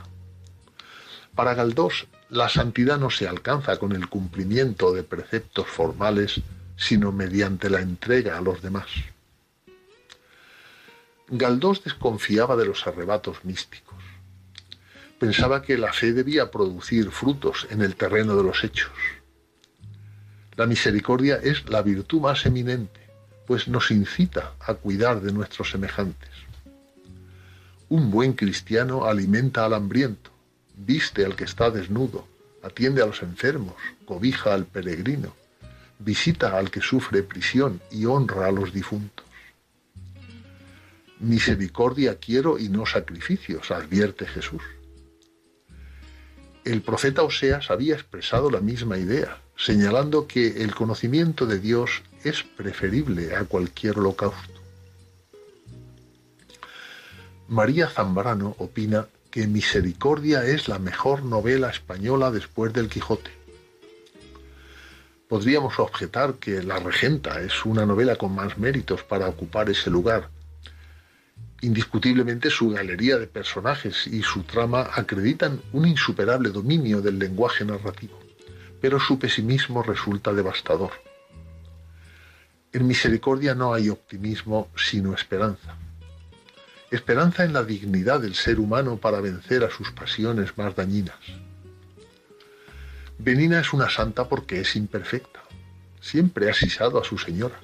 Para 1.36 1.54
Galdós, 1.54 2.08
la 2.30 2.48
santidad 2.48 2.98
no 2.98 3.10
se 3.10 3.28
alcanza 3.28 3.78
con 3.78 3.92
el 3.92 4.08
cumplimiento 4.08 4.94
de 4.94 5.04
preceptos 5.04 5.68
formales, 5.68 6.42
sino 6.78 7.12
mediante 7.12 7.70
la 7.70 7.82
entrega 7.82 8.38
a 8.38 8.42
los 8.42 8.62
demás. 8.62 8.88
Galdós 11.28 11.84
desconfiaba 11.84 12.56
de 12.56 12.66
los 12.66 12.88
arrebatos 12.88 13.44
místicos. 13.44 13.98
Pensaba 15.20 15.62
que 15.62 15.78
la 15.78 15.94
fe 15.94 16.14
debía 16.14 16.50
producir 16.50 17.12
frutos 17.12 17.68
en 17.70 17.82
el 17.82 17.96
terreno 17.96 18.36
de 18.36 18.44
los 18.44 18.64
hechos. 18.64 18.92
La 20.56 20.66
misericordia 20.66 21.40
es 21.42 21.70
la 21.70 21.82
virtud 21.82 22.22
más 22.22 22.46
eminente, 22.46 23.01
pues 23.52 23.68
nos 23.68 23.92
incita 23.92 24.54
a 24.62 24.76
cuidar 24.76 25.20
de 25.20 25.34
nuestros 25.34 25.72
semejantes. 25.72 26.30
Un 27.90 28.10
buen 28.10 28.32
cristiano 28.32 29.04
alimenta 29.04 29.66
al 29.66 29.74
hambriento, 29.74 30.32
viste 30.78 31.26
al 31.26 31.36
que 31.36 31.44
está 31.44 31.70
desnudo, 31.70 32.26
atiende 32.64 33.02
a 33.02 33.08
los 33.08 33.22
enfermos, 33.22 33.76
cobija 34.06 34.54
al 34.54 34.68
peregrino, 34.68 35.36
visita 36.00 36.58
al 36.58 36.72
que 36.72 36.80
sufre 36.80 37.24
prisión 37.24 37.82
y 37.92 38.06
honra 38.06 38.48
a 38.48 38.54
los 38.54 38.72
difuntos. 38.72 39.26
Misericordia 41.20 42.20
quiero 42.20 42.58
y 42.58 42.70
no 42.70 42.86
sacrificios, 42.86 43.70
advierte 43.70 44.28
Jesús. 44.28 44.64
El 46.64 46.82
profeta 46.84 47.22
Oseas 47.24 47.70
había 47.70 47.96
expresado 47.96 48.50
la 48.50 48.62
misma 48.62 48.98
idea, 48.98 49.42
señalando 49.58 50.26
que 50.26 50.64
el 50.64 50.74
conocimiento 50.74 51.46
de 51.46 51.60
Dios 51.60 52.02
es 52.24 52.44
preferible 52.44 53.36
a 53.36 53.46
cualquier 53.46 54.00
holocausto. 54.00 54.54
María 57.48 57.88
Zambrano 57.88 58.56
opina 58.60 59.08
que 59.30 59.48
Misericordia 59.48 60.46
es 60.46 60.68
la 60.68 60.80
mejor 60.80 61.24
novela 61.24 61.70
española 61.70 62.32
después 62.32 62.74
del 62.74 62.90
Quijote. 62.90 63.32
Podríamos 65.28 65.80
objetar 65.80 66.36
que 66.36 66.62
La 66.64 66.80
Regenta 66.80 67.42
es 67.42 67.66
una 67.66 67.86
novela 67.86 68.18
con 68.18 68.36
más 68.36 68.58
méritos 68.58 69.04
para 69.04 69.28
ocupar 69.28 69.70
ese 69.70 69.90
lugar, 69.90 70.30
Indiscutiblemente 71.62 72.50
su 72.50 72.72
galería 72.72 73.20
de 73.20 73.28
personajes 73.28 74.08
y 74.08 74.24
su 74.24 74.42
trama 74.42 74.90
acreditan 74.96 75.62
un 75.74 75.88
insuperable 75.88 76.50
dominio 76.50 77.02
del 77.02 77.20
lenguaje 77.20 77.64
narrativo, 77.64 78.20
pero 78.82 79.00
su 79.00 79.20
pesimismo 79.20 79.84
resulta 79.84 80.34
devastador. 80.34 80.90
En 82.74 82.88
Misericordia 82.88 83.56
no 83.56 83.74
hay 83.74 83.90
optimismo 83.90 84.70
sino 84.76 85.14
esperanza. 85.14 85.76
Esperanza 86.90 87.44
en 87.44 87.54
la 87.54 87.64
dignidad 87.64 88.20
del 88.20 88.36
ser 88.36 88.60
humano 88.60 88.98
para 88.98 89.22
vencer 89.22 89.64
a 89.64 89.70
sus 89.70 89.92
pasiones 89.92 90.58
más 90.58 90.76
dañinas. 90.76 91.18
Benina 93.18 93.60
es 93.60 93.74
una 93.74 93.90
santa 93.90 94.28
porque 94.28 94.62
es 94.62 94.76
imperfecta. 94.76 95.42
Siempre 96.00 96.50
ha 96.50 96.54
sisado 96.54 97.00
a 97.00 97.04
su 97.04 97.18
señora 97.18 97.60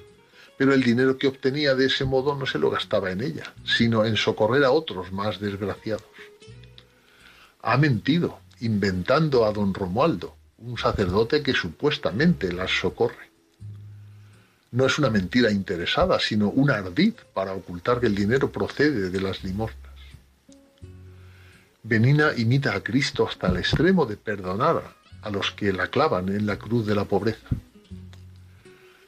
pero 0.58 0.74
el 0.74 0.82
dinero 0.82 1.16
que 1.16 1.28
obtenía 1.28 1.76
de 1.76 1.86
ese 1.86 2.04
modo 2.04 2.34
no 2.34 2.44
se 2.44 2.58
lo 2.58 2.68
gastaba 2.68 3.12
en 3.12 3.22
ella, 3.22 3.54
sino 3.64 4.04
en 4.04 4.16
socorrer 4.16 4.64
a 4.64 4.72
otros 4.72 5.12
más 5.12 5.38
desgraciados. 5.38 6.02
Ha 7.62 7.76
mentido, 7.78 8.40
inventando 8.60 9.46
a 9.46 9.52
don 9.52 9.72
Romualdo, 9.72 10.36
un 10.58 10.76
sacerdote 10.76 11.44
que 11.44 11.54
supuestamente 11.54 12.52
las 12.52 12.72
socorre. 12.72 13.27
No 14.70 14.86
es 14.86 14.98
una 14.98 15.10
mentira 15.10 15.50
interesada, 15.50 16.20
sino 16.20 16.50
un 16.50 16.70
ardid 16.70 17.14
para 17.32 17.52
ocultar 17.52 18.00
que 18.00 18.06
el 18.06 18.14
dinero 18.14 18.52
procede 18.52 19.10
de 19.10 19.20
las 19.20 19.42
limosnas. 19.42 19.92
Benina 21.82 22.32
imita 22.36 22.74
a 22.74 22.82
Cristo 22.82 23.26
hasta 23.26 23.48
el 23.48 23.56
extremo 23.56 24.04
de 24.04 24.16
perdonar 24.16 24.82
a 25.22 25.30
los 25.30 25.52
que 25.52 25.72
la 25.72 25.86
clavan 25.86 26.28
en 26.28 26.46
la 26.46 26.58
cruz 26.58 26.86
de 26.86 26.94
la 26.94 27.04
pobreza. 27.04 27.48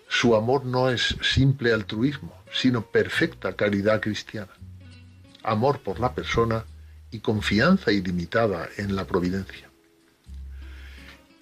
Su 0.09 0.35
amor 0.35 0.65
no 0.65 0.89
es 0.89 1.17
simple 1.23 1.73
altruismo, 1.73 2.43
sino 2.53 2.83
perfecta 2.83 3.55
caridad 3.55 4.01
cristiana, 4.01 4.53
amor 5.43 5.81
por 5.81 6.01
la 6.01 6.15
persona 6.15 6.65
y 7.11 7.21
confianza 7.21 7.93
ilimitada 7.93 8.69
en 8.77 8.97
la 8.97 9.05
providencia. 9.05 9.69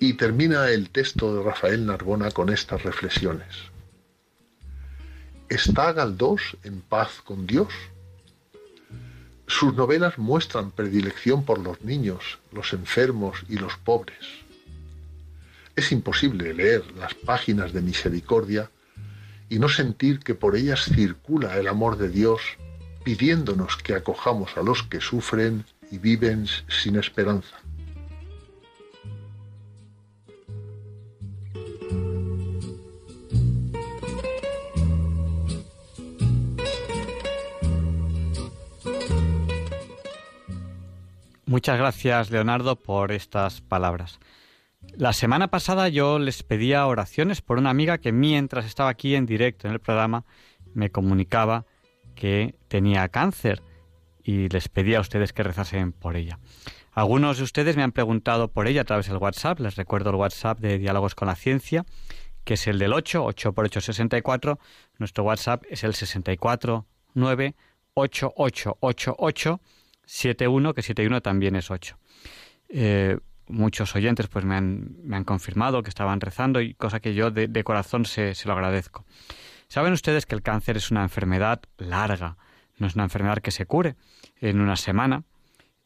Y 0.01 0.15
termina 0.15 0.69
el 0.71 0.91
texto 0.91 1.35
de 1.35 1.43
Rafael 1.43 1.87
Narbona 1.87 2.31
con 2.31 2.51
estas 2.51 2.83
reflexiones. 2.83 3.47
¿Está 5.49 5.95
Galdós 5.95 6.59
en 6.63 6.83
paz 6.83 7.23
con 7.25 7.47
Dios? 7.47 7.73
Sus 9.47 9.73
novelas 9.73 10.19
muestran 10.19 10.71
predilección 10.71 11.43
por 11.43 11.59
los 11.59 11.81
niños, 11.81 12.39
los 12.53 12.75
enfermos 12.75 13.45
y 13.49 13.57
los 13.57 13.79
pobres. 13.79 14.19
Es 15.75 15.91
imposible 15.91 16.53
leer 16.53 16.85
las 16.99 17.15
páginas 17.15 17.73
de 17.73 17.81
misericordia 17.81 18.71
y 19.49 19.59
no 19.59 19.71
sentir 19.71 20.21
que 20.21 20.35
por 20.35 20.55
ellas 20.55 20.85
circula 20.85 21.57
el 21.57 21.69
amor 21.69 21.97
de 21.97 22.11
Dios 22.11 22.43
pidiéndonos 23.03 23.79
que 23.79 23.95
acojamos 23.95 24.55
a 24.59 24.63
los 24.63 24.83
que 24.83 25.01
sufren 25.01 25.65
y 25.91 25.97
viven 25.97 26.47
sin 26.69 26.97
esperanza. 26.97 27.57
Muchas 41.49 41.79
gracias, 41.79 42.31
Leonardo, 42.31 42.77
por 42.77 43.11
estas 43.11 43.63
palabras. 43.63 44.21
La 44.99 45.15
semana 45.15 45.49
pasada 45.49 45.89
yo 45.89 46.19
les 46.19 46.43
pedía 46.43 46.87
oraciones 46.87 47.41
por 47.41 47.57
una 47.57 47.71
amiga 47.71 47.97
que 47.97 48.13
mientras 48.13 48.67
estaba 48.67 48.91
aquí 48.91 49.15
en 49.15 49.25
directo 49.25 49.67
en 49.67 49.73
el 49.73 49.81
programa 49.81 50.27
me 50.75 50.91
comunicaba 50.91 51.65
que 52.15 52.55
tenía 52.69 53.09
cáncer 53.09 53.63
y 54.23 54.51
les 54.51 54.69
pedía 54.69 54.99
a 54.99 55.01
ustedes 55.01 55.33
que 55.33 55.43
rezasen 55.43 55.93
por 55.93 56.17
ella. 56.17 56.39
Algunos 56.93 57.39
de 57.39 57.45
ustedes 57.45 57.79
me 57.79 57.83
han 57.83 57.93
preguntado 57.93 58.49
por 58.49 58.69
ella 58.69 58.83
a 58.83 58.85
través 58.85 59.09
del 59.09 59.17
WhatsApp. 59.17 59.59
Les 59.61 59.77
recuerdo 59.77 60.11
el 60.11 60.17
WhatsApp 60.17 60.61
de 60.61 60.77
Diálogos 60.77 61.15
con 61.15 61.29
la 61.29 61.35
Ciencia, 61.35 61.87
que 62.45 62.55
es 62.55 62.67
el 62.67 62.79
del 62.79 62.93
8, 62.93 63.25
8 63.25 63.53
por 63.55 63.65
8, 63.65 63.81
64. 63.81 64.59
Nuestro 64.99 65.25
WhatsApp 65.25 65.65
es 65.71 65.83
el 65.83 65.95
64 65.95 66.85
9 67.15 67.55
71, 70.09 70.73
que 70.73 70.83
71 70.83 71.21
también 71.21 71.55
es 71.55 71.71
8. 71.71 71.99
Eh, 72.71 73.19
muchos 73.47 73.95
oyentes 73.95 74.27
pues 74.29 74.45
me 74.45 74.55
han, 74.55 74.97
me 75.05 75.17
han, 75.17 75.25
confirmado 75.25 75.83
que 75.83 75.91
estaban 75.91 76.21
rezando 76.21 76.61
y 76.61 76.75
cosa 76.75 77.01
que 77.01 77.15
yo 77.15 77.31
de, 77.31 77.65
corazón 77.65 78.07
se, 78.07 78.35
se, 78.35 78.49
lo 78.49 78.55
agradezco. 78.55 79.05
Saben 79.69 79.93
ustedes 79.93 80.25
que 80.25 80.35
el 80.35 80.43
cáncer 80.43 80.79
es 80.79 80.91
una 80.91 81.03
enfermedad 81.03 81.61
larga, 81.77 82.39
no 82.79 82.87
es 82.87 82.95
una 82.95 83.05
enfermedad 83.05 83.39
que 83.39 83.51
se 83.51 83.67
cure 83.67 83.97
en 84.41 84.61
una 84.61 84.77
semana, 84.77 85.25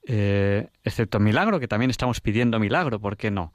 eh, 0.06 0.68
excepto 0.84 1.18
milagro, 1.18 1.58
que 1.58 1.68
también 1.68 1.90
estamos 1.90 2.20
pidiendo 2.20 2.60
milagro, 2.60 3.00
¿por 3.00 3.16
qué 3.16 3.32
no? 3.32 3.52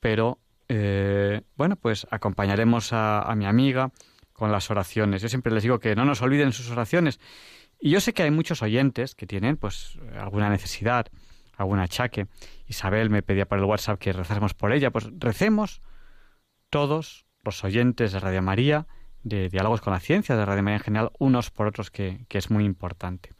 Pero 0.00 0.38
eh, 0.68 1.40
bueno, 1.56 1.76
pues 1.76 2.06
acompañaremos 2.10 2.92
a, 2.92 3.22
a 3.22 3.34
mi 3.36 3.46
amiga 3.46 3.90
con 4.34 4.52
las 4.52 4.70
oraciones. 4.70 5.22
Yo 5.22 5.30
siempre 5.30 5.52
les 5.52 5.62
digo 5.62 5.78
que 5.78 5.94
no 5.94 6.04
nos 6.04 6.20
olviden 6.20 6.52
sus 6.52 6.70
oraciones 6.70 7.20
y 7.80 7.90
yo 7.90 8.00
sé 8.00 8.12
que 8.12 8.22
hay 8.22 8.30
muchos 8.30 8.62
oyentes 8.62 9.14
que 9.14 9.26
tienen 9.26 9.56
pues 9.56 9.98
alguna 10.18 10.48
necesidad, 10.48 11.06
algún 11.56 11.78
achaque. 11.78 12.26
Isabel 12.66 13.10
me 13.10 13.22
pedía 13.22 13.46
por 13.46 13.58
el 13.58 13.64
WhatsApp 13.64 13.98
que 13.98 14.12
rezásemos 14.12 14.54
por 14.54 14.72
ella. 14.72 14.90
Pues 14.90 15.08
recemos 15.18 15.80
todos 16.70 17.26
los 17.42 17.62
oyentes 17.64 18.12
de 18.12 18.20
Radio 18.20 18.42
María, 18.42 18.86
de 19.22 19.48
Diálogos 19.48 19.80
con 19.80 19.92
la 19.92 20.00
Ciencia, 20.00 20.36
de 20.36 20.44
Radio 20.44 20.62
María 20.62 20.78
en 20.78 20.84
general, 20.84 21.10
unos 21.18 21.50
por 21.50 21.66
otros, 21.66 21.90
que, 21.90 22.26
es 22.28 22.50
muy 22.50 22.64
importante. 22.64 23.30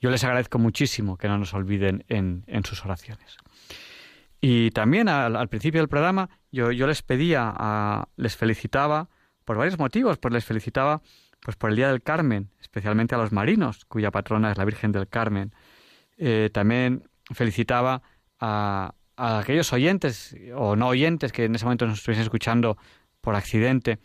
Yo 0.00 0.10
les 0.10 0.24
agradezco 0.24 0.58
muchísimo 0.58 1.16
que 1.16 1.28
no 1.28 1.38
nos 1.38 1.54
olviden 1.54 2.04
en, 2.08 2.44
sus 2.64 2.84
oraciones. 2.84 3.36
Y 4.40 4.70
también 4.72 5.08
al, 5.08 5.48
principio 5.48 5.80
del 5.80 5.88
programa 5.88 6.28
yo, 6.52 6.70
yo 6.70 6.86
les 6.86 7.02
pedía, 7.02 7.52
a, 7.56 8.08
les 8.16 8.36
felicitaba 8.36 9.08
por 9.44 9.56
varios 9.56 9.78
motivos, 9.78 10.18
pues 10.18 10.34
les 10.34 10.44
felicitaba 10.44 11.02
pues 11.46 11.54
por 11.54 11.70
el 11.70 11.76
Día 11.76 11.86
del 11.86 12.02
Carmen, 12.02 12.50
especialmente 12.60 13.14
a 13.14 13.18
los 13.18 13.30
marinos, 13.30 13.84
cuya 13.84 14.10
patrona 14.10 14.50
es 14.50 14.58
la 14.58 14.64
Virgen 14.64 14.90
del 14.90 15.06
Carmen. 15.06 15.54
Eh, 16.18 16.50
también 16.52 17.08
felicitaba 17.32 18.02
a, 18.40 18.94
aquellos 19.16 19.72
oyentes 19.72 20.36
o 20.56 20.74
no 20.74 20.88
oyentes 20.88 21.30
que 21.30 21.44
en 21.44 21.54
ese 21.54 21.64
momento 21.64 21.86
nos 21.86 21.98
estuviesen 21.98 22.24
escuchando 22.24 22.76
por 23.20 23.36
accidente, 23.36 24.00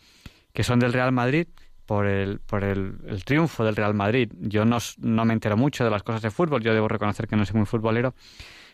que 0.52 0.62
son 0.62 0.78
del 0.78 0.92
Real 0.92 1.10
Madrid, 1.10 1.48
por 1.84 2.06
el, 2.06 2.38
por 2.38 2.62
el, 2.62 3.24
triunfo 3.24 3.64
del 3.64 3.74
Real 3.74 3.94
Madrid. 3.94 4.32
Yo 4.38 4.64
no, 4.64 4.78
no, 4.98 5.24
me 5.24 5.32
entero 5.32 5.56
mucho 5.56 5.82
de 5.82 5.90
las 5.90 6.04
cosas 6.04 6.22
de 6.22 6.30
fútbol, 6.30 6.62
yo 6.62 6.72
debo 6.72 6.86
reconocer 6.86 7.26
que 7.26 7.34
no 7.34 7.44
soy 7.44 7.56
muy 7.56 7.66
futbolero, 7.66 8.14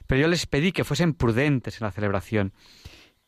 pero 0.06 0.20
yo 0.20 0.28
les 0.28 0.44
pedí 0.44 0.72
que 0.72 0.84
fuesen 0.84 1.14
prudentes 1.14 1.80
en 1.80 1.86
la 1.86 1.90
celebración. 1.90 2.52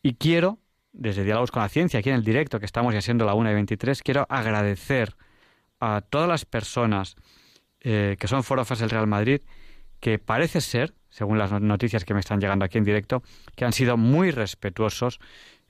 Y 0.02 0.16
quiero, 0.16 0.58
desde 0.92 1.24
Diálogos 1.24 1.50
con 1.50 1.62
la 1.62 1.70
Ciencia, 1.70 2.00
aquí 2.00 2.10
en 2.10 2.16
el 2.16 2.24
directo, 2.24 2.60
que 2.60 2.66
estamos 2.66 2.92
ya 2.92 3.00
siendo 3.00 3.24
la 3.24 3.32
1 3.32 3.50
y 3.50 3.54
23, 3.54 4.02
quiero 4.02 4.26
agradecer 4.28 5.16
a 5.80 6.02
todas 6.02 6.28
las 6.28 6.44
personas 6.44 7.16
eh, 7.80 8.16
que 8.18 8.28
son 8.28 8.44
forofas 8.44 8.78
del 8.78 8.90
Real 8.90 9.06
Madrid, 9.06 9.40
que 10.00 10.18
parece 10.18 10.60
ser, 10.60 10.94
según 11.08 11.38
las 11.38 11.50
noticias 11.60 12.04
que 12.04 12.14
me 12.14 12.20
están 12.20 12.40
llegando 12.40 12.64
aquí 12.64 12.78
en 12.78 12.84
directo, 12.84 13.22
que 13.56 13.64
han 13.64 13.72
sido 13.72 13.96
muy 13.96 14.30
respetuosos 14.30 15.18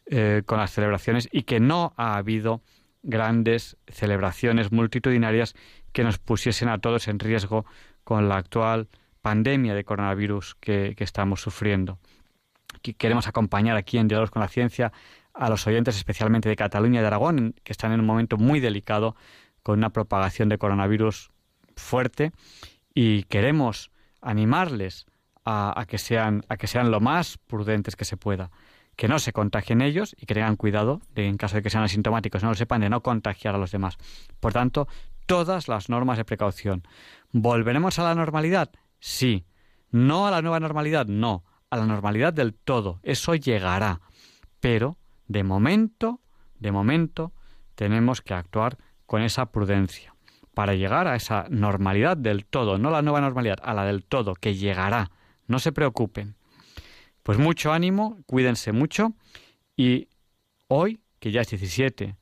eh, 0.07 0.43
con 0.45 0.59
las 0.59 0.73
celebraciones 0.73 1.29
y 1.31 1.45
que 1.45 1.61
no 1.61 1.95
ha 1.97 2.17
habido 2.17 2.63
grandes 3.03 3.77
celebraciones 3.87 4.73
multitudinarias 4.73 5.55
que 5.93 6.05
nos 6.05 6.19
pusiesen 6.19 6.69
a 6.69 6.79
todos 6.79 7.09
en 7.09 7.19
riesgo 7.19 7.65
con 8.05 8.29
la 8.29 8.37
actual 8.37 8.89
pandemia 9.23 9.75
de 9.75 9.85
coronavirus 9.85 10.57
que, 10.57 10.95
estamos 10.99 11.41
sufriendo. 11.41 11.99
Queremos 12.99 13.27
acompañar 13.27 13.77
aquí 13.77 13.99
en 13.99 14.09
Diálogos 14.09 14.31
con 14.31 14.43
la 14.43 14.49
Ciencia 14.49 14.93
a 15.33 15.49
los 15.49 15.67
oyentes, 15.67 15.97
especialmente 15.97 16.49
de 16.49 16.57
Cataluña 16.57 17.01
y 17.01 17.03
de 17.03 17.07
Aragón, 17.07 17.55
que 17.63 17.73
están 17.73 17.93
en 17.93 18.01
un 18.01 18.07
momento 18.07 18.37
muy 18.37 18.61
delicado 18.61 19.17
con 19.63 19.79
una 19.79 19.91
propagación 19.91 20.49
de 20.49 20.59
coronavirus 20.59 21.31
fuerte 21.77 22.33
y 22.95 23.25
queremos 23.25 23.91
animarles 24.21 25.07
a, 25.45 25.85
que 25.89 25.99
sean, 25.99 26.43
a 26.49 26.57
que 26.57 26.67
sean 26.67 26.91
lo 26.91 27.01
más 27.01 27.39
prudentes 27.39 27.97
que 27.97 28.05
se 28.05 28.17
pueda, 28.17 28.51
que 28.97 29.09
no 29.09 29.19
se 29.19 29.33
contagien 29.33 29.81
ellos 29.81 30.15
y 30.19 30.27
que 30.27 30.35
tengan 30.35 30.57
cuidado 30.57 31.01
de, 31.15 31.27
en 31.27 31.37
caso 31.37 31.57
de 31.57 31.63
que 31.63 31.71
sean 31.71 31.85
asintomáticos, 31.85 32.43
no 32.43 32.51
lo 32.51 32.55
sepan, 32.55 32.83
de 32.83 32.91
no 32.91 33.03
contagiar 33.03 33.55
a 33.55 33.59
los 33.59 33.73
demás. 33.73 33.97
Por 34.39 34.53
tanto, 34.53 34.87
todas 35.27 35.69
las 35.69 35.89
normas 35.89 36.19
de 36.19 36.25
precaución. 36.25 36.83
¿Volveremos 37.33 37.99
a 37.99 38.05
la 38.05 38.15
normalidad? 38.15 38.71
Sí. 39.01 39.47
¿No 39.91 40.27
a 40.27 40.31
la 40.31 40.43
nueva 40.43 40.61
normalidad? 40.61 41.07
No. 41.07 41.45
A 41.71 41.77
la 41.77 41.87
normalidad 41.87 42.33
del 42.33 42.55
todo. 42.55 43.01
Eso 43.03 43.35
llegará. 43.35 44.01
Pero, 44.61 44.99
de 45.27 45.43
momento, 45.43 46.21
de 46.59 46.73
momento, 46.73 47.33
tenemos 47.75 48.21
que 48.21 48.35
actuar 48.35 48.77
con 49.11 49.23
esa 49.23 49.47
prudencia 49.47 50.15
para 50.55 50.75
llegar 50.75 51.09
a 51.09 51.17
esa 51.17 51.47
normalidad 51.51 52.17
del 52.17 52.45
todo, 52.45 52.79
no 52.79 52.93
la 52.93 53.03
nueva 53.03 53.21
normalidad, 53.21 53.59
a 53.61 53.75
la 53.75 53.85
del 53.85 54.05
todo, 54.05 54.37
que 54.37 54.55
llegará. 54.55 55.11
No 55.49 55.59
se 55.59 55.73
preocupen. 55.73 56.37
Pues 57.25 57.37
mucho 57.37 57.73
ánimo, 57.73 58.19
cuídense 58.27 58.71
mucho 58.71 59.15
y 59.77 60.07
hoy, 60.69 61.01
que 61.19 61.33
ya 61.33 61.41
es 61.41 61.51
17 61.51 62.15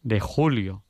de 0.00 0.20
julio 0.20 0.84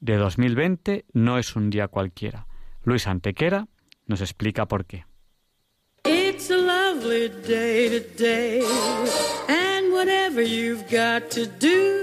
de 0.00 0.16
2020, 0.16 1.04
no 1.12 1.38
es 1.38 1.54
un 1.54 1.70
día 1.70 1.86
cualquiera. 1.86 2.48
Luis 2.82 3.06
Antequera 3.06 3.68
nos 4.06 4.20
explica 4.20 4.66
por 4.66 4.84
qué. 4.84 5.06
It's 6.04 6.50
a 6.50 6.56
lovely 6.56 7.28
day 7.46 8.00
today, 8.00 8.64
and 9.48 9.92
whatever 9.92 10.42
you've 10.42 10.82
got 10.90 11.30
to 11.30 11.46
do, 11.46 12.02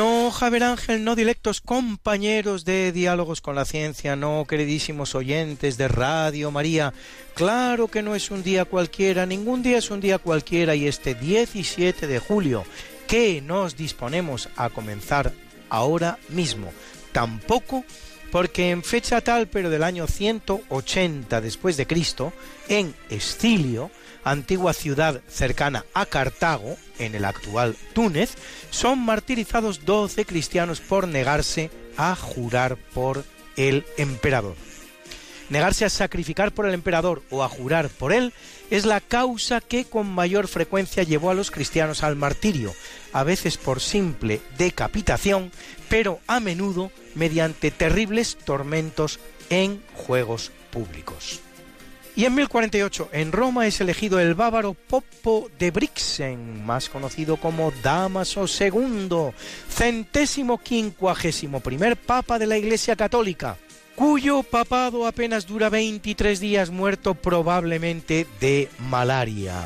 No, 0.00 0.30
Javier 0.30 0.64
Ángel, 0.64 1.04
no 1.04 1.14
directos 1.14 1.60
compañeros 1.60 2.64
de 2.64 2.90
Diálogos 2.90 3.42
con 3.42 3.54
la 3.54 3.66
Ciencia, 3.66 4.16
no, 4.16 4.46
queridísimos 4.48 5.14
oyentes 5.14 5.76
de 5.76 5.88
Radio 5.88 6.50
María. 6.50 6.94
Claro 7.34 7.86
que 7.88 8.00
no 8.00 8.14
es 8.14 8.30
un 8.30 8.42
día 8.42 8.64
cualquiera, 8.64 9.26
ningún 9.26 9.62
día 9.62 9.76
es 9.76 9.90
un 9.90 10.00
día 10.00 10.16
cualquiera 10.16 10.74
y 10.74 10.86
este 10.86 11.14
17 11.14 12.06
de 12.06 12.18
julio, 12.18 12.64
que 13.06 13.42
nos 13.42 13.76
disponemos 13.76 14.48
a 14.56 14.70
comenzar 14.70 15.34
ahora 15.68 16.18
mismo, 16.30 16.72
tampoco 17.12 17.84
porque 18.32 18.70
en 18.70 18.82
fecha 18.82 19.20
tal, 19.20 19.48
pero 19.48 19.68
del 19.68 19.82
año 19.82 20.06
180 20.06 21.42
después 21.42 21.76
de 21.76 21.86
Cristo, 21.86 22.32
en 22.68 22.94
Escilio, 23.10 23.90
antigua 24.24 24.72
ciudad 24.72 25.20
cercana 25.28 25.84
a 25.94 26.06
Cartago, 26.06 26.76
en 26.98 27.14
el 27.14 27.24
actual 27.24 27.76
Túnez, 27.94 28.34
son 28.70 28.98
martirizados 28.98 29.84
12 29.84 30.24
cristianos 30.24 30.80
por 30.80 31.08
negarse 31.08 31.70
a 31.96 32.14
jurar 32.16 32.76
por 32.76 33.24
el 33.56 33.84
emperador. 33.96 34.54
Negarse 35.50 35.84
a 35.84 35.90
sacrificar 35.90 36.52
por 36.52 36.66
el 36.66 36.74
emperador 36.74 37.22
o 37.28 37.42
a 37.42 37.48
jurar 37.48 37.88
por 37.88 38.12
él 38.12 38.32
es 38.70 38.86
la 38.86 39.00
causa 39.00 39.60
que 39.60 39.84
con 39.84 40.08
mayor 40.08 40.46
frecuencia 40.46 41.02
llevó 41.02 41.30
a 41.30 41.34
los 41.34 41.50
cristianos 41.50 42.04
al 42.04 42.14
martirio, 42.14 42.72
a 43.12 43.24
veces 43.24 43.56
por 43.56 43.80
simple 43.80 44.40
decapitación, 44.56 45.50
pero 45.88 46.20
a 46.28 46.38
menudo 46.38 46.92
mediante 47.16 47.72
terribles 47.72 48.38
tormentos 48.44 49.18
en 49.50 49.82
juegos 49.94 50.52
públicos. 50.70 51.40
Y 52.16 52.24
en 52.24 52.34
1048 52.34 53.08
en 53.12 53.32
Roma 53.32 53.66
es 53.66 53.80
elegido 53.80 54.20
el 54.20 54.34
bávaro 54.34 54.74
Popo 54.74 55.48
de 55.58 55.70
Brixen, 55.70 56.64
más 56.66 56.88
conocido 56.88 57.36
como 57.36 57.72
Damaso 57.82 58.44
II, 58.46 59.32
centésimo 59.68 60.58
quincuagésimo 60.58 61.60
primer 61.60 61.96
papa 61.96 62.38
de 62.38 62.46
la 62.46 62.58
Iglesia 62.58 62.96
Católica, 62.96 63.56
cuyo 63.94 64.42
papado 64.42 65.06
apenas 65.06 65.46
dura 65.46 65.70
23 65.70 66.40
días 66.40 66.70
muerto 66.70 67.14
probablemente 67.14 68.26
de 68.40 68.68
malaria. 68.78 69.64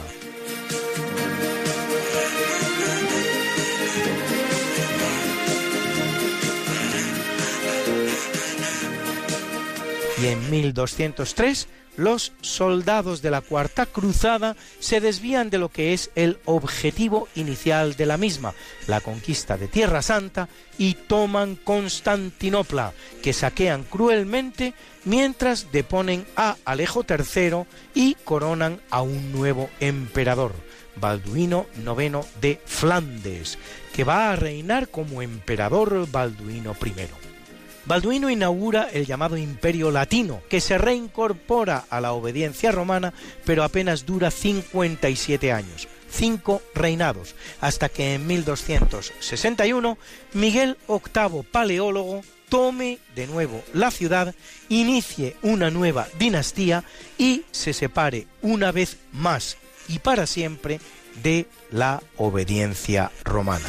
Y 10.22 10.26
en 10.28 10.50
1203 10.50 11.68
los 11.96 12.32
soldados 12.40 13.22
de 13.22 13.30
la 13.30 13.40
Cuarta 13.40 13.86
Cruzada 13.86 14.56
se 14.80 15.00
desvían 15.00 15.50
de 15.50 15.58
lo 15.58 15.68
que 15.68 15.92
es 15.92 16.10
el 16.14 16.38
objetivo 16.44 17.28
inicial 17.34 17.96
de 17.96 18.06
la 18.06 18.16
misma, 18.16 18.54
la 18.86 19.00
conquista 19.00 19.56
de 19.56 19.68
Tierra 19.68 20.02
Santa, 20.02 20.48
y 20.78 20.94
toman 20.94 21.56
Constantinopla, 21.56 22.92
que 23.22 23.32
saquean 23.32 23.84
cruelmente 23.84 24.74
mientras 25.04 25.70
deponen 25.72 26.26
a 26.36 26.56
Alejo 26.64 27.04
III 27.08 27.64
y 27.94 28.16
coronan 28.24 28.80
a 28.90 29.02
un 29.02 29.32
nuevo 29.32 29.70
emperador, 29.80 30.52
Balduino 30.96 31.66
IX 31.76 32.26
de 32.40 32.60
Flandes, 32.64 33.58
que 33.94 34.04
va 34.04 34.30
a 34.30 34.36
reinar 34.36 34.88
como 34.88 35.22
emperador 35.22 36.08
Balduino 36.10 36.76
I. 36.84 37.33
Balduino 37.86 38.30
inaugura 38.30 38.88
el 38.92 39.06
llamado 39.06 39.36
Imperio 39.36 39.90
Latino, 39.90 40.42
que 40.48 40.60
se 40.60 40.78
reincorpora 40.78 41.84
a 41.90 42.00
la 42.00 42.12
obediencia 42.12 42.72
romana, 42.72 43.12
pero 43.44 43.62
apenas 43.62 44.06
dura 44.06 44.30
57 44.30 45.52
años, 45.52 45.88
cinco 46.10 46.62
reinados, 46.74 47.34
hasta 47.60 47.88
que 47.88 48.14
en 48.14 48.26
1261 48.26 49.98
Miguel 50.32 50.78
VIII 50.88 51.42
Paleólogo 51.42 52.22
tome 52.48 52.98
de 53.14 53.26
nuevo 53.26 53.62
la 53.72 53.90
ciudad, 53.90 54.34
inicie 54.68 55.36
una 55.42 55.70
nueva 55.70 56.06
dinastía 56.18 56.84
y 57.18 57.44
se 57.50 57.72
separe 57.72 58.26
una 58.42 58.72
vez 58.72 58.96
más 59.12 59.56
y 59.88 59.98
para 59.98 60.26
siempre 60.26 60.80
de 61.22 61.46
la 61.70 62.02
obediencia 62.16 63.10
romana. 63.24 63.68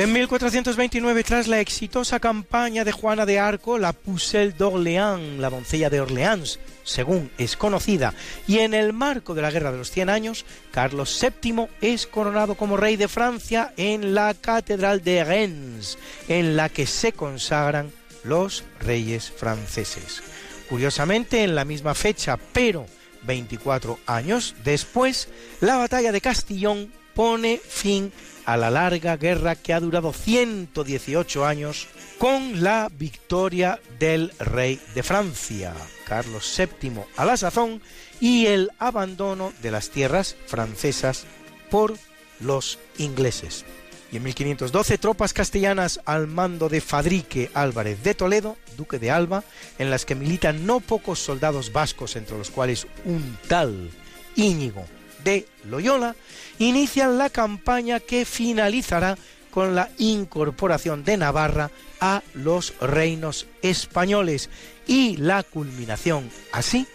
En 0.00 0.14
1429, 0.14 1.24
tras 1.24 1.46
la 1.46 1.60
exitosa 1.60 2.20
campaña 2.20 2.84
de 2.84 2.90
Juana 2.90 3.26
de 3.26 3.38
Arco, 3.38 3.76
la 3.76 3.92
Pucelle 3.92 4.56
d'Orléans, 4.56 5.38
la 5.38 5.50
doncella 5.50 5.90
de 5.90 6.00
Orleans, 6.00 6.58
según 6.84 7.30
es 7.36 7.54
conocida, 7.54 8.14
y 8.46 8.60
en 8.60 8.72
el 8.72 8.94
marco 8.94 9.34
de 9.34 9.42
la 9.42 9.50
Guerra 9.50 9.72
de 9.72 9.76
los 9.76 9.90
Cien 9.90 10.08
Años, 10.08 10.46
Carlos 10.70 11.20
VII 11.20 11.66
es 11.82 12.06
coronado 12.06 12.54
como 12.54 12.78
rey 12.78 12.96
de 12.96 13.08
Francia 13.08 13.74
en 13.76 14.14
la 14.14 14.32
Catedral 14.32 15.04
de 15.04 15.22
Reims, 15.22 15.98
en 16.28 16.56
la 16.56 16.70
que 16.70 16.86
se 16.86 17.12
consagran 17.12 17.92
los 18.24 18.64
reyes 18.80 19.30
franceses. 19.30 20.22
Curiosamente, 20.70 21.44
en 21.44 21.54
la 21.54 21.66
misma 21.66 21.94
fecha, 21.94 22.38
pero 22.54 22.86
24 23.24 23.98
años 24.06 24.54
después, 24.64 25.28
la 25.60 25.76
batalla 25.76 26.10
de 26.10 26.22
Castillón 26.22 26.90
pone 27.20 27.58
fin 27.58 28.10
a 28.46 28.56
la 28.56 28.70
larga 28.70 29.18
guerra 29.18 29.54
que 29.54 29.74
ha 29.74 29.80
durado 29.80 30.10
118 30.10 31.44
años 31.44 31.86
con 32.16 32.62
la 32.62 32.88
victoria 32.90 33.78
del 33.98 34.32
rey 34.38 34.80
de 34.94 35.02
Francia, 35.02 35.74
Carlos 36.06 36.50
VII 36.56 37.02
a 37.18 37.26
la 37.26 37.36
sazón, 37.36 37.82
y 38.20 38.46
el 38.46 38.70
abandono 38.78 39.52
de 39.60 39.70
las 39.70 39.90
tierras 39.90 40.34
francesas 40.46 41.26
por 41.70 41.92
los 42.40 42.78
ingleses. 42.96 43.66
Y 44.10 44.16
en 44.16 44.22
1512 44.22 44.96
tropas 44.96 45.34
castellanas 45.34 46.00
al 46.06 46.26
mando 46.26 46.70
de 46.70 46.80
Fadrique 46.80 47.50
Álvarez 47.52 48.02
de 48.02 48.14
Toledo, 48.14 48.56
duque 48.78 48.98
de 48.98 49.10
Alba, 49.10 49.44
en 49.78 49.90
las 49.90 50.06
que 50.06 50.14
militan 50.14 50.64
no 50.64 50.80
pocos 50.80 51.18
soldados 51.18 51.70
vascos, 51.70 52.16
entre 52.16 52.38
los 52.38 52.48
cuales 52.48 52.86
un 53.04 53.36
tal 53.46 53.90
Íñigo 54.36 54.86
de 55.24 55.46
Loyola, 55.68 56.16
inician 56.60 57.18
la 57.18 57.30
campaña 57.30 57.98
que 57.98 58.24
finalizará 58.24 59.18
con 59.50 59.74
la 59.74 59.90
incorporación 59.98 61.02
de 61.02 61.16
Navarra 61.16 61.70
a 62.00 62.22
los 62.34 62.74
reinos 62.80 63.46
españoles 63.62 64.48
y 64.86 65.16
la 65.16 65.42
culminación 65.42 66.30
así 66.52 66.86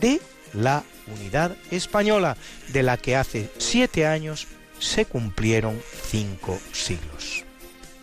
de 0.00 0.20
la 0.52 0.84
unidad 1.08 1.56
española, 1.70 2.36
de 2.68 2.82
la 2.82 2.96
que 2.96 3.16
hace 3.16 3.50
siete 3.58 4.06
años 4.06 4.46
se 4.78 5.06
cumplieron 5.06 5.80
cinco 6.08 6.58
siglos. 6.72 7.44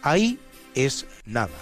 Ahí 0.02 0.40
es 0.74 1.06
nada. 1.26 1.54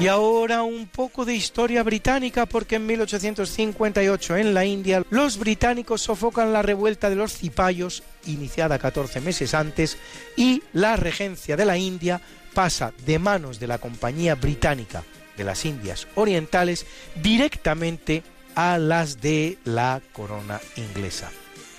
Y 0.00 0.08
ahora 0.08 0.62
un 0.62 0.86
poco 0.86 1.26
de 1.26 1.34
historia 1.34 1.82
británica 1.82 2.46
porque 2.46 2.76
en 2.76 2.86
1858 2.86 4.38
en 4.38 4.54
la 4.54 4.64
India 4.64 5.04
los 5.10 5.36
británicos 5.36 6.00
sofocan 6.00 6.54
la 6.54 6.62
revuelta 6.62 7.10
de 7.10 7.16
los 7.16 7.34
cipayos 7.34 8.02
iniciada 8.24 8.78
14 8.78 9.20
meses 9.20 9.52
antes 9.52 9.98
y 10.36 10.62
la 10.72 10.96
regencia 10.96 11.54
de 11.54 11.66
la 11.66 11.76
India 11.76 12.22
pasa 12.54 12.94
de 13.04 13.18
manos 13.18 13.60
de 13.60 13.66
la 13.66 13.76
Compañía 13.76 14.36
Británica 14.36 15.04
de 15.36 15.44
las 15.44 15.66
Indias 15.66 16.08
Orientales 16.14 16.86
directamente 17.22 18.22
a 18.54 18.78
las 18.78 19.20
de 19.20 19.58
la 19.64 20.00
corona 20.14 20.62
inglesa. 20.76 21.30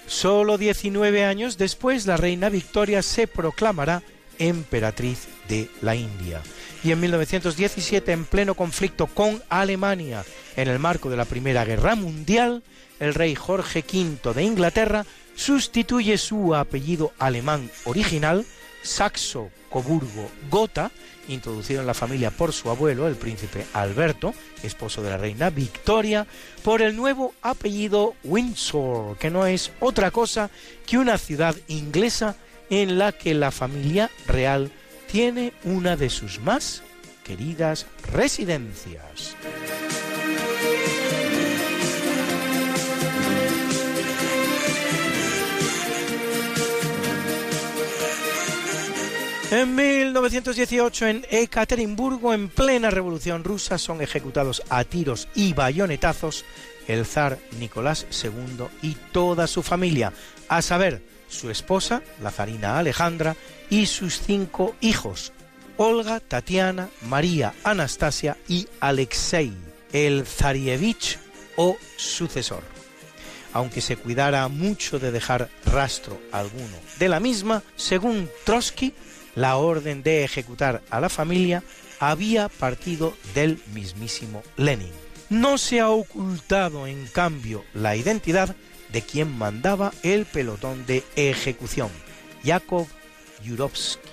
Solo 0.06 0.60
19 0.60 1.26
años 1.26 1.57
después 1.57 2.06
la 2.06 2.18
reina 2.18 2.49
Victoria 2.49 3.02
se 3.02 3.26
proclamará 3.26 4.03
emperatriz 4.38 5.27
de 5.49 5.72
la 5.81 5.95
India 5.95 6.43
y 6.83 6.91
en 6.91 6.99
1917, 6.99 8.11
en 8.11 8.25
pleno 8.25 8.55
conflicto 8.55 9.07
con 9.07 9.41
Alemania 9.49 10.23
en 10.55 10.67
el 10.67 10.79
marco 10.79 11.09
de 11.09 11.17
la 11.17 11.25
Primera 11.25 11.65
Guerra 11.65 11.95
Mundial, 11.95 12.63
el 12.99 13.13
rey 13.13 13.35
Jorge 13.35 13.83
V 13.87 14.33
de 14.33 14.43
Inglaterra 14.43 15.05
sustituye 15.35 16.17
su 16.17 16.55
apellido 16.55 17.13
alemán 17.19 17.69
original, 17.85 18.45
Saxo 18.83 19.49
Coburgo 19.69 20.29
Gotha, 20.49 20.91
introducido 21.27 21.81
en 21.81 21.87
la 21.87 21.93
familia 21.93 22.31
por 22.31 22.51
su 22.51 22.69
abuelo, 22.69 23.07
el 23.07 23.15
príncipe 23.15 23.65
Alberto, 23.73 24.33
esposo 24.63 25.01
de 25.01 25.11
la 25.11 25.17
reina 25.17 25.49
Victoria, 25.49 26.27
por 26.63 26.81
el 26.81 26.95
nuevo 26.95 27.33
apellido 27.41 28.15
Windsor, 28.23 29.17
que 29.17 29.29
no 29.29 29.45
es 29.45 29.71
otra 29.79 30.11
cosa 30.11 30.49
que 30.85 30.97
una 30.97 31.17
ciudad 31.17 31.55
inglesa 31.67 32.35
en 32.69 32.97
la 32.97 33.11
que 33.11 33.33
la 33.33 33.51
familia 33.51 34.09
real 34.27 34.71
tiene 35.11 35.51
una 35.65 35.97
de 35.97 36.09
sus 36.09 36.39
más 36.39 36.83
queridas 37.25 37.85
residencias. 38.13 39.35
En 49.51 49.75
1918, 49.75 51.07
en 51.07 51.25
Ekaterimburgo, 51.29 52.33
en 52.33 52.47
plena 52.47 52.89
revolución 52.89 53.43
rusa, 53.43 53.77
son 53.77 54.01
ejecutados 54.01 54.63
a 54.69 54.85
tiros 54.85 55.27
y 55.35 55.51
bayonetazos 55.51 56.45
el 56.88 57.05
zar 57.05 57.38
Nicolás 57.59 58.07
II 58.23 58.67
y 58.81 58.95
toda 59.11 59.47
su 59.47 59.61
familia, 59.61 60.13
a 60.47 60.61
saber, 60.61 61.10
su 61.31 61.49
esposa, 61.49 62.03
la 62.21 62.29
zarina 62.29 62.77
Alejandra, 62.77 63.35
y 63.69 63.85
sus 63.85 64.19
cinco 64.19 64.75
hijos, 64.81 65.31
Olga, 65.77 66.19
Tatiana, 66.19 66.89
María, 67.01 67.53
Anastasia 67.63 68.37
y 68.47 68.67
Alexei, 68.79 69.53
el 69.93 70.25
zarievich 70.27 71.17
o 71.55 71.77
sucesor. 71.97 72.63
Aunque 73.53 73.81
se 73.81 73.97
cuidara 73.97 74.47
mucho 74.47 74.99
de 74.99 75.11
dejar 75.11 75.49
rastro 75.65 76.21
alguno 76.31 76.77
de 76.99 77.09
la 77.09 77.19
misma, 77.19 77.63
según 77.75 78.29
Trotsky, 78.45 78.93
la 79.35 79.55
orden 79.57 80.03
de 80.03 80.23
ejecutar 80.23 80.81
a 80.89 80.99
la 80.99 81.09
familia 81.09 81.63
había 81.99 82.49
partido 82.49 83.15
del 83.33 83.61
mismísimo 83.73 84.43
Lenin. 84.57 84.91
No 85.29 85.57
se 85.57 85.79
ha 85.79 85.89
ocultado, 85.89 86.87
en 86.87 87.07
cambio, 87.07 87.63
la 87.73 87.95
identidad 87.95 88.55
de 88.91 89.01
quien 89.01 89.38
mandaba 89.38 89.93
el 90.03 90.26
pelotón 90.26 90.85
de 90.85 91.03
ejecución, 91.15 91.89
Yakov 92.43 92.88
Yurovsky. 93.43 94.09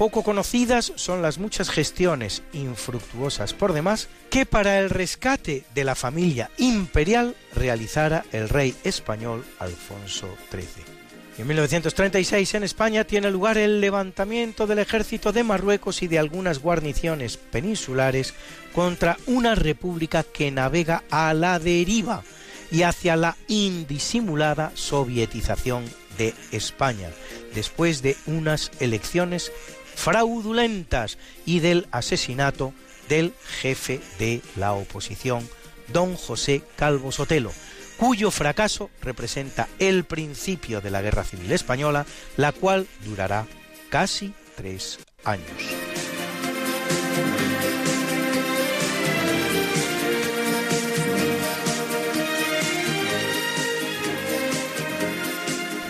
Poco 0.00 0.22
conocidas 0.22 0.94
son 0.96 1.20
las 1.20 1.36
muchas 1.36 1.68
gestiones, 1.68 2.42
infructuosas 2.54 3.52
por 3.52 3.74
demás, 3.74 4.08
que 4.30 4.46
para 4.46 4.78
el 4.78 4.88
rescate 4.88 5.64
de 5.74 5.84
la 5.84 5.94
familia 5.94 6.50
imperial 6.56 7.36
realizara 7.54 8.24
el 8.32 8.48
rey 8.48 8.74
español 8.82 9.44
Alfonso 9.58 10.26
XIII. 10.50 11.00
En 11.36 11.46
1936 11.46 12.54
en 12.54 12.64
España 12.64 13.04
tiene 13.04 13.30
lugar 13.30 13.58
el 13.58 13.80
levantamiento 13.80 14.66
del 14.66 14.78
ejército 14.78 15.32
de 15.32 15.44
Marruecos 15.44 16.02
y 16.02 16.08
de 16.08 16.18
algunas 16.18 16.60
guarniciones 16.60 17.36
peninsulares 17.36 18.32
contra 18.74 19.18
una 19.26 19.54
república 19.54 20.22
que 20.22 20.50
navega 20.50 21.02
a 21.10 21.34
la 21.34 21.58
deriva 21.58 22.22
y 22.70 22.82
hacia 22.82 23.16
la 23.16 23.36
indisimulada 23.48 24.72
sovietización 24.74 25.84
de 26.18 26.34
España, 26.52 27.10
después 27.54 28.02
de 28.02 28.16
unas 28.26 28.70
elecciones 28.80 29.52
fraudulentas 29.94 31.18
y 31.44 31.60
del 31.60 31.86
asesinato 31.90 32.72
del 33.08 33.34
jefe 33.60 34.00
de 34.18 34.40
la 34.56 34.72
oposición, 34.72 35.48
don 35.92 36.16
José 36.16 36.62
Calvo 36.76 37.12
Sotelo, 37.12 37.52
cuyo 37.96 38.30
fracaso 38.30 38.90
representa 39.02 39.68
el 39.78 40.04
principio 40.04 40.80
de 40.80 40.90
la 40.90 41.02
Guerra 41.02 41.24
Civil 41.24 41.52
Española, 41.52 42.06
la 42.36 42.52
cual 42.52 42.86
durará 43.04 43.46
casi 43.90 44.32
tres 44.56 45.00
años. 45.24 45.46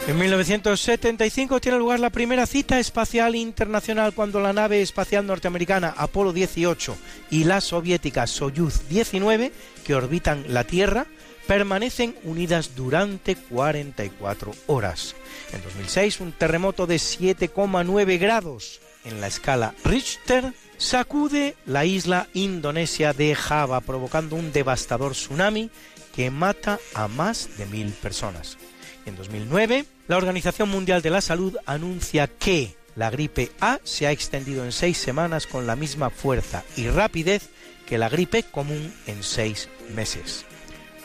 En 0.09 0.17
1975 0.17 1.61
tiene 1.61 1.77
lugar 1.77 1.99
la 1.99 2.09
primera 2.09 2.47
cita 2.47 2.79
espacial 2.79 3.35
internacional 3.35 4.15
cuando 4.15 4.39
la 4.39 4.53
nave 4.53 4.81
espacial 4.81 5.27
norteamericana 5.27 5.93
Apolo 5.95 6.33
18 6.33 6.97
y 7.29 7.43
la 7.43 7.61
soviética 7.61 8.25
Soyuz 8.25 8.89
19, 8.89 9.51
que 9.85 9.93
orbitan 9.93 10.45
la 10.47 10.63
Tierra, 10.63 11.05
permanecen 11.45 12.15
unidas 12.23 12.75
durante 12.75 13.35
44 13.35 14.51
horas. 14.65 15.13
En 15.53 15.61
2006, 15.61 16.21
un 16.21 16.31
terremoto 16.31 16.87
de 16.87 16.95
7,9 16.95 18.17
grados 18.17 18.81
en 19.05 19.21
la 19.21 19.27
escala 19.27 19.75
Richter 19.85 20.55
sacude 20.79 21.55
la 21.67 21.85
isla 21.85 22.29
indonesia 22.33 23.13
de 23.13 23.35
Java, 23.35 23.79
provocando 23.81 24.35
un 24.35 24.51
devastador 24.51 25.11
tsunami 25.11 25.69
que 26.15 26.31
mata 26.31 26.79
a 26.95 27.07
más 27.07 27.59
de 27.59 27.67
mil 27.67 27.91
personas. 27.91 28.57
En 29.05 29.15
2009, 29.15 29.85
la 30.09 30.17
Organización 30.17 30.69
Mundial 30.69 31.03
de 31.03 31.11
la 31.11 31.21
Salud 31.21 31.55
anuncia 31.67 32.25
que 32.27 32.75
la 32.95 33.11
gripe 33.11 33.51
A 33.61 33.79
se 33.83 34.07
ha 34.07 34.11
extendido 34.11 34.65
en 34.65 34.71
seis 34.71 34.97
semanas 34.97 35.45
con 35.45 35.67
la 35.67 35.75
misma 35.75 36.09
fuerza 36.09 36.63
y 36.75 36.87
rapidez 36.87 37.49
que 37.85 37.99
la 37.99 38.09
gripe 38.09 38.41
común 38.41 38.91
en 39.05 39.21
seis 39.21 39.69
meses. 39.93 40.45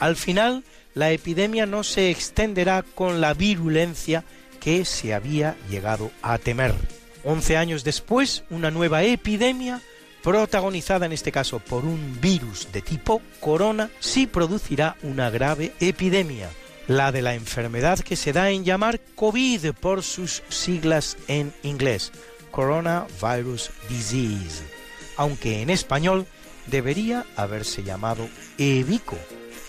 Al 0.00 0.16
final, 0.16 0.64
la 0.94 1.12
epidemia 1.12 1.66
no 1.66 1.84
se 1.84 2.10
extenderá 2.10 2.82
con 2.82 3.20
la 3.20 3.34
virulencia 3.34 4.24
que 4.58 4.86
se 4.86 5.12
había 5.12 5.54
llegado 5.68 6.10
a 6.22 6.38
temer. 6.38 6.74
Once 7.24 7.58
años 7.58 7.84
después, 7.84 8.44
una 8.48 8.70
nueva 8.70 9.02
epidemia, 9.02 9.82
protagonizada 10.22 11.04
en 11.04 11.12
este 11.12 11.30
caso 11.30 11.58
por 11.58 11.84
un 11.84 12.22
virus 12.22 12.72
de 12.72 12.80
tipo 12.80 13.20
corona, 13.38 13.90
sí 14.00 14.26
producirá 14.26 14.96
una 15.02 15.28
grave 15.28 15.74
epidemia, 15.78 16.48
la 16.86 17.12
de 17.12 17.22
la 17.22 17.34
enfermedad 17.34 17.98
que 18.00 18.16
se 18.16 18.32
da 18.32 18.50
en 18.50 18.64
llamar 18.64 19.00
COVID 19.14 19.72
por 19.80 20.02
sus 20.02 20.42
siglas 20.48 21.16
en 21.28 21.52
inglés, 21.62 22.12
Coronavirus 22.50 23.70
Disease, 23.88 24.62
aunque 25.16 25.62
en 25.62 25.70
español 25.70 26.26
debería 26.66 27.24
haberse 27.36 27.82
llamado 27.82 28.28
EBICO, 28.58 29.18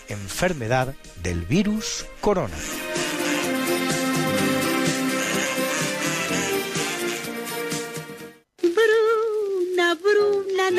enfermedad 0.08 0.94
del 1.22 1.42
virus 1.42 2.06
corona. 2.20 2.56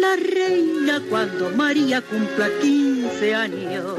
la 0.00 0.16
reina 0.16 1.02
cuando 1.08 1.50
María 1.50 2.00
cumpla 2.00 2.48
15 2.60 3.34
años. 3.34 3.98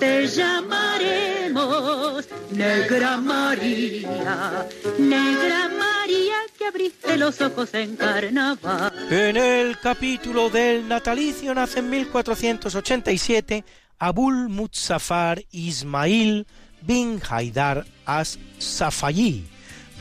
Te 0.00 0.26
llamaremos 0.26 2.28
Negra 2.50 3.16
María, 3.18 4.66
Negra 4.98 5.68
María 5.68 6.34
que 6.58 6.66
abriste 6.66 7.16
los 7.16 7.40
ojos 7.40 7.72
en 7.74 7.96
carnaval. 7.96 8.92
En 9.10 9.36
el 9.36 9.78
capítulo 9.78 10.50
del 10.50 10.88
natalicio 10.88 11.54
nace 11.54 11.78
en 11.78 11.90
1487 11.90 13.64
Abul 13.98 14.48
Muzaffar 14.48 15.44
Ismail 15.52 16.46
bin 16.82 17.20
Haidar 17.28 17.86
as-Safayi, 18.04 19.44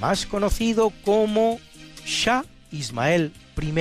más 0.02 0.26
conocido 0.26 0.92
como 1.04 1.60
Shah 2.06 2.44
Ismael 2.72 3.32
I 3.62 3.72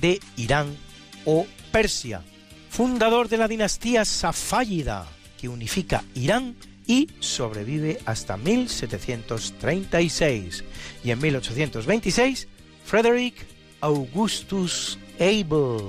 de 0.00 0.20
Irán 0.36 0.83
o 1.24 1.46
Persia, 1.72 2.22
fundador 2.70 3.28
de 3.28 3.38
la 3.38 3.48
dinastía 3.48 4.04
Safáyida, 4.04 5.08
que 5.40 5.48
unifica 5.48 6.04
Irán 6.14 6.54
y 6.86 7.08
sobrevive 7.20 7.98
hasta 8.04 8.36
1736. 8.36 10.64
Y 11.02 11.10
en 11.10 11.18
1826, 11.20 12.46
Frederick 12.84 13.34
Augustus 13.80 14.98
Abel, 15.18 15.80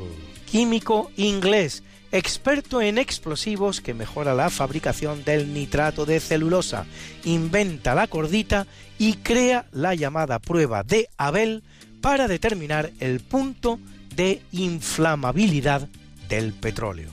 químico 0.50 1.12
inglés, 1.18 1.84
experto 2.12 2.82
en 2.82 2.98
explosivos 2.98 3.80
que 3.82 3.94
mejora 3.94 4.34
la 4.34 4.50
fabricación 4.50 5.24
del 5.26 5.54
nitrato 5.54 6.06
de 6.06 6.20
celulosa, 6.20 6.86
inventa 7.26 7.94
la 7.96 8.08
cordita 8.08 8.66
y 8.98 9.16
crea 9.16 9.66
la 9.72 9.94
llamada 9.96 10.40
prueba 10.40 10.84
de 10.84 11.10
Abel 11.18 11.64
para 12.02 12.28
determinar 12.28 12.92
el 13.00 13.20
punto 13.20 13.80
de 14.16 14.42
inflamabilidad 14.52 15.88
del 16.30 16.54
petróleo. 16.54 17.10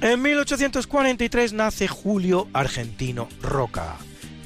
En 0.00 0.20
1843 0.20 1.54
nace 1.54 1.88
Julio 1.88 2.46
Argentino 2.52 3.26
Roca, 3.40 3.96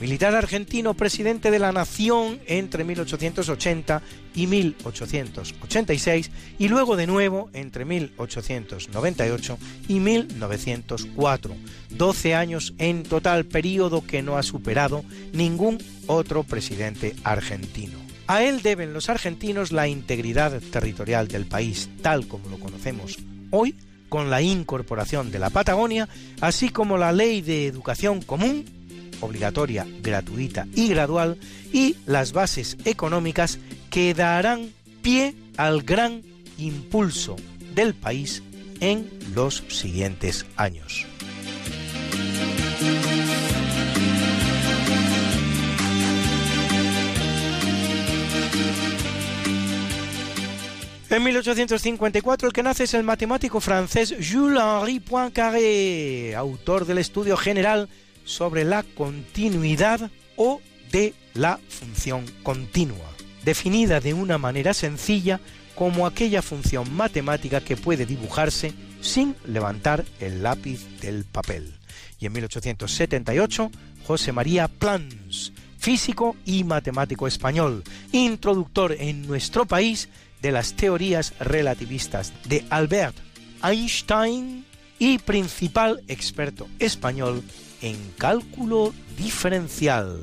militar 0.00 0.34
argentino 0.34 0.94
presidente 0.94 1.50
de 1.50 1.58
la 1.58 1.72
nación 1.72 2.40
entre 2.46 2.84
1880 2.84 4.02
y 4.34 4.46
1886 4.46 6.30
y 6.58 6.68
luego 6.68 6.96
de 6.96 7.06
nuevo 7.06 7.50
entre 7.52 7.84
1898 7.84 9.58
y 9.88 10.00
1904. 10.00 11.54
12 11.90 12.34
años 12.34 12.74
en 12.78 13.02
total, 13.02 13.46
periodo 13.46 14.04
que 14.06 14.22
no 14.22 14.36
ha 14.36 14.42
superado 14.42 15.04
ningún 15.32 15.78
otro 16.06 16.44
presidente 16.44 17.16
argentino. 17.24 17.98
A 18.26 18.42
él 18.42 18.60
deben 18.62 18.92
los 18.92 19.08
argentinos 19.08 19.72
la 19.72 19.88
integridad 19.88 20.60
territorial 20.70 21.28
del 21.28 21.46
país, 21.46 21.88
tal 22.02 22.28
como 22.28 22.50
lo 22.50 22.58
conocemos 22.58 23.18
hoy, 23.50 23.74
con 24.08 24.30
la 24.30 24.42
incorporación 24.42 25.30
de 25.30 25.38
la 25.38 25.50
Patagonia, 25.50 26.08
así 26.40 26.68
como 26.68 26.98
la 26.98 27.12
ley 27.12 27.40
de 27.40 27.66
educación 27.66 28.22
común, 28.22 28.64
obligatoria, 29.20 29.86
gratuita 30.02 30.66
y 30.74 30.88
gradual, 30.88 31.38
y 31.72 31.96
las 32.06 32.32
bases 32.32 32.76
económicas 32.84 33.58
que 33.90 34.14
darán 34.14 34.70
pie 35.02 35.34
al 35.56 35.82
gran 35.82 36.22
impulso 36.58 37.36
del 37.74 37.94
país 37.94 38.42
en 38.80 39.10
los 39.34 39.64
siguientes 39.68 40.46
años. 40.56 41.06
En 51.10 51.24
1854 51.24 52.48
el 52.48 52.52
que 52.52 52.62
nace 52.62 52.84
es 52.84 52.92
el 52.92 53.02
matemático 53.02 53.60
francés 53.60 54.14
Jules-Henri 54.20 55.00
Poincaré, 55.00 56.36
autor 56.36 56.84
del 56.84 56.98
estudio 56.98 57.34
general 57.36 57.88
sobre 58.28 58.64
la 58.64 58.82
continuidad 58.82 60.10
o 60.36 60.60
de 60.92 61.14
la 61.32 61.58
función 61.68 62.26
continua, 62.42 63.10
definida 63.42 64.00
de 64.00 64.12
una 64.12 64.36
manera 64.36 64.74
sencilla 64.74 65.40
como 65.74 66.06
aquella 66.06 66.42
función 66.42 66.94
matemática 66.94 67.62
que 67.62 67.76
puede 67.76 68.04
dibujarse 68.04 68.74
sin 69.00 69.34
levantar 69.46 70.04
el 70.20 70.42
lápiz 70.42 70.84
del 71.00 71.24
papel. 71.24 71.74
Y 72.20 72.26
en 72.26 72.32
1878, 72.34 73.70
José 74.06 74.32
María 74.32 74.68
Plans, 74.68 75.52
físico 75.78 76.36
y 76.44 76.64
matemático 76.64 77.26
español, 77.26 77.82
introductor 78.12 78.94
en 78.98 79.26
nuestro 79.26 79.64
país 79.64 80.10
de 80.42 80.52
las 80.52 80.74
teorías 80.74 81.32
relativistas 81.38 82.32
de 82.44 82.64
Albert 82.68 83.16
Einstein 83.62 84.66
y 84.98 85.18
principal 85.18 86.02
experto 86.08 86.68
español 86.78 87.42
en 87.82 87.96
cálculo 88.16 88.92
diferencial. 89.16 90.20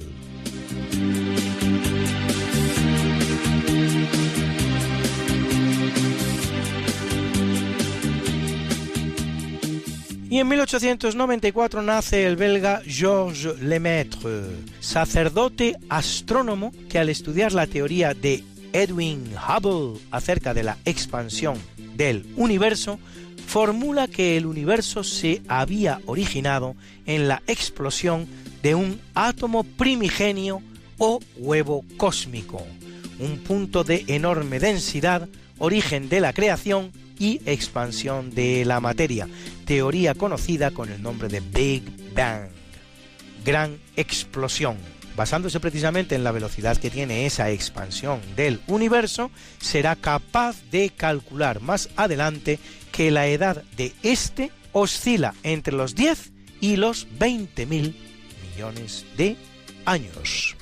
Y 10.36 10.40
en 10.40 10.50
1894 10.50 11.82
nace 11.82 12.26
el 12.26 12.36
belga 12.36 12.82
Georges 12.86 13.62
Lemaitre, 13.62 14.42
sacerdote 14.82 15.78
astrónomo 15.88 16.74
que 16.90 17.00
al 17.00 17.08
estudiar 17.08 17.54
la 17.54 17.68
teoría 17.68 18.14
de 18.14 18.44
Edwin 18.74 19.32
Hubble 19.38 20.02
acerca 20.12 20.54
de 20.54 20.64
la 20.64 20.78
expansión 20.84 21.58
del 21.96 22.26
universo, 22.36 23.00
formula 23.46 24.08
que 24.08 24.38
el 24.38 24.46
universo 24.46 25.04
se 25.04 25.42
había 25.48 26.02
originado 26.06 26.76
en 27.06 27.28
la 27.28 27.42
explosión 27.48 28.28
de 28.62 28.76
un 28.76 29.00
átomo 29.14 29.64
primigenio 29.64 30.62
o 30.98 31.20
huevo 31.38 31.86
cósmico, 31.98 32.66
un 33.20 33.38
punto 33.40 33.84
de 33.84 34.06
enorme 34.08 34.60
densidad, 34.60 35.28
origen 35.58 36.10
de 36.10 36.20
la 36.20 36.34
creación 36.34 36.92
y 37.20 37.42
expansión 37.46 38.32
de 38.32 38.66
la 38.66 38.80
materia, 38.80 39.28
teoría 39.66 40.16
conocida 40.16 40.72
con 40.72 40.90
el 40.90 41.02
nombre 41.02 41.28
de 41.28 41.40
Big 41.40 41.84
Bang, 42.14 42.50
gran 43.46 43.78
explosión. 43.96 44.78
Basándose 45.16 45.62
precisamente 45.62 46.16
en 46.16 46.26
la 46.26 46.34
velocidad 46.34 46.76
que 46.76 46.90
tiene 46.90 47.26
esa 47.26 47.50
expansión 47.50 48.20
del 48.36 48.60
universo, 48.68 49.32
será 49.62 49.96
capaz 49.96 50.58
de 50.72 50.90
calcular 50.90 51.62
más 51.62 51.88
adelante 51.96 52.60
que 52.96 53.12
la 53.12 53.28
edad 53.28 53.62
de 53.76 53.92
este 54.04 54.52
oscila 54.72 55.34
entre 55.44 55.76
los 55.76 55.96
10 55.96 56.32
y 56.62 56.78
los 56.78 57.08
20 57.20 57.66
mil 57.66 57.94
millones 58.56 59.06
de 59.18 59.36
años. 59.84 60.56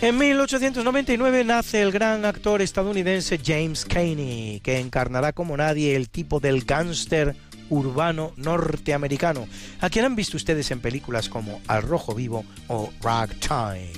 En 0.00 0.16
1899 0.16 1.42
nace 1.42 1.82
el 1.82 1.90
gran 1.90 2.24
actor 2.24 2.62
estadounidense 2.62 3.40
James 3.44 3.84
Cagney, 3.84 4.60
que 4.60 4.78
encarnará 4.78 5.32
como 5.32 5.56
nadie 5.56 5.96
el 5.96 6.08
tipo 6.08 6.38
del 6.38 6.64
gángster 6.64 7.34
urbano 7.70 8.32
norteamericano, 8.36 9.46
a 9.80 9.90
quien 9.90 10.04
han 10.04 10.16
visto 10.16 10.36
ustedes 10.36 10.70
en 10.70 10.80
películas 10.80 11.28
como 11.28 11.60
Al 11.66 11.82
Rojo 11.82 12.14
Vivo 12.14 12.44
o 12.68 12.90
Ragtime. 13.02 13.92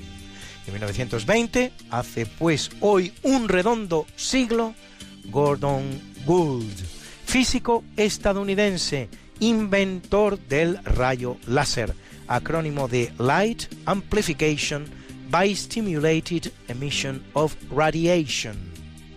En 0.67 0.75
1920, 0.75 1.73
hace 1.91 2.27
pues 2.27 2.71
hoy 2.81 3.13
un 3.23 3.49
redondo 3.49 4.07
siglo, 4.17 4.75
Gordon 5.31 6.01
Gould, 6.27 6.75
físico 7.25 7.85
estadounidense, 7.97 9.09
inventor 9.41 10.39
del 10.39 10.83
rayo 10.85 11.37
láser, 11.47 11.95
acrónimo 12.27 12.89
de 12.89 13.13
Light 13.19 13.65
Amplification 13.87 14.85
by 15.31 15.55
Stimulated 15.55 16.53
Emission 16.69 17.23
of 17.35 17.55
Radiation, 17.71 18.57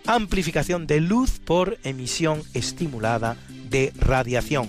amplificación 0.06 0.86
de 0.86 1.00
luz 1.00 1.38
por 1.38 1.78
emisión 1.84 2.42
estimulada 2.54 3.36
de 3.68 3.92
radiación, 3.96 4.68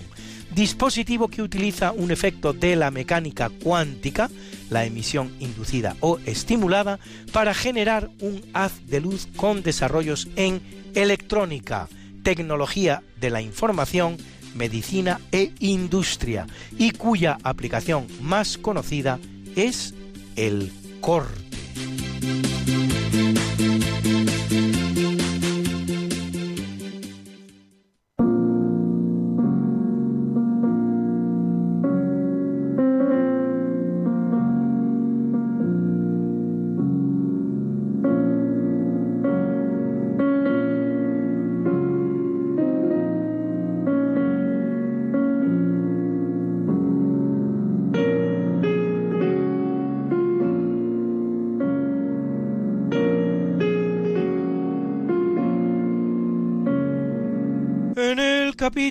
dispositivo 0.53 1.27
que 1.27 1.41
utiliza 1.41 1.91
un 1.91 2.11
efecto 2.11 2.53
de 2.53 2.75
la 2.75 2.91
mecánica 2.91 3.49
cuántica, 3.49 4.29
la 4.69 4.85
emisión 4.85 5.31
inducida 5.39 5.95
o 5.99 6.19
estimulada, 6.25 6.99
para 7.31 7.53
generar 7.53 8.09
un 8.19 8.41
haz 8.53 8.85
de 8.87 9.01
luz 9.01 9.27
con 9.35 9.63
desarrollos 9.63 10.27
en 10.35 10.61
electrónica, 10.95 11.87
tecnología 12.23 13.03
de 13.19 13.29
la 13.29 13.41
información, 13.41 14.17
medicina 14.55 15.19
e 15.31 15.51
industria, 15.59 16.47
y 16.77 16.91
cuya 16.91 17.37
aplicación 17.43 18.07
más 18.21 18.57
conocida 18.57 19.19
es 19.55 19.93
el 20.35 20.71
corte. 21.01 21.41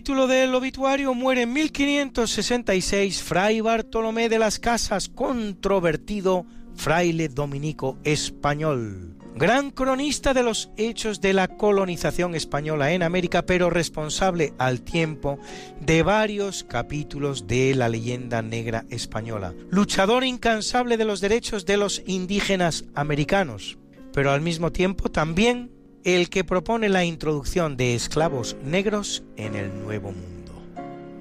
Capítulo 0.02 0.26
del 0.26 0.52
obituario 0.56 1.14
muere 1.14 1.42
en 1.42 1.52
1566 1.52 3.22
Fray 3.22 3.60
Bartolomé 3.60 4.28
de 4.28 4.40
las 4.40 4.58
Casas, 4.58 5.08
controvertido 5.08 6.44
fraile 6.74 7.28
dominico 7.28 7.96
español. 8.02 9.16
Gran 9.36 9.70
cronista 9.70 10.34
de 10.34 10.42
los 10.42 10.72
hechos 10.76 11.20
de 11.20 11.34
la 11.34 11.46
colonización 11.46 12.34
española 12.34 12.90
en 12.90 13.04
América, 13.04 13.42
pero 13.42 13.70
responsable 13.70 14.54
al 14.58 14.80
tiempo 14.80 15.38
de 15.80 16.02
varios 16.02 16.64
capítulos 16.64 17.46
de 17.46 17.76
la 17.76 17.88
leyenda 17.88 18.42
negra 18.42 18.84
española. 18.90 19.54
Luchador 19.70 20.24
incansable 20.24 20.96
de 20.96 21.04
los 21.04 21.20
derechos 21.20 21.64
de 21.64 21.76
los 21.76 22.02
indígenas 22.06 22.86
americanos, 22.96 23.78
pero 24.12 24.32
al 24.32 24.40
mismo 24.40 24.72
tiempo 24.72 25.12
también 25.12 25.70
el 26.04 26.28
que 26.30 26.44
propone 26.44 26.88
la 26.88 27.04
introducción 27.04 27.76
de 27.76 27.94
esclavos 27.94 28.56
negros 28.64 29.22
en 29.36 29.54
el 29.54 29.82
Nuevo 29.82 30.12
Mundo. 30.12 30.52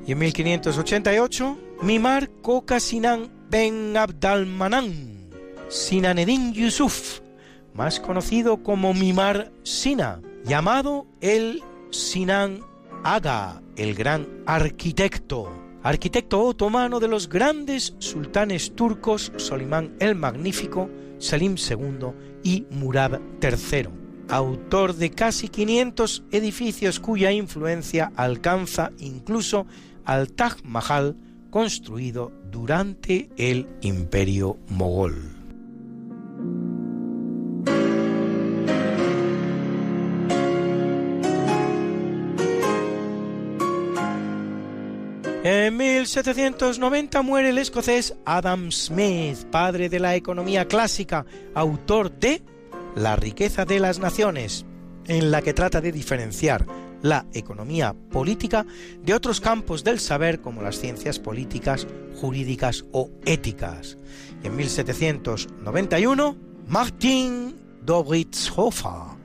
Y 0.06 0.14
en 0.14 0.20
1588, 0.20 1.58
Mimar 1.84 2.30
Koka 2.42 2.80
Sinan 2.80 3.32
Ben 3.50 3.96
Abdalmanan, 3.96 5.30
Sinanedin 5.70 6.54
Yusuf, 6.54 7.20
más 7.74 8.00
conocido 8.00 8.64
como 8.64 8.94
Mimar 8.94 9.52
Sina, 9.64 10.22
llamado 10.44 11.06
el 11.22 11.62
Sinan 11.92 12.62
Aga, 13.04 13.62
el 13.76 13.94
gran 13.94 14.28
arquitecto, 14.46 15.50
arquitecto 15.84 16.44
otomano 16.44 17.00
de 17.00 17.08
los 17.08 17.30
grandes 17.30 17.96
sultanes 18.00 18.76
turcos 18.76 19.32
Solimán 19.38 19.96
el 20.00 20.16
Magnífico, 20.16 20.90
Salim 21.20 21.56
II 21.56 22.08
y 22.44 22.66
Murad 22.72 23.20
III 23.42 24.01
autor 24.32 24.96
de 24.96 25.12
casi 25.12 25.50
500 25.50 26.24
edificios 26.32 27.00
cuya 27.00 27.32
influencia 27.34 28.14
alcanza 28.16 28.92
incluso 28.98 29.68
al 30.06 30.32
Taj 30.32 30.64
Mahal 30.64 31.18
construido 31.50 32.32
durante 32.50 33.30
el 33.38 33.68
Imperio 33.82 34.58
Mogol. 34.70 35.36
En 45.44 45.76
1790 45.76 47.22
muere 47.24 47.50
el 47.50 47.58
escocés 47.58 48.16
Adam 48.26 48.72
Smith, 48.72 49.40
padre 49.50 49.90
de 49.90 50.00
la 50.00 50.16
economía 50.16 50.68
clásica, 50.68 51.26
autor 51.56 52.12
de 52.12 52.44
la 52.96 53.16
riqueza 53.16 53.66
de 53.66 53.80
las 53.80 54.00
naciones, 54.00 54.66
en 55.08 55.32
la 55.32 55.42
que 55.42 55.54
trata 55.54 55.82
de 55.82 55.92
diferenciar 55.92 56.66
la 57.02 57.26
economía 57.34 57.94
política 57.94 58.66
de 59.04 59.14
otros 59.14 59.42
campos 59.42 59.84
del 59.84 60.00
saber 60.00 60.42
como 60.42 60.62
las 60.62 60.80
ciencias 60.80 61.20
políticas, 61.20 61.88
jurídicas 62.20 62.86
o 62.92 63.10
éticas. 63.26 63.98
en 64.44 64.56
1791, 64.56 66.38
Martin 66.68 67.56
Dobrizhofer, 67.84 69.18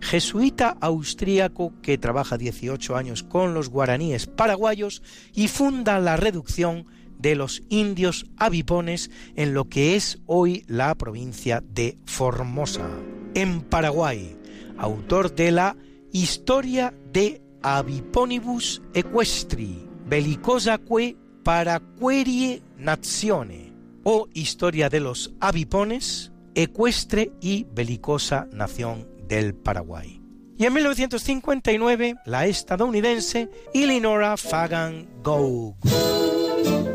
jesuita 0.00 0.76
austríaco 0.80 1.72
que 1.82 1.98
trabaja 1.98 2.38
18 2.38 2.96
años 2.96 3.22
con 3.22 3.54
los 3.54 3.68
guaraníes 3.68 4.26
paraguayos 4.26 5.02
y 5.32 5.48
funda 5.48 5.98
la 5.98 6.16
reducción 6.16 6.86
de 7.18 7.36
los 7.36 7.62
indios 7.68 8.26
avipones 8.36 9.10
en 9.36 9.54
lo 9.54 9.68
que 9.68 9.96
es 9.96 10.18
hoy 10.26 10.64
la 10.66 10.94
provincia 10.94 11.62
de 11.66 11.96
Formosa, 12.04 12.88
en 13.34 13.60
Paraguay, 13.62 14.36
autor 14.78 15.34
de 15.34 15.52
la 15.52 15.76
Historia 16.12 16.94
de 17.12 17.42
Aviponibus 17.62 18.82
Equestri, 18.94 19.88
bellicosaque 20.06 21.16
paraquerie 21.42 22.62
nazione, 22.78 23.72
o 24.04 24.28
Historia 24.34 24.88
de 24.88 25.00
los 25.00 25.32
avipones, 25.40 26.32
ecuestre 26.54 27.32
y 27.40 27.66
belicosa 27.72 28.46
nación 28.52 29.08
del 29.26 29.54
Paraguay. 29.54 30.20
Y 30.56 30.66
en 30.66 30.72
1959, 30.74 32.14
la 32.26 32.46
estadounidense 32.46 33.50
Eleanora 33.72 34.36
Fagan 34.36 35.08
Gough 35.22 35.74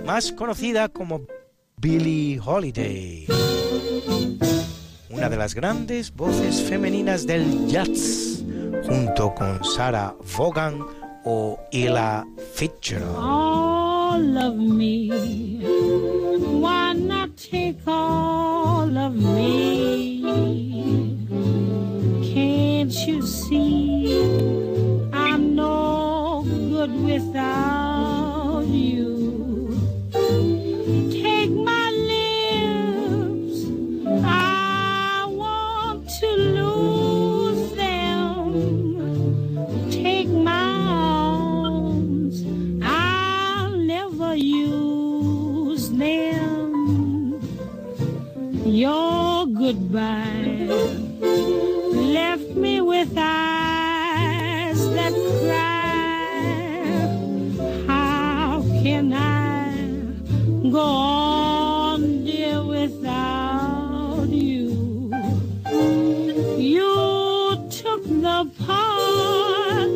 más 0.10 0.32
conocida 0.32 0.90
como 0.90 1.22
Billie 1.78 2.40
Holiday, 2.44 3.28
una 5.10 5.30
de 5.30 5.38
las 5.38 5.56
grandes 5.56 6.14
voces 6.14 6.62
femeninas 6.62 7.26
del 7.26 7.68
jazz, 7.68 8.44
junto 8.88 9.34
con 9.34 9.64
Sarah 9.64 10.16
Vaughan 10.38 10.80
o 11.26 11.60
Ella 11.72 12.26
Fitzgerald. 12.54 13.18
Can't 22.34 23.08
you 23.08 23.22
see 23.22 25.10
I'm 25.12 25.56
no 25.56 26.44
good 26.46 26.92
without 27.04 27.99
Your 48.80 49.46
goodbye 49.46 50.66
left 51.92 52.50
me 52.56 52.80
with 52.80 53.12
eyes 53.18 54.80
that 54.92 55.14
cry. 55.42 56.46
How 57.88 58.64
can 58.82 59.12
I 59.12 60.72
go 60.72 60.80
on, 60.80 62.24
dear, 62.24 62.64
without 62.64 64.30
you? 64.30 65.12
You 66.58 67.68
took 67.70 68.04
the 68.06 68.50
part 68.66 69.92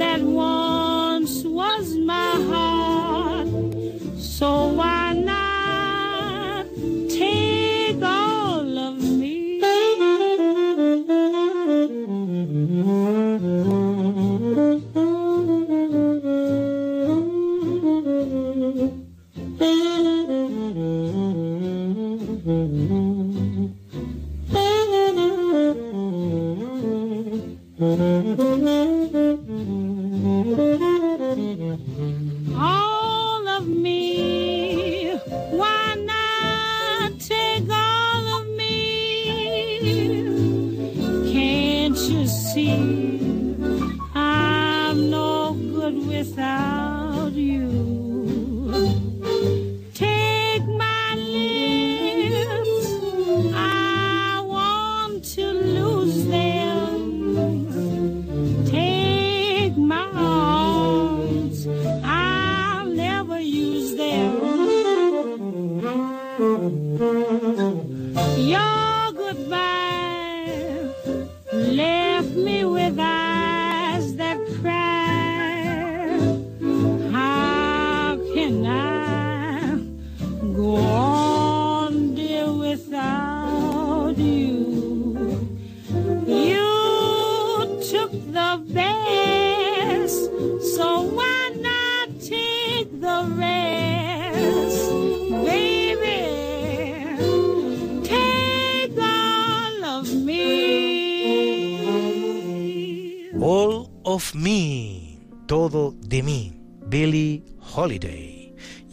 that 0.00 0.20
once 0.20 1.44
was 1.44 1.94
my 1.94 2.32
heart, 2.50 3.46
so 4.18 4.66
why 4.78 4.99
all 27.98 28.89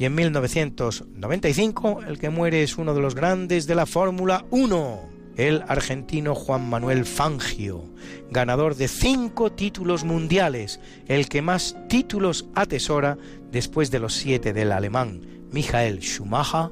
en 0.07 0.15
1995 0.15 1.99
el 2.07 2.17
que 2.17 2.29
muere 2.29 2.63
es 2.63 2.77
uno 2.77 2.93
de 2.93 3.01
los 3.01 3.13
grandes 3.13 3.67
de 3.67 3.75
la 3.75 3.85
Fórmula 3.85 4.45
1, 4.51 5.09
el 5.35 5.63
argentino 5.67 6.33
Juan 6.33 6.69
Manuel 6.69 7.05
Fangio, 7.05 7.83
ganador 8.31 8.75
de 8.75 8.87
cinco 8.87 9.51
títulos 9.51 10.05
mundiales, 10.05 10.79
el 11.07 11.27
que 11.27 11.41
más 11.41 11.75
títulos 11.89 12.47
atesora 12.55 13.17
después 13.51 13.91
de 13.91 13.99
los 13.99 14.13
siete 14.13 14.53
del 14.53 14.71
alemán 14.71 15.21
Michael 15.51 15.99
Schumacher 15.99 16.71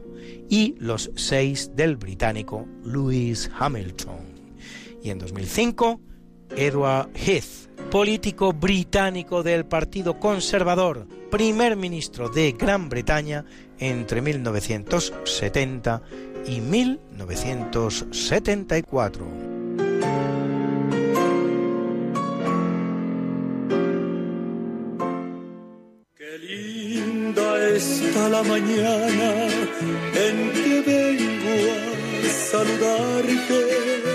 y 0.50 0.76
los 0.80 1.12
seis 1.16 1.72
del 1.76 1.98
británico 1.98 2.66
Lewis 2.86 3.52
Hamilton. 3.60 4.34
Y 5.04 5.10
en 5.10 5.20
2005, 5.20 6.00
Edward 6.56 7.10
Heath, 7.16 7.65
político 7.90 8.54
británico 8.54 9.44
del 9.44 9.66
Partido 9.66 10.18
Conservador, 10.20 11.08
primer 11.32 11.76
ministro 11.76 12.30
de 12.30 12.54
Gran 12.54 12.88
Bretaña 12.90 13.46
entre 13.80 14.22
1970 14.22 16.02
y 16.48 16.62
1974. 16.62 19.26
Qué 26.18 26.38
linda 26.40 27.68
está 27.70 28.30
la 28.30 28.42
mañana 28.44 29.48
en 30.14 30.52
que 30.52 30.82
vengo 30.86 31.74
a 32.24 32.30
saludarte. 32.30 34.15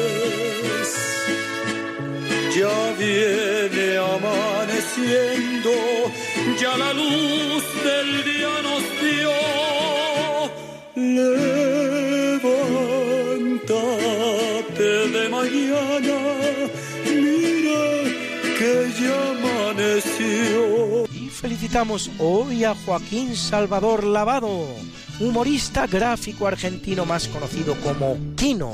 Ya 2.55 2.91
viene 2.99 3.97
amaneciendo, 3.97 5.71
ya 6.59 6.77
la 6.77 6.91
luz 6.91 7.63
del 7.81 8.23
día 8.25 8.61
nos 8.61 8.83
dio. 8.99 9.31
Levántate 12.41 14.83
de 14.83 15.29
mañana, 15.29 16.17
mira 17.05 17.83
que 18.59 18.91
ya 18.99 19.15
amaneció. 19.31 21.07
Y 21.13 21.29
felicitamos 21.29 22.11
hoy 22.19 22.65
a 22.65 22.75
Joaquín 22.75 23.37
Salvador 23.37 24.03
Lavado, 24.03 24.65
humorista 25.21 25.87
gráfico 25.87 26.47
argentino 26.47 27.05
más 27.05 27.29
conocido 27.29 27.75
como 27.75 28.17
Kino, 28.35 28.73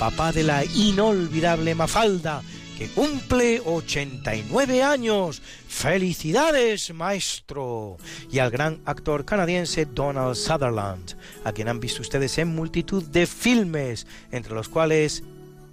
papá 0.00 0.32
de 0.32 0.42
la 0.42 0.64
inolvidable 0.64 1.76
Mafalda, 1.76 2.42
que 2.78 2.88
cumple 2.88 3.60
89 3.64 4.82
años. 4.82 5.42
¡Felicidades, 5.68 6.92
maestro! 6.92 7.96
Y 8.30 8.38
al 8.38 8.50
gran 8.50 8.80
actor 8.84 9.24
canadiense 9.24 9.86
Donald 9.86 10.34
Sutherland, 10.34 11.16
a 11.44 11.52
quien 11.52 11.68
han 11.68 11.80
visto 11.80 12.02
ustedes 12.02 12.38
en 12.38 12.54
multitud 12.54 13.02
de 13.04 13.26
filmes, 13.26 14.06
entre 14.30 14.54
los 14.54 14.68
cuales 14.68 15.22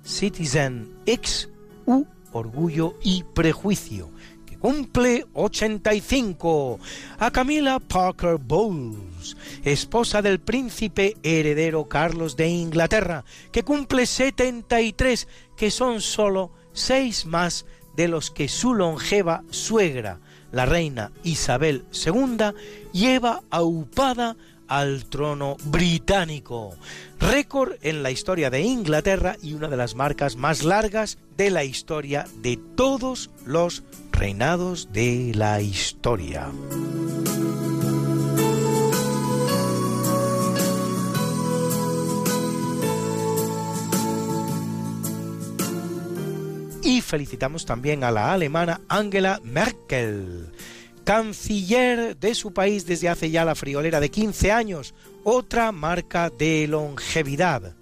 Citizen 0.04 0.90
X 1.06 1.50
u 1.86 2.06
Orgullo 2.32 2.96
y 3.04 3.24
Prejuicio, 3.24 4.10
que 4.46 4.58
cumple 4.58 5.26
85. 5.34 6.80
A 7.18 7.32
Camila 7.32 7.80
Parker 7.80 8.38
Bowles, 8.38 9.36
esposa 9.64 10.22
del 10.22 10.40
príncipe 10.40 11.16
heredero 11.24 11.88
Carlos 11.88 12.36
de 12.36 12.48
Inglaterra, 12.50 13.24
que 13.52 13.64
cumple 13.64 14.06
73, 14.06 15.28
que 15.58 15.72
son 15.72 16.02
solo 16.02 16.59
seis 16.74 17.26
más 17.26 17.66
de 17.96 18.08
los 18.08 18.32
que 18.32 18.48
su 18.48 18.74
longeva 18.74 19.44
suegra, 19.50 20.20
la 20.52 20.66
reina 20.66 21.12
Isabel 21.24 21.86
II, 21.92 22.54
lleva 22.94 23.42
aupada 23.50 24.38
al 24.68 25.06
trono 25.06 25.58
británico. 25.66 26.76
Récord 27.20 27.74
en 27.82 28.04
la 28.04 28.12
historia 28.12 28.50
de 28.50 28.62
Inglaterra 28.62 29.36
y 29.42 29.54
una 29.54 29.68
de 29.68 29.78
las 29.78 29.96
marcas 29.96 30.36
más 30.38 30.64
largas 30.64 31.18
de 31.36 31.50
la 31.50 31.64
historia 31.64 32.26
de 32.42 32.58
todos 32.76 33.32
los 33.46 33.84
reinados 34.12 34.94
de 34.94 35.34
la 35.36 35.60
historia. 35.60 36.52
Felicitamos 47.10 47.66
también 47.66 48.04
a 48.04 48.12
la 48.12 48.32
alemana 48.32 48.82
Angela 48.88 49.42
Merkel, 49.44 50.52
canciller 51.04 52.16
de 52.18 52.36
su 52.36 52.54
país 52.54 52.86
desde 52.86 53.10
hace 53.10 53.32
ya 53.32 53.44
la 53.44 53.56
friolera 53.56 54.00
de 54.00 54.10
15 54.10 54.52
años, 54.52 54.94
otra 55.24 55.72
marca 55.72 56.30
de 56.30 56.68
longevidad. 56.68 57.74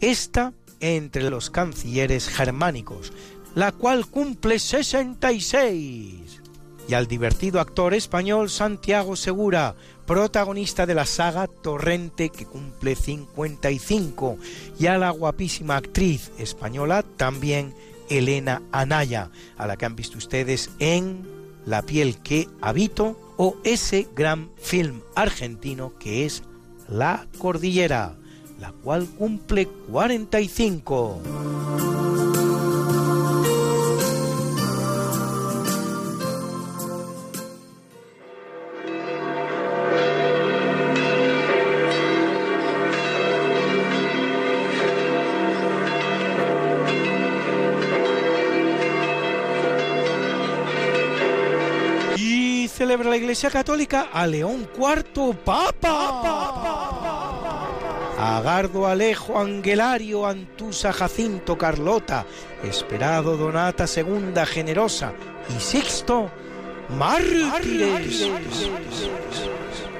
Esta 0.00 0.52
entre 0.80 1.30
los 1.30 1.50
cancilleres 1.50 2.28
germánicos, 2.28 3.12
la 3.54 3.72
cual 3.72 4.06
cumple 4.06 4.58
66. 4.58 6.42
Y 6.86 6.92
al 6.92 7.06
divertido 7.06 7.60
actor 7.60 7.94
español 7.94 8.50
Santiago 8.50 9.16
Segura, 9.16 9.74
protagonista 10.06 10.84
de 10.84 10.94
la 10.94 11.06
saga 11.06 11.46
Torrente 11.46 12.28
que 12.28 12.44
cumple 12.44 12.94
55, 12.94 14.36
y 14.78 14.86
a 14.86 14.98
la 14.98 15.08
guapísima 15.08 15.76
actriz 15.76 16.30
española 16.38 17.02
también 17.16 17.74
Elena 18.08 18.62
Anaya, 18.72 19.30
a 19.56 19.66
la 19.66 19.76
que 19.76 19.86
han 19.86 19.96
visto 19.96 20.18
ustedes 20.18 20.70
en 20.78 21.26
La 21.66 21.82
piel 21.82 22.18
que 22.18 22.48
habito 22.60 23.18
o 23.36 23.56
ese 23.64 24.08
gran 24.14 24.50
film 24.56 25.00
argentino 25.14 25.92
que 25.98 26.24
es 26.24 26.42
La 26.88 27.26
Cordillera, 27.38 28.16
la 28.60 28.72
cual 28.72 29.06
cumple 29.06 29.66
45. 29.90 31.20
La 53.14 53.18
Iglesia 53.18 53.48
Católica 53.48 54.08
a 54.12 54.26
León 54.26 54.68
IV 54.76 55.36
Papa. 55.44 56.20
A 58.18 58.40
Gardo 58.42 58.88
Alejo 58.88 59.38
Angelario 59.38 60.26
Antusa 60.26 60.92
Jacinto 60.92 61.56
Carlota, 61.56 62.26
Esperado 62.64 63.36
Donata 63.36 63.86
Segunda 63.86 64.44
Generosa 64.44 65.12
y 65.56 65.60
Sixto 65.60 66.28
Mártires. 66.88 68.28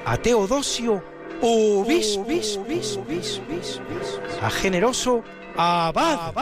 A 0.05 0.17
Teodosio 0.17 1.01
Obispo. 1.41 2.27
A 4.41 4.49
Generoso 4.49 5.23
Abad. 5.55 6.33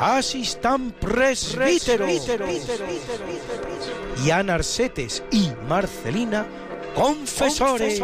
Asistan 0.00 0.90
Presbítero. 0.98 2.06
Y 4.24 4.30
a 4.30 4.42
Narcetes 4.42 5.22
y 5.30 5.50
Marcelina 5.68 6.46
confesores. 6.94 8.00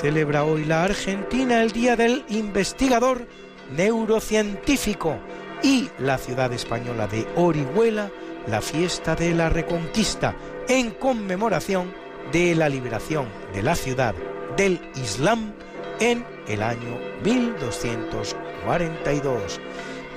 Celebra 0.00 0.44
hoy 0.44 0.64
la 0.64 0.84
Argentina 0.84 1.62
el 1.62 1.72
Día 1.72 1.96
del 1.96 2.24
Investigador 2.28 3.26
Neurocientífico 3.76 5.16
y 5.62 5.88
la 5.98 6.18
ciudad 6.18 6.52
española 6.52 7.06
de 7.06 7.26
Orihuela 7.36 8.10
la 8.46 8.60
fiesta 8.60 9.14
de 9.14 9.34
la 9.34 9.48
Reconquista 9.48 10.34
en 10.68 10.90
conmemoración 10.90 11.92
de 12.32 12.54
la 12.54 12.68
liberación 12.68 13.26
de 13.52 13.62
la 13.62 13.74
ciudad 13.74 14.14
del 14.56 14.80
Islam 14.96 15.52
en 16.00 16.24
el 16.48 16.62
año 16.62 16.98
1242. 17.22 19.60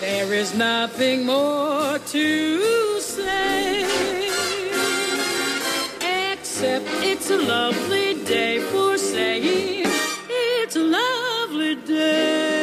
There 0.00 0.32
is 0.32 0.54
nothing 0.54 1.26
more 1.26 1.98
to 1.98 3.00
say, 3.00 3.82
except 6.32 6.86
it's 7.02 7.30
a 7.30 7.36
lovely 7.36 8.14
day 8.24 8.60
for 8.60 8.96
saying 8.96 9.86
it's 10.30 10.76
a 10.76 10.84
lovely 10.84 11.74
day. 11.84 12.58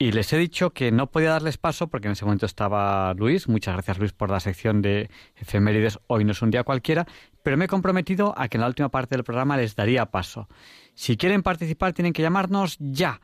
y 0.00 0.12
les 0.12 0.32
he 0.32 0.38
dicho 0.38 0.70
que 0.70 0.92
no 0.92 1.10
podía 1.10 1.30
darles 1.30 1.58
paso 1.58 1.88
porque 1.88 2.06
en 2.06 2.12
ese 2.12 2.24
momento 2.24 2.46
estaba 2.46 3.12
Luis. 3.14 3.48
Muchas 3.48 3.74
gracias 3.74 3.98
Luis 3.98 4.12
por 4.12 4.30
la 4.30 4.38
sección 4.38 4.80
de 4.80 5.10
efemérides. 5.34 5.98
Hoy 6.06 6.24
no 6.24 6.32
es 6.32 6.40
un 6.40 6.52
día 6.52 6.62
cualquiera, 6.62 7.04
pero 7.42 7.56
me 7.56 7.64
he 7.64 7.68
comprometido 7.68 8.32
a 8.36 8.46
que 8.46 8.58
en 8.58 8.60
la 8.60 8.68
última 8.68 8.90
parte 8.90 9.16
del 9.16 9.24
programa 9.24 9.56
les 9.56 9.74
daría 9.74 10.06
paso. 10.06 10.46
Si 10.94 11.16
quieren 11.16 11.42
participar 11.42 11.94
tienen 11.94 12.12
que 12.12 12.22
llamarnos 12.22 12.76
ya. 12.78 13.20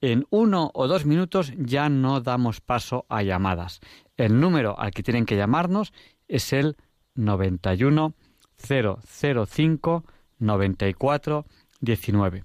En 0.00 0.26
uno 0.30 0.70
o 0.74 0.88
dos 0.88 1.04
minutos 1.04 1.52
ya 1.58 1.90
no 1.90 2.20
damos 2.20 2.62
paso 2.62 3.04
a 3.10 3.22
llamadas. 3.22 3.80
El 4.16 4.40
número 4.40 4.78
al 4.78 4.92
que 4.92 5.02
tienen 5.02 5.26
que 5.26 5.36
llamarnos 5.36 5.92
es 6.26 6.54
el 6.54 6.76
91 7.16 8.14
005 8.56 10.04
94 10.38 11.46
19. 11.84 12.44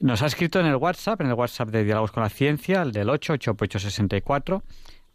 Nos 0.00 0.22
ha 0.22 0.26
escrito 0.26 0.60
en 0.60 0.66
el 0.66 0.76
WhatsApp, 0.76 1.20
en 1.20 1.26
el 1.26 1.34
WhatsApp 1.34 1.70
de 1.70 1.82
Diálogos 1.84 2.12
con 2.12 2.22
la 2.22 2.28
Ciencia, 2.28 2.82
el 2.82 2.92
del 2.92 3.10
88864, 3.10 4.62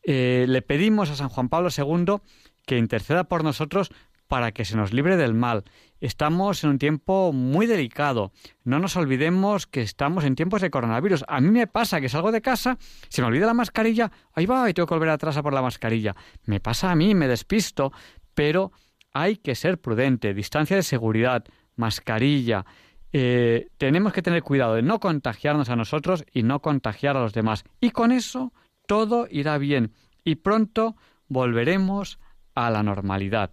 Eh, 0.05 0.45
le 0.47 0.61
pedimos 0.61 1.09
a 1.09 1.15
San 1.15 1.29
Juan 1.29 1.49
Pablo 1.49 1.69
II 1.75 2.17
que 2.65 2.77
interceda 2.77 3.25
por 3.25 3.43
nosotros 3.43 3.91
para 4.27 4.51
que 4.51 4.65
se 4.65 4.77
nos 4.77 4.93
libre 4.93 5.17
del 5.17 5.33
mal. 5.33 5.63
Estamos 5.99 6.63
en 6.63 6.71
un 6.71 6.79
tiempo 6.79 7.31
muy 7.31 7.67
delicado. 7.67 8.31
No 8.63 8.79
nos 8.79 8.95
olvidemos 8.95 9.65
que 9.67 9.81
estamos 9.81 10.23
en 10.23 10.35
tiempos 10.35 10.61
de 10.61 10.69
coronavirus. 10.69 11.25
A 11.27 11.41
mí 11.41 11.49
me 11.49 11.67
pasa 11.67 12.01
que 12.01 12.09
salgo 12.09 12.31
de 12.31 12.41
casa, 12.41 12.77
se 13.09 13.21
me 13.21 13.27
olvida 13.27 13.45
la 13.45 13.53
mascarilla, 13.53 14.11
ahí 14.33 14.45
va 14.45 14.69
y 14.69 14.73
tengo 14.73 14.87
que 14.87 14.95
volver 14.95 15.09
atrás 15.09 15.37
a 15.37 15.43
por 15.43 15.53
la 15.53 15.61
mascarilla. 15.61 16.15
Me 16.45 16.59
pasa 16.59 16.91
a 16.91 16.95
mí, 16.95 17.15
me 17.15 17.27
despisto, 17.27 17.91
pero 18.33 18.71
hay 19.13 19.37
que 19.37 19.55
ser 19.55 19.79
prudente. 19.79 20.33
Distancia 20.33 20.75
de 20.75 20.83
seguridad, 20.83 21.45
mascarilla. 21.75 22.65
Eh, 23.13 23.69
tenemos 23.77 24.11
que 24.11 24.21
tener 24.21 24.43
cuidado 24.43 24.75
de 24.75 24.81
no 24.81 24.99
contagiarnos 24.99 25.69
a 25.69 25.75
nosotros 25.75 26.25
y 26.33 26.43
no 26.43 26.61
contagiar 26.61 27.15
a 27.15 27.21
los 27.21 27.33
demás. 27.33 27.63
Y 27.79 27.91
con 27.91 28.11
eso 28.11 28.51
todo 28.87 29.27
irá 29.29 29.57
bien 29.57 29.93
y 30.23 30.35
pronto 30.35 30.95
volveremos 31.27 32.19
a 32.53 32.69
la 32.69 32.83
normalidad. 32.83 33.51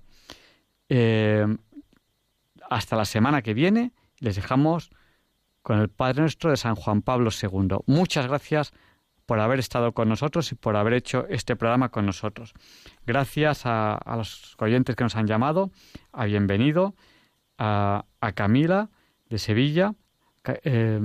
Eh, 0.88 1.46
hasta 2.68 2.96
la 2.96 3.04
semana 3.04 3.42
que 3.42 3.54
viene 3.54 3.92
les 4.18 4.36
dejamos 4.36 4.90
con 5.62 5.78
el 5.78 5.88
Padre 5.88 6.22
Nuestro 6.22 6.50
de 6.50 6.56
San 6.56 6.74
Juan 6.74 7.02
Pablo 7.02 7.30
II. 7.30 7.78
Muchas 7.86 8.26
gracias 8.26 8.72
por 9.26 9.40
haber 9.40 9.58
estado 9.58 9.92
con 9.92 10.08
nosotros 10.08 10.50
y 10.52 10.54
por 10.54 10.76
haber 10.76 10.94
hecho 10.94 11.26
este 11.28 11.56
programa 11.56 11.90
con 11.90 12.06
nosotros. 12.06 12.52
Gracias 13.06 13.62
a, 13.64 14.00
los 14.16 14.56
oyentes 14.58 14.96
que 14.96 15.04
nos 15.04 15.16
han 15.16 15.26
llamado, 15.26 15.70
a 16.12 16.24
Bienvenido, 16.24 16.94
a, 17.58 18.04
Camila 18.34 18.90
de 19.28 19.38
Sevilla, 19.38 19.94
eh, 20.44 21.00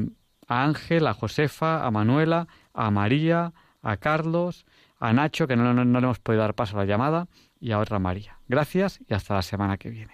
a 0.48 0.64
Ángel, 0.64 1.08
a 1.08 1.14
Josefa, 1.14 1.86
a 1.86 1.92
Manuela, 1.92 2.48
a 2.74 2.90
María, 2.92 3.54
a 3.82 3.98
Carlos, 3.98 4.66
a 5.00 5.14
Nacho, 5.14 5.48
que 5.48 5.56
no, 5.56 5.74
no, 5.74 5.84
le 5.86 6.06
hemos 6.06 6.20
podido 6.20 6.42
dar 6.42 6.56
paso 6.56 6.78
a 6.78 6.82
la 6.82 6.86
llamada, 6.86 7.28
y 7.60 7.72
a 7.72 7.80
otra 7.80 8.00
María. 8.00 8.40
Gracias 8.48 9.00
y 9.08 9.14
hasta 9.14 9.36
la 9.36 9.42
semana 9.42 9.78
que 9.78 9.90
viene. 9.90 10.14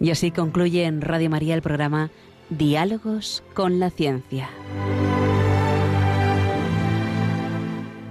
Y 0.00 0.10
así 0.10 0.32
concluye 0.32 0.84
en 0.84 1.00
Radio 1.00 1.30
María 1.30 1.54
el 1.54 1.62
programa 1.62 2.10
Diálogos 2.50 3.44
con 3.54 3.78
la 3.78 3.88
Ciencia. 3.88 4.50